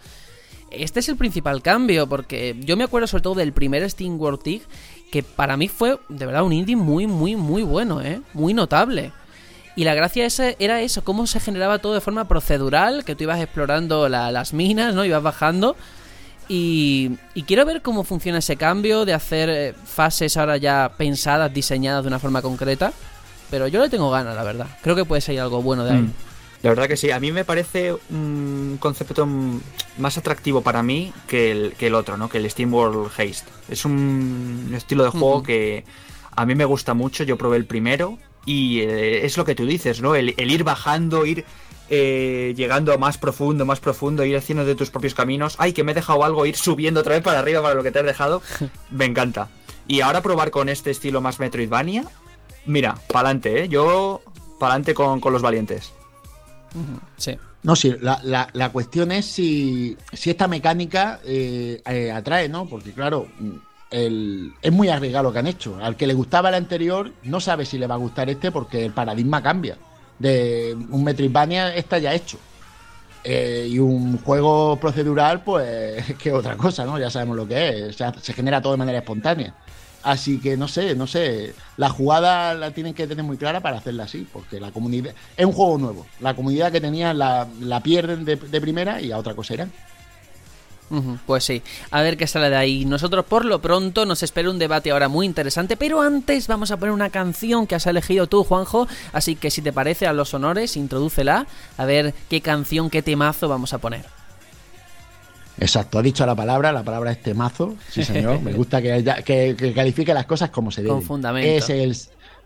Este 0.70 1.00
es 1.00 1.08
el 1.08 1.16
principal 1.16 1.62
cambio, 1.62 2.08
porque 2.08 2.56
yo 2.60 2.76
me 2.76 2.84
acuerdo 2.84 3.06
sobre 3.06 3.22
todo 3.22 3.34
del 3.36 3.52
primer 3.52 3.88
Steam 3.88 4.20
World 4.20 4.42
Dig, 4.42 4.62
que 5.14 5.22
para 5.22 5.56
mí 5.56 5.68
fue 5.68 5.96
de 6.08 6.26
verdad 6.26 6.42
un 6.42 6.52
indie 6.52 6.74
muy, 6.74 7.06
muy, 7.06 7.36
muy 7.36 7.62
bueno, 7.62 8.02
¿eh? 8.02 8.20
Muy 8.32 8.52
notable. 8.52 9.12
Y 9.76 9.84
la 9.84 9.94
gracia 9.94 10.26
esa 10.26 10.48
era 10.58 10.80
eso, 10.80 11.04
cómo 11.04 11.28
se 11.28 11.38
generaba 11.38 11.78
todo 11.78 11.94
de 11.94 12.00
forma 12.00 12.26
procedural, 12.26 13.04
que 13.04 13.14
tú 13.14 13.22
ibas 13.22 13.40
explorando 13.40 14.08
las 14.08 14.52
minas, 14.52 14.92
¿no? 14.92 15.04
Ibas 15.04 15.22
bajando. 15.22 15.76
Y, 16.48 17.12
quiero 17.46 17.64
ver 17.64 17.80
cómo 17.80 18.02
funciona 18.02 18.38
ese 18.38 18.56
cambio 18.56 19.04
de 19.04 19.14
hacer 19.14 19.50
eh, 19.50 19.74
fases 19.84 20.36
ahora 20.36 20.56
ya 20.56 20.90
pensadas, 20.96 21.54
diseñadas 21.54 22.02
de 22.02 22.08
una 22.08 22.18
forma 22.18 22.42
concreta. 22.42 22.92
Pero 23.52 23.68
yo 23.68 23.80
le 23.80 23.88
tengo 23.88 24.10
ganas, 24.10 24.34
la 24.34 24.42
verdad. 24.42 24.66
Creo 24.82 24.96
que 24.96 25.04
puede 25.04 25.20
ser 25.20 25.38
algo 25.38 25.62
bueno 25.62 25.84
de 25.84 25.92
ahí. 25.92 25.98
Mm. 25.98 26.12
La 26.64 26.70
verdad 26.70 26.88
que 26.88 26.96
sí, 26.96 27.10
a 27.10 27.20
mí 27.20 27.30
me 27.30 27.44
parece 27.44 27.94
un 28.08 28.78
concepto 28.80 29.28
más 29.98 30.16
atractivo 30.16 30.62
para 30.62 30.82
mí 30.82 31.12
que 31.28 31.50
el, 31.50 31.74
que 31.74 31.88
el 31.88 31.94
otro, 31.94 32.16
¿no? 32.16 32.30
Que 32.30 32.38
el 32.38 32.50
Steam 32.50 32.72
World 32.72 33.10
Haste. 33.10 33.52
Es 33.68 33.84
un 33.84 34.72
estilo 34.74 35.04
de 35.04 35.10
juego 35.10 35.42
que 35.42 35.84
a 36.34 36.46
mí 36.46 36.54
me 36.54 36.64
gusta 36.64 36.94
mucho, 36.94 37.22
yo 37.22 37.36
probé 37.36 37.58
el 37.58 37.66
primero 37.66 38.16
y 38.46 38.80
eh, 38.80 39.26
es 39.26 39.36
lo 39.36 39.44
que 39.44 39.54
tú 39.54 39.66
dices, 39.66 40.00
¿no? 40.00 40.14
El, 40.14 40.30
ir 40.38 40.64
bajando, 40.64 41.26
ir 41.26 41.44
eh, 41.90 42.54
llegando 42.56 42.96
más 42.96 43.18
profundo, 43.18 43.66
más 43.66 43.80
profundo, 43.80 44.24
ir 44.24 44.34
haciendo 44.34 44.64
de 44.64 44.74
tus 44.74 44.88
propios 44.88 45.12
caminos. 45.12 45.56
Ay, 45.58 45.74
que 45.74 45.84
me 45.84 45.92
he 45.92 45.94
dejado 45.94 46.24
algo, 46.24 46.46
ir 46.46 46.56
subiendo 46.56 47.00
otra 47.00 47.12
vez 47.12 47.22
para 47.22 47.40
arriba 47.40 47.60
para 47.60 47.74
lo 47.74 47.82
que 47.82 47.90
te 47.90 47.98
has 47.98 48.06
dejado. 48.06 48.40
me 48.90 49.04
encanta. 49.04 49.50
Y 49.86 50.00
ahora 50.00 50.22
probar 50.22 50.50
con 50.50 50.70
este 50.70 50.90
estilo 50.90 51.20
más 51.20 51.40
Metroidvania. 51.40 52.06
Mira, 52.64 52.94
pa'lante, 53.12 53.64
¿eh? 53.64 53.68
Yo 53.68 54.22
pa'lante 54.58 54.94
con, 54.94 55.20
con 55.20 55.34
los 55.34 55.42
valientes. 55.42 55.92
Sí. 57.16 57.36
No, 57.62 57.74
sí, 57.74 57.94
la, 58.00 58.48
la, 58.52 58.68
cuestión 58.70 59.10
es 59.10 59.24
si, 59.24 59.96
si 60.12 60.30
esta 60.30 60.46
mecánica 60.48 61.20
eh, 61.24 61.80
eh, 61.86 62.12
atrae, 62.12 62.46
¿no? 62.48 62.66
Porque 62.66 62.92
claro, 62.92 63.26
el, 63.90 64.52
es 64.60 64.70
muy 64.70 64.88
arriesgado 64.88 65.24
lo 65.24 65.32
que 65.32 65.38
han 65.38 65.46
hecho. 65.46 65.78
Al 65.80 65.96
que 65.96 66.06
le 66.06 66.12
gustaba 66.12 66.50
el 66.50 66.56
anterior, 66.56 67.10
no 67.22 67.40
sabe 67.40 67.64
si 67.64 67.78
le 67.78 67.86
va 67.86 67.94
a 67.94 67.98
gustar 67.98 68.28
este 68.28 68.52
porque 68.52 68.84
el 68.84 68.92
paradigma 68.92 69.42
cambia. 69.42 69.78
De 70.18 70.76
un 70.90 71.04
Metroidvania 71.04 71.74
está 71.74 71.98
ya 71.98 72.12
hecho. 72.12 72.38
Eh, 73.24 73.68
y 73.70 73.78
un 73.78 74.18
juego 74.18 74.76
procedural, 74.78 75.42
pues, 75.42 76.14
que 76.18 76.32
otra 76.32 76.56
cosa, 76.56 76.84
¿no? 76.84 76.98
Ya 76.98 77.08
sabemos 77.08 77.36
lo 77.36 77.48
que 77.48 77.88
es. 77.88 77.96
se 77.96 78.32
genera 78.34 78.60
todo 78.60 78.72
de 78.72 78.78
manera 78.78 78.98
espontánea. 78.98 79.54
Así 80.04 80.38
que 80.38 80.56
no 80.58 80.68
sé, 80.68 80.94
no 80.94 81.06
sé. 81.06 81.54
La 81.78 81.88
jugada 81.88 82.52
la 82.54 82.72
tienen 82.72 82.92
que 82.92 83.06
tener 83.06 83.24
muy 83.24 83.38
clara 83.38 83.60
para 83.60 83.78
hacerla 83.78 84.04
así, 84.04 84.26
porque 84.30 84.60
la 84.60 84.70
comunidad. 84.70 85.14
Es 85.34 85.46
un 85.46 85.52
juego 85.52 85.78
nuevo. 85.78 86.06
La 86.20 86.36
comunidad 86.36 86.70
que 86.70 86.80
tenían 86.80 87.18
la, 87.18 87.48
pierden 87.82 88.26
de, 88.26 88.36
primera 88.36 89.00
y 89.00 89.12
a 89.12 89.18
otra 89.18 89.34
cosa 89.34 89.54
irán. 89.54 89.72
pues 91.26 91.44
sí, 91.44 91.62
a 91.90 92.02
ver 92.02 92.18
qué 92.18 92.26
sale 92.26 92.50
de 92.50 92.56
ahí. 92.56 92.84
Nosotros 92.84 93.24
por 93.24 93.46
lo 93.46 93.62
pronto 93.62 94.04
nos 94.04 94.22
espera 94.22 94.50
un 94.50 94.58
debate 94.58 94.90
ahora 94.90 95.08
muy 95.08 95.24
interesante, 95.24 95.78
pero 95.78 96.02
antes 96.02 96.48
vamos 96.48 96.70
a 96.70 96.76
poner 96.76 96.92
una 96.92 97.08
canción 97.08 97.66
que 97.66 97.74
has 97.74 97.86
elegido 97.86 98.26
tú, 98.26 98.44
Juanjo, 98.44 98.86
así 99.14 99.36
que 99.36 99.50
si 99.50 99.62
te 99.62 99.72
parece 99.72 100.06
a 100.06 100.12
los 100.12 100.34
honores, 100.34 100.76
introdúcela, 100.76 101.46
a 101.78 101.84
ver 101.86 102.12
qué 102.28 102.42
canción, 102.42 102.90
qué 102.90 103.02
temazo 103.02 103.48
vamos 103.48 103.72
a 103.72 103.78
poner. 103.78 104.04
Exacto, 105.58 105.98
ha 105.98 106.02
dicho 106.02 106.26
la 106.26 106.34
palabra, 106.34 106.72
la 106.72 106.82
palabra 106.82 107.12
es 107.12 107.20
temazo, 107.20 107.76
sí 107.88 108.04
señor, 108.04 108.40
me 108.40 108.52
gusta 108.52 108.82
que, 108.82 109.72
califique 109.74 110.12
las 110.12 110.26
cosas 110.26 110.50
como 110.50 110.70
se 110.70 110.82
deben. 110.82 110.96
Con 110.96 111.04
fundamento. 111.04 111.48
Es 111.48 111.70
el, 111.70 111.96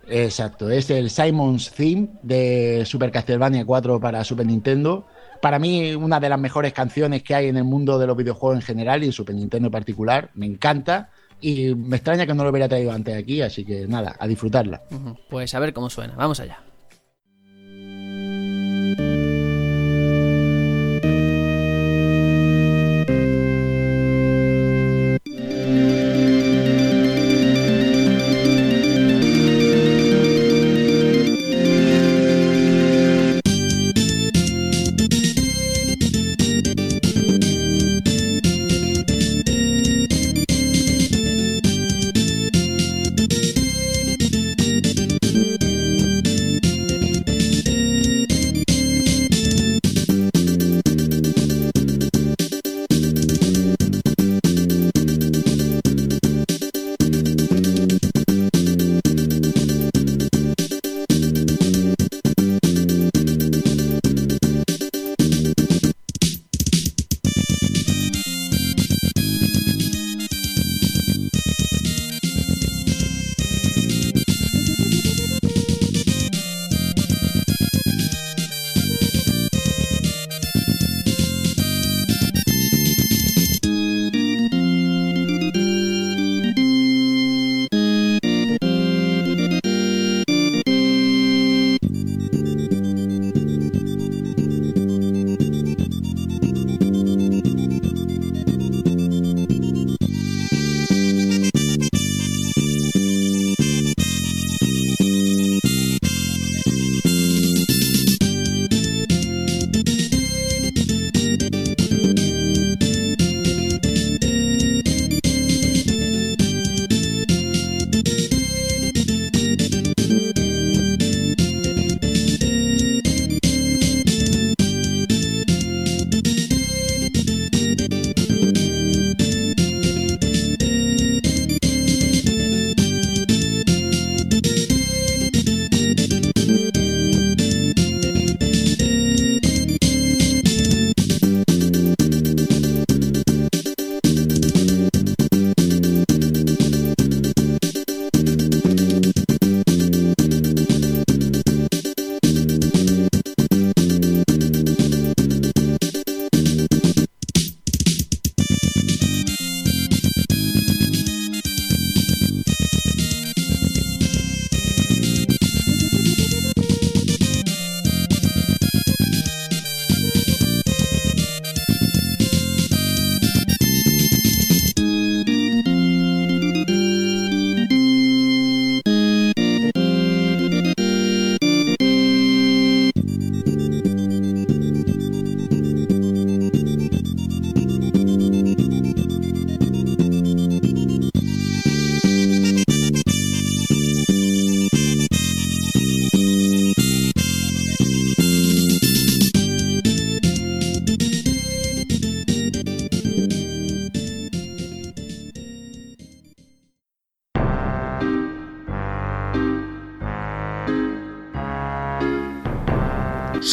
exacto, 0.09 0.71
es 0.71 0.91
el 0.91 1.11
Simon's 1.11 1.71
Theme 1.71 2.09
de 2.23 2.85
Super 2.85 3.11
Castlevania 3.11 3.65
4 3.65 4.01
para 4.01 4.25
Super 4.25 4.47
Nintendo. 4.47 5.07
Para 5.41 5.59
mí, 5.59 5.95
una 5.95 6.19
de 6.21 6.29
las 6.29 6.39
mejores 6.39 6.73
canciones 6.73 7.23
que 7.23 7.35
hay 7.35 7.47
en 7.47 7.57
el 7.57 7.65
mundo 7.65 7.99
de 7.99 8.07
los 8.07 8.17
videojuegos 8.17 8.57
en 8.57 8.63
general 8.63 9.03
y 9.03 9.07
en 9.07 9.13
Super 9.13 9.37
Nintendo 9.37 9.69
en 9.69 9.73
particular, 9.73 10.31
me 10.35 10.47
encanta. 10.47 11.11
Y 11.41 11.73
me 11.75 11.97
extraña 11.97 12.27
que 12.27 12.35
no 12.35 12.43
lo 12.43 12.51
hubiera 12.51 12.69
traído 12.69 12.91
antes 12.91 13.17
aquí, 13.17 13.41
así 13.43 13.65
que 13.65 13.87
nada, 13.87 14.17
a 14.19 14.27
disfrutarla. 14.27 14.83
Pues 15.31 15.55
a 15.55 15.61
ver 15.61 15.73
cómo 15.73 15.89
suena, 15.89 16.15
vamos 16.17 16.41
allá. 16.41 16.59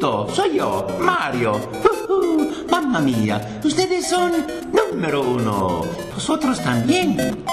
Soy 0.00 0.54
yo, 0.58 0.86
Mario. 1.00 1.56
Ujú, 1.56 2.48
Mamma 2.70 3.00
mía, 3.00 3.60
ustedes 3.64 4.08
son 4.08 4.30
número 4.72 5.22
uno. 5.22 5.82
Vosotros 6.14 6.60
también. 6.60 7.44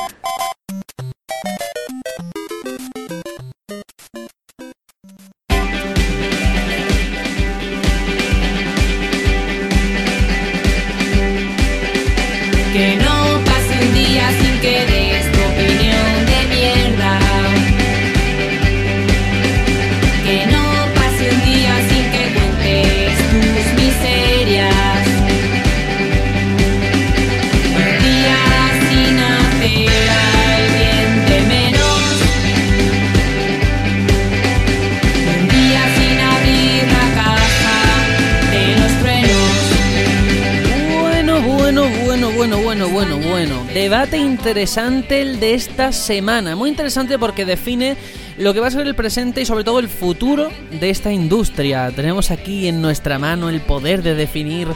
Interesante 44.46 45.24
el 45.24 45.40
de 45.40 45.56
esta 45.56 45.92
semana. 45.92 46.56
Muy 46.56 46.70
interesante 46.70 47.18
porque 47.18 47.46
define 47.46 47.98
lo 48.38 48.54
que 48.54 48.60
va 48.60 48.68
a 48.68 48.72
ser 48.72 48.86
el 48.86 48.94
presente 48.94 49.42
y 49.42 49.46
sobre 49.48 49.64
todo 49.64 49.80
el 49.80 49.90
futuro 49.90 50.52
de 50.70 50.92
esta 50.92 51.12
industria. 51.12 51.90
Tenemos 51.90 52.30
aquí 52.30 52.68
en 52.68 52.80
nuestra 52.80 53.18
mano 53.18 53.50
el 53.50 53.60
poder 53.60 54.04
de 54.04 54.14
definir 54.14 54.68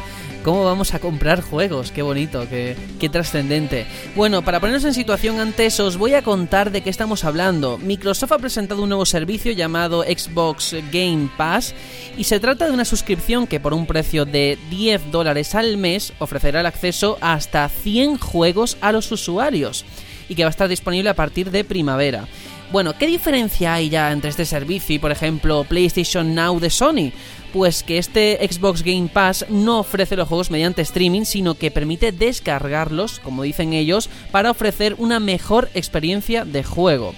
cómo 0.50 0.66
vamos 0.66 0.96
a 0.96 1.00
comprar 1.00 1.42
juegos. 1.42 1.92
Qué 1.92 2.02
bonito, 2.02 2.48
qué, 2.50 2.76
trascendente. 3.12 3.86
Bueno, 4.16 4.42
para 4.42 4.60
ponernos 4.60 4.84
en 4.84 4.96
situación 4.96 5.40
antes 5.40 5.80
os 5.80 5.96
voy 5.96 6.16
a 6.16 6.24
contar 6.24 6.72
de 6.72 6.82
qué 6.82 6.90
estamos 6.90 7.24
hablando. 7.24 7.78
Microsoft 7.78 8.32
ha 8.32 8.40
presentado 8.40 8.82
un 8.82 8.90
nuevo 8.90 9.06
servicio 9.06 9.52
llamado 9.52 10.02
Xbox 10.02 10.76
Game 10.92 11.30
Pass 11.38 11.76
y 12.18 12.24
se 12.24 12.40
trata 12.40 12.66
de 12.66 12.72
una 12.72 12.84
suscripción 12.84 13.46
que 13.46 13.60
por 13.60 13.76
un 13.76 13.86
precio 13.86 14.26
de 14.26 14.58
10 14.72 15.12
dólares 15.12 15.54
al 15.54 15.78
mes 15.78 16.14
ofrecerá 16.18 16.62
el 16.62 16.66
acceso 16.66 17.20
a 17.22 17.34
hasta 17.34 17.70
100 17.70 18.18
juegos 18.18 18.76
a 18.82 18.92
los 18.92 19.12
usuarios 19.12 19.86
y 20.30 20.34
que 20.34 20.46
va 20.46 20.50
a 20.50 20.50
estar 20.50 20.68
disponible 20.68 21.12
a 21.12 21.16
partir 21.16 21.52
de 21.52 21.64
primavera. 21.64 22.28
Bueno, 22.72 22.96
¿qué 22.96 23.08
diferencia 23.08 23.74
hay 23.74 23.90
ya 23.90 24.12
entre 24.12 24.30
este 24.30 24.46
servicio 24.46 24.96
y, 24.96 25.00
por 25.00 25.12
ejemplo, 25.12 25.64
PlayStation 25.64 26.36
Now 26.36 26.60
de 26.60 26.70
Sony? 26.70 27.12
Pues 27.52 27.82
que 27.82 27.98
este 27.98 28.38
Xbox 28.48 28.84
Game 28.84 29.10
Pass 29.12 29.48
no 29.50 29.80
ofrece 29.80 30.16
los 30.16 30.28
juegos 30.28 30.52
mediante 30.52 30.84
streaming, 30.84 31.24
sino 31.24 31.56
que 31.56 31.72
permite 31.72 32.12
descargarlos, 32.12 33.20
como 33.22 33.42
dicen 33.42 33.74
ellos, 33.74 34.08
para 34.32 34.52
ofrecer 34.52 34.94
una 35.00 35.20
mejor 35.20 35.68
experiencia 35.74 36.46
de 36.46 36.64
juego. 36.64 37.16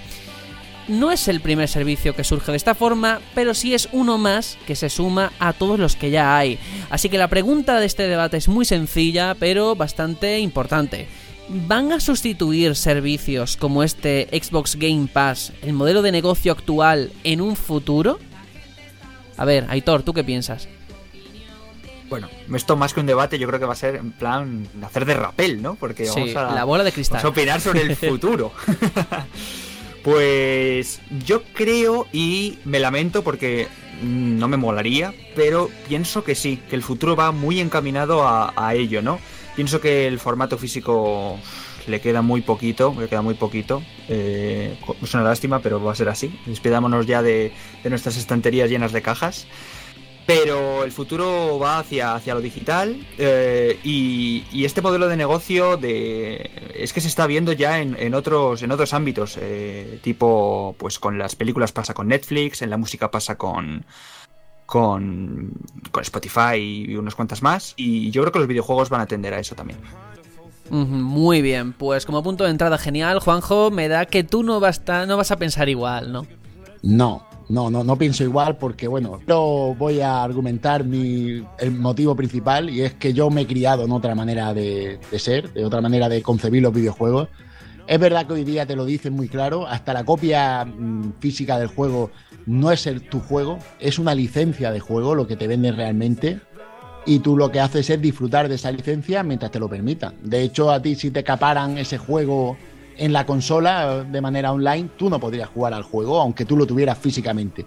No 0.88 1.12
es 1.12 1.28
el 1.28 1.42
primer 1.42 1.68
servicio 1.68 2.16
que 2.16 2.24
surge 2.24 2.52
de 2.52 2.58
esta 2.58 2.74
forma, 2.74 3.20
pero 3.36 3.54
sí 3.54 3.74
es 3.74 3.90
uno 3.92 4.18
más 4.18 4.58
que 4.66 4.78
se 4.78 4.90
suma 4.90 5.34
a 5.38 5.52
todos 5.52 5.78
los 5.78 5.98
que 5.98 6.12
ya 6.12 6.38
hay. 6.38 6.60
Así 6.90 7.10
que 7.10 7.18
la 7.18 7.28
pregunta 7.28 7.78
de 7.80 7.88
este 7.88 8.08
debate 8.08 8.38
es 8.38 8.48
muy 8.48 8.64
sencilla, 8.64 9.36
pero 9.38 9.76
bastante 9.76 10.40
importante. 10.40 11.08
¿Van 11.50 11.92
a 11.92 12.00
sustituir 12.00 12.76
servicios 12.76 13.58
como 13.58 13.84
este 13.84 14.28
Xbox 14.32 14.76
Game 14.78 15.08
Pass, 15.12 15.52
el 15.62 15.74
modelo 15.74 16.02
de 16.02 16.12
negocio 16.12 16.52
actual, 16.52 17.12
en 17.24 17.42
un 17.42 17.56
futuro? 17.56 18.20
A 19.38 19.44
ver, 19.46 19.66
Aitor, 19.70 20.04
¿tú 20.04 20.14
qué 20.14 20.24
piensas? 20.24 20.70
Bueno, 22.10 22.30
esto 22.54 22.76
más 22.76 22.94
que 22.94 23.00
un 23.00 23.06
debate, 23.06 23.40
yo 23.40 23.48
creo 23.48 23.60
que 23.60 23.66
va 23.66 23.74
a 23.74 23.78
ser 23.78 23.96
en 23.96 24.12
plan 24.12 24.68
hacer 24.84 25.06
de 25.06 25.14
rapel, 25.14 25.62
¿no? 25.62 25.76
Porque 25.76 26.06
Sí, 26.06 26.34
vamos 26.34 26.36
a, 26.36 26.54
la 26.54 26.64
bola 26.66 26.84
de 26.84 26.92
cristal. 26.92 27.18
vamos 27.18 27.26
a 27.26 27.30
opinar 27.30 27.62
sobre 27.62 27.82
el 27.82 27.96
futuro. 27.96 28.52
pues 30.04 31.00
yo 31.26 31.44
creo 31.54 32.08
y 32.12 32.60
me 32.66 32.80
lamento 32.80 33.24
porque 33.24 33.68
mm, 34.02 34.38
no 34.38 34.48
me 34.48 34.58
molaría, 34.58 35.14
pero 35.36 35.70
pienso 35.88 36.24
que 36.24 36.36
sí, 36.36 36.60
que 36.70 36.76
el 36.76 36.84
futuro 36.84 37.16
va 37.16 37.32
muy 37.32 37.60
encaminado 37.60 38.28
a, 38.28 38.54
a 38.56 38.74
ello, 38.76 39.02
¿no? 39.02 39.20
Pienso 39.56 39.82
que 39.82 40.08
el 40.08 40.20
formato 40.20 40.58
físico 40.58 41.38
le 41.88 42.00
queda 42.00 42.22
muy 42.22 42.42
poquito, 42.42 42.96
le 43.00 43.08
queda 43.08 43.22
muy 43.22 43.34
poquito. 43.34 43.84
Eh, 44.08 44.78
es 45.02 45.14
una 45.14 45.24
lástima, 45.24 45.60
pero 45.60 45.84
va 45.84 45.92
a 45.92 45.96
ser 45.96 46.10
así. 46.10 46.34
Despidámonos 46.46 47.06
ya 47.06 47.22
de, 47.22 47.52
de 47.84 47.90
nuestras 47.90 48.18
estanterías 48.18 48.70
llenas 48.70 48.92
de 48.92 49.02
cajas. 49.02 49.48
Pero 50.28 50.84
el 50.84 50.92
futuro 50.92 51.58
va 51.60 51.80
hacia, 51.80 52.14
hacia 52.14 52.36
lo 52.36 52.42
digital 52.42 52.96
eh, 53.18 53.80
y, 53.84 54.46
y 54.52 54.66
este 54.66 54.82
modelo 54.82 55.08
de 55.08 55.18
negocio 55.18 55.78
de, 55.78 56.52
es 56.76 56.94
que 56.94 57.02
se 57.02 57.08
está 57.08 57.26
viendo 57.26 57.54
ya 57.54 57.80
en, 57.80 57.98
en 58.00 58.14
otros, 58.14 58.62
en 58.62 58.72
otros 58.72 58.94
ámbitos, 58.94 59.38
eh, 59.42 60.00
tipo 60.04 60.76
pues 60.78 61.00
con 61.00 61.18
las 61.18 61.36
películas 61.36 61.72
pasa 61.72 61.96
con 61.96 62.08
Netflix, 62.08 62.62
en 62.62 62.70
la 62.70 62.78
música 62.78 63.10
pasa 63.10 63.36
con, 63.36 63.84
con, 64.72 65.52
con 65.92 66.02
Spotify 66.02 66.56
y 66.56 66.96
unas 66.96 67.14
cuantas 67.14 67.42
más 67.42 67.74
y 67.76 68.10
yo 68.10 68.22
creo 68.22 68.32
que 68.32 68.40
los 68.40 68.48
videojuegos 68.48 68.90
van 68.90 69.02
a 69.02 69.04
atender 69.04 69.34
a 69.34 69.40
eso 69.40 69.54
también. 69.54 69.80
Muy 70.70 71.42
bien, 71.42 71.74
pues 71.74 72.06
como 72.06 72.24
punto 72.24 72.46
de 72.46 72.52
entrada 72.52 72.78
genial, 72.78 73.20
Juanjo, 73.20 73.70
me 73.70 73.90
da 73.90 74.06
que 74.06 74.24
tú 74.24 74.44
no 74.44 74.62
vas, 74.62 74.82
a, 74.88 75.06
no 75.06 75.18
vas 75.18 75.30
a 75.32 75.36
pensar 75.36 75.68
igual, 75.68 76.14
¿no? 76.14 76.26
No, 76.84 77.28
no, 77.50 77.70
no, 77.70 77.84
no 77.84 77.98
pienso 77.98 78.24
igual 78.24 78.56
porque, 78.56 78.88
bueno, 78.88 79.20
yo 79.28 79.76
voy 79.78 80.00
a 80.00 80.24
argumentar 80.24 80.86
mi, 80.86 81.44
el 81.60 81.72
motivo 81.74 82.16
principal 82.16 82.70
y 82.70 82.84
es 82.84 82.94
que 82.94 83.12
yo 83.12 83.30
me 83.30 83.42
he 83.42 83.48
criado 83.48 83.84
en 83.84 83.92
otra 83.92 84.16
manera 84.16 84.54
de, 84.54 85.00
de 85.12 85.20
ser, 85.20 85.52
de 85.52 85.66
otra 85.66 85.82
manera 85.82 86.08
de 86.08 86.22
concebir 86.22 86.64
los 86.64 86.74
videojuegos. 86.74 87.28
Es 87.92 88.00
verdad 88.00 88.26
que 88.26 88.32
hoy 88.32 88.46
día 88.46 88.66
te 88.66 88.78
lo 88.78 88.86
dicen 88.86 89.12
muy 89.12 89.28
claro, 89.28 89.68
hasta 89.68 89.92
la 89.92 90.06
copia 90.06 90.64
mm, 90.64 91.16
física 91.20 91.60
del 91.60 91.68
juego 91.68 92.10
no 92.46 92.72
es 92.72 92.88
el, 92.88 93.02
tu 93.02 93.20
juego, 93.20 93.60
es 93.82 94.00
una 94.00 94.16
licencia 94.16 94.72
de 94.72 94.80
juego 94.80 95.14
lo 95.14 95.28
que 95.28 95.36
te 95.36 95.46
venden 95.46 95.76
realmente 95.76 96.40
y 97.06 97.20
tú 97.20 97.36
lo 97.36 97.52
que 97.52 97.60
haces 97.60 97.90
es 97.90 98.02
disfrutar 98.02 98.48
de 98.48 98.56
esa 98.56 98.72
licencia 98.72 99.24
mientras 99.24 99.52
te 99.52 99.60
lo 99.60 99.68
permitan. 99.68 100.16
De 100.24 100.42
hecho, 100.42 100.72
a 100.72 100.82
ti 100.82 100.96
si 100.96 101.12
te 101.12 101.26
caparan 101.26 101.78
ese 101.78 101.98
juego 101.98 102.56
en 102.96 103.12
la 103.12 103.26
consola 103.26 104.06
de 104.06 104.22
manera 104.22 104.54
online, 104.54 104.92
tú 104.96 105.10
no 105.10 105.20
podrías 105.20 105.50
jugar 105.50 105.74
al 105.74 105.84
juego, 105.84 106.22
aunque 106.22 106.46
tú 106.46 106.56
lo 106.56 106.66
tuvieras 106.66 106.98
físicamente. 106.98 107.66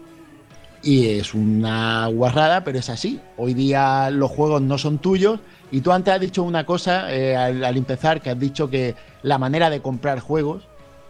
Y 0.85 1.09
es 1.09 1.33
una 1.33 2.07
guarrada, 2.09 2.63
pero 2.63 2.79
es 2.79 2.91
así. 2.91 3.19
Hoy 3.39 3.55
día 3.55 4.11
los 4.11 4.31
juegos 4.31 4.61
no 4.61 4.77
son 4.77 4.99
tuyos. 4.99 5.41
Y 5.71 5.81
tú 5.81 5.91
antes 5.93 6.13
has 6.13 6.21
dicho 6.21 6.43
una 6.43 6.67
cosa 6.67 7.11
eh, 7.13 7.35
al, 7.35 7.65
al 7.65 7.77
empezar, 7.79 8.21
que 8.21 8.29
has 8.29 8.39
dicho 8.39 8.69
que 8.69 8.95
la 9.23 9.39
manera 9.39 9.71
de 9.71 9.81
comprar 9.81 10.21
juegos, 10.21 10.69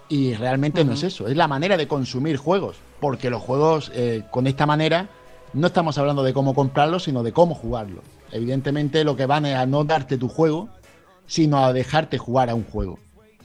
y 0.09 0.35
realmente 0.35 0.85
no 0.85 0.93
es 0.93 1.03
eso, 1.03 1.27
es 1.27 1.37
la 1.37 1.49
manera 1.49 1.77
de 1.77 1.89
consumir 1.89 2.37
juegos. 2.37 2.77
Porque 3.01 3.31
los 3.31 3.43
juegos 3.43 3.91
eh, 3.95 4.23
con 4.31 4.47
esta 4.47 4.65
manera 4.65 5.09
no 5.53 5.67
estamos 5.67 5.99
hablando 5.99 6.23
de 6.23 6.33
cómo 6.33 6.55
comprarlos, 6.55 7.05
sino 7.05 7.25
de 7.25 7.33
cómo 7.33 7.55
jugarlos. 7.55 8.05
Evidentemente 8.31 9.03
lo 9.03 9.17
que 9.17 9.27
van 9.27 9.45
es 9.47 9.57
a 9.57 9.67
no 9.67 9.85
darte 9.85 10.19
tu 10.19 10.29
juego, 10.29 10.69
sino 11.27 11.65
a 11.65 11.73
dejarte 11.73 12.19
jugar 12.19 12.49
a 12.49 12.55
un 12.55 12.65
juego. 12.65 12.99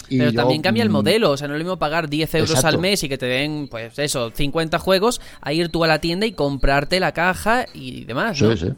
Y 0.08 0.18
Pero 0.18 0.32
yo, 0.32 0.36
también 0.36 0.62
cambia 0.62 0.84
el 0.84 0.90
mm, 0.90 0.94
modelo, 0.94 1.32
o 1.32 1.38
sea, 1.38 1.48
no 1.48 1.54
es 1.54 1.60
lo 1.60 1.66
mismo 1.66 1.78
pagar 1.78 2.10
10 2.10 2.36
euros 2.36 2.50
Exacto. 2.52 2.68
al 2.68 2.80
mes 2.80 3.04
y 3.04 3.10
que 3.10 3.18
te 3.18 3.26
den, 3.26 3.68
pues 3.70 4.00
eso, 4.00 4.32
50 4.34 4.80
juegos, 4.80 5.22
a 5.42 5.54
ir 5.54 5.70
tú 5.70 5.84
a 5.84 5.88
la 5.88 6.00
tienda 6.00 6.26
y 6.26 6.32
comprarte 6.32 7.00
la 7.00 7.12
caja 7.12 7.66
y 7.74 8.06
demás, 8.06 8.42
¿no? 8.42 8.52
Sí, 8.56 8.68
sí. 8.68 8.74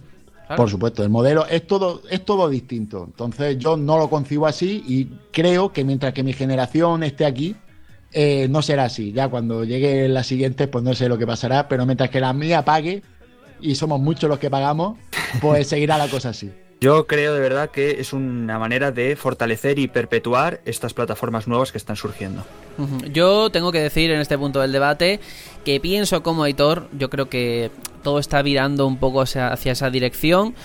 Claro. 0.48 0.64
Por 0.64 0.69
supuesto, 0.69 1.03
el 1.03 1.10
modelo 1.10 1.45
es 1.45 1.65
todo, 1.65 2.02
es 2.10 2.26
todo 2.26 2.49
distinto. 2.49 3.06
Entonces 3.06 3.57
yo 3.57 3.77
no 3.77 3.98
lo 3.98 4.10
concibo 4.10 4.48
así 4.48 4.84
y 4.85 5.06
creo 5.31 5.72
que 5.72 5.85
mientras 5.85 6.14
que 6.14 6.23
mi 6.23 6.34
generación 6.34 7.03
esté 7.03 7.26
aquí, 7.26 7.56
eh, 8.11 8.48
no 8.49 8.61
será 8.61 8.85
así. 8.85 9.14
Ya 9.14 9.30
cuando 9.30 9.64
llegue 9.64 10.10
la 10.10 10.23
siguiente, 10.23 10.68
pues 10.68 10.84
no 10.84 10.93
sé 10.93 11.07
lo 11.07 11.18
que 11.18 11.26
pasará, 11.26 11.69
pero 11.69 11.85
mientras 11.85 12.10
que 12.10 12.19
la 12.19 12.34
mía 12.34 12.65
pague, 12.65 13.02
y 13.61 13.76
somos 13.76 13.99
muchos 13.99 14.30
los 14.30 14.39
que 14.39 14.49
pagamos, 14.49 14.98
pues 15.39 15.68
seguirá 15.69 15.98
la 15.98 16.07
cosa 16.07 16.30
así. 16.30 16.52
Yo 16.84 17.06
creo 17.06 17.36
de 17.36 17.40
verdad 17.40 17.70
que 17.70 18.02
es 18.02 18.12
una 18.12 18.58
manera 18.58 18.91
de 18.91 19.16
fortalecer 19.16 19.78
y 19.78 19.88
perpetuar 19.88 20.62
estas 20.66 20.95
plataformas 20.95 21.48
nuevas 21.48 21.72
que 21.72 21.78
están 21.78 21.95
surgiendo. 21.95 22.44
Yo 23.12 23.52
tengo 23.52 23.72
que 23.72 23.80
decir 23.80 24.10
en 24.10 24.20
este 24.20 24.36
punto 24.36 24.62
del 24.62 24.72
debate 24.72 25.20
que 25.64 25.80
pienso 25.80 26.24
como 26.24 26.44
editor, 26.44 26.90
yo 26.98 27.12
creo 27.12 27.30
que 27.30 27.70
todo 28.02 28.18
está 28.18 28.41
virando 28.41 28.88
un 28.88 28.98
poco 28.98 29.22
hacia 29.22 29.53
esa 29.53 29.91
dirección, 29.91 30.56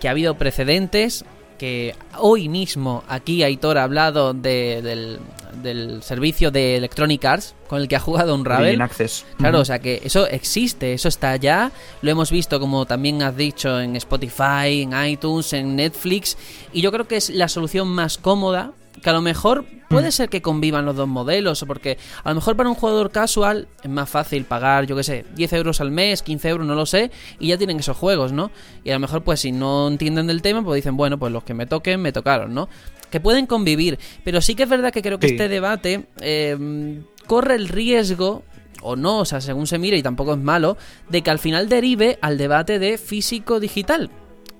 que 0.00 0.06
ha 0.06 0.12
habido 0.12 0.38
precedentes, 0.38 1.24
que 1.64 1.94
hoy 2.18 2.48
mismo 2.50 3.02
aquí 3.08 3.42
Aitor 3.42 3.78
ha 3.78 3.84
hablado 3.84 4.34
de- 4.34 4.82
del, 4.82 5.18
del 5.62 6.02
servicio 6.02 6.50
de 6.50 6.76
Electronic 6.76 7.24
Arts 7.24 7.54
con 7.68 7.80
el 7.80 7.88
que 7.88 7.96
ha 7.96 8.00
jugado 8.00 8.34
un 8.34 8.44
Ravel. 8.44 8.80
Access. 8.82 9.24
Claro, 9.38 9.60
o 9.60 9.64
sea 9.64 9.78
que 9.78 10.02
eso 10.04 10.26
existe, 10.26 10.92
eso 10.92 11.08
está 11.08 11.30
allá. 11.30 11.72
Lo 12.02 12.10
hemos 12.10 12.30
visto, 12.30 12.60
como 12.60 12.84
también 12.84 13.22
has 13.22 13.34
dicho, 13.36 13.80
en 13.80 13.96
Spotify, 13.96 14.82
en 14.82 14.92
iTunes, 15.06 15.54
en 15.54 15.74
Netflix. 15.76 16.36
Y 16.74 16.82
yo 16.82 16.92
creo 16.92 17.06
que 17.08 17.16
es 17.16 17.30
la 17.30 17.48
solución 17.48 17.88
más 17.88 18.18
cómoda. 18.18 18.72
Que 19.02 19.10
a 19.10 19.12
lo 19.12 19.20
mejor 19.20 19.64
puede 19.88 20.10
ser 20.12 20.28
que 20.28 20.40
convivan 20.40 20.86
los 20.86 20.96
dos 20.96 21.06
modelos, 21.08 21.62
o 21.62 21.66
porque 21.66 21.98
a 22.22 22.28
lo 22.30 22.36
mejor 22.36 22.56
para 22.56 22.68
un 22.68 22.74
jugador 22.74 23.10
casual 23.10 23.68
es 23.82 23.90
más 23.90 24.08
fácil 24.08 24.44
pagar, 24.44 24.86
yo 24.86 24.96
qué 24.96 25.02
sé, 25.04 25.24
10 25.34 25.52
euros 25.54 25.80
al 25.80 25.90
mes, 25.90 26.22
15 26.22 26.48
euros, 26.48 26.66
no 26.66 26.74
lo 26.74 26.86
sé, 26.86 27.10
y 27.38 27.48
ya 27.48 27.58
tienen 27.58 27.78
esos 27.78 27.96
juegos, 27.96 28.32
¿no? 28.32 28.50
Y 28.82 28.90
a 28.90 28.94
lo 28.94 29.00
mejor, 29.00 29.22
pues 29.22 29.40
si 29.40 29.52
no 29.52 29.88
entienden 29.88 30.26
del 30.26 30.42
tema, 30.42 30.64
pues 30.64 30.76
dicen, 30.76 30.96
bueno, 30.96 31.18
pues 31.18 31.32
los 31.32 31.44
que 31.44 31.54
me 31.54 31.66
toquen, 31.66 32.00
me 32.00 32.12
tocaron, 32.12 32.54
¿no? 32.54 32.68
Que 33.10 33.20
pueden 33.20 33.46
convivir, 33.46 33.98
pero 34.24 34.40
sí 34.40 34.54
que 34.54 34.62
es 34.64 34.68
verdad 34.68 34.92
que 34.92 35.02
creo 35.02 35.18
que 35.18 35.28
Sí. 35.28 35.34
este 35.34 35.48
debate 35.48 36.06
eh, 36.20 37.00
corre 37.26 37.54
el 37.56 37.68
riesgo 37.68 38.42
o 38.82 38.96
no, 38.96 39.20
o 39.20 39.24
sea, 39.24 39.40
según 39.40 39.66
se 39.66 39.78
mire, 39.78 39.96
y 39.96 40.02
tampoco 40.02 40.32
es 40.32 40.38
malo, 40.40 40.76
de 41.08 41.22
que 41.22 41.30
al 41.30 41.38
final 41.38 41.68
derive 41.68 42.18
al 42.22 42.38
debate 42.38 42.78
de 42.78 42.98
físico-digital. 42.98 44.10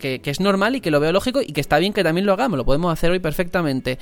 Que, 0.04 0.30
es 0.30 0.38
normal 0.38 0.76
y 0.76 0.82
que 0.82 0.90
lo 0.90 1.00
veo 1.00 1.12
lógico 1.12 1.40
y 1.40 1.54
que 1.54 1.62
está 1.62 1.78
bien 1.78 1.94
que 1.94 2.04
también 2.04 2.26
lo 2.26 2.34
hagamos, 2.34 2.58
lo 2.58 2.66
podemos 2.66 2.92
hacer 2.92 3.10
hoy 3.10 3.20
perfectamente. 3.20 3.98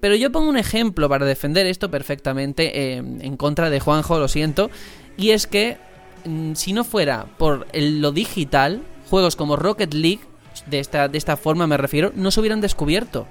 Pero 0.00 0.14
yo 0.14 0.30
pongo 0.30 0.50
un 0.50 0.58
ejemplo 0.58 1.08
para 1.08 1.24
defender 1.24 1.64
esto 1.64 1.90
perfectamente 1.90 2.78
eh, 2.78 2.96
en 2.98 3.36
contra 3.38 3.70
de 3.70 3.80
Juanjo, 3.80 4.18
lo 4.18 4.28
siento, 4.28 4.70
y 5.16 5.30
es 5.30 5.46
que 5.46 5.78
mm, 6.26 6.52
si 6.52 6.74
no 6.74 6.84
fuera 6.84 7.24
por 7.38 7.66
lo 7.72 8.12
digital, 8.12 8.82
juegos 9.08 9.34
como 9.34 9.56
Rocket 9.56 9.94
League, 9.94 10.20
de 10.66 10.78
esta, 10.78 11.08
de 11.08 11.16
esta 11.16 11.38
forma 11.38 11.66
me 11.66 11.78
refiero, 11.78 12.12
no 12.14 12.30
se 12.30 12.40
hubieran 12.40 12.60
descubierto. 12.60 13.26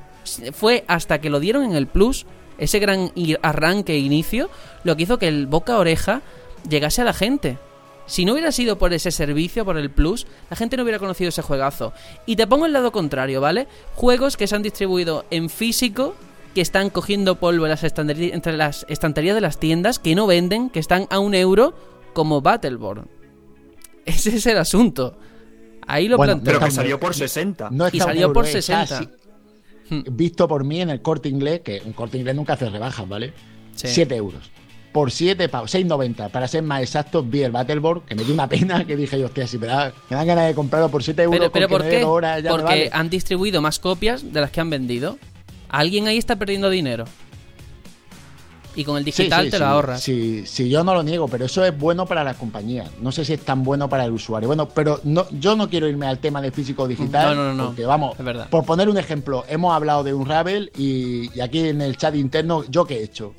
Fue 0.52 0.84
hasta 0.88 1.22
que 1.22 1.30
lo 1.30 1.40
dieron 1.40 1.64
en 1.64 1.76
el 1.76 1.86
Plus, 1.86 2.26
ese 2.58 2.80
gran 2.80 3.12
arranque 3.44 3.94
e 3.94 4.00
inicio, 4.00 4.50
lo 4.84 4.96
que 4.96 5.04
hizo 5.04 5.20
que 5.20 5.28
el 5.28 5.46
boca 5.46 5.76
a 5.76 5.78
oreja 5.78 6.24
llegase 6.68 7.04
a 7.04 7.06
la 7.06 7.14
gente. 7.14 7.60
Si 8.08 8.26
no 8.26 8.34
hubiera 8.34 8.52
sido 8.52 8.78
por 8.78 8.94
ese 8.94 9.12
servicio, 9.12 9.66
por 9.66 9.78
el 9.78 9.90
Plus, 9.90 10.28
la 10.50 10.56
gente 10.56 10.78
no 10.78 10.84
hubiera 10.84 11.00
conocido 11.00 11.30
ese 11.30 11.42
juegazo. 11.42 11.94
Y 12.26 12.36
te 12.36 12.46
pongo 12.48 12.66
el 12.66 12.74
lado 12.74 12.92
contrario, 12.92 13.42
¿vale? 13.42 13.68
Juegos 13.96 14.38
que 14.38 14.48
se 14.48 14.56
han 14.56 14.62
distribuido 14.64 15.26
en 15.32 15.50
físico, 15.50 16.16
que 16.54 16.62
están 16.62 16.90
cogiendo 16.90 17.36
polvo 17.36 17.66
en 17.66 17.72
las 17.72 17.84
entre 17.84 18.58
las 18.58 18.86
estanterías 18.90 19.36
de 19.36 19.42
las 19.42 19.60
tiendas, 19.60 20.00
que 20.00 20.16
no 20.16 20.28
venden, 20.28 20.70
que 20.70 20.80
están 20.80 21.08
a 21.10 21.20
un 21.20 21.34
euro, 21.34 21.74
como 22.14 22.42
Battleborn. 22.42 23.08
Ese 24.06 24.36
es 24.36 24.46
el 24.46 24.58
asunto. 24.58 25.18
Ahí 25.88 26.08
lo 26.08 26.18
Bueno, 26.18 26.34
planteo. 26.34 26.54
Pero 26.54 26.66
que 26.66 26.72
salió 26.72 27.00
por 27.00 27.14
60. 27.14 27.70
No 27.72 27.88
Y 27.92 28.00
salió 28.00 28.24
euro, 28.24 28.34
por 28.34 28.46
está 28.46 28.86
60. 28.86 28.98
así. 28.98 29.10
Visto 30.12 30.48
por 30.48 30.64
mí 30.64 30.82
en 30.82 30.90
el 30.90 31.02
corte 31.02 31.30
inglés, 31.30 31.62
que 31.62 31.82
un 31.86 31.94
corte 31.94 32.18
inglés 32.18 32.36
nunca 32.36 32.54
hace 32.54 32.70
rebajas, 32.70 33.08
¿vale? 33.08 33.34
Sí. 33.76 33.88
7 33.90 34.16
euros. 34.16 34.50
Por 34.96 35.12
7 35.12 35.50
pavos, 35.50 35.76
6,90. 35.76 36.30
Para 36.30 36.48
ser 36.48 36.64
más 36.64 36.82
exactos, 36.82 37.30
vi 37.30 37.44
el 37.44 37.52
Battleborn, 37.52 38.04
que 38.08 38.16
me 38.16 38.24
dio 38.24 38.34
una 38.34 38.48
pena 38.48 38.86
que 38.88 38.96
dije 38.96 39.20
yo, 39.20 39.26
hostia, 39.26 39.46
si 39.46 39.58
me, 39.58 39.68
da, 39.68 39.92
me 40.10 40.16
dan 40.16 40.26
ganas 40.26 40.48
de 40.48 40.56
comprarlo 40.56 40.88
por 40.88 41.04
7 41.04 41.22
euros. 41.24 41.38
Pero, 41.38 41.52
pero 41.52 41.68
¿por 41.68 41.84
qué? 41.84 42.02
horas, 42.06 42.42
ya 42.42 42.50
me 42.50 42.50
Porque 42.52 42.64
vale. 42.64 42.90
han 42.94 43.10
distribuido 43.10 43.62
más 43.62 43.78
copias 43.80 44.32
de 44.32 44.40
las 44.40 44.52
que 44.52 44.62
han 44.62 44.70
vendido. 44.70 45.18
Alguien 45.68 46.08
ahí 46.08 46.18
está 46.18 46.38
perdiendo 46.38 46.70
dinero. 46.70 47.04
Y 48.74 48.86
con 48.86 48.96
el 48.98 49.04
digital 49.04 49.44
sí, 49.44 49.52
te 49.52 49.60
lo 49.60 49.66
sí, 49.66 49.70
ahorras. 49.70 50.02
Sí, 50.02 50.44
sí, 50.46 50.70
yo 50.70 50.82
no 50.86 50.94
lo 50.94 51.04
niego, 51.04 51.28
pero 51.28 51.44
eso 51.44 51.66
es 51.66 51.78
bueno 51.78 52.06
para 52.06 52.24
la 52.24 52.34
compañía. 52.36 52.86
No 53.02 53.12
sé 53.12 53.26
si 53.26 53.34
es 53.34 53.42
tan 53.42 53.64
bueno 53.66 53.90
para 53.90 54.06
el 54.06 54.14
usuario. 54.14 54.48
Bueno, 54.48 54.70
pero 54.70 55.02
no, 55.04 55.28
yo 55.32 55.58
no 55.58 55.70
quiero 55.70 55.90
irme 55.90 56.08
al 56.08 56.20
tema 56.20 56.42
de 56.42 56.52
físico 56.52 56.88
digital. 56.88 57.36
No, 57.36 57.44
no, 57.44 57.50
no, 57.50 57.54
no. 57.54 57.66
Porque 57.68 57.86
vamos, 57.86 58.18
Es 58.18 58.24
verdad. 58.24 58.48
por 58.50 58.64
poner 58.64 58.88
un 58.88 58.98
ejemplo, 58.98 59.44
hemos 59.50 59.76
hablado 59.76 60.06
de 60.06 60.14
un 60.14 60.26
Ravel 60.26 60.72
y, 60.78 61.38
y 61.38 61.42
aquí 61.42 61.68
en 61.68 61.82
el 61.82 61.98
chat 61.98 62.16
interno, 62.16 62.64
¿yo 62.70 62.86
qué 62.86 63.00
he 63.00 63.04
hecho? 63.04 63.34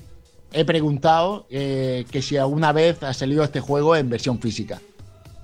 He 0.56 0.64
preguntado 0.64 1.46
eh, 1.50 2.06
que 2.10 2.22
si 2.22 2.38
alguna 2.38 2.72
vez 2.72 3.02
ha 3.02 3.12
salido 3.12 3.44
este 3.44 3.60
juego 3.60 3.94
en 3.94 4.08
versión 4.08 4.40
física. 4.40 4.80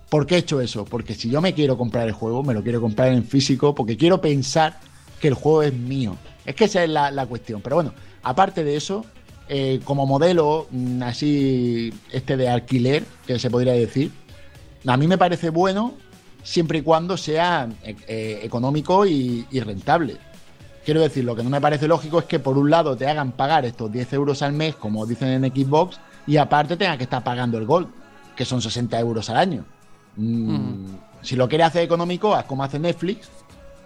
¿Por 0.09 0.27
qué 0.27 0.37
he 0.37 0.39
hecho 0.39 0.63
eso? 0.63 0.87
Porque 0.87 1.15
si 1.15 1.29
yo 1.29 1.43
me 1.43 1.53
quiero 1.53 1.77
comprar 1.77 2.09
el 2.09 2.15
juego, 2.15 2.43
me 2.43 2.55
lo 2.55 2.63
quiero 2.63 2.81
comprar 2.81 3.09
en 3.09 3.23
físico 3.23 3.75
porque 3.75 3.99
quiero 3.99 4.23
pensar 4.23 4.81
que 5.21 5.29
el 5.29 5.35
juego 5.35 5.65
es 5.65 5.75
mío. 5.75 6.17
Es 6.47 6.55
que 6.55 6.65
esa 6.65 6.83
es 6.83 6.89
la, 6.89 7.27
cuestión. 7.27 7.61
Pero 7.61 7.77
bueno, 7.77 7.93
aparte 8.23 8.65
de 8.65 8.75
eso, 8.75 9.05
eh, 9.51 9.81
como 9.85 10.07
modelo 10.07 10.67
mm, 10.71 11.03
así, 11.03 11.93
este 12.11 12.39
de 12.39 12.49
alquiler, 12.49 13.05
que 13.27 13.39
se 13.39 13.51
podría 13.51 13.75
decir, 13.75 14.13
a 14.87 14.97
mí 14.97 15.07
me 15.07 15.19
parece 15.19 15.51
bueno 15.51 15.93
siempre 16.43 16.79
y 16.79 16.83
cuando 16.83 17.19
sea 17.19 17.69
eh, 17.85 18.41
económico 18.43 19.05
y 19.05 19.45
rentable. 19.61 20.17
Quiero 20.85 21.01
decir, 21.01 21.25
lo 21.25 21.37
que 21.37 21.43
no 21.45 21.51
me 21.51 21.61
parece 21.61 21.87
lógico 21.87 22.19
es 22.19 22.25
que 22.25 22.41
por 22.41 22.59
un 22.59 22.69
lado 22.71 22.97
te 22.97 23.07
hagan 23.07 23.33
pagar 23.33 23.65
estos 23.65 23.91
10 23.93 24.13
euros 24.15 24.43
al 24.43 24.53
mes, 24.53 24.75
como 24.75 25.07
dicen 25.07 25.29
en 25.45 25.53
Xbox, 25.53 26.01
y 26.27 26.37
aparte 26.37 26.77
tengas 26.77 26.97
que 26.97 27.05
estar 27.05 27.23
pagando 27.23 27.57
el 27.59 27.67
Gold, 27.67 27.89
que 28.35 28.45
son 28.45 28.61
60 28.61 28.99
euros 28.99 29.31
al 29.31 29.37
año. 29.37 29.65
Mm, 30.17 30.87
Si 31.23 31.37
lo 31.37 31.49
quieres 31.49 31.69
hacer 31.69 31.83
económico, 31.85 32.35
haz 32.35 32.47
como 32.47 32.65
hace 32.65 32.81
Netflix, 32.81 33.29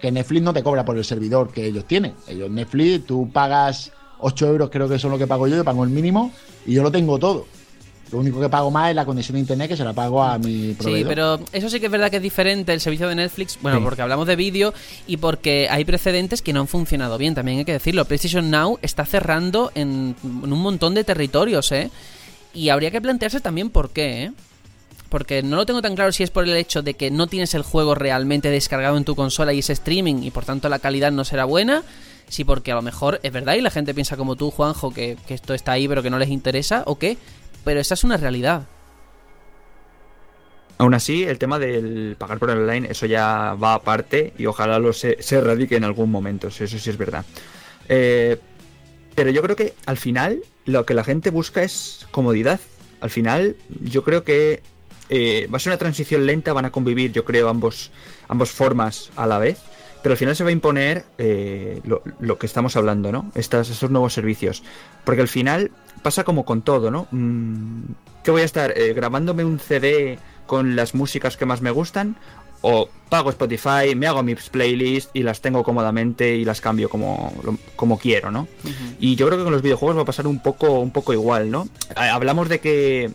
que 0.01 0.11
Netflix 0.11 0.41
no 0.41 0.53
te 0.53 0.63
cobra 0.63 0.83
por 0.83 0.97
el 0.97 1.05
servidor 1.05 1.51
que 1.51 1.67
ellos 1.67 1.85
tienen. 1.85 2.15
Ellos, 2.27 2.49
Netflix, 2.49 3.05
tú 3.05 3.29
pagas 3.31 3.91
8 4.19 4.47
euros, 4.47 4.69
creo 4.71 4.89
que 4.89 4.97
son 4.97 5.11
lo 5.11 5.19
que 5.19 5.27
pago 5.27 5.47
yo, 5.47 5.55
yo 5.55 5.63
pago 5.63 5.83
el 5.83 5.91
mínimo 5.91 6.31
y 6.65 6.73
yo 6.73 6.81
lo 6.81 6.91
tengo 6.91 7.19
todo. 7.19 7.45
Lo 8.11 8.19
único 8.19 8.39
que 8.39 8.47
pago 8.47 8.71
más 8.71 8.89
es 8.89 8.95
la 8.95 9.05
conexión 9.05 9.35
a 9.35 9.39
internet 9.39 9.67
que 9.69 9.75
se 9.77 9.83
la 9.83 9.91
pago 9.93 10.23
a 10.23 10.37
mi 10.37 10.73
proveedor. 10.73 10.99
Sí, 10.99 11.05
pero 11.07 11.39
eso 11.51 11.69
sí 11.69 11.79
que 11.79 11.87
es 11.87 11.91
verdad 11.91 12.09
que 12.09 12.17
es 12.17 12.21
diferente 12.23 12.73
el 12.73 12.79
servicio 12.79 13.07
de 13.09 13.15
Netflix. 13.15 13.57
Bueno, 13.61 13.79
Sí. 13.79 13.83
porque 13.83 14.01
hablamos 14.01 14.27
de 14.27 14.35
vídeo 14.37 14.73
y 15.07 15.17
porque 15.17 15.67
hay 15.69 15.83
precedentes 15.83 16.41
que 16.41 16.53
no 16.53 16.61
han 16.61 16.67
funcionado 16.67 17.17
bien, 17.17 17.35
también 17.35 17.59
hay 17.59 17.65
que 17.65 17.73
decirlo. 17.73 18.05
PlayStation 18.05 18.49
Now 18.49 18.79
está 18.81 19.05
cerrando 19.05 19.71
en, 19.75 20.15
en 20.23 20.53
un 20.53 20.59
montón 20.61 20.93
de 20.93 21.03
territorios, 21.03 21.71
¿eh? 21.73 21.91
Y 22.53 22.69
habría 22.69 22.91
que 22.91 23.01
plantearse 23.01 23.41
también 23.41 23.69
por 23.69 23.89
qué, 23.91 24.23
¿eh? 24.23 24.31
Porque 25.09 25.41
no 25.43 25.55
lo 25.55 25.65
tengo 25.65 25.81
tan 25.81 25.95
claro 25.95 26.11
si 26.11 26.23
es 26.23 26.31
por 26.31 26.43
el 26.43 26.55
hecho 26.55 26.81
de 26.81 26.93
que 26.93 27.11
no 27.11 27.27
tienes 27.27 27.53
el 27.55 27.61
juego 27.61 27.95
realmente 27.95 28.49
descargado 28.49 28.97
en 28.97 29.05
tu 29.05 29.15
consola 29.15 29.53
y 29.53 29.59
es 29.59 29.69
streaming 29.69 30.23
y 30.23 30.31
por 30.31 30.43
tanto 30.43 30.67
la 30.69 30.79
calidad 30.79 31.11
no 31.11 31.23
será 31.23 31.45
buena. 31.45 31.83
Si 32.29 32.43
porque 32.43 32.73
a 32.73 32.75
lo 32.75 32.81
mejor 32.81 33.21
es 33.23 33.31
verdad 33.31 33.53
y 33.53 33.61
la 33.61 33.71
gente 33.71 33.93
piensa 33.93 34.17
como 34.17 34.35
tú, 34.35 34.51
Juanjo, 34.51 34.91
que, 34.93 35.15
que 35.27 35.33
esto 35.33 35.53
está 35.53 35.71
ahí 35.71 35.87
pero 35.87 36.03
que 36.03 36.09
no 36.09 36.19
les 36.19 36.27
interesa, 36.29 36.83
o 36.85 36.97
qué. 36.97 37.17
Pero 37.67 37.81
esa 37.81 37.95
es 37.95 38.05
una 38.05 38.15
realidad. 38.15 38.65
Aún 40.77 40.93
así, 40.93 41.25
el 41.25 41.37
tema 41.37 41.59
del 41.59 42.15
pagar 42.17 42.39
por 42.39 42.49
online, 42.49 42.87
eso 42.89 43.05
ya 43.07 43.55
va 43.61 43.73
aparte 43.73 44.31
y 44.37 44.45
ojalá 44.45 44.79
lo 44.79 44.93
se, 44.93 45.21
se 45.21 45.35
erradique 45.35 45.75
en 45.75 45.83
algún 45.83 46.09
momento, 46.09 46.47
eso 46.47 46.65
sí 46.65 46.89
es 46.89 46.97
verdad. 46.97 47.25
Eh, 47.89 48.37
pero 49.15 49.31
yo 49.31 49.41
creo 49.41 49.57
que 49.57 49.73
al 49.85 49.97
final 49.97 50.43
lo 50.63 50.85
que 50.85 50.93
la 50.93 51.03
gente 51.03 51.29
busca 51.29 51.61
es 51.61 52.07
comodidad. 52.09 52.61
Al 53.01 53.09
final 53.09 53.57
yo 53.83 54.01
creo 54.05 54.23
que 54.23 54.61
eh, 55.09 55.49
va 55.53 55.57
a 55.57 55.59
ser 55.59 55.71
una 55.71 55.77
transición 55.77 56.25
lenta, 56.25 56.53
van 56.53 56.63
a 56.63 56.71
convivir 56.71 57.11
yo 57.11 57.25
creo 57.25 57.49
ambos, 57.49 57.91
ambos 58.29 58.49
formas 58.49 59.11
a 59.17 59.27
la 59.27 59.39
vez. 59.39 59.59
Pero 60.03 60.13
al 60.13 60.17
final 60.17 60.35
se 60.35 60.43
va 60.43 60.49
a 60.49 60.53
imponer 60.53 61.05
eh, 61.17 61.81
lo, 61.83 62.01
lo 62.19 62.37
que 62.37 62.45
estamos 62.45 62.75
hablando, 62.75 63.11
¿no? 63.11 63.31
Estas, 63.35 63.69
estos 63.69 63.89
nuevos 63.91 64.13
servicios. 64.13 64.63
Porque 65.03 65.21
al 65.21 65.27
final 65.27 65.71
pasa 66.01 66.23
como 66.23 66.45
con 66.45 66.61
todo, 66.61 66.91
¿no? 66.91 67.07
Mm, 67.11 67.81
¿Qué 68.23 68.31
voy 68.31 68.41
a 68.41 68.45
estar? 68.45 68.73
eh, 68.77 68.93
¿Grabándome 68.93 69.43
un 69.43 69.59
CD 69.59 70.19
con 70.45 70.75
las 70.75 70.93
músicas 70.95 71.35
que 71.37 71.45
más 71.45 71.61
me 71.61 71.71
gustan? 71.71 72.15
¿O 72.61 72.89
pago 73.09 73.29
Spotify, 73.29 73.95
me 73.95 74.07
hago 74.07 74.23
mis 74.23 74.49
playlists 74.49 75.11
y 75.13 75.23
las 75.23 75.41
tengo 75.41 75.63
cómodamente 75.63 76.35
y 76.35 76.43
las 76.45 76.59
cambio 76.59 76.89
como, 76.89 77.31
como 77.75 77.99
quiero, 77.99 78.31
¿no? 78.31 78.47
Y 78.99 79.15
yo 79.15 79.27
creo 79.27 79.37
que 79.37 79.43
con 79.43 79.53
los 79.53 79.61
videojuegos 79.61 79.97
va 79.97 80.01
a 80.01 80.05
pasar 80.05 80.25
un 80.27 80.41
poco, 80.41 80.79
un 80.79 80.91
poco 80.91 81.13
igual, 81.13 81.51
¿no? 81.51 81.67
Ha- 81.95 82.13
Hablamos 82.15 82.49
de 82.49 82.59
que, 82.59 83.11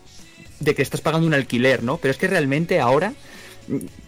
de 0.61 0.75
que 0.75 0.81
estás 0.81 1.01
pagando 1.01 1.27
un 1.27 1.33
alquiler, 1.33 1.83
¿no? 1.83 1.97
Pero 1.97 2.11
es 2.11 2.17
que 2.17 2.27
realmente 2.27 2.79
ahora 2.79 3.13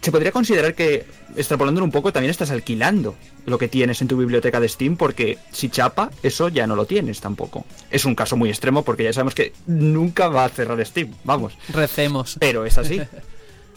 se 0.00 0.12
podría 0.12 0.32
considerar 0.32 0.74
que, 0.74 1.04
extrapolándolo 1.36 1.84
un 1.84 1.90
poco, 1.92 2.12
también 2.12 2.30
estás 2.30 2.50
alquilando 2.50 3.14
lo 3.46 3.58
que 3.58 3.68
tienes 3.68 4.00
en 4.02 4.08
tu 4.08 4.16
biblioteca 4.16 4.60
de 4.60 4.68
Steam, 4.68 4.96
porque 4.96 5.38
si 5.52 5.68
chapa, 5.68 6.10
eso 6.22 6.48
ya 6.48 6.66
no 6.66 6.76
lo 6.76 6.84
tienes 6.86 7.20
tampoco. 7.20 7.64
Es 7.90 8.04
un 8.04 8.14
caso 8.14 8.36
muy 8.36 8.48
extremo 8.50 8.84
porque 8.84 9.04
ya 9.04 9.12
sabemos 9.12 9.34
que 9.34 9.52
nunca 9.66 10.28
va 10.28 10.44
a 10.44 10.48
cerrar 10.48 10.84
Steam, 10.84 11.12
vamos. 11.24 11.54
Recemos. 11.72 12.36
Pero 12.38 12.64
es 12.66 12.78
así. 12.78 13.00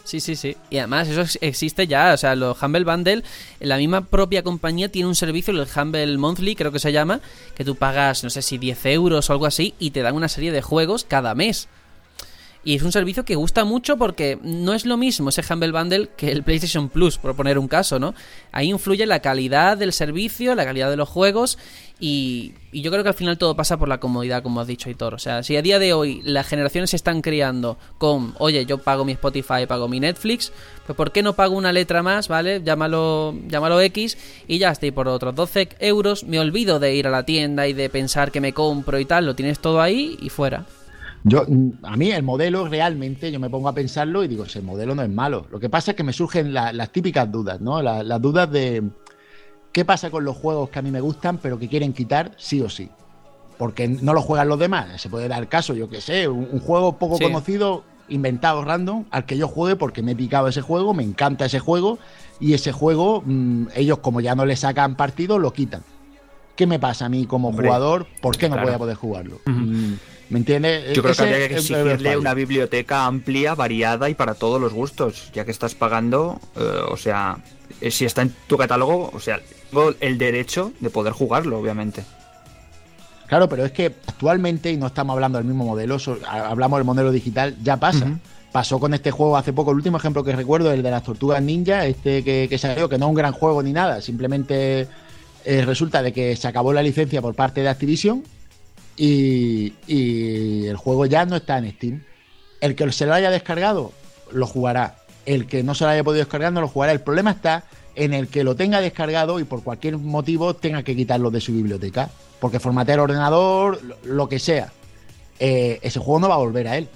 Sí, 0.06 0.22
sí, 0.22 0.36
sí. 0.36 0.58
Y 0.72 0.80
además 0.80 1.08
eso 1.08 1.22
ex- 1.22 1.38
existe 1.40 1.86
ya, 1.86 2.14
o 2.16 2.18
sea, 2.18 2.34
los 2.36 2.60
Humble 2.64 2.84
Bundle, 2.84 3.22
la 3.60 3.78
misma 3.78 4.06
propia 4.06 4.42
compañía 4.42 4.90
tiene 4.90 5.08
un 5.08 5.14
servicio, 5.14 5.54
el 5.54 5.68
Humble 5.76 6.18
Monthly 6.18 6.56
creo 6.56 6.72
que 6.72 6.80
se 6.80 6.92
llama, 6.92 7.22
que 7.56 7.64
tú 7.64 7.76
pagas, 7.76 8.24
no 8.24 8.32
sé 8.32 8.42
si 8.42 8.58
10 8.58 8.88
euros 8.88 9.30
o 9.30 9.34
algo 9.34 9.46
así, 9.46 9.76
y 9.78 9.92
te 9.92 10.02
dan 10.02 10.16
una 10.16 10.28
serie 10.28 10.52
de 10.52 10.64
juegos 10.64 11.06
cada 11.08 11.36
mes. 11.36 11.68
Y 12.64 12.76
es 12.76 12.84
un 12.84 12.92
servicio 12.92 13.24
que 13.24 13.36
gusta 13.36 13.64
mucho 13.64 13.98
porque 13.98 14.38
no 14.44 14.74
es 14.74 14.86
lo 14.86 14.98
mismo 14.98 15.30
ese 15.30 15.42
Humble 15.52 15.72
Bundle 15.72 16.10
que 16.18 16.32
el 16.32 16.44
PlayStation 16.44 16.90
Plus, 16.90 17.18
por 17.18 17.36
poner 17.36 17.58
un 17.58 17.70
caso, 17.70 18.00
¿no? 18.00 18.14
Ahí 18.52 18.70
influye 18.70 19.06
la 19.06 19.22
calidad 19.22 19.78
del 19.78 19.94
servicio, 19.94 20.56
la 20.56 20.66
calidad 20.66 20.90
de 20.90 20.98
los 20.98 21.08
juegos 21.08 21.58
y, 22.02 22.54
yo 22.72 22.92
creo 22.92 23.02
que 23.02 23.10
al 23.10 23.16
final 23.16 23.38
todo 23.38 23.56
pasa 23.56 23.78
por 23.78 23.88
la 23.88 24.00
comodidad, 24.00 24.44
como 24.44 24.62
has 24.62 24.68
dicho, 24.68 24.90
Hitor. 24.90 25.16
O 25.16 25.20
sea, 25.20 25.42
si 25.42 25.58
a 25.58 25.62
día 25.62 25.80
de 25.80 25.94
hoy 25.94 26.22
las 26.24 26.48
generaciones 26.48 26.92
se 26.92 26.98
están 26.98 27.22
criando 27.22 27.78
con, 27.98 28.36
oye, 28.38 28.66
yo 28.66 28.78
pago 28.78 29.06
mi 29.06 29.14
Spotify, 29.14 29.66
pago 29.68 29.88
mi 29.88 30.00
Netflix, 30.00 30.52
pues 30.86 30.96
¿por 30.96 31.12
qué 31.12 31.24
no 31.24 31.34
pago 31.34 31.56
una 31.56 31.74
letra 31.74 32.04
más, 32.04 32.28
¿vale? 32.28 32.62
Llámalo, 32.64 33.36
llámalo 33.48 33.82
X 33.82 34.18
y 34.48 34.60
ya 34.60 34.70
estoy 34.70 34.92
por 34.92 35.08
otros 35.08 35.34
12 35.34 35.70
euros, 35.80 36.26
me 36.26 36.40
olvido 36.40 36.80
de 36.80 36.94
ir 36.94 37.08
a 37.08 37.10
la 37.10 37.24
tienda 37.24 37.68
y 37.68 37.74
de 37.74 37.90
pensar 37.90 38.32
que 38.32 38.42
me 38.42 38.54
compro 38.54 39.00
y 39.00 39.06
tal, 39.06 39.26
lo 39.26 39.36
tienes 39.36 39.60
todo 39.60 39.82
ahí 39.82 40.18
y 40.22 40.30
fuera. 40.30 40.66
Yo, 41.24 41.46
a 41.84 41.98
mí 41.98 42.12
el 42.12 42.24
modelo 42.24 42.68
realmente, 42.68 43.32
yo 43.32 43.40
me 43.40 43.50
pongo 43.50 43.68
a 43.68 43.74
pensarlo 43.74 44.24
y 44.24 44.28
digo, 44.28 44.46
ese 44.46 44.62
modelo 44.62 44.96
no 44.96 45.02
es 45.04 45.10
malo. 45.10 45.48
Lo 45.52 45.60
que 45.60 45.70
pasa 45.70 45.92
es 45.92 45.98
que 45.98 46.04
me 46.04 46.14
surgen 46.14 46.54
la- 46.54 46.72
las 46.72 46.92
típicas 46.92 47.30
dudas, 47.32 47.60
¿no? 47.60 47.82
La- 47.82 48.04
las 48.04 48.22
dudas 48.22 48.50
de 48.52 48.84
qué 49.74 49.84
pasa 49.86 50.10
con 50.10 50.24
los 50.24 50.38
juegos 50.38 50.70
que 50.70 50.80
a 50.80 50.82
mí 50.82 50.92
me 50.92 51.02
gustan 51.02 51.38
pero 51.38 51.60
que 51.60 51.68
quieren 51.68 51.94
quitar 51.94 52.32
sí 52.38 52.62
o 52.62 52.70
sí. 52.70 52.90
Porque 53.58 53.90
no 53.90 54.14
lo 54.14 54.22
juegan 54.22 54.48
los 54.48 54.58
demás. 54.58 55.02
Se 55.02 55.10
puede 55.10 55.28
dar 55.28 55.50
caso, 55.50 55.74
yo 55.74 55.90
que 55.90 56.00
sé, 56.00 56.28
un, 56.30 56.48
un 56.52 56.60
juego 56.60 56.98
poco 56.98 57.18
Sí. 57.18 57.24
conocido, 57.26 57.84
inventado 58.08 58.64
random, 58.64 59.04
al 59.12 59.26
que 59.26 59.38
yo 59.38 59.48
juegue 59.50 59.76
porque 59.76 60.02
me 60.02 60.14
he 60.14 60.16
picado 60.16 60.48
ese 60.48 60.62
juego, 60.62 60.94
me 60.94 61.04
encanta 61.04 61.46
ese 61.46 61.60
juego 61.60 62.00
y 62.40 62.54
ese 62.54 62.72
juego, 62.72 63.22
mm, 63.26 63.68
ellos 63.76 64.00
como 64.00 64.22
ya 64.22 64.34
no 64.36 64.46
le 64.46 64.56
sacan 64.56 64.96
partido, 64.96 65.38
lo 65.38 65.52
quitan. 65.52 65.84
¿Qué 66.56 66.66
me 66.66 66.80
pasa 66.80 67.06
a 67.06 67.10
mí 67.10 67.26
como 67.26 67.50
Hombre, 67.50 67.68
jugador? 67.68 68.08
¿Por 68.22 68.38
qué 68.38 68.48
no 68.48 68.56
claro. 68.56 68.68
voy 68.68 68.76
a 68.76 68.80
poder 68.80 68.96
jugarlo? 68.96 69.42
¿Me 70.30 70.40
entiendes? 70.40 70.94
Yo 70.96 71.02
creo 71.02 71.16
que 71.16 71.22
habría 71.24 71.48
que 71.48 71.56
exigirle 71.56 72.18
una 72.18 72.34
biblioteca 72.36 73.06
amplia, 73.06 73.56
variada 73.56 74.10
y 74.10 74.14
para 74.14 74.36
todos 74.36 74.62
los 74.62 74.74
gustos, 74.74 75.32
ya 75.34 75.44
que 75.44 75.52
estás 75.52 75.74
pagando, 75.74 76.40
eh, 76.56 76.60
o 76.90 76.98
sea, 76.98 77.38
eh, 77.82 77.90
si 77.90 78.06
está 78.06 78.22
en 78.22 78.34
tu 78.48 78.56
catálogo, 78.58 79.10
o 79.12 79.20
sea, 79.20 79.40
tengo 79.72 79.94
el 80.00 80.18
derecho 80.20 80.72
de 80.80 80.90
poder 80.92 81.14
jugarlo, 81.14 81.58
obviamente. 81.60 82.04
Claro, 83.28 83.50
pero 83.50 83.66
es 83.66 83.72
que 83.72 83.88
actualmente, 84.08 84.72
y 84.72 84.78
no 84.78 84.88
estamos 84.88 85.14
hablando 85.14 85.38
del 85.40 85.48
mismo 85.48 85.66
modelo, 85.66 85.98
so- 86.00 86.18
hablamos 86.28 86.80
del 86.80 86.86
modelo 86.86 87.12
digital, 87.12 87.56
ya 87.64 87.78
pasa. 87.78 88.18
Pasó 88.52 88.80
con 88.80 88.96
este 88.96 89.12
juego 89.12 89.38
hace 89.38 89.54
poco, 89.54 89.70
el 89.72 89.78
último 89.78 89.98
ejemplo 89.98 90.24
que 90.24 90.36
recuerdo, 90.36 90.72
el 90.72 90.82
de 90.82 90.90
las 90.90 91.04
tortugas 91.04 91.42
ninja, 91.42 91.86
este 91.86 92.24
que, 92.24 92.48
que 92.50 92.58
salió, 92.58 92.90
que 92.90 92.98
no 92.98 93.06
es 93.06 93.10
un 93.10 93.16
gran 93.16 93.32
juego 93.34 93.62
ni 93.62 93.72
nada, 93.72 94.02
simplemente 94.02 94.88
eh, 95.46 95.64
resulta 95.66 96.02
de 96.02 96.12
que 96.14 96.36
se 96.36 96.48
acabó 96.48 96.74
la 96.74 96.82
licencia 96.82 97.22
por 97.22 97.36
parte 97.36 97.62
de 97.62 97.70
Activision 97.70 98.24
y, 99.00 100.68
el 100.68 100.76
juego 100.76 101.06
ya 101.06 101.26
no 101.26 101.38
está 101.38 101.58
en 101.58 101.72
Steam. 101.72 102.04
El 102.60 102.76
que 102.76 102.92
se 102.92 103.06
lo 103.06 103.14
haya 103.14 103.32
descargado, 103.32 103.94
lo 104.32 104.46
jugará. 104.46 104.98
El 105.26 105.48
que 105.48 105.64
no 105.64 105.74
se 105.74 105.86
lo 105.86 105.92
haya 105.92 106.04
podido 106.04 106.24
descargar, 106.24 106.52
no 106.52 106.62
lo 106.62 106.68
jugará. 106.68 106.92
El 106.92 107.02
problema 107.02 107.32
está 107.32 107.64
en 107.96 108.14
el 108.14 108.28
que 108.28 108.44
lo 108.44 108.56
tenga 108.56 108.82
descargado 108.82 109.40
y 109.40 109.46
por 109.46 109.64
cualquier 109.64 109.98
motivo 109.98 110.54
tenga 110.56 110.84
que 110.84 110.96
quitarlo 110.96 111.32
de 111.32 111.40
su 111.40 111.54
biblioteca. 111.54 112.10
Porque 112.42 112.60
formatea 112.60 112.96
el 112.96 113.02
ordenador, 113.02 113.82
lo, 113.84 113.98
lo 114.04 114.30
que 114.30 114.40
sea. 114.40 114.72
Eh, 115.40 115.80
ese 115.82 116.00
juego 116.00 116.20
no 116.20 116.30
va 116.30 116.36
a 116.36 116.40
volver 116.40 116.68
a 116.68 116.78
él. 116.78 116.90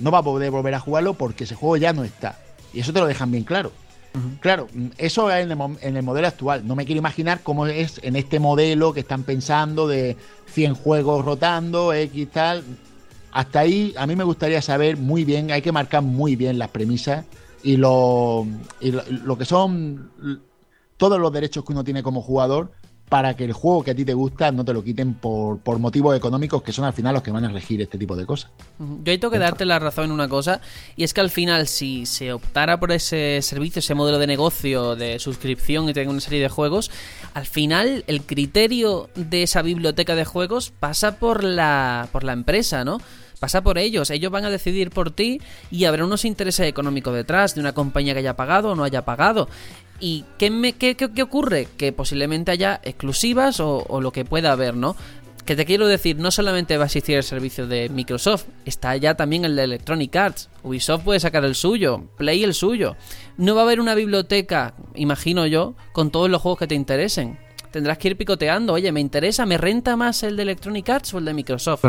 No 0.00 0.10
va 0.10 0.18
a 0.18 0.22
poder 0.22 0.50
volver 0.50 0.74
a 0.74 0.80
jugarlo 0.80 1.14
porque 1.14 1.44
ese 1.44 1.54
juego 1.54 1.76
ya 1.76 1.92
no 1.92 2.02
está. 2.02 2.38
Y 2.72 2.80
eso 2.80 2.92
te 2.92 2.98
lo 2.98 3.06
dejan 3.06 3.30
bien 3.30 3.44
claro. 3.44 3.70
Claro, 4.40 4.68
eso 4.98 5.30
es 5.30 5.44
en 5.44 5.96
el, 5.96 6.02
modelo 6.02 6.26
actual. 6.26 6.66
No 6.66 6.76
me 6.76 6.84
quiero 6.84 6.98
imaginar 6.98 7.40
cómo 7.42 7.66
es 7.66 7.98
en 8.02 8.16
este 8.16 8.40
modelo 8.40 8.92
que 8.92 9.00
están 9.00 9.22
pensando 9.22 9.88
de 9.88 10.16
100 10.46 10.74
juegos 10.74 11.24
rotando, 11.24 11.92
X 11.94 12.28
tal. 12.30 12.62
Hasta 13.32 13.60
ahí 13.60 13.94
a 13.96 14.06
mí 14.06 14.14
me 14.14 14.24
gustaría 14.24 14.60
saber 14.60 14.98
muy 14.98 15.24
bien, 15.24 15.50
hay 15.50 15.62
que 15.62 15.72
marcar 15.72 16.02
muy 16.02 16.36
bien 16.36 16.58
las 16.58 16.68
premisas 16.68 17.24
y 17.62 17.76
lo, 17.76 18.46
y 18.80 18.90
lo, 18.90 19.38
que 19.38 19.46
son 19.46 20.10
todos 20.98 21.18
los 21.18 21.32
derechos 21.32 21.64
que 21.64 21.72
uno 21.72 21.82
tiene 21.82 22.02
como 22.02 22.20
jugador 22.20 22.72
para 23.12 23.34
que 23.34 23.44
el 23.44 23.52
juego 23.52 23.84
que 23.84 23.90
a 23.90 23.94
ti 23.94 24.06
te 24.06 24.14
gusta 24.14 24.50
no 24.52 24.64
te 24.64 24.72
lo 24.72 24.82
quiten 24.82 25.12
por, 25.12 25.58
por 25.58 25.78
motivos 25.78 26.16
económicos 26.16 26.62
que 26.62 26.72
son 26.72 26.86
al 26.86 26.94
final 26.94 27.12
los 27.12 27.22
que 27.22 27.30
van 27.30 27.44
a 27.44 27.50
regir 27.50 27.82
este 27.82 27.98
tipo 27.98 28.16
de 28.16 28.24
cosas. 28.24 28.50
Yo 28.78 29.12
ahí 29.12 29.18
tengo 29.18 29.30
que 29.30 29.38
darte 29.38 29.66
la 29.66 29.78
razón 29.78 30.06
en 30.06 30.12
una 30.12 30.30
cosa, 30.30 30.62
y 30.96 31.04
es 31.04 31.12
que 31.12 31.20
al 31.20 31.28
final, 31.28 31.68
si 31.68 32.06
se 32.06 32.32
optara 32.32 32.80
por 32.80 32.90
ese 32.90 33.42
servicio, 33.42 33.80
ese 33.80 33.94
modelo 33.94 34.18
de 34.18 34.26
negocio 34.26 34.96
de 34.96 35.18
suscripción 35.18 35.90
y 35.90 35.92
tenga 35.92 36.10
una 36.10 36.22
serie 36.22 36.40
de 36.40 36.48
juegos, 36.48 36.90
al 37.34 37.44
final 37.44 38.02
el 38.06 38.22
criterio 38.22 39.10
de 39.14 39.42
esa 39.42 39.60
biblioteca 39.60 40.14
de 40.14 40.24
juegos 40.24 40.72
pasa 40.80 41.18
por 41.18 41.44
la, 41.44 42.08
por 42.12 42.24
la 42.24 42.32
empresa, 42.32 42.82
¿no? 42.82 42.96
Pasa 43.42 43.60
por 43.60 43.76
ellos, 43.76 44.08
ellos 44.10 44.30
van 44.30 44.44
a 44.44 44.50
decidir 44.50 44.90
por 44.90 45.10
ti 45.10 45.40
y 45.68 45.84
habrá 45.86 46.04
unos 46.04 46.24
intereses 46.24 46.64
económicos 46.64 47.12
detrás 47.12 47.56
de 47.56 47.60
una 47.60 47.72
compañía 47.72 48.12
que 48.12 48.20
haya 48.20 48.36
pagado 48.36 48.70
o 48.70 48.74
no 48.76 48.84
haya 48.84 49.04
pagado. 49.04 49.48
¿Y 50.04 50.24
qué, 50.36 50.50
me, 50.50 50.72
qué, 50.72 50.96
qué- 50.96 51.12
qué 51.12 51.22
ocurre? 51.22 51.68
Que 51.76 51.92
posiblemente 51.92 52.50
haya 52.50 52.80
exclusivas 52.82 53.60
o, 53.60 53.84
o 53.88 54.00
lo 54.00 54.10
que 54.10 54.24
pueda 54.24 54.50
haber, 54.50 54.74
¿no? 54.74 54.96
Que 55.44 55.54
te 55.56 55.64
quiero 55.64 55.86
decir, 55.86 56.18
no 56.18 56.30
solamente 56.32 56.76
va 56.76 56.84
a 56.84 56.86
existir 56.86 57.16
el 57.16 57.22
servicio 57.22 57.66
de 57.68 57.88
Microsoft, 57.88 58.44
está 58.64 58.96
ya 58.96 59.14
también 59.14 59.44
el 59.44 59.54
de 59.56 59.62
Electronic 59.64 60.14
Arts. 60.16 60.48
Ubisoft 60.64 61.02
puede 61.04 61.20
sacar 61.20 61.44
el 61.44 61.54
suyo, 61.54 62.02
Play 62.16 62.42
el 62.44 62.52
suyo. 62.54 62.96
No 63.36 63.54
va 63.54 63.60
a 63.62 63.64
haber 63.64 63.78
una 63.80 63.94
biblioteca, 63.94 64.74
imagino 64.96 65.46
yo, 65.46 65.74
con 65.92 66.10
todos 66.10 66.28
los 66.30 66.42
juegos 66.42 66.58
que 66.58 66.66
te 66.66 66.74
interesen. 66.74 67.38
Tendrás 67.70 67.98
que 67.98 68.08
ir 68.08 68.16
picoteando, 68.16 68.72
oye, 68.72 68.90
me 68.92 69.00
interesa, 69.00 69.46
me 69.46 69.56
renta 69.56 69.96
más 69.96 70.22
el 70.24 70.36
de 70.36 70.42
Electronic 70.42 70.88
Arts 70.90 71.14
o 71.14 71.18
el 71.18 71.24
de 71.24 71.34
Microsoft. 71.34 71.84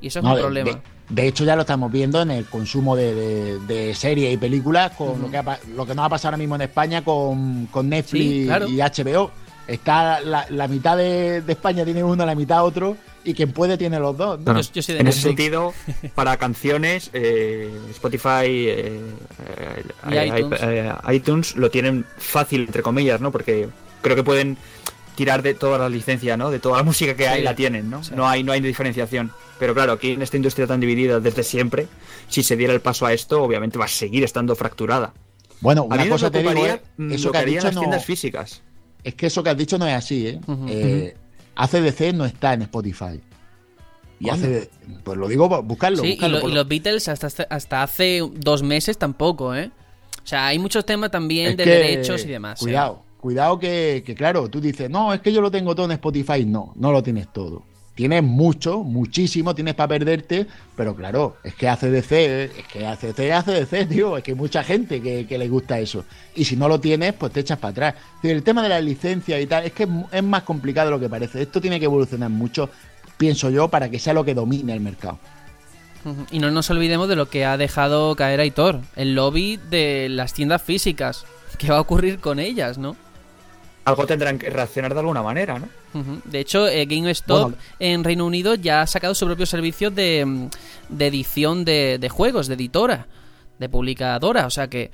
Y 0.00 0.08
eso 0.08 0.18
es 0.18 0.24
No, 0.24 0.30
un 0.30 0.36
de- 0.36 0.42
problema. 0.42 0.70
De, 0.72 0.82
de 1.08 1.26
hecho, 1.26 1.44
ya 1.44 1.54
lo 1.56 1.62
estamos 1.62 1.90
viendo 1.90 2.20
en 2.22 2.30
el 2.30 2.44
consumo 2.44 2.94
de, 2.96 3.14
de- 3.14 3.58
de 3.60 3.94
series 3.94 4.32
y 4.34 4.36
películas, 4.36 4.92
con 4.92 5.20
lo, 5.22 5.30
que 5.30 5.38
ha 5.38 5.58
lo 5.74 5.86
que 5.86 5.94
nos 5.94 6.04
ha 6.04 6.08
pasado 6.08 6.28
ahora 6.28 6.36
mismo 6.38 6.54
en 6.56 6.62
España 6.62 7.02
con, 7.02 7.66
con 7.66 7.88
Netflix 7.88 8.24
Sí, 8.24 8.44
claro. 8.46 8.68
y 8.68 8.76
HBO. 8.78 9.30
Está 9.66 10.20
la, 10.20 10.46
la 10.48 10.66
mitad 10.66 10.96
de, 10.96 11.42
de 11.42 11.52
España 11.52 11.84
tiene 11.84 12.02
uno, 12.02 12.24
la 12.24 12.34
mitad 12.34 12.64
otro, 12.64 12.96
y 13.22 13.34
quien 13.34 13.52
puede 13.52 13.76
tiene 13.76 13.98
los 13.98 14.16
dos. 14.16 14.38
¿no? 14.38 14.44
Claro. 14.44 14.60
Yo- 14.62 14.70
yo 14.72 14.82
soy 14.82 14.94
de 14.94 15.00
en 15.02 15.06
ese 15.08 15.20
sentido, 15.20 15.74
para 16.14 16.36
canciones, 16.38 17.10
eh, 17.12 17.70
Spotify, 17.90 18.46
eh, 18.46 19.00
eh, 19.56 19.84
eh, 20.10 20.32
iTunes. 20.38 20.60
eh, 20.62 20.92
iTunes 21.12 21.56
lo 21.56 21.70
tienen 21.70 22.06
fácil, 22.16 22.62
entre 22.62 22.82
comillas, 22.82 23.20
¿no? 23.20 23.30
Porque 23.30 23.68
creo 24.00 24.16
que 24.16 24.22
pueden 24.24 24.56
tirar 25.18 25.42
de 25.42 25.52
toda 25.54 25.78
la 25.78 25.88
licencia, 25.88 26.36
¿no? 26.36 26.50
De 26.50 26.60
toda 26.60 26.76
la 26.78 26.82
música 26.90 27.14
que 27.16 27.26
hay 27.28 27.38
Sí. 27.40 27.44
la 27.44 27.54
tienen, 27.56 27.90
¿no? 27.90 28.04
Sí. 28.04 28.12
No 28.14 28.26
hay 28.28 28.44
no 28.44 28.52
hay 28.52 28.60
diferenciación. 28.60 29.32
Pero 29.58 29.74
claro, 29.74 29.92
aquí 29.92 30.12
en 30.12 30.22
esta 30.22 30.36
industria 30.36 30.66
tan 30.68 30.78
dividida 30.80 31.18
desde 31.20 31.42
siempre, 31.42 31.88
si 32.28 32.42
se 32.44 32.56
diera 32.56 32.72
el 32.72 32.80
paso 32.80 33.04
a 33.04 33.12
esto, 33.12 33.42
obviamente 33.42 33.76
va 33.78 33.86
a 33.86 33.88
seguir 33.88 34.22
estando 34.24 34.54
fracturada. 34.54 35.12
Bueno, 35.60 35.82
A 35.90 35.94
una 35.94 36.04
mí 36.04 36.08
cosa 36.10 36.30
te 36.30 36.38
digo, 36.38 36.64
eh, 36.64 36.80
mm, 36.96 37.12
eso 37.12 37.26
lo 37.26 37.32
que 37.32 37.32
que 37.32 37.38
has 37.38 37.42
harían 37.42 37.54
dicho 37.56 37.66
las 37.66 37.74
no, 37.74 37.80
tiendas 37.80 38.04
físicas. 38.04 38.62
es 39.02 39.14
que 39.16 39.26
eso 39.26 39.42
que 39.42 39.50
has 39.50 39.56
dicho 39.56 39.76
no 39.76 39.86
es 39.88 39.94
así, 39.94 40.28
¿eh? 40.28 40.40
Ujú. 40.46 40.66
Eh, 40.68 41.16
ACDC 41.56 42.12
no 42.14 42.24
está 42.24 42.54
en 42.54 42.62
Spotify. 42.62 43.20
Y. 44.20 44.28
ACD 44.30 44.68
pues 45.04 45.18
lo 45.18 45.26
digo, 45.28 45.48
buscarlo. 45.62 46.02
Sí, 46.02 46.16
y, 46.20 46.28
lo- 46.28 46.46
los 46.48 46.68
Beatles 46.68 47.08
hasta, 47.08 47.26
hace- 47.26 47.46
hasta 47.50 47.82
hace 47.82 48.20
dos 48.34 48.62
meses 48.62 48.96
tampoco, 48.98 49.54
¿eh? 49.54 49.70
O 50.24 50.26
sea, 50.28 50.46
hay 50.46 50.58
muchos 50.60 50.84
temas 50.86 51.10
también 51.10 51.48
Es 51.52 51.56
de 51.56 51.64
que, 51.64 51.70
derechos 51.70 52.24
y 52.24 52.28
demás. 52.28 52.60
¿eh? 52.62 52.64
Cuidado, 53.20 53.58
que, 53.58 54.02
que, 54.06 54.14
claro, 54.14 54.48
tú 54.48 54.60
dices, 54.60 54.88
no, 54.88 55.12
es 55.12 55.20
que 55.20 55.32
yo 55.32 55.40
lo 55.40 55.50
tengo 55.50 55.74
todo 55.74 55.86
en 55.86 55.92
Spotify. 55.92 56.44
No, 56.44 56.72
no 56.76 56.92
lo 56.92 57.02
tienes 57.02 57.32
todo. 57.32 57.64
Tienes 57.98 58.22
mucho, 58.22 58.84
muchísimo, 58.84 59.56
tienes 59.56 59.74
para 59.74 59.88
perderte, 59.88 60.46
pero 60.76 60.94
claro, 60.94 61.38
es 61.42 61.52
que 61.56 61.68
ACDC, 61.68 62.12
es 62.12 62.66
que 62.72 62.86
ACDC 62.86 63.32
ACDC, 63.32 63.88
tío, 63.88 64.16
es 64.16 64.22
que 64.22 64.30
hay 64.30 64.36
mucha 64.36 64.62
gente 64.62 65.02
que, 65.02 65.26
que 65.26 65.36
le 65.36 65.48
gusta 65.48 65.80
eso. 65.80 66.04
Y 66.36 66.44
si 66.44 66.54
no 66.54 66.68
lo 66.68 66.78
tienes, 66.78 67.14
pues 67.14 67.32
te 67.32 67.40
echas 67.40 67.58
para 67.58 67.72
atrás. 67.72 67.94
El 68.22 68.44
tema 68.44 68.62
de 68.62 68.68
la 68.68 68.80
licencia 68.80 69.40
y 69.40 69.46
tal, 69.46 69.64
es 69.64 69.72
que 69.72 69.88
es 70.12 70.22
más 70.22 70.44
complicado 70.44 70.86
de 70.86 70.90
lo 70.92 71.00
que 71.00 71.08
parece. 71.08 71.42
Esto 71.42 71.60
tiene 71.60 71.80
que 71.80 71.86
evolucionar 71.86 72.30
mucho, 72.30 72.70
pienso 73.16 73.50
yo, 73.50 73.66
para 73.66 73.90
que 73.90 73.98
sea 73.98 74.14
lo 74.14 74.24
que 74.24 74.32
domine 74.32 74.72
el 74.72 74.80
mercado. 74.80 75.18
Y 76.30 76.38
no 76.38 76.52
nos 76.52 76.70
olvidemos 76.70 77.08
de 77.08 77.16
lo 77.16 77.28
que 77.28 77.44
ha 77.44 77.56
dejado 77.56 78.14
caer 78.14 78.38
Aitor, 78.38 78.80
el 78.94 79.16
lobby 79.16 79.58
de 79.70 80.08
las 80.08 80.34
tiendas 80.34 80.62
físicas. 80.62 81.26
¿Qué 81.58 81.68
va 81.68 81.78
a 81.78 81.80
ocurrir 81.80 82.20
con 82.20 82.38
ellas, 82.38 82.78
no? 82.78 82.94
Algo 83.88 84.06
tendrán 84.06 84.38
que 84.38 84.50
reaccionar 84.50 84.92
de 84.94 85.00
alguna 85.00 85.22
manera, 85.22 85.58
¿no? 85.58 85.68
De 86.24 86.40
hecho, 86.40 86.68
eh, 86.68 86.84
GameStop 86.86 87.42
Bueno. 87.42 87.56
en 87.78 88.04
Reino 88.04 88.26
Unido 88.26 88.54
ya 88.54 88.82
ha 88.82 88.86
sacado 88.86 89.14
su 89.14 89.26
propio 89.26 89.46
servicio 89.46 89.90
de, 89.90 90.48
de 90.88 91.06
edición 91.06 91.64
de, 91.64 91.98
de 91.98 92.08
juegos, 92.08 92.46
de 92.48 92.54
editora, 92.54 93.06
de 93.58 93.68
publicadora. 93.68 94.46
O 94.46 94.50
sea 94.50 94.68
que 94.68 94.90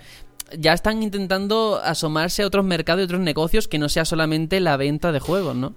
ya 0.58 0.72
están 0.72 1.02
intentando 1.02 1.80
asomarse 1.82 2.42
a 2.42 2.46
otros 2.46 2.64
mercados 2.64 3.02
y 3.02 3.04
otros 3.04 3.20
negocios 3.20 3.66
que 3.68 3.78
no 3.78 3.88
sea 3.88 4.04
solamente 4.04 4.60
la 4.60 4.76
venta 4.76 5.10
de 5.12 5.18
juegos, 5.20 5.56
¿no? 5.56 5.74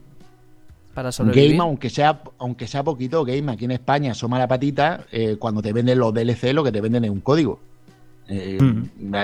Para 0.94 1.12
sobrevivir. 1.12 1.52
Game, 1.52 1.62
aunque 1.64 1.90
sea, 1.90 2.22
aunque 2.40 2.68
sea 2.68 2.84
poquito, 2.84 3.24
Game 3.24 3.52
aquí 3.52 3.66
en 3.66 3.72
España 3.72 4.12
asoma 4.12 4.40
la 4.40 4.48
patita 4.48 5.06
eh, 5.12 5.38
cuando 5.40 5.62
te 5.62 5.72
venden 5.74 6.00
los 6.00 6.14
DLC, 6.14 6.54
lo 6.54 6.64
que 6.64 6.72
te 6.72 6.82
venden 6.82 7.06
es 7.06 7.12
un 7.12 7.22
código. 7.22 7.60
Eh, 8.30 8.58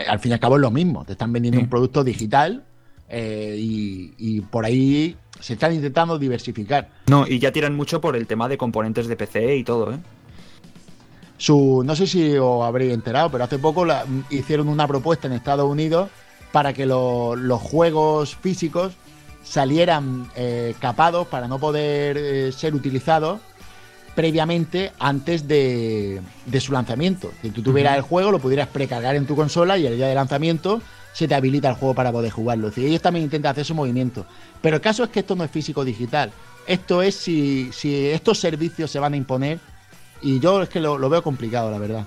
Al 0.07 0.20
fin 0.20 0.32
y 0.32 0.34
al 0.34 0.40
cabo 0.40 0.56
es 0.56 0.61
lo 0.61 0.72
mismo. 0.72 1.03
Te 1.03 1.11
están 1.14 1.34
vendiendo 1.34 1.57
Sí. 1.60 1.64
un 1.64 1.70
producto 1.70 2.03
digital 2.03 2.64
eh, 3.14 3.56
y, 3.60 4.14
y 4.18 4.41
por 4.41 4.65
ahí 4.65 5.15
se 5.40 5.53
están 5.53 5.73
intentando 5.73 6.18
diversificar. 6.19 6.90
No, 7.07 7.26
y 7.27 7.40
ya 7.40 7.52
tiran 7.52 7.76
mucho 7.76 8.02
por 8.02 8.15
el 8.15 8.27
tema 8.27 8.48
de 8.49 8.57
componentes 8.57 9.07
de 9.07 9.15
PC 9.15 9.56
y 9.57 9.64
todo, 9.64 9.94
¿eh? 9.94 9.98
Su, 11.38 11.84
no 11.85 11.95
sé 11.95 12.07
si 12.07 12.38
os 12.38 12.64
habréis 12.64 12.94
enterado, 12.94 13.30
pero 13.30 13.44
hace 13.44 13.60
poco 13.60 13.84
la- 13.85 14.06
hicieron 14.30 14.69
una 14.69 14.88
propuesta 14.88 15.27
en 15.27 15.34
Estados 15.34 15.69
Unidos 15.69 16.10
para 16.52 16.73
que 16.73 16.85
lo- 16.85 17.35
los 17.35 17.61
juegos 17.61 18.35
físicos 18.35 18.94
salieran 19.44 20.30
eh, 20.35 20.73
capados 20.80 21.27
para 21.27 21.48
no 21.48 21.60
poder 21.60 22.18
eh, 22.18 22.52
ser 22.53 22.73
utilizados 22.76 23.41
previamente 24.15 24.91
antes 24.99 25.48
de, 25.48 26.22
de 26.45 26.61
su 26.61 26.72
lanzamiento. 26.72 27.31
Si 27.41 27.49
tú 27.49 27.61
tuvieras 27.64 27.98
el 27.98 28.03
juego, 28.03 28.31
lo 28.31 28.40
pudieras 28.40 28.68
precargar 28.69 29.15
en 29.15 29.26
tu 29.26 29.35
consola 29.35 29.77
y 29.77 29.85
el 29.88 29.98
día 29.98 30.07
de 30.07 30.15
lanzamiento 30.15 30.81
se 31.14 31.27
te 31.27 31.35
habilita 31.35 31.69
el 31.69 31.76
juego 31.76 31.94
para 31.94 32.11
poder 32.11 32.31
jugarlo. 32.31 32.68
Es 32.68 32.76
decir, 32.76 32.90
ellos 32.90 33.02
también 33.02 33.26
intentan 33.26 33.52
hacer 33.52 33.61
ese 33.61 33.73
movimiento. 33.73 34.26
Pero 34.61 34.77
el 34.77 34.81
caso 34.81 35.03
es 35.03 35.10
que 35.10 35.22
esto 35.22 35.35
no 35.35 35.44
es 35.44 35.52
físico 35.52 35.85
digital. 35.85 36.31
Esto 36.65 37.02
es 37.02 37.15
si, 37.15 37.72
si 37.72 38.07
estos 38.07 38.40
servicios 38.40 38.90
se 38.90 38.99
van 38.99 39.14
a 39.14 39.18
imponer. 39.18 39.60
Y 40.22 40.40
yo 40.40 40.61
es 40.61 40.69
que 40.69 40.80
lo, 40.80 40.98
lo 40.98 41.10
veo 41.10 41.22
complicado, 41.22 41.69
la 41.69 41.77
verdad. 41.77 42.06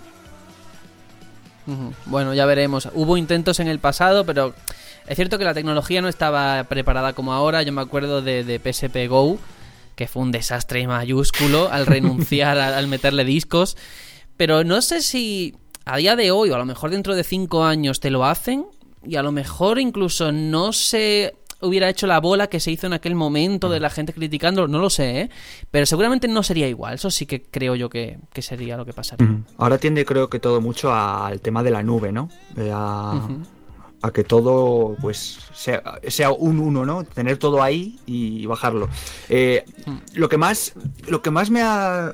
Bueno, 2.06 2.34
ya 2.34 2.46
veremos. 2.46 2.88
Hubo 2.94 3.16
intentos 3.16 3.60
en 3.60 3.68
el 3.68 3.78
pasado, 3.78 4.24
pero 4.24 4.54
es 5.06 5.16
cierto 5.16 5.38
que 5.38 5.44
la 5.44 5.54
tecnología 5.54 6.00
no 6.00 6.08
estaba 6.08 6.64
preparada 6.64 7.12
como 7.12 7.32
ahora. 7.32 7.62
Yo 7.62 7.72
me 7.72 7.82
acuerdo 7.82 8.22
de, 8.22 8.44
de 8.44 8.58
PSP 8.58 9.08
Go, 9.08 9.38
que 9.94 10.08
fue 10.08 10.22
un 10.22 10.32
desastre 10.32 10.86
mayúsculo 10.86 11.70
al 11.70 11.86
renunciar, 11.86 12.58
al, 12.58 12.74
al 12.74 12.86
meterle 12.88 13.24
discos. 13.24 13.76
Pero 14.36 14.64
no 14.64 14.82
sé 14.82 15.02
si 15.02 15.54
a 15.84 15.96
día 15.98 16.16
de 16.16 16.30
hoy, 16.30 16.50
o 16.50 16.54
a 16.54 16.58
lo 16.58 16.64
mejor 16.64 16.90
dentro 16.90 17.14
de 17.14 17.24
cinco 17.24 17.64
años, 17.64 18.00
te 18.00 18.10
lo 18.10 18.24
hacen. 18.24 18.66
Y 19.06 19.16
a 19.16 19.22
lo 19.22 19.32
mejor 19.32 19.78
incluso 19.78 20.32
no 20.32 20.72
se 20.72 21.34
hubiera 21.60 21.88
hecho 21.88 22.06
la 22.06 22.20
bola 22.20 22.48
que 22.48 22.60
se 22.60 22.70
hizo 22.70 22.86
en 22.86 22.92
aquel 22.92 23.14
momento 23.14 23.68
de 23.68 23.80
la 23.80 23.90
gente 23.90 24.12
criticándolo, 24.12 24.68
no 24.68 24.78
lo 24.78 24.90
sé, 24.90 25.20
¿eh? 25.20 25.30
Pero 25.70 25.86
seguramente 25.86 26.28
no 26.28 26.42
sería 26.42 26.68
igual. 26.68 26.94
Eso 26.94 27.10
sí 27.10 27.26
que 27.26 27.42
creo 27.42 27.74
yo 27.74 27.88
que, 27.88 28.18
que 28.32 28.42
sería 28.42 28.76
lo 28.76 28.84
que 28.84 28.92
pasaría. 28.92 29.28
Ahora 29.56 29.78
tiende, 29.78 30.04
creo 30.04 30.28
que 30.28 30.38
todo 30.38 30.60
mucho 30.60 30.92
al 30.92 31.40
tema 31.40 31.62
de 31.62 31.70
la 31.70 31.82
nube, 31.82 32.12
¿no? 32.12 32.28
A, 32.72 33.28
que 34.12 34.22
todo, 34.22 34.96
pues, 35.00 35.40
sea, 35.52 35.82
sea 36.06 36.30
un 36.30 36.60
uno, 36.60 36.86
¿no? 36.86 37.02
Tener 37.02 37.38
todo 37.38 37.60
ahí 37.60 37.98
y 38.06 38.46
bajarlo. 38.46 38.88
Eh, 39.28 39.64
lo 40.14 40.28
que 40.28 40.36
más, 40.36 40.74
lo 41.08 41.22
que 41.22 41.32
más 41.32 41.50
me 41.50 41.62
ha 41.62 42.12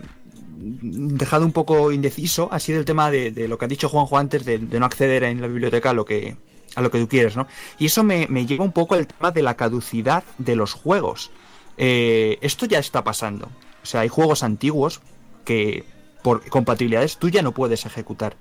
dejado 0.58 1.44
un 1.44 1.52
poco 1.52 1.92
indeciso 1.92 2.48
ha 2.50 2.60
sido 2.60 2.78
el 2.78 2.86
tema 2.86 3.10
de, 3.10 3.30
de 3.30 3.46
lo 3.46 3.58
que 3.58 3.66
ha 3.66 3.68
dicho 3.68 3.90
Juanjo 3.90 4.16
antes 4.16 4.46
de, 4.46 4.58
de 4.58 4.80
no 4.80 4.86
acceder 4.86 5.24
en 5.24 5.42
la 5.42 5.48
biblioteca 5.48 5.90
a 5.90 5.92
lo 5.92 6.06
que 6.06 6.36
a 6.76 6.80
lo 6.82 6.90
que 6.90 6.98
tú 7.00 7.08
quieres, 7.08 7.36
¿no? 7.36 7.46
Y 7.78 7.86
eso 7.86 8.02
me, 8.02 8.26
me 8.28 8.46
lleva 8.46 8.64
un 8.64 8.72
poco 8.72 8.94
al 8.94 9.06
tema 9.06 9.30
de 9.30 9.42
la 9.42 9.54
caducidad 9.56 10.24
de 10.38 10.56
los 10.56 10.72
juegos. 10.72 11.30
Eh, 11.76 12.38
esto 12.40 12.66
ya 12.66 12.78
está 12.78 13.02
pasando. 13.04 13.46
O 13.82 13.86
sea, 13.86 14.00
hay 14.02 14.08
juegos 14.08 14.42
antiguos 14.42 15.00
que 15.44 15.84
por 16.22 16.48
compatibilidades 16.48 17.16
tú 17.18 17.28
ya 17.28 17.42
no 17.42 17.52
puedes 17.52 17.84
ejecutar. 17.86 18.36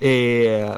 Eh, 0.00 0.70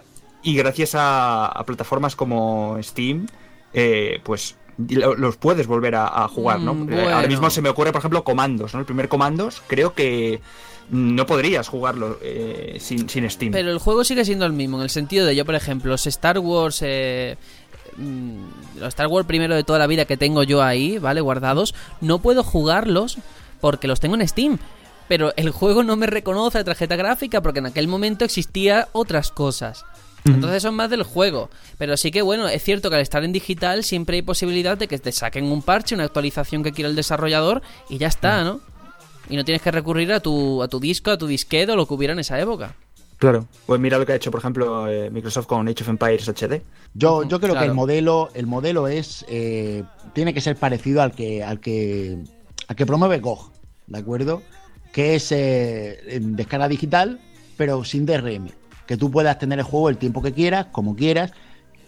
y 0.43 0.57
gracias 0.57 0.95
a, 0.95 1.47
a 1.47 1.65
plataformas 1.67 2.15
como 2.17 2.79
Steam, 2.83 3.27
eh, 3.73 4.21
pues 4.23 4.57
lo- 4.89 5.15
los 5.17 5.37
puedes 5.37 5.67
volver 5.67 5.95
a, 5.97 6.25
a 6.25 6.29
jugar, 6.29 6.61
¿no? 6.61 6.75
Mm, 6.75 6.93
Eh, 6.93 7.13
Ahora 7.13 7.29
mismo 7.29 7.51
se 7.51 7.63
me 7.63 7.69
ocurre, 7.69 7.93
por 7.93 7.99
ejemplo, 8.01 8.23
Comandos, 8.25 8.73
¿no? 8.75 8.81
El 8.81 8.87
primer 8.87 9.09
Comandos, 9.09 9.63
creo 9.67 9.95
que 9.95 10.41
no 10.91 11.27
podrías 11.27 11.69
jugarlo 11.69 12.19
eh, 12.23 12.79
sin, 12.81 13.09
sin 13.09 13.29
Steam. 13.31 13.53
Pero 13.53 13.71
el 13.71 13.79
juego 13.79 14.05
sigue 14.05 14.25
siendo 14.25 14.47
el 14.47 14.53
mismo, 14.53 14.77
en 14.79 14.85
el 14.85 14.91
sentido 14.91 15.27
de 15.27 15.35
yo, 15.35 15.45
por 15.45 15.55
ejemplo, 15.55 15.91
los 15.91 16.07
Star 16.07 16.39
Wars, 16.39 16.81
eh, 16.83 17.37
mm, 17.97 18.79
los 18.79 18.89
Star 18.89 19.09
Wars 19.09 19.27
primero 19.27 19.55
de 19.55 19.65
toda 19.65 19.79
la 19.79 19.87
vida 19.87 20.05
que 20.05 20.17
tengo 20.17 20.43
yo 20.43 20.63
ahí, 20.63 20.99
¿vale? 20.99 21.21
Guardados, 21.21 21.75
no 22.01 22.21
puedo 22.21 22.43
jugarlos 22.43 23.19
porque 23.61 23.89
los 23.89 24.01
tengo 24.01 24.15
en 24.15 24.27
Steam. 24.29 24.59
Pero 25.09 25.33
el 25.37 25.51
juego 25.51 25.85
no 25.85 25.97
me 25.97 26.07
reconoce 26.07 26.59
la 26.59 26.65
tarjeta 26.65 26.97
gráfica 26.97 27.41
porque 27.41 27.61
en 27.61 27.67
aquel 27.67 27.87
momento 27.87 28.25
existía 28.25 28.89
otras 28.93 29.31
cosas. 29.31 29.85
Entonces 30.25 30.63
son 30.63 30.75
más 30.75 30.91
del 30.91 31.05
juego. 31.05 31.51
Pero 31.79 31.97
sí 31.97 32.11
que 32.11 32.23
bueno, 32.23 32.49
es 32.49 32.63
cierto 32.63 32.91
que 32.91 32.97
al 32.97 33.03
estar 33.03 33.23
en 33.23 33.33
digital 33.33 33.85
siempre 33.85 34.17
hay 34.17 34.23
posibilidad 34.23 34.77
de 34.77 34.89
que 34.89 34.99
te 34.99 35.13
saquen 35.13 35.45
un 35.45 35.63
parche, 35.63 35.95
una 35.95 36.05
actualización 36.05 36.65
que 36.65 36.73
quiera 36.73 36.91
el 36.91 36.97
desarrollador 36.97 37.63
y 37.89 37.99
ya 37.99 38.09
está, 38.09 38.43
¿no? 38.43 38.61
Y 39.29 39.37
no 39.37 39.45
tienes 39.45 39.63
que 39.63 39.71
recurrir 39.71 40.13
a 40.13 40.21
tu, 40.21 40.63
a 40.63 40.69
tu 40.69 40.81
disco, 40.81 41.11
a 41.11 41.19
tu 41.19 41.27
disquete 41.27 41.73
o 41.73 41.77
lo 41.77 41.87
que 41.87 41.95
hubiera 41.95 42.13
en 42.13 42.21
esa 42.21 42.39
época. 42.41 42.75
Claro. 43.19 43.47
Pues 43.65 43.81
mira 43.81 43.99
lo 43.99 44.05
que 44.05 44.13
ha 44.13 44.17
hecho, 44.17 44.31
por 44.31 44.41
ejemplo, 44.41 44.89
eh, 44.89 45.11
Microsoft 45.11 45.47
con 45.47 45.67
Age 45.69 45.83
of 45.83 45.89
Empires 45.89 46.29
HD. 46.29 46.61
Yo, 46.95 47.25
yo 47.25 47.41
creo 47.41 47.59
que 47.59 47.65
el 47.65 47.75
modelo, 47.75 48.31
el 48.35 48.47
modelo 48.47 48.89
es 48.89 49.25
eh, 49.29 49.85
tiene 50.13 50.35
que 50.35 50.41
ser 50.41 50.57
parecido 50.57 51.03
al 51.03 51.13
que 51.13 51.43
al 51.43 51.61
que 51.61 52.19
al 52.69 52.77
que 52.77 52.87
promueve 52.87 53.21
GOG, 53.21 53.51
¿de 53.87 53.99
acuerdo? 53.99 54.43
Que 54.93 55.15
es 55.15 55.33
eh, 55.33 56.15
en 56.15 56.37
descarga 56.37 56.69
digital, 56.69 57.21
pero 57.57 57.85
sin 57.85 58.05
DRM, 58.05 58.49
que 58.87 58.97
tú 58.97 59.11
puedas 59.11 59.39
tener 59.39 59.59
el 59.59 59.65
juego 59.65 59.89
el 59.89 59.97
tiempo 59.97 60.23
que 60.23 60.33
quieras, 60.33 60.67
como 60.73 60.95
quieras 60.95 61.33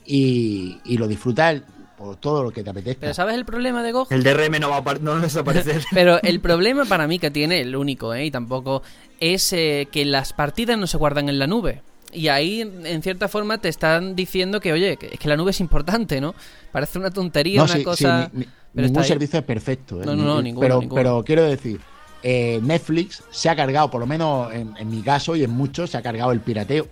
y, 0.07 0.79
y 0.85 0.97
lo 0.97 1.09
disfrutar 1.09 1.65
por 1.99 2.17
todo 2.17 2.45
lo 2.45 2.51
que 2.51 2.63
te 2.63 2.71
apetezca. 2.71 3.01
Pero 3.01 3.15
¿sabes 3.15 3.35
el 3.35 3.45
problema 3.45 3.83
de 3.83 3.93
GOG? 3.93 4.13
El 4.13 4.23
DRM 4.23 4.61
no 4.61 4.71
va 4.71 4.77
a, 4.79 4.95
no 4.95 5.11
va 5.13 5.19
a 5.19 5.21
desaparecer. 5.21 5.83
Pero 5.93 6.23
el 6.23 6.41
problema 6.41 6.85
para 6.85 7.07
mí 7.09 7.19
que 7.19 7.31
tiene, 7.31 7.61
el 7.61 7.75
único, 7.77 8.15
¿eh? 8.15 8.25
y 8.27 8.31
tampoco, 8.31 8.83
es 9.21 9.53
eh, 9.53 9.89
que 9.91 10.05
las 10.05 10.33
partidas 10.33 10.79
no 10.79 10.87
se 10.87 10.97
guardan 10.97 11.29
en 11.29 11.39
la 11.39 11.47
nube. 11.47 11.83
Y 12.13 12.29
ahí, 12.29 12.63
en 12.63 13.03
cierta 13.03 13.29
forma, 13.29 13.59
te 13.59 13.69
están 13.69 14.17
diciendo 14.17 14.61
que, 14.61 14.73
oye, 14.73 14.99
es 14.99 15.19
que 15.19 15.29
la 15.29 15.37
nube 15.37 15.51
es 15.51 15.61
importante, 15.61 16.21
¿no? 16.23 16.35
Parece 16.73 16.99
una 16.99 17.11
tontería, 17.11 17.59
no, 17.59 17.65
una 17.65 17.73
sí, 17.75 17.79
sí, 17.81 17.85
cosa... 17.85 18.31
ni- 18.33 18.41
ni- 18.41 18.45
pero 18.73 18.87
está 18.87 19.01
ningún 19.01 19.05
servicio 19.05 19.39
es 19.41 19.45
perfecto. 19.45 20.01
¿eh? 20.03 20.07
No, 20.07 20.15
no, 20.17 20.25
no, 20.25 20.37
Ni- 20.39 20.45
ninguno, 20.45 20.61
pero, 20.65 20.81
ninguno. 20.81 20.95
pero 21.01 21.25
quiero 21.25 21.43
decir, 21.43 21.81
eh, 22.23 22.61
Netflix 22.63 23.23
se 23.31 23.49
ha 23.51 23.57
cargado, 23.57 23.91
por 23.91 24.01
lo 24.01 24.07
menos 24.07 24.53
en, 24.55 24.75
en 24.79 24.89
mi 24.91 25.03
caso 25.03 25.37
y 25.37 25.45
en 25.45 25.51
muchos, 25.51 25.91
se 25.91 25.97
ha 25.99 26.03
cargado 26.03 26.33
el 26.33 26.41
pirateo. 26.41 26.87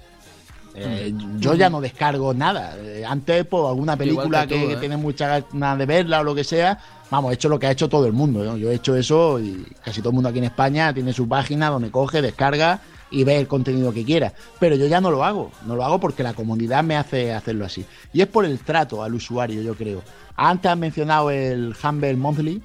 Eh, 0.77 1.15
yo 1.39 1.55
ya 1.55 1.71
no 1.71 1.81
descargo 1.81 2.35
nada. 2.35 2.77
Eh, 2.79 3.05
antes, 3.07 3.47
por 3.47 3.69
alguna 3.69 3.97
película 3.97 4.47
que 4.47 4.55
que, 4.55 4.61
tú, 4.61 4.69
que 4.69 4.75
¿eh? 4.75 4.77
tiene 4.77 4.97
muchas 4.97 5.45
ganas 5.51 5.79
de 5.79 5.87
verla 5.87 6.21
o 6.21 6.25
lo 6.25 6.35
que 6.35 6.45
sea, 6.45 6.79
vamos, 7.11 7.33
he 7.33 7.35
hecho 7.35 7.49
lo 7.49 7.59
que 7.59 7.67
ha 7.67 7.71
hecho 7.71 7.89
todo 7.89 8.07
el 8.07 8.13
mundo. 8.13 8.45
¿no? 8.45 8.57
Yo 8.57 8.71
he 8.71 8.75
hecho 8.75 8.95
eso 8.95 9.41
y 9.41 9.67
casi 9.83 10.01
todo 10.01 10.11
el 10.11 10.15
mundo 10.15 10.29
aquí 10.29 10.39
en 10.39 10.45
España 10.45 10.93
tiene 10.93 11.13
su 11.13 11.27
página 11.27 11.71
donde 11.71 11.91
coge, 11.91 12.21
descarga 12.21 12.81
y 13.11 13.25
ve 13.25 13.37
el 13.37 13.49
contenido 13.49 13.93
que 13.93 14.05
quiera. 14.05 14.35
Pero 14.59 14.77
yo 14.77 14.87
ya 14.87 15.01
no 15.01 15.11
lo 15.11 15.25
hago. 15.25 15.51
No 15.67 15.77
lo 15.77 15.85
hago 15.85 15.99
porque 15.99 16.23
la 16.23 16.35
comunidad 16.35 16.85
me 16.85 16.97
hace 16.97 17.33
hacerlo 17.33 17.65
así. 17.65 17.87
Y 18.13 18.21
es 18.21 18.27
por 18.27 18.45
el 18.45 18.59
trato 18.59 19.03
al 19.03 19.15
usuario, 19.15 19.63
yo 19.63 19.75
creo. 19.75 20.03
Antes 20.37 20.71
has 20.71 20.79
mencionado 20.79 21.31
el 21.31 21.75
Humble 21.83 22.17
Monthly. 22.17 22.63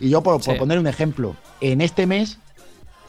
Y 0.00 0.08
yo, 0.08 0.22
por, 0.22 0.42
por 0.42 0.56
poner 0.56 0.78
un 0.80 0.88
ejemplo, 0.88 1.36
en 1.60 1.80
este 1.80 2.06
mes 2.06 2.38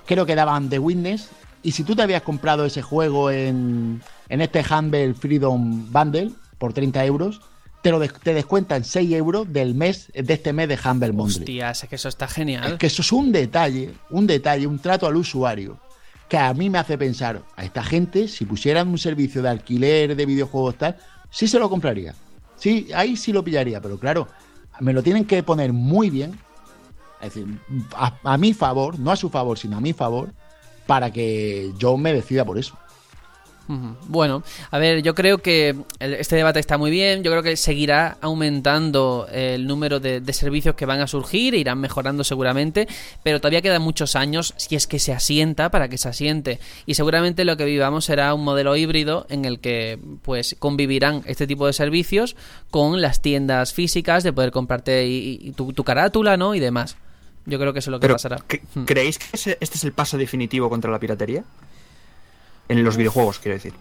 creo 0.05 0.25
que 0.25 0.35
daban 0.35 0.69
The 0.69 0.79
Witness. 0.79 1.29
Y 1.63 1.71
si 1.71 1.83
tú 1.83 1.95
te 1.95 2.03
habías 2.03 2.21
comprado 2.21 2.65
ese 2.65 2.81
juego 2.81 3.31
en, 3.31 4.01
en 4.33 4.41
este 4.41 4.65
Humble 4.67 5.13
Freedom 5.13 5.91
Bundle 5.91 6.31
por 6.57 6.73
30 6.73 7.05
euros, 7.05 7.39
te 7.83 7.91
lo 7.91 7.99
des- 7.99 8.13
te 8.13 8.33
descuentan 8.33 8.83
6 8.83 9.11
euros 9.13 9.51
del 9.53 9.75
mes 9.75 10.11
de 10.13 10.33
este 10.33 10.53
mes 10.53 10.67
de 10.69 10.79
Humble 10.83 11.11
Monthly. 11.13 11.41
Hostias, 11.43 11.83
es 11.83 11.89
que 11.89 11.95
eso 11.97 12.09
está 12.09 12.25
Es 12.25 12.33
genial. 12.33 12.77
que 12.79 12.87
eso 12.87 13.03
es 13.03 13.11
un 13.11 13.31
detalle, 13.31 13.93
un 14.09 14.25
detalle, 14.25 14.65
un 14.65 14.79
trato 14.79 15.05
al 15.05 15.15
usuario 15.17 15.77
que 16.27 16.37
a 16.37 16.51
mí 16.55 16.67
me 16.69 16.79
hace 16.79 16.97
pensar, 16.97 17.43
a 17.55 17.63
esta 17.63 17.83
gente, 17.83 18.27
si 18.27 18.45
pusieran 18.45 18.87
un 18.87 18.97
servicio 18.97 19.43
de 19.43 19.49
alquiler 19.49 20.15
de 20.15 20.25
videojuegos 20.25 20.75
tal, 20.79 20.97
sí 21.29 21.47
se 21.47 21.59
lo 21.59 21.69
compraría. 21.69 22.15
Sí, 22.55 22.87
ahí 22.95 23.15
sí 23.17 23.31
lo 23.31 23.43
pillaría, 23.43 23.79
pero 23.81 23.99
claro, 23.99 24.27
me 24.79 24.93
lo 24.93 25.03
tienen 25.03 25.25
que 25.25 25.43
poner 25.43 25.73
muy 25.73 26.09
bien, 26.09 26.39
es 27.21 27.35
decir, 27.35 27.45
a, 27.95 28.15
a 28.23 28.37
mi 28.39 28.53
favor, 28.53 28.97
no 28.97 29.11
a 29.11 29.15
su 29.15 29.29
favor, 29.29 29.59
sino 29.59 29.77
a 29.77 29.81
mi 29.81 29.93
favor, 29.93 30.33
para 30.87 31.11
que 31.11 31.71
yo 31.77 31.97
me 31.97 32.13
decida 32.13 32.43
por 32.45 32.57
eso. 32.57 32.75
Bueno, 34.07 34.43
a 34.71 34.77
ver, 34.77 35.01
yo 35.03 35.15
creo 35.15 35.37
que 35.39 35.75
este 35.99 36.35
debate 36.35 36.59
está 36.59 36.77
muy 36.77 36.91
bien. 36.91 37.23
Yo 37.23 37.31
creo 37.31 37.41
que 37.43 37.55
seguirá 37.55 38.17
aumentando 38.21 39.27
el 39.31 39.65
número 39.67 39.99
de, 39.99 40.19
de 40.21 40.33
servicios 40.33 40.75
que 40.75 40.85
van 40.85 40.99
a 40.99 41.07
surgir, 41.07 41.55
e 41.55 41.59
irán 41.59 41.79
mejorando 41.79 42.23
seguramente, 42.23 42.87
pero 43.23 43.39
todavía 43.39 43.61
quedan 43.61 43.81
muchos 43.81 44.15
años 44.15 44.53
si 44.57 44.75
es 44.75 44.85
que 44.87 44.99
se 44.99 45.13
asienta 45.13 45.69
para 45.71 45.87
que 45.87 45.97
se 45.97 46.09
asiente. 46.09 46.59
Y 46.85 46.95
seguramente 46.95 47.45
lo 47.45 47.57
que 47.57 47.65
vivamos 47.65 48.05
será 48.05 48.33
un 48.33 48.43
modelo 48.43 48.75
híbrido 48.75 49.25
en 49.29 49.45
el 49.45 49.59
que 49.59 49.97
pues 50.23 50.55
convivirán 50.59 51.23
este 51.25 51.47
tipo 51.47 51.65
de 51.67 51.73
servicios 51.73 52.35
con 52.69 53.01
las 53.01 53.21
tiendas 53.21 53.73
físicas 53.73 54.23
de 54.23 54.33
poder 54.33 54.51
comprarte 54.51 55.07
y- 55.07 55.39
y 55.41 55.51
tu, 55.53 55.73
tu 55.73 55.83
carátula, 55.83 56.37
¿no? 56.37 56.53
Y 56.55 56.59
demás. 56.59 56.97
Yo 57.45 57.59
creo 57.59 57.73
que 57.73 57.79
eso 57.79 57.89
es 57.89 57.91
lo 57.91 57.99
que 57.99 58.03
Pero, 58.07 58.15
pasará. 58.15 58.37
¿cre-. 58.47 58.61
¿creéis 58.85 59.17
que 59.19 59.25
ese- 59.33 59.57
este 59.59 59.77
es 59.77 59.83
el 59.83 59.91
paso 59.93 60.17
definitivo 60.17 60.69
contra 60.69 60.91
la 60.91 60.99
piratería? 60.99 61.43
En 62.69 62.83
los 62.83 62.97
videojuegos, 62.97 63.39
quiero 63.39 63.55
decir. 63.55 63.73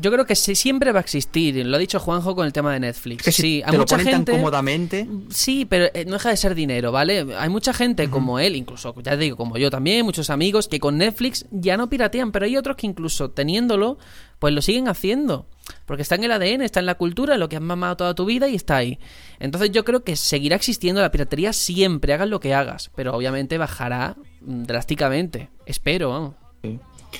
yo 0.00 0.10
creo 0.10 0.26
que 0.26 0.36
sí, 0.36 0.54
siempre 0.54 0.92
va 0.92 1.00
a 1.00 1.02
existir. 1.02 1.64
Lo 1.66 1.76
ha 1.76 1.80
dicho 1.80 1.98
Juanjo 1.98 2.34
con 2.34 2.46
el 2.46 2.52
tema 2.52 2.72
de 2.72 2.80
Netflix. 2.80 3.24
Que 3.24 3.32
si 3.32 3.42
sí, 3.42 3.62
te 3.68 3.76
lo 3.76 3.86
ponen 3.86 4.24
tan 4.24 4.36
cómodamente. 4.36 5.08
Sí, 5.30 5.64
pero 5.64 5.86
eh, 5.92 6.04
no 6.04 6.14
deja 6.14 6.30
de 6.30 6.36
ser 6.36 6.54
dinero, 6.54 6.92
¿vale? 6.92 7.26
Hay 7.38 7.48
mucha 7.48 7.72
gente 7.72 8.08
como 8.10 8.38
él, 8.38 8.56
incluso, 8.56 8.94
ya 9.02 9.12
te 9.12 9.18
digo, 9.18 9.36
como 9.36 9.58
yo 9.58 9.70
también, 9.70 10.04
muchos 10.04 10.30
amigos, 10.30 10.68
que 10.68 10.80
con 10.80 10.98
Netflix 10.98 11.46
ya 11.50 11.76
no 11.76 11.88
piratean, 11.88 12.32
pero 12.32 12.44
hay 12.44 12.56
otros 12.56 12.76
que 12.76 12.86
incluso 12.86 13.30
teniéndolo, 13.30 13.98
pues 14.38 14.54
lo 14.54 14.62
siguen 14.62 14.88
haciendo. 14.88 15.46
Porque 15.86 16.02
está 16.02 16.16
en 16.16 16.24
el 16.24 16.32
ADN, 16.32 16.62
está 16.62 16.80
en 16.80 16.86
la 16.86 16.96
cultura, 16.96 17.36
lo 17.36 17.48
que 17.48 17.56
has 17.56 17.62
mamado 17.62 17.96
toda 17.96 18.14
tu 18.14 18.24
vida 18.24 18.48
y 18.48 18.54
está 18.54 18.76
ahí. 18.76 18.98
Entonces 19.38 19.70
yo 19.70 19.84
creo 19.84 20.04
que 20.04 20.16
seguirá 20.16 20.56
existiendo 20.56 21.00
la 21.00 21.10
piratería 21.10 21.52
siempre, 21.52 22.12
hagas 22.12 22.28
lo 22.28 22.40
que 22.40 22.54
hagas, 22.54 22.90
pero 22.94 23.14
obviamente 23.14 23.58
bajará 23.58 24.16
mm, 24.40 24.64
drásticamente. 24.64 25.50
Espero, 25.66 26.10
vamos. 26.10 26.34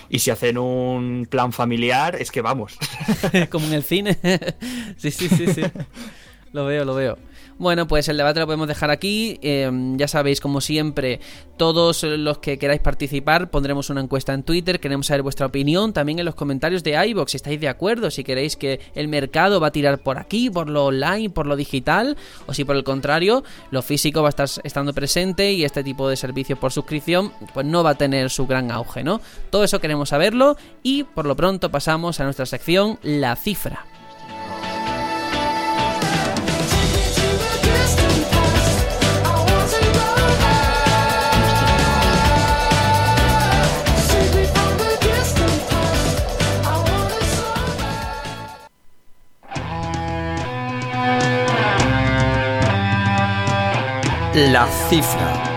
Y 0.08 0.18
si 0.18 0.30
hacen 0.30 0.58
un 0.58 1.26
plan 1.28 1.52
familiar, 1.52 2.16
es 2.16 2.30
que 2.30 2.40
vamos. 2.40 2.78
Como 3.50 3.66
en 3.66 3.74
el 3.74 3.82
cine. 3.82 4.18
sí, 4.96 5.10
sí, 5.10 5.28
sí, 5.28 5.46
sí. 5.52 5.62
Lo 6.52 6.66
veo, 6.66 6.84
lo 6.84 6.94
veo. 6.94 7.16
Bueno, 7.62 7.86
pues 7.86 8.08
el 8.08 8.16
debate 8.16 8.40
lo 8.40 8.46
podemos 8.46 8.66
dejar 8.66 8.90
aquí. 8.90 9.38
Eh, 9.40 9.70
ya 9.94 10.08
sabéis, 10.08 10.40
como 10.40 10.60
siempre, 10.60 11.20
todos 11.56 12.02
los 12.02 12.38
que 12.38 12.58
queráis 12.58 12.80
participar, 12.80 13.52
pondremos 13.52 13.88
una 13.88 14.00
encuesta 14.00 14.34
en 14.34 14.42
Twitter. 14.42 14.80
Queremos 14.80 15.06
saber 15.06 15.22
vuestra 15.22 15.46
opinión. 15.46 15.92
También 15.92 16.18
en 16.18 16.24
los 16.24 16.34
comentarios 16.34 16.82
de 16.82 17.00
iBox, 17.06 17.30
si 17.30 17.36
estáis 17.36 17.60
de 17.60 17.68
acuerdo, 17.68 18.10
si 18.10 18.24
queréis 18.24 18.56
que 18.56 18.80
el 18.96 19.06
mercado 19.06 19.60
va 19.60 19.68
a 19.68 19.70
tirar 19.70 20.00
por 20.00 20.18
aquí, 20.18 20.50
por 20.50 20.68
lo 20.68 20.86
online, 20.86 21.30
por 21.30 21.46
lo 21.46 21.54
digital, 21.54 22.16
o 22.48 22.52
si 22.52 22.64
por 22.64 22.74
el 22.74 22.82
contrario, 22.82 23.44
lo 23.70 23.80
físico 23.82 24.22
va 24.22 24.28
a 24.28 24.30
estar 24.30 24.48
estando 24.64 24.92
presente 24.92 25.52
y 25.52 25.64
este 25.64 25.84
tipo 25.84 26.08
de 26.08 26.16
servicios 26.16 26.58
por 26.58 26.72
suscripción, 26.72 27.30
pues 27.54 27.64
no 27.64 27.84
va 27.84 27.90
a 27.90 27.94
tener 27.94 28.28
su 28.30 28.48
gran 28.48 28.72
auge, 28.72 29.04
¿no? 29.04 29.20
Todo 29.50 29.62
eso 29.62 29.80
queremos 29.80 30.08
saberlo 30.08 30.56
y 30.82 31.04
por 31.04 31.26
lo 31.26 31.36
pronto 31.36 31.70
pasamos 31.70 32.18
a 32.18 32.24
nuestra 32.24 32.44
sección 32.44 32.98
La 33.04 33.36
Cifra. 33.36 33.91
La 54.34 54.66
cifra. 54.88 55.51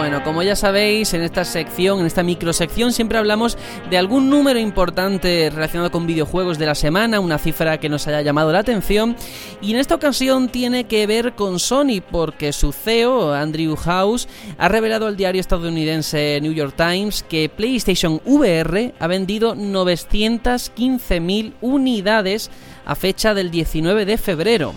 Bueno, 0.00 0.24
como 0.24 0.42
ya 0.42 0.56
sabéis, 0.56 1.12
en 1.12 1.20
esta 1.20 1.44
sección, 1.44 2.00
en 2.00 2.06
esta 2.06 2.22
microsección, 2.22 2.90
siempre 2.90 3.18
hablamos 3.18 3.58
de 3.90 3.98
algún 3.98 4.30
número 4.30 4.58
importante 4.58 5.50
relacionado 5.52 5.90
con 5.90 6.06
videojuegos 6.06 6.56
de 6.56 6.64
la 6.64 6.74
semana, 6.74 7.20
una 7.20 7.36
cifra 7.36 7.78
que 7.78 7.90
nos 7.90 8.06
haya 8.06 8.22
llamado 8.22 8.50
la 8.50 8.60
atención. 8.60 9.14
Y 9.60 9.72
en 9.72 9.76
esta 9.78 9.94
ocasión 9.94 10.48
tiene 10.48 10.84
que 10.84 11.06
ver 11.06 11.34
con 11.34 11.58
Sony, 11.58 12.00
porque 12.10 12.54
su 12.54 12.72
CEO, 12.72 13.34
Andrew 13.34 13.76
House, 13.76 14.26
ha 14.56 14.68
revelado 14.68 15.06
al 15.06 15.18
diario 15.18 15.42
estadounidense 15.42 16.38
New 16.40 16.54
York 16.54 16.72
Times 16.74 17.22
que 17.22 17.50
PlayStation 17.50 18.22
VR 18.24 18.94
ha 18.98 19.06
vendido 19.06 19.54
915.000 19.54 21.52
unidades 21.60 22.50
a 22.86 22.94
fecha 22.94 23.34
del 23.34 23.50
19 23.50 24.06
de 24.06 24.16
febrero. 24.16 24.72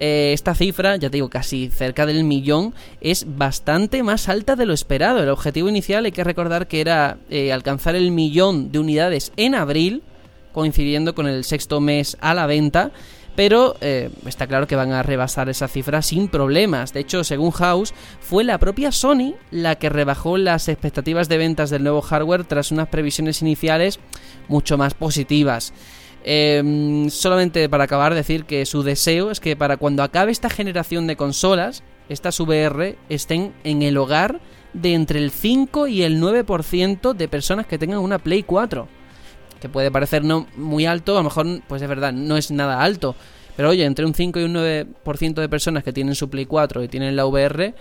Eh, 0.00 0.32
esta 0.32 0.54
cifra, 0.54 0.96
ya 0.96 1.10
te 1.10 1.16
digo, 1.16 1.28
casi 1.28 1.68
cerca 1.68 2.06
del 2.06 2.24
millón, 2.24 2.74
es 3.00 3.26
bastante 3.36 4.02
más 4.02 4.28
alta 4.28 4.54
de 4.56 4.66
lo 4.66 4.72
esperado. 4.72 5.22
El 5.22 5.28
objetivo 5.28 5.68
inicial 5.68 6.04
hay 6.04 6.12
que 6.12 6.24
recordar 6.24 6.68
que 6.68 6.80
era 6.80 7.18
eh, 7.30 7.52
alcanzar 7.52 7.96
el 7.96 8.10
millón 8.10 8.70
de 8.70 8.78
unidades 8.78 9.32
en 9.36 9.54
abril, 9.54 10.02
coincidiendo 10.52 11.14
con 11.14 11.26
el 11.26 11.44
sexto 11.44 11.80
mes 11.80 12.16
a 12.20 12.34
la 12.34 12.46
venta. 12.46 12.92
Pero 13.34 13.76
eh, 13.80 14.10
está 14.26 14.48
claro 14.48 14.66
que 14.66 14.74
van 14.74 14.90
a 14.90 15.04
rebasar 15.04 15.48
esa 15.48 15.68
cifra 15.68 16.02
sin 16.02 16.26
problemas. 16.26 16.92
De 16.92 16.98
hecho, 16.98 17.22
según 17.22 17.52
House, 17.52 17.94
fue 18.20 18.42
la 18.42 18.58
propia 18.58 18.90
Sony 18.90 19.34
la 19.52 19.76
que 19.76 19.88
rebajó 19.88 20.38
las 20.38 20.68
expectativas 20.68 21.28
de 21.28 21.38
ventas 21.38 21.70
del 21.70 21.84
nuevo 21.84 22.02
hardware 22.02 22.42
tras 22.42 22.72
unas 22.72 22.88
previsiones 22.88 23.40
iniciales 23.40 24.00
mucho 24.48 24.76
más 24.76 24.94
positivas. 24.94 25.72
Eh, 26.30 27.06
solamente 27.08 27.70
para 27.70 27.84
acabar, 27.84 28.14
decir 28.14 28.44
que 28.44 28.66
su 28.66 28.82
deseo 28.82 29.30
es 29.30 29.40
que 29.40 29.56
para 29.56 29.78
cuando 29.78 30.02
acabe 30.02 30.30
esta 30.30 30.50
generación 30.50 31.06
de 31.06 31.16
consolas, 31.16 31.82
estas 32.10 32.38
VR 32.38 32.98
estén 33.08 33.54
en 33.64 33.80
el 33.80 33.96
hogar 33.96 34.38
de 34.74 34.92
entre 34.92 35.20
el 35.20 35.30
5 35.30 35.86
y 35.86 36.02
el 36.02 36.20
9% 36.20 37.14
de 37.14 37.28
personas 37.28 37.66
que 37.66 37.78
tengan 37.78 38.00
una 38.00 38.18
Play 38.18 38.42
4. 38.42 38.86
Que 39.58 39.70
puede 39.70 39.90
parecer 39.90 40.22
no 40.22 40.46
muy 40.54 40.84
alto, 40.84 41.14
a 41.14 41.20
lo 41.20 41.24
mejor, 41.24 41.62
pues 41.66 41.80
es 41.80 41.88
verdad, 41.88 42.12
no 42.12 42.36
es 42.36 42.50
nada 42.50 42.82
alto. 42.82 43.16
Pero 43.56 43.70
oye, 43.70 43.86
entre 43.86 44.04
un 44.04 44.12
5 44.12 44.38
y 44.38 44.42
un 44.42 44.52
9% 44.54 45.32
de 45.32 45.48
personas 45.48 45.82
que 45.82 45.94
tienen 45.94 46.14
su 46.14 46.28
Play 46.28 46.44
4 46.44 46.82
y 46.82 46.88
tienen 46.88 47.16
la 47.16 47.24
VR, 47.24 47.74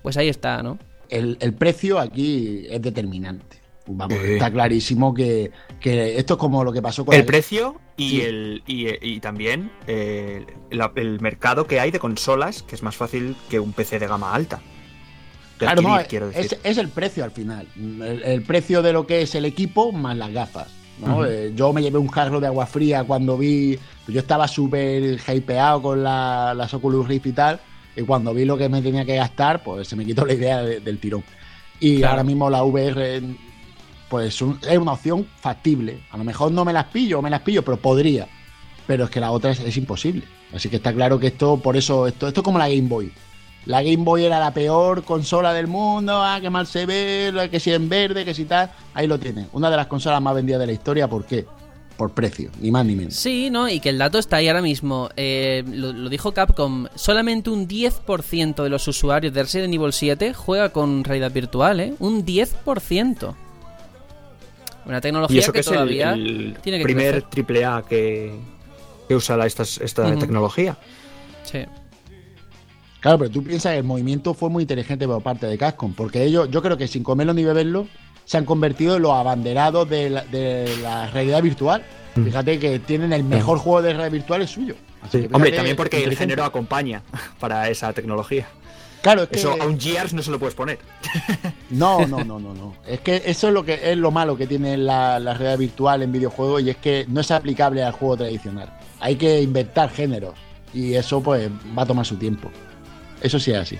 pues 0.00 0.16
ahí 0.16 0.28
está, 0.28 0.62
¿no? 0.62 0.78
El, 1.08 1.38
el 1.40 1.54
precio 1.54 1.98
aquí 1.98 2.66
es 2.70 2.80
determinante. 2.80 3.59
Vamos, 3.96 4.16
está 4.18 4.50
clarísimo 4.50 5.12
que, 5.14 5.50
que 5.80 6.16
esto 6.18 6.34
es 6.34 6.38
como 6.40 6.64
lo 6.64 6.72
que 6.72 6.82
pasó 6.82 7.04
con 7.04 7.14
el 7.14 7.24
precio 7.24 7.80
y 7.96 8.20
el 8.22 8.62
y, 8.66 8.86
y 9.00 9.20
también 9.20 9.70
eh, 9.86 10.46
el 10.70 11.20
mercado 11.20 11.66
que 11.66 11.80
hay 11.80 11.90
de 11.90 11.98
consolas, 11.98 12.62
que 12.62 12.74
es 12.74 12.82
más 12.82 12.96
fácil 12.96 13.36
que 13.48 13.60
un 13.60 13.72
PC 13.72 13.98
de 13.98 14.06
gama 14.06 14.34
alta. 14.34 14.60
De 15.58 15.66
Claro, 15.66 15.92
adquirir, 15.94 16.28
decir. 16.28 16.58
es, 16.64 16.70
es 16.72 16.78
el 16.78 16.88
precio 16.88 17.22
al 17.22 17.32
final. 17.32 17.66
El, 17.76 18.22
el 18.24 18.42
precio 18.42 18.80
de 18.80 18.92
lo 18.94 19.06
que 19.06 19.22
es 19.22 19.34
el 19.34 19.44
equipo 19.44 19.92
más 19.92 20.16
las 20.16 20.32
gafas. 20.32 20.68
¿no? 20.98 21.24
Eh, 21.26 21.52
yo 21.54 21.72
me 21.72 21.82
llevé 21.82 21.98
un 21.98 22.08
jarro 22.08 22.40
de 22.40 22.46
agua 22.46 22.66
fría 22.66 23.04
cuando 23.04 23.36
vi. 23.36 23.78
pues 24.06 24.14
yo 24.14 24.20
estaba 24.20 24.48
súper 24.48 25.18
hypeado 25.28 25.82
con 25.82 26.02
la- 26.02 26.54
las 26.54 26.72
Oculus 26.72 27.06
Rift 27.06 27.26
y 27.26 27.32
tal. 27.32 27.60
Y 27.96 28.02
cuando 28.02 28.32
vi 28.32 28.44
lo 28.46 28.56
que 28.56 28.68
me 28.70 28.80
tenía 28.80 29.04
que 29.04 29.16
gastar, 29.16 29.62
pues 29.62 29.88
se 29.88 29.96
me 29.96 30.04
quitó 30.06 30.24
la 30.24 30.32
idea 30.32 30.62
de- 30.62 30.80
del 30.80 30.98
tirón. 30.98 31.22
Y 31.78 31.98
Claro. 31.98 32.12
ahora 32.12 32.24
mismo 32.24 32.48
la 32.48 32.62
VR, 32.62 33.20
pues 34.10 34.34
es 34.34 34.78
una 34.78 34.92
opción 34.92 35.26
factible. 35.40 36.00
A 36.10 36.18
lo 36.18 36.24
mejor 36.24 36.50
no 36.50 36.64
me 36.64 36.72
las 36.72 36.86
pillo 36.86 37.20
o 37.20 37.22
me 37.22 37.30
las 37.30 37.42
pillo, 37.42 37.64
pero 37.64 37.76
podría. 37.76 38.26
Pero 38.86 39.04
es 39.04 39.10
que 39.10 39.20
la 39.20 39.30
otra 39.30 39.52
es, 39.52 39.76
imposible. 39.76 40.24
Así 40.52 40.68
que 40.68 40.76
está 40.76 40.92
claro 40.92 41.20
que 41.20 41.28
esto, 41.28 41.58
por 41.58 41.76
eso, 41.76 42.08
esto, 42.08 42.26
esto 42.26 42.40
es 42.40 42.44
como 42.44 42.58
la 42.58 42.68
Game 42.68 42.88
Boy. 42.88 43.12
La 43.66 43.82
Game 43.82 43.98
Boy 43.98 44.24
era 44.24 44.40
la 44.40 44.52
peor 44.52 45.04
consola 45.04 45.52
del 45.52 45.68
mundo, 45.68 46.20
ah, 46.20 46.38
qué 46.40 46.50
mal 46.50 46.66
se 46.66 46.86
ve, 46.86 47.48
que 47.52 47.60
si 47.60 47.72
en 47.72 47.88
verde, 47.88 48.24
que 48.24 48.34
si 48.34 48.46
tal. 48.46 48.72
Ahí 48.94 49.06
lo 49.06 49.16
tiene. 49.20 49.46
Una 49.52 49.70
de 49.70 49.76
las 49.76 49.86
consolas 49.86 50.20
más 50.20 50.34
vendidas 50.34 50.58
de 50.58 50.66
la 50.66 50.72
historia, 50.72 51.06
¿por 51.06 51.24
qué? 51.24 51.46
Por 51.96 52.10
precio, 52.10 52.50
ni 52.60 52.72
más 52.72 52.84
ni 52.84 52.96
menos. 52.96 53.14
Sí, 53.14 53.48
¿no? 53.48 53.68
Y 53.68 53.78
que 53.78 53.90
el 53.90 53.98
dato 53.98 54.18
está 54.18 54.38
ahí 54.38 54.48
ahora 54.48 54.62
mismo. 54.62 55.10
Eh, 55.16 55.62
lo, 55.68 55.92
lo 55.92 56.08
dijo 56.08 56.32
Capcom. 56.32 56.88
Solamente 56.96 57.50
un 57.50 57.68
10% 57.68 58.60
de 58.60 58.70
los 58.70 58.88
usuarios 58.88 59.32
de 59.32 59.42
Resident 59.42 59.72
Evil 59.72 59.92
7 59.92 60.34
juega 60.34 60.70
con 60.70 61.04
realidad 61.04 61.30
virtual, 61.30 61.78
¿eh? 61.78 61.94
Un 62.00 62.26
10%. 62.26 63.36
Una 64.90 65.00
tecnología 65.00 65.36
Y 65.36 65.38
eso 65.38 65.52
que, 65.52 65.56
que 65.58 65.60
es 65.60 65.66
el, 65.68 65.72
todavía 65.74 66.12
el 66.14 66.56
tiene 66.62 66.78
que 66.78 66.84
primer 66.84 67.22
crecer. 67.24 67.64
AAA 67.64 67.82
que, 67.86 68.34
que 69.06 69.14
usa 69.14 69.36
la- 69.36 69.46
esta 69.46 69.62
Ujú. 69.62 70.18
tecnología. 70.18 70.76
Sí. 71.44 71.60
Claro, 72.98 73.18
pero 73.18 73.30
tú 73.30 73.44
piensas 73.44 73.72
que 73.72 73.78
el 73.78 73.84
movimiento 73.84 74.34
fue 74.34 74.50
muy 74.50 74.62
inteligente 74.64 75.06
por 75.06 75.22
parte 75.22 75.46
de 75.46 75.56
Capcom, 75.56 75.94
porque 75.94 76.24
ellos, 76.24 76.50
yo 76.50 76.60
creo 76.60 76.76
que 76.76 76.88
sin 76.88 77.02
comerlo 77.04 77.32
ni 77.32 77.44
beberlo, 77.44 77.86
se 78.24 78.36
han 78.36 78.44
convertido 78.44 78.96
en 78.96 79.02
los 79.02 79.12
abanderados 79.12 79.88
de 79.88 80.10
la, 80.10 80.24
de 80.24 80.76
la 80.82 81.08
realidad 81.10 81.40
virtual. 81.42 81.82
Mm. 82.16 82.24
Fíjate 82.24 82.58
que 82.58 82.78
tienen 82.80 83.12
el 83.12 83.22
mejor 83.22 83.58
juego 83.58 83.80
de 83.82 83.90
realidad 83.92 84.10
virtual 84.12 84.42
es 84.42 84.50
suyo. 84.50 84.74
Así 85.02 85.20
que 85.22 85.34
Hombre, 85.34 85.52
también 85.52 85.76
porque 85.76 86.02
el 86.02 86.16
género 86.16 86.44
acompaña 86.44 87.02
para 87.38 87.68
esa 87.70 87.92
tecnología. 87.92 88.48
Claro, 89.02 89.22
es 89.22 89.28
que 89.30 89.38
Eso 89.38 89.56
a 89.58 89.66
un 89.66 89.80
Gears 89.80 90.12
no 90.12 90.22
se 90.22 90.30
lo 90.30 90.38
puedes 90.38 90.54
poner. 90.54 90.78
No, 91.70 92.04
no, 92.06 92.24
no, 92.24 92.40
no, 92.40 92.52
no. 92.52 92.74
Es 92.84 92.98
que 93.00 93.22
eso 93.24 93.46
es 93.46 93.54
lo 93.54 93.64
que 93.64 93.92
es 93.92 93.96
lo 93.96 94.10
malo 94.10 94.36
que 94.36 94.48
tiene 94.48 94.76
la, 94.76 95.20
la 95.20 95.34
realidad 95.34 95.58
virtual 95.58 96.02
en 96.02 96.10
videojuegos 96.10 96.62
y 96.62 96.70
es 96.70 96.76
que 96.78 97.06
no 97.08 97.20
es 97.20 97.30
aplicable 97.30 97.82
al 97.84 97.92
juego 97.92 98.16
tradicional. 98.16 98.76
Hay 98.98 99.14
que 99.14 99.40
inventar 99.40 99.88
géneros 99.90 100.34
y 100.74 100.94
eso 100.94 101.22
pues 101.22 101.48
va 101.78 101.84
a 101.84 101.86
tomar 101.86 102.04
su 102.04 102.16
tiempo. 102.16 102.50
Eso 103.20 103.38
sí 103.38 103.52
es 103.52 103.58
así. 103.58 103.78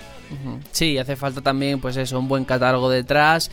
Sí, 0.71 0.97
hace 0.97 1.17
falta 1.17 1.41
también, 1.41 1.81
pues 1.81 1.97
eso, 1.97 2.17
un 2.17 2.27
buen 2.29 2.45
catálogo 2.45 2.89
detrás. 2.89 3.51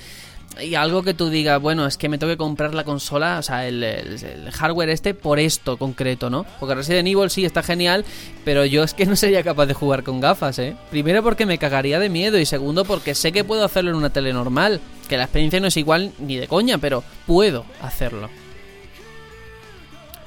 Y 0.61 0.75
algo 0.75 1.03
que 1.05 1.15
tú 1.15 1.31
digas, 1.31 1.61
bueno, 1.63 1.87
es 1.87 1.97
que 1.97 2.09
me 2.09 2.19
tengo 2.19 2.33
que 2.33 2.37
comprar 2.37 2.75
la 2.75 2.83
consola, 2.83 3.39
o 3.39 3.43
sea, 3.43 3.69
el, 3.69 3.83
el- 3.85 4.23
el 4.25 4.51
hardware 4.51 4.89
este 4.89 5.15
por 5.15 5.39
esto 5.39 5.77
concreto, 5.77 6.31
¿no? 6.31 6.45
Porque 6.59 6.75
Resident 6.75 7.07
Evil 7.07 7.31
sí 7.31 7.45
está 7.45 7.63
genial, 7.63 8.05
pero 8.45 8.65
yo 8.65 8.83
es 8.83 8.93
que 8.93 9.07
no 9.07 9.15
sería 9.15 9.45
capaz 9.45 9.67
de 9.67 9.75
jugar 9.75 10.03
con 10.03 10.21
gafas, 10.21 10.59
¿eh? 10.59 10.75
Primero 10.91 11.23
porque 11.23 11.47
me 11.47 11.59
cagaría 11.59 12.01
de 12.01 12.09
miedo 12.09 12.39
y 12.39 12.45
segundo 12.47 12.85
porque 12.85 13.15
sé 13.15 13.31
que 13.31 13.45
puedo 13.45 13.65
hacerlo 13.65 13.91
en 13.91 13.97
una 13.97 14.11
tele 14.11 14.33
normal, 14.33 14.81
que 15.09 15.17
la 15.17 15.25
experiencia 15.25 15.61
no 15.61 15.69
es 15.69 15.77
igual 15.77 16.13
ni 16.19 16.37
de 16.37 16.49
coña, 16.49 16.79
pero 16.79 17.05
puedo 17.27 17.65
hacerlo. 17.81 18.29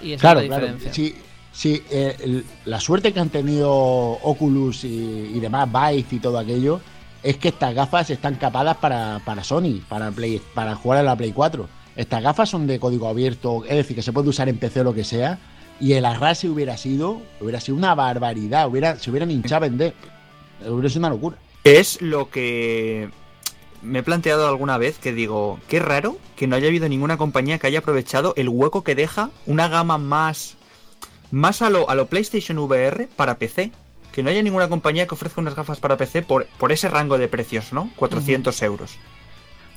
Y 0.01 0.13
esa 0.13 0.21
Claro, 0.21 0.39
es 0.39 0.49
la 0.49 0.57
claro. 0.57 0.73
diferencia. 0.73 0.93
Sí, 0.93 1.15
sí, 1.51 1.83
eh, 1.91 2.43
la 2.65 2.79
suerte 2.79 3.11
que 3.13 3.19
han 3.19 3.29
tenido 3.29 3.69
Oculus 3.71 4.83
y, 4.85 5.31
y 5.35 5.39
demás, 5.39 5.67
Vive 5.71 6.05
y 6.09 6.19
todo 6.19 6.39
aquello, 6.39 6.79
es 7.23 7.37
que 7.37 7.49
estas 7.49 7.73
gafas 7.73 8.09
están 8.09 8.35
capadas 8.35 8.77
para, 8.77 9.21
para 9.25 9.43
Sony, 9.43 9.81
para, 9.87 10.11
Play, 10.11 10.41
para 10.53 10.75
jugar 10.75 10.99
a 10.99 11.03
la 11.03 11.15
Play 11.15 11.31
4. 11.31 11.67
Estas 11.95 12.23
gafas 12.23 12.49
son 12.49 12.67
de 12.67 12.79
código 12.79 13.07
abierto, 13.07 13.63
es 13.65 13.75
decir, 13.75 13.95
que 13.95 14.01
se 14.01 14.13
puede 14.13 14.29
usar 14.29 14.49
en 14.49 14.57
PC 14.57 14.81
o 14.81 14.83
lo 14.85 14.93
que 14.93 15.03
sea. 15.03 15.39
Y 15.79 15.93
el 15.93 16.05
arrase 16.05 16.49
hubiera 16.49 16.77
sido, 16.77 17.21
hubiera 17.39 17.59
sido 17.59 17.77
una 17.77 17.95
barbaridad, 17.95 18.67
hubiera, 18.67 18.97
se 18.97 19.09
hubieran 19.09 19.31
hinchado 19.31 19.57
a 19.57 19.69
vender. 19.69 19.93
Hubiera 20.65 20.89
sido 20.89 20.99
una 20.99 21.09
locura. 21.09 21.37
Es 21.63 22.01
lo 22.01 22.29
que 22.29 23.09
me 23.81 23.99
he 23.99 24.03
planteado 24.03 24.47
alguna 24.47 24.77
vez 24.77 24.99
que 24.99 25.11
digo, 25.11 25.59
qué 25.67 25.79
raro 25.79 26.17
que 26.35 26.47
no 26.47 26.55
haya 26.55 26.67
habido 26.67 26.87
ninguna 26.87 27.17
compañía 27.17 27.57
que 27.57 27.67
haya 27.67 27.79
aprovechado 27.79 28.33
el 28.37 28.49
hueco 28.49 28.83
que 28.83 28.95
deja 28.95 29.31
una 29.45 29.67
gama 29.67 29.97
más 29.97 30.57
más 31.31 31.61
a 31.61 31.69
lo, 31.69 31.89
a 31.89 31.95
lo 31.95 32.07
PlayStation 32.07 32.57
VR 32.59 33.07
para 33.15 33.37
PC. 33.37 33.71
Que 34.11 34.23
no 34.23 34.29
haya 34.29 34.41
ninguna 34.43 34.67
compañía 34.67 35.07
que 35.07 35.15
ofrezca 35.15 35.39
unas 35.41 35.55
gafas 35.55 35.79
para 35.79 35.95
PC 35.97 36.21
por, 36.23 36.45
por 36.57 36.71
ese 36.71 36.89
rango 36.89 37.17
de 37.17 37.27
precios, 37.27 37.71
¿no? 37.73 37.89
400 37.95 38.61
euros. 38.63 38.97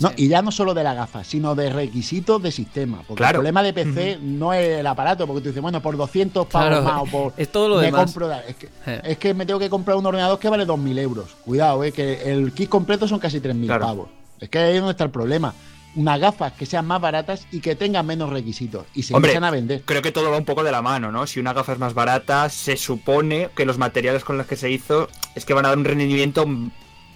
No, 0.00 0.10
y 0.16 0.26
ya 0.26 0.42
no 0.42 0.50
solo 0.50 0.74
de 0.74 0.82
la 0.82 0.92
gafa, 0.92 1.22
sino 1.22 1.54
de 1.54 1.70
requisitos 1.72 2.42
de 2.42 2.50
sistema. 2.50 3.02
Porque 3.06 3.14
Claro. 3.20 3.36
el 3.36 3.36
problema 3.36 3.62
de 3.62 3.72
PC 3.72 4.18
no 4.20 4.52
es 4.52 4.80
el 4.80 4.86
aparato, 4.88 5.24
porque 5.24 5.40
tú 5.40 5.48
dices, 5.50 5.62
bueno, 5.62 5.80
por 5.80 5.96
200 5.96 6.46
pavos 6.48 6.68
Claro, 6.68 6.82
más 6.82 7.02
o 7.02 7.06
por. 7.06 7.32
es 7.36 7.52
todo 7.52 7.68
lo 7.68 7.76
me 7.76 7.82
demás. 7.84 8.06
compro 8.06 8.32
es, 8.32 8.56
que, 8.56 8.68
Eh. 8.86 9.00
es 9.04 9.18
que 9.18 9.34
me 9.34 9.46
tengo 9.46 9.60
que 9.60 9.70
comprar 9.70 9.96
un 9.96 10.04
ordenador 10.04 10.36
que 10.40 10.48
vale 10.48 10.66
2.000 10.66 10.98
euros. 10.98 11.30
Cuidado, 11.44 11.84
eh, 11.84 11.92
que 11.92 12.32
el 12.32 12.52
kit 12.52 12.68
completo 12.68 13.06
son 13.06 13.20
casi 13.20 13.38
3.000 13.40 13.66
Claro. 13.66 13.86
pavos. 13.86 14.08
Es 14.40 14.48
que 14.48 14.58
ahí 14.58 14.72
es 14.74 14.80
donde 14.80 14.90
está 14.90 15.04
el 15.04 15.10
problema. 15.10 15.54
Unas 15.96 16.18
gafas 16.20 16.52
que 16.54 16.66
sean 16.66 16.86
más 16.86 17.00
baratas 17.00 17.46
y 17.52 17.60
que 17.60 17.76
tengan 17.76 18.04
menos 18.06 18.30
requisitos. 18.30 18.84
Y 18.94 19.04
se 19.04 19.14
Hombre, 19.14 19.30
empiezan 19.30 19.44
a 19.44 19.50
vender. 19.52 19.82
creo 19.84 20.02
que 20.02 20.10
todo 20.12 20.30
va 20.30 20.38
un 20.38 20.44
poco 20.44 20.64
de 20.64 20.72
la 20.72 20.82
mano, 20.82 21.12
¿no? 21.12 21.26
Si 21.26 21.38
una 21.38 21.52
gafa 21.52 21.72
es 21.74 21.78
más 21.78 21.94
barata, 21.94 22.48
se 22.48 22.76
supone 22.76 23.50
que 23.54 23.64
los 23.64 23.78
materiales 23.78 24.24
con 24.24 24.36
los 24.36 24.46
que 24.46 24.56
se 24.56 24.70
hizo 24.70 25.08
es 25.36 25.44
que 25.44 25.54
van 25.54 25.66
a 25.66 25.68
dar 25.68 25.78
un 25.78 25.84
rendimiento 25.84 26.46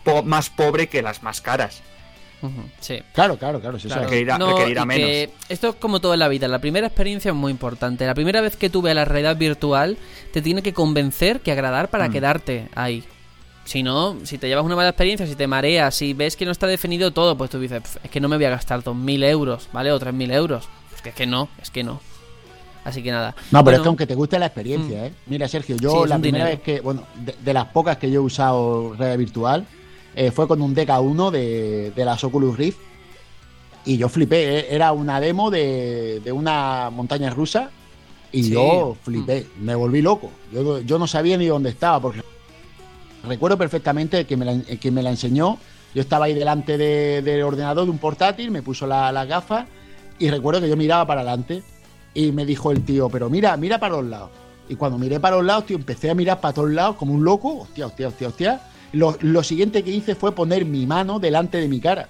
po- 0.04 0.22
más 0.22 0.48
pobre 0.50 0.88
que 0.88 1.02
las 1.02 1.22
más 1.24 1.40
caras. 1.40 1.82
Sí. 2.78 3.00
Claro, 3.14 3.36
claro, 3.36 3.60
claro. 3.60 3.80
sí, 3.80 3.88
eso 3.88 3.96
Claro, 3.96 4.08
es. 4.08 4.14
que 4.14 4.20
irá- 4.24 4.38
requerirá 4.38 4.86
que 4.86 5.30
esto 5.48 5.70
es 5.70 5.74
como 5.74 6.00
todo 6.00 6.14
en 6.14 6.20
la 6.20 6.28
vida. 6.28 6.46
La 6.46 6.60
primera 6.60 6.86
experiencia 6.86 7.30
es 7.30 7.34
muy 7.34 7.50
importante. 7.50 8.06
La 8.06 8.14
primera 8.14 8.40
vez 8.40 8.56
que 8.56 8.70
tú 8.70 8.80
veas 8.80 8.94
la 8.94 9.04
realidad 9.04 9.36
virtual, 9.36 9.98
te 10.32 10.40
tiene 10.40 10.62
que 10.62 10.72
convencer, 10.72 11.40
que 11.40 11.50
agradar 11.50 11.90
para 11.90 12.08
Mm. 12.08 12.12
quedarte 12.12 12.68
ahí. 12.76 13.02
Si 13.68 13.82
no, 13.82 14.16
si 14.24 14.38
te 14.38 14.48
llevas 14.48 14.64
una 14.64 14.76
mala 14.76 14.88
experiencia, 14.88 15.26
si 15.26 15.34
te 15.34 15.46
mareas, 15.46 15.94
si 15.94 16.14
ves 16.14 16.36
que 16.36 16.46
no 16.46 16.52
está 16.52 16.66
definido 16.66 17.10
todo, 17.10 17.36
pues 17.36 17.50
tú 17.50 17.60
dices, 17.60 17.82
"Pf, 17.82 17.98
es 18.02 18.10
que 18.10 18.18
no 18.18 18.26
me 18.26 18.36
voy 18.36 18.46
a 18.46 18.50
gastar 18.50 18.82
2.000 18.82 19.22
euros, 19.22 19.68
¿vale? 19.74 19.92
O 19.92 19.98
3.000 19.98 20.30
euros. 20.32 20.66
Es 20.96 21.02
que 21.02 21.10
es 21.10 21.14
que 21.14 21.26
no, 21.26 21.50
es 21.60 21.68
que 21.70 21.84
no. 21.84 22.00
Así 22.84 23.02
que 23.02 23.10
nada. 23.10 23.34
No, 23.50 23.62
pero 23.62 23.64
Bueno, 23.64 23.76
es 23.76 23.82
que 23.82 23.88
aunque 23.88 24.06
te 24.06 24.14
guste 24.14 24.38
la 24.38 24.46
experiencia, 24.46 25.02
Mm. 25.02 25.04
¿eh? 25.04 25.12
Mira, 25.26 25.46
Sergio, 25.48 25.76
yo 25.76 26.06
la 26.06 26.18
primera 26.18 26.46
dinero. 26.46 26.56
vez 26.56 26.60
que, 26.64 26.80
bueno, 26.80 27.02
de, 27.22 27.34
de 27.44 27.52
las 27.52 27.66
pocas 27.66 27.98
que 27.98 28.10
yo 28.10 28.22
he 28.22 28.24
usado 28.24 28.94
realidad 28.96 29.18
virtual, 29.18 29.66
eh, 30.16 30.30
fue 30.30 30.48
con 30.48 30.62
un 30.62 30.74
DK1 30.74 31.30
de, 31.30 31.90
de 31.94 32.04
las 32.06 32.24
Oculus 32.24 32.56
Rift. 32.56 32.78
Y 33.84 33.98
yo 33.98 34.08
flipé, 34.08 34.60
¿eh? 34.60 34.66
era 34.70 34.92
una 34.92 35.20
demo 35.20 35.50
de, 35.50 36.20
de 36.24 36.32
una 36.32 36.88
montaña 36.90 37.28
rusa. 37.28 37.70
Y 38.32 38.44
Sí. 38.44 38.50
yo 38.52 38.96
flipé, 39.02 39.46
me 39.60 39.74
volví 39.74 40.00
loco. 40.00 40.30
Yo, 40.54 40.80
yo 40.80 40.98
no 40.98 41.06
sabía 41.06 41.36
ni 41.36 41.44
dónde 41.46 41.68
estaba, 41.68 42.00
porque 42.00 42.22
recuerdo 43.28 43.56
perfectamente 43.58 44.24
que 44.24 44.36
me 44.36 44.44
la, 44.44 44.52
el 44.52 44.78
que 44.80 44.90
me 44.90 45.02
la 45.02 45.10
enseñó. 45.10 45.58
Yo 45.94 46.02
estaba 46.02 46.26
ahí 46.26 46.34
delante 46.34 46.76
de- 46.76 47.22
del 47.22 47.42
ordenador 47.42 47.84
de 47.84 47.90
un 47.90 47.98
portátil, 47.98 48.50
me 48.50 48.62
puso 48.62 48.86
la- 48.86 49.12
las 49.12 49.26
gafas 49.28 49.66
y 50.18 50.28
recuerdo 50.30 50.60
que 50.60 50.68
yo 50.68 50.76
miraba 50.76 51.06
para 51.06 51.20
adelante 51.20 51.62
y 52.14 52.32
me 52.32 52.44
dijo 52.44 52.72
el 52.72 52.84
tío, 52.84 53.08
pero 53.08 53.30
mira, 53.30 53.56
mira 53.56 53.78
para 53.78 53.96
los 53.96 54.04
lados. 54.06 54.30
Y 54.68 54.74
cuando 54.74 54.98
miré 54.98 55.18
para 55.20 55.36
los 55.36 55.44
lados, 55.46 55.64
tío, 55.66 55.76
empecé 55.76 56.10
a 56.10 56.14
mirar 56.14 56.40
para 56.40 56.52
todos 56.54 56.70
lados 56.70 56.96
como 56.96 57.14
un 57.14 57.24
loco. 57.24 57.60
Hostia, 57.60 57.86
hostia, 57.86 58.08
hostia, 58.08 58.28
hostia. 58.28 58.60
Lo, 58.92 59.16
lo 59.20 59.42
siguiente 59.42 59.82
que 59.82 59.90
hice 59.90 60.14
fue 60.14 60.32
poner 60.34 60.64
mi 60.66 60.84
mano 60.86 61.18
delante 61.18 61.58
de 61.58 61.68
mi 61.68 61.80
cara. 61.80 62.08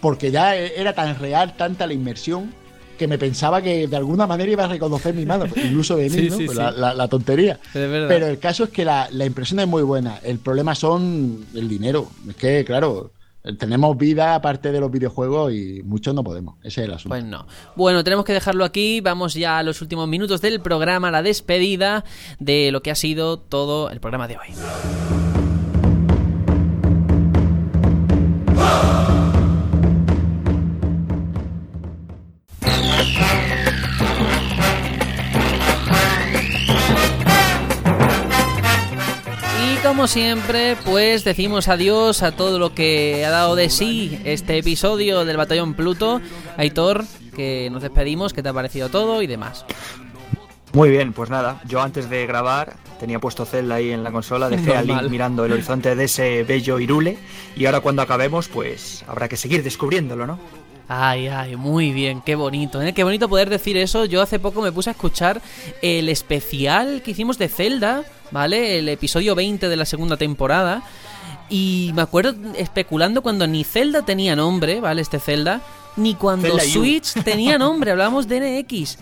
Porque 0.00 0.30
ya 0.30 0.56
e- 0.56 0.78
era 0.80 0.92
tan 0.92 1.18
real, 1.18 1.56
tanta 1.56 1.86
la 1.86 1.94
inmersión, 1.94 2.52
que 2.96 3.06
me 3.08 3.18
pensaba 3.18 3.62
que 3.62 3.86
de 3.86 3.96
alguna 3.96 4.26
manera 4.26 4.50
iba 4.50 4.64
a 4.64 4.68
reconocer 4.68 5.14
mi 5.14 5.24
mano. 5.24 5.46
Incluso 5.56 5.96
de 5.96 6.10
mí, 6.10 6.16
Sí, 6.16 6.30
¿no? 6.30 6.36
sí, 6.36 6.46
Pues 6.46 6.58
sí. 6.58 6.64
La, 6.76 7.08
tontería. 7.08 7.58
Pero 7.72 8.26
el 8.26 8.38
caso 8.38 8.64
es 8.64 8.70
que 8.70 8.84
la, 8.84 9.08
la 9.12 9.24
impresión 9.24 9.60
es 9.60 9.68
muy 9.68 9.82
buena. 9.82 10.18
El 10.22 10.38
problema 10.38 10.74
son 10.74 11.46
el 11.54 11.68
dinero. 11.68 12.08
Es 12.28 12.36
que, 12.36 12.64
claro, 12.64 13.12
tenemos 13.58 13.96
vida 13.96 14.34
aparte 14.34 14.72
de 14.72 14.80
los 14.80 14.90
videojuegos 14.90 15.52
y 15.52 15.82
muchos 15.84 16.14
no 16.14 16.24
podemos. 16.24 16.56
Ese 16.64 16.80
es 16.82 16.88
el 16.88 16.94
asunto. 16.94 17.10
Pues 17.10 17.24
no. 17.24 17.46
Bueno, 17.76 18.02
tenemos 18.02 18.24
que 18.24 18.32
dejarlo 18.32 18.64
aquí. 18.64 19.00
Vamos 19.00 19.34
ya 19.34 19.58
a 19.58 19.62
los 19.62 19.80
últimos 19.82 20.08
minutos 20.08 20.40
del 20.40 20.60
programa, 20.60 21.10
la 21.10 21.22
despedida 21.22 22.04
de 22.38 22.70
lo 22.72 22.82
que 22.82 22.90
ha 22.90 22.96
sido 22.96 23.38
todo 23.38 23.90
el 23.90 24.00
programa 24.00 24.26
de 24.26 24.36
hoy. 24.36 25.35
Como 39.86 40.08
siempre, 40.08 40.76
pues 40.84 41.22
decimos 41.22 41.68
adiós 41.68 42.24
a 42.24 42.32
todo 42.32 42.58
lo 42.58 42.74
que 42.74 43.24
ha 43.24 43.30
dado 43.30 43.54
de 43.54 43.70
sí 43.70 44.18
este 44.24 44.58
episodio 44.58 45.24
del 45.24 45.36
Batallón 45.36 45.74
Pluto. 45.74 46.20
Aitor, 46.56 47.04
que 47.36 47.68
nos 47.70 47.82
despedimos, 47.82 48.32
que 48.32 48.42
te 48.42 48.48
ha 48.48 48.52
parecido 48.52 48.88
todo 48.88 49.22
y 49.22 49.28
demás. 49.28 49.64
Muy 50.72 50.90
bien, 50.90 51.12
pues 51.12 51.30
nada, 51.30 51.60
yo 51.68 51.80
antes 51.80 52.10
de 52.10 52.26
grabar 52.26 52.74
tenía 52.98 53.20
puesto 53.20 53.44
Zelda 53.44 53.76
ahí 53.76 53.92
en 53.92 54.02
la 54.02 54.10
consola, 54.10 54.48
dejé 54.48 54.74
a 54.74 54.82
Link 54.82 55.02
mirando 55.08 55.44
el 55.44 55.52
horizonte 55.52 55.94
de 55.94 56.04
ese 56.04 56.42
bello 56.42 56.80
Irule 56.80 57.16
y 57.54 57.66
ahora 57.66 57.78
cuando 57.78 58.02
acabemos 58.02 58.48
pues 58.48 59.04
habrá 59.06 59.28
que 59.28 59.36
seguir 59.36 59.62
descubriéndolo, 59.62 60.26
¿no? 60.26 60.40
Ay, 60.88 61.26
ay, 61.26 61.56
muy 61.56 61.92
bien, 61.92 62.22
qué 62.22 62.34
bonito, 62.36 62.80
¿eh? 62.80 62.92
Qué 62.92 63.02
bonito 63.02 63.28
poder 63.28 63.50
decir 63.50 63.76
eso. 63.76 64.04
Yo 64.04 64.22
hace 64.22 64.38
poco 64.38 64.62
me 64.62 64.70
puse 64.70 64.90
a 64.90 64.92
escuchar 64.92 65.42
el 65.82 66.08
especial 66.08 67.02
que 67.02 67.10
hicimos 67.10 67.38
de 67.38 67.48
Zelda, 67.48 68.04
¿vale? 68.30 68.78
El 68.78 68.88
episodio 68.88 69.34
20 69.34 69.68
de 69.68 69.76
la 69.76 69.84
segunda 69.84 70.16
temporada. 70.16 70.82
Y 71.48 71.92
me 71.94 72.02
acuerdo 72.02 72.34
especulando 72.56 73.22
cuando 73.22 73.46
ni 73.46 73.64
Zelda 73.64 74.02
tenía 74.02 74.34
nombre, 74.34 74.80
¿vale? 74.80 75.02
Este 75.02 75.20
Zelda, 75.20 75.60
ni 75.96 76.14
cuando 76.14 76.48
Zelda 76.48 76.64
U. 76.64 76.68
Switch 76.68 77.12
tenía 77.22 77.58
nombre, 77.58 77.90
hablábamos 77.92 78.26
de 78.26 78.62
NX. 78.62 78.98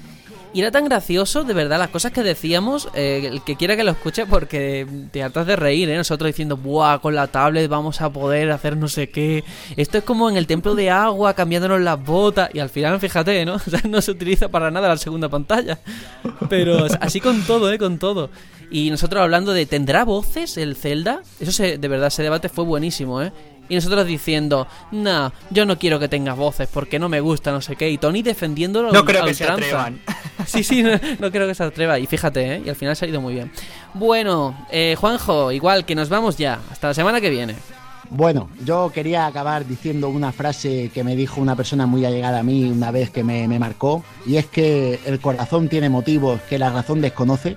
Y 0.54 0.60
era 0.60 0.70
tan 0.70 0.84
gracioso, 0.84 1.42
de 1.42 1.52
verdad, 1.52 1.80
las 1.80 1.88
cosas 1.88 2.12
que 2.12 2.22
decíamos, 2.22 2.88
eh, 2.94 3.28
el 3.28 3.42
que 3.42 3.56
quiera 3.56 3.76
que 3.76 3.82
lo 3.82 3.90
escuche, 3.90 4.24
porque 4.24 4.86
te 5.10 5.20
hartas 5.20 5.48
de 5.48 5.56
reír, 5.56 5.90
¿eh? 5.90 5.96
Nosotros 5.96 6.28
diciendo, 6.28 6.56
¡buah! 6.56 7.00
Con 7.00 7.16
la 7.16 7.26
tablet 7.26 7.68
vamos 7.68 8.00
a 8.00 8.12
poder 8.12 8.52
hacer 8.52 8.76
no 8.76 8.86
sé 8.86 9.10
qué. 9.10 9.42
Esto 9.76 9.98
es 9.98 10.04
como 10.04 10.30
en 10.30 10.36
el 10.36 10.46
templo 10.46 10.76
de 10.76 10.90
agua, 10.90 11.34
cambiándonos 11.34 11.80
las 11.80 12.00
botas. 12.00 12.50
Y 12.54 12.60
al 12.60 12.68
final, 12.68 13.00
fíjate, 13.00 13.44
¿no? 13.44 13.54
O 13.66 13.70
sea, 13.70 13.80
no 13.88 14.00
se 14.00 14.12
utiliza 14.12 14.48
para 14.48 14.70
nada 14.70 14.88
la 14.88 14.96
segunda 14.96 15.28
pantalla. 15.28 15.80
Pero 16.48 16.86
así 17.00 17.20
con 17.20 17.42
todo, 17.42 17.72
¿eh? 17.72 17.78
Con 17.78 17.98
todo. 17.98 18.30
Y 18.70 18.90
nosotros 18.90 19.22
hablando 19.22 19.52
de, 19.52 19.66
¿tendrá 19.66 20.04
voces 20.04 20.56
el 20.56 20.76
Zelda? 20.76 21.22
Eso 21.40 21.50
se, 21.50 21.78
de 21.78 21.88
verdad, 21.88 22.08
ese 22.08 22.22
debate 22.22 22.48
fue 22.48 22.64
buenísimo, 22.64 23.22
¿eh? 23.22 23.32
Y 23.68 23.74
nosotros 23.76 24.06
diciendo, 24.06 24.66
no, 24.92 25.32
yo 25.50 25.64
no 25.66 25.78
quiero 25.78 25.98
que 25.98 26.08
tengas 26.08 26.36
voces 26.36 26.68
porque 26.72 26.98
no 26.98 27.08
me 27.08 27.20
gusta, 27.20 27.50
no 27.52 27.60
sé 27.60 27.76
qué. 27.76 27.90
Y 27.90 27.98
Tony 27.98 28.22
defendiéndolo 28.22 28.92
No 28.92 29.00
a 29.00 29.04
creo 29.04 29.24
que 29.24 29.34
se 29.34 29.44
ultranza. 29.44 29.84
atrevan. 29.84 30.00
Sí, 30.46 30.62
sí, 30.62 30.82
no, 30.82 30.90
no 31.20 31.30
creo 31.30 31.46
que 31.46 31.54
se 31.54 31.62
atreva. 31.64 31.98
Y 31.98 32.06
fíjate, 32.06 32.56
¿eh? 32.56 32.62
Y 32.66 32.68
al 32.68 32.76
final 32.76 32.94
se 32.96 33.06
ha 33.06 33.08
ido 33.08 33.20
muy 33.20 33.32
bien. 33.34 33.50
Bueno, 33.94 34.66
eh, 34.70 34.94
Juanjo, 34.98 35.52
igual 35.52 35.86
que 35.86 35.94
nos 35.94 36.08
vamos 36.10 36.36
ya. 36.36 36.58
Hasta 36.70 36.88
la 36.88 36.94
semana 36.94 37.20
que 37.20 37.30
viene. 37.30 37.54
Bueno, 38.10 38.50
yo 38.62 38.90
quería 38.92 39.26
acabar 39.26 39.64
diciendo 39.66 40.08
una 40.10 40.32
frase 40.32 40.90
que 40.92 41.02
me 41.02 41.16
dijo 41.16 41.40
una 41.40 41.56
persona 41.56 41.86
muy 41.86 42.04
allegada 42.04 42.40
a 42.40 42.42
mí 42.42 42.64
una 42.64 42.90
vez 42.90 43.08
que 43.10 43.24
me, 43.24 43.48
me 43.48 43.58
marcó, 43.58 44.04
y 44.26 44.36
es 44.36 44.44
que 44.46 45.00
el 45.06 45.20
corazón 45.20 45.68
tiene 45.70 45.88
motivos 45.88 46.40
que 46.42 46.58
la 46.58 46.70
razón 46.70 47.00
desconoce, 47.00 47.56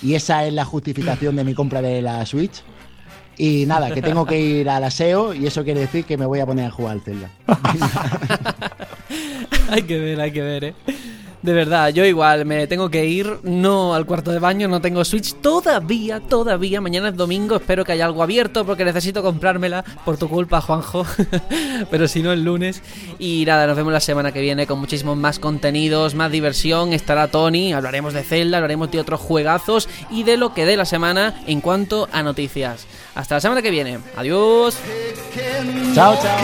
y 0.00 0.14
esa 0.14 0.44
es 0.46 0.52
la 0.52 0.64
justificación 0.64 1.34
de 1.34 1.42
mi 1.44 1.54
compra 1.54 1.82
de 1.82 2.00
la 2.02 2.24
Switch. 2.24 2.62
Y 3.36 3.66
nada, 3.66 3.90
que 3.90 4.02
tengo 4.02 4.26
que 4.26 4.40
ir 4.40 4.68
al 4.68 4.84
aseo, 4.84 5.34
y 5.34 5.46
eso 5.46 5.64
quiere 5.64 5.80
decir 5.80 6.04
que 6.04 6.16
me 6.16 6.26
voy 6.26 6.40
a 6.40 6.46
poner 6.46 6.66
a 6.66 6.70
jugar 6.70 6.92
al 6.92 7.00
Zelda. 7.00 7.30
hay 9.70 9.82
que 9.82 9.98
ver, 9.98 10.20
hay 10.20 10.32
que 10.32 10.42
ver, 10.42 10.64
¿eh? 10.64 10.74
De 11.44 11.52
verdad, 11.52 11.90
yo 11.90 12.06
igual 12.06 12.46
me 12.46 12.66
tengo 12.66 12.88
que 12.88 13.04
ir, 13.04 13.40
no 13.42 13.94
al 13.94 14.06
cuarto 14.06 14.30
de 14.30 14.38
baño, 14.38 14.66
no 14.66 14.80
tengo 14.80 15.04
Switch 15.04 15.34
todavía, 15.42 16.20
todavía. 16.20 16.80
Mañana 16.80 17.10
es 17.10 17.16
domingo, 17.16 17.56
espero 17.56 17.84
que 17.84 17.92
haya 17.92 18.06
algo 18.06 18.22
abierto 18.22 18.64
porque 18.64 18.82
necesito 18.82 19.22
comprármela 19.22 19.84
por 20.06 20.16
tu 20.16 20.26
culpa, 20.26 20.62
Juanjo. 20.62 21.04
Pero 21.90 22.08
si 22.08 22.22
no, 22.22 22.32
el 22.32 22.44
lunes. 22.44 22.82
Y 23.18 23.44
nada, 23.46 23.66
nos 23.66 23.76
vemos 23.76 23.92
la 23.92 24.00
semana 24.00 24.32
que 24.32 24.40
viene 24.40 24.66
con 24.66 24.78
muchísimos 24.78 25.18
más 25.18 25.38
contenidos, 25.38 26.14
más 26.14 26.32
diversión. 26.32 26.94
Estará 26.94 27.28
Tony, 27.28 27.74
hablaremos 27.74 28.14
de 28.14 28.22
Zelda, 28.22 28.56
hablaremos 28.56 28.90
de 28.90 29.00
otros 29.00 29.20
juegazos 29.20 29.86
y 30.10 30.22
de 30.22 30.38
lo 30.38 30.54
que 30.54 30.64
dé 30.64 30.78
la 30.78 30.86
semana 30.86 31.42
en 31.46 31.60
cuanto 31.60 32.08
a 32.10 32.22
noticias. 32.22 32.86
Hasta 33.14 33.36
la 33.36 33.40
semana 33.40 33.62
que 33.62 33.70
viene. 33.70 34.00
Adiós. 34.16 34.76
chao, 35.94 36.18
chao. 36.20 36.38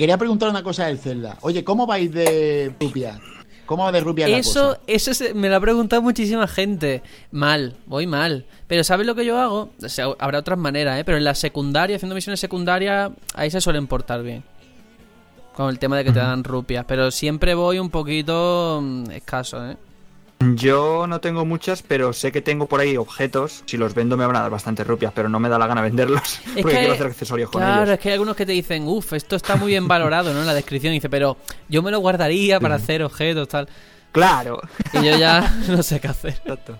Quería 0.00 0.18
preguntar 0.18 0.48
una 0.50 0.62
cosa 0.64 0.86
del 0.86 0.98
Zelda. 0.98 1.38
Oye, 1.42 1.62
¿cómo 1.62 1.86
vais 1.86 2.12
de 2.12 2.74
rupia? 2.80 3.20
¿Cómo 3.66 3.84
va 3.84 3.92
de 3.92 4.00
rupia 4.00 4.26
la 4.26 4.36
Eso, 4.38 4.70
cosa? 4.70 4.80
eso 4.88 5.14
se- 5.14 5.32
me 5.32 5.48
lo 5.48 5.54
ha 5.54 5.60
preguntado 5.60 6.02
muchísima 6.02 6.48
gente. 6.48 7.02
Mal, 7.30 7.76
voy 7.86 8.08
mal. 8.08 8.44
Pero 8.66 8.82
¿sabes 8.82 9.06
lo 9.06 9.14
que 9.14 9.24
yo 9.24 9.38
hago? 9.38 9.70
O 9.80 9.88
sea, 9.88 10.06
habrá 10.18 10.40
otras 10.40 10.58
maneras, 10.58 10.98
¿eh? 10.98 11.04
Pero 11.04 11.18
en 11.18 11.22
la 11.24 11.36
secundaria, 11.36 11.94
haciendo 11.94 12.16
misiones 12.16 12.40
secundarias, 12.40 13.12
ahí 13.34 13.48
se 13.48 13.60
suelen 13.60 13.86
portar 13.86 14.24
bien. 14.24 14.42
Con 15.54 15.68
el 15.68 15.78
tema 15.78 15.96
de 15.96 16.04
que 16.04 16.10
te 16.12 16.18
dan 16.18 16.42
rupias. 16.42 16.84
Pero 16.88 17.12
siempre 17.12 17.54
voy 17.54 17.78
un 17.78 17.90
poquito 17.90 18.80
mm, 18.82 19.10
escaso, 19.12 19.70
¿eh? 19.70 19.76
Yo 20.54 21.06
no 21.06 21.20
tengo 21.20 21.44
muchas, 21.44 21.82
pero 21.82 22.14
sé 22.14 22.32
que 22.32 22.40
tengo 22.40 22.64
por 22.66 22.80
ahí 22.80 22.96
objetos. 22.96 23.62
Si 23.66 23.76
los 23.76 23.92
vendo 23.94 24.16
me 24.16 24.24
van 24.24 24.36
a 24.36 24.40
dar 24.40 24.50
bastantes 24.50 24.86
rupias, 24.86 25.12
pero 25.14 25.28
no 25.28 25.38
me 25.38 25.50
da 25.50 25.58
la 25.58 25.66
gana 25.66 25.82
venderlos. 25.82 26.22
Es 26.56 26.62
porque 26.62 26.72
que- 26.72 26.78
quiero 26.78 26.94
hacer 26.94 27.06
accesorios 27.08 27.50
con 27.50 27.60
Claro, 27.60 27.82
ellos. 27.82 27.92
es 27.94 28.00
que 28.00 28.08
hay 28.08 28.12
algunos 28.14 28.36
que 28.36 28.46
te 28.46 28.52
dicen, 28.52 28.88
uff, 28.88 29.12
esto 29.12 29.36
está 29.36 29.56
muy 29.56 29.68
bien 29.68 29.86
valorado, 29.86 30.32
¿no? 30.32 30.40
En 30.40 30.46
la 30.46 30.54
descripción 30.54 30.94
dice, 30.94 31.10
pero 31.10 31.36
yo 31.68 31.82
me 31.82 31.90
lo 31.90 31.98
guardaría 32.00 32.58
para 32.58 32.76
hacer 32.76 33.02
objetos, 33.02 33.48
tal. 33.48 33.68
Claro. 34.12 34.60
Y 34.94 35.04
yo 35.04 35.18
ya 35.18 35.56
no 35.68 35.82
sé 35.82 36.00
qué 36.00 36.08
hacer. 36.08 36.30
Exacto. 36.42 36.78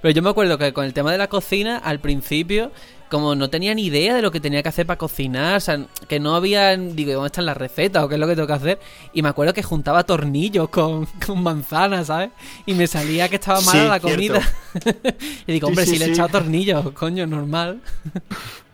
Pero 0.00 0.14
yo 0.14 0.22
me 0.22 0.30
acuerdo 0.30 0.56
que 0.56 0.72
con 0.72 0.86
el 0.86 0.94
tema 0.94 1.12
de 1.12 1.18
la 1.18 1.28
cocina, 1.28 1.76
al 1.78 2.00
principio, 2.00 2.72
como 3.08 3.34
no 3.34 3.50
tenía 3.50 3.74
ni 3.74 3.86
idea 3.86 4.14
de 4.14 4.22
lo 4.22 4.30
que 4.30 4.40
tenía 4.40 4.62
que 4.62 4.68
hacer 4.68 4.86
para 4.86 4.98
cocinar, 4.98 5.56
o 5.56 5.60
sea, 5.60 5.86
que 6.08 6.18
no 6.18 6.34
había, 6.34 6.76
digo, 6.76 7.12
¿dónde 7.12 7.28
están 7.28 7.46
las 7.46 7.56
recetas 7.56 8.02
o 8.02 8.08
qué 8.08 8.14
es 8.14 8.20
lo 8.20 8.26
que 8.26 8.34
tengo 8.34 8.46
que 8.46 8.52
hacer? 8.52 8.80
Y 9.12 9.22
me 9.22 9.28
acuerdo 9.28 9.54
que 9.54 9.62
juntaba 9.62 10.04
tornillos 10.04 10.68
con, 10.68 11.06
con 11.26 11.42
manzanas, 11.42 12.08
¿sabes? 12.08 12.30
Y 12.66 12.74
me 12.74 12.86
salía 12.86 13.28
que 13.28 13.36
estaba 13.36 13.60
mala 13.60 13.82
Sí, 13.82 13.88
la 13.88 14.00
comida. 14.00 14.40
y 15.46 15.52
digo, 15.52 15.68
hombre, 15.68 15.84
sí, 15.84 15.92
si 15.92 15.98
le 15.98 16.06
he 16.06 16.08
echado 16.10 16.28
tornillos, 16.28 16.90
coño, 16.92 17.26
normal. 17.26 17.80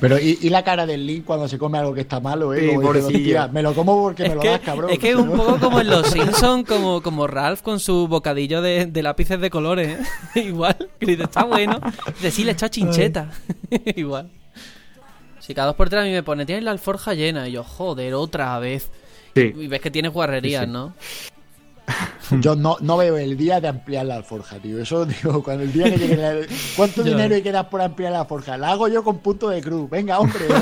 Pero 0.00 0.18
¿y, 0.18 0.38
y 0.42 0.48
la 0.48 0.62
cara 0.64 0.86
del 0.86 1.06
Link 1.06 1.24
cuando 1.24 1.48
se 1.48 1.58
come 1.58 1.78
algo 1.78 1.92
que 1.92 2.02
está 2.02 2.20
malo, 2.20 2.54
¿eh? 2.54 2.60
Sí, 2.60 2.66
Como 2.68 2.80
diciendo, 2.92 3.00
pobrecillo. 3.08 3.24
"Tía, 3.24 3.48
me 3.48 3.62
lo 3.62 3.74
como 3.74 4.00
porque 4.02 4.22
me 4.24 4.28
Es 4.30 4.34
lo 4.36 4.40
que, 4.40 4.48
das, 4.48 4.60
cabrón. 4.60 4.90
es 4.90 4.98
que 4.98 5.10
es 5.10 5.16
un 5.16 5.30
poco 5.36 5.58
como 5.58 5.80
en 5.80 5.88
Los 5.90 6.06
Simpsons, 6.08 6.66
como, 6.68 7.02
como 7.02 7.26
Ralph 7.26 7.62
con 7.62 7.80
su 7.80 8.08
bocadillo 8.08 8.62
de, 8.62 8.86
de 8.86 9.02
lápices 9.02 9.40
de 9.40 9.50
colores. 9.50 9.98
¿eh? 10.34 10.40
Igual, 10.46 10.76
que 10.98 11.06
dice, 11.06 11.24
está 11.24 11.44
bueno. 11.44 11.80
Dice, 12.16 12.30
sí, 12.30 12.44
le 12.44 12.50
he 12.52 12.54
echado 12.54 12.70
chincheta. 12.70 13.30
Igual. 13.96 14.30
Si 15.40 15.54
cada 15.54 15.66
dos 15.68 15.76
por 15.76 15.88
tres 15.90 16.02
a 16.02 16.04
mí 16.04 16.12
me 16.12 16.22
pone, 16.22 16.46
tienes 16.46 16.64
la 16.64 16.70
alforja 16.70 17.14
llena. 17.14 17.48
Y 17.48 17.52
yo, 17.52 17.64
joder, 17.64 18.14
otra 18.14 18.58
vez. 18.60 18.90
Sí. 19.34 19.52
Y 19.58 19.66
ves 19.66 19.80
que 19.80 19.90
tienes 19.90 20.12
guarrerías, 20.12 20.62
Sí, 20.62 20.66
sí. 20.66 20.72
¿no? 20.72 20.94
Yo 22.40 22.56
no, 22.56 22.76
no 22.80 22.96
veo 22.96 23.16
el 23.18 23.36
día 23.36 23.60
de 23.60 23.68
ampliar 23.68 24.06
la 24.06 24.16
alforja, 24.16 24.58
tío. 24.58 24.80
Eso 24.80 25.04
digo, 25.06 25.42
cuando 25.42 25.64
el 25.64 25.72
día 25.72 25.84
que 25.90 25.98
llegue 25.98 26.16
la- 26.16 26.46
¿Cuánto 26.76 27.02
dinero 27.04 27.34
hay 27.34 27.42
que 27.42 27.52
dar 27.52 27.68
por 27.68 27.80
ampliar 27.80 28.12
la 28.12 28.20
alforja? 28.20 28.56
La 28.56 28.70
hago 28.70 28.88
yo 28.88 29.02
con 29.04 29.18
punto 29.18 29.48
de 29.48 29.60
cruz. 29.60 29.88
Venga, 29.90 30.18
hombre. 30.18 30.46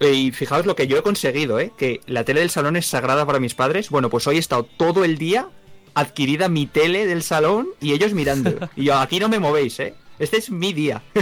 Y 0.00 0.32
fijaos 0.32 0.66
lo 0.66 0.74
que 0.76 0.86
yo 0.86 0.98
he 0.98 1.02
conseguido, 1.02 1.58
¿eh? 1.60 1.72
Que 1.78 2.00
la 2.06 2.24
tele 2.24 2.40
del 2.40 2.50
salón 2.50 2.76
es 2.76 2.84
sagrada 2.86 3.24
para 3.24 3.38
mis 3.40 3.54
padres. 3.54 3.90
Bueno, 3.90 4.10
pues 4.10 4.26
hoy 4.26 4.36
he 4.36 4.40
estado 4.40 4.64
todo 4.64 5.04
el 5.04 5.16
día 5.18 5.48
adquirida 5.94 6.48
mi 6.48 6.66
tele 6.66 7.06
del 7.06 7.22
salón 7.22 7.68
y 7.80 7.92
ellos 7.92 8.12
mirando. 8.12 8.68
Y 8.76 8.84
yo, 8.86 8.98
aquí 8.98 9.20
no 9.20 9.28
me 9.28 9.38
movéis, 9.38 9.78
¿eh? 9.80 9.94
Este 10.18 10.36
es 10.38 10.50
mi 10.50 10.72
día. 10.72 11.02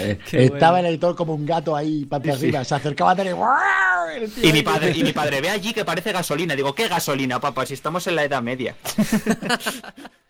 Eh, 0.00 0.18
Estaba 0.32 0.72
bueno. 0.72 0.88
el 0.88 0.94
editor 0.94 1.14
como 1.16 1.34
un 1.34 1.46
gato 1.46 1.74
ahí 1.76 2.04
Sí, 2.32 2.38
sí. 2.38 2.46
arriba. 2.46 2.64
Se 2.64 2.74
acercaba 2.74 3.12
a 3.12 3.16
tío 4.30 4.48
Y 4.48 4.52
mi 4.52 4.62
padre, 4.62 4.92
y 4.94 5.02
mi 5.04 5.12
padre 5.12 5.40
ve 5.40 5.50
allí 5.50 5.72
que 5.72 5.84
parece 5.84 6.12
gasolina. 6.12 6.54
Digo, 6.56 6.74
¿qué 6.74 6.88
gasolina, 6.88 7.40
papá? 7.40 7.64
Si 7.66 7.74
estamos 7.74 8.06
en 8.06 8.16
la 8.16 8.24
Edad 8.24 8.42
Media. 8.42 8.76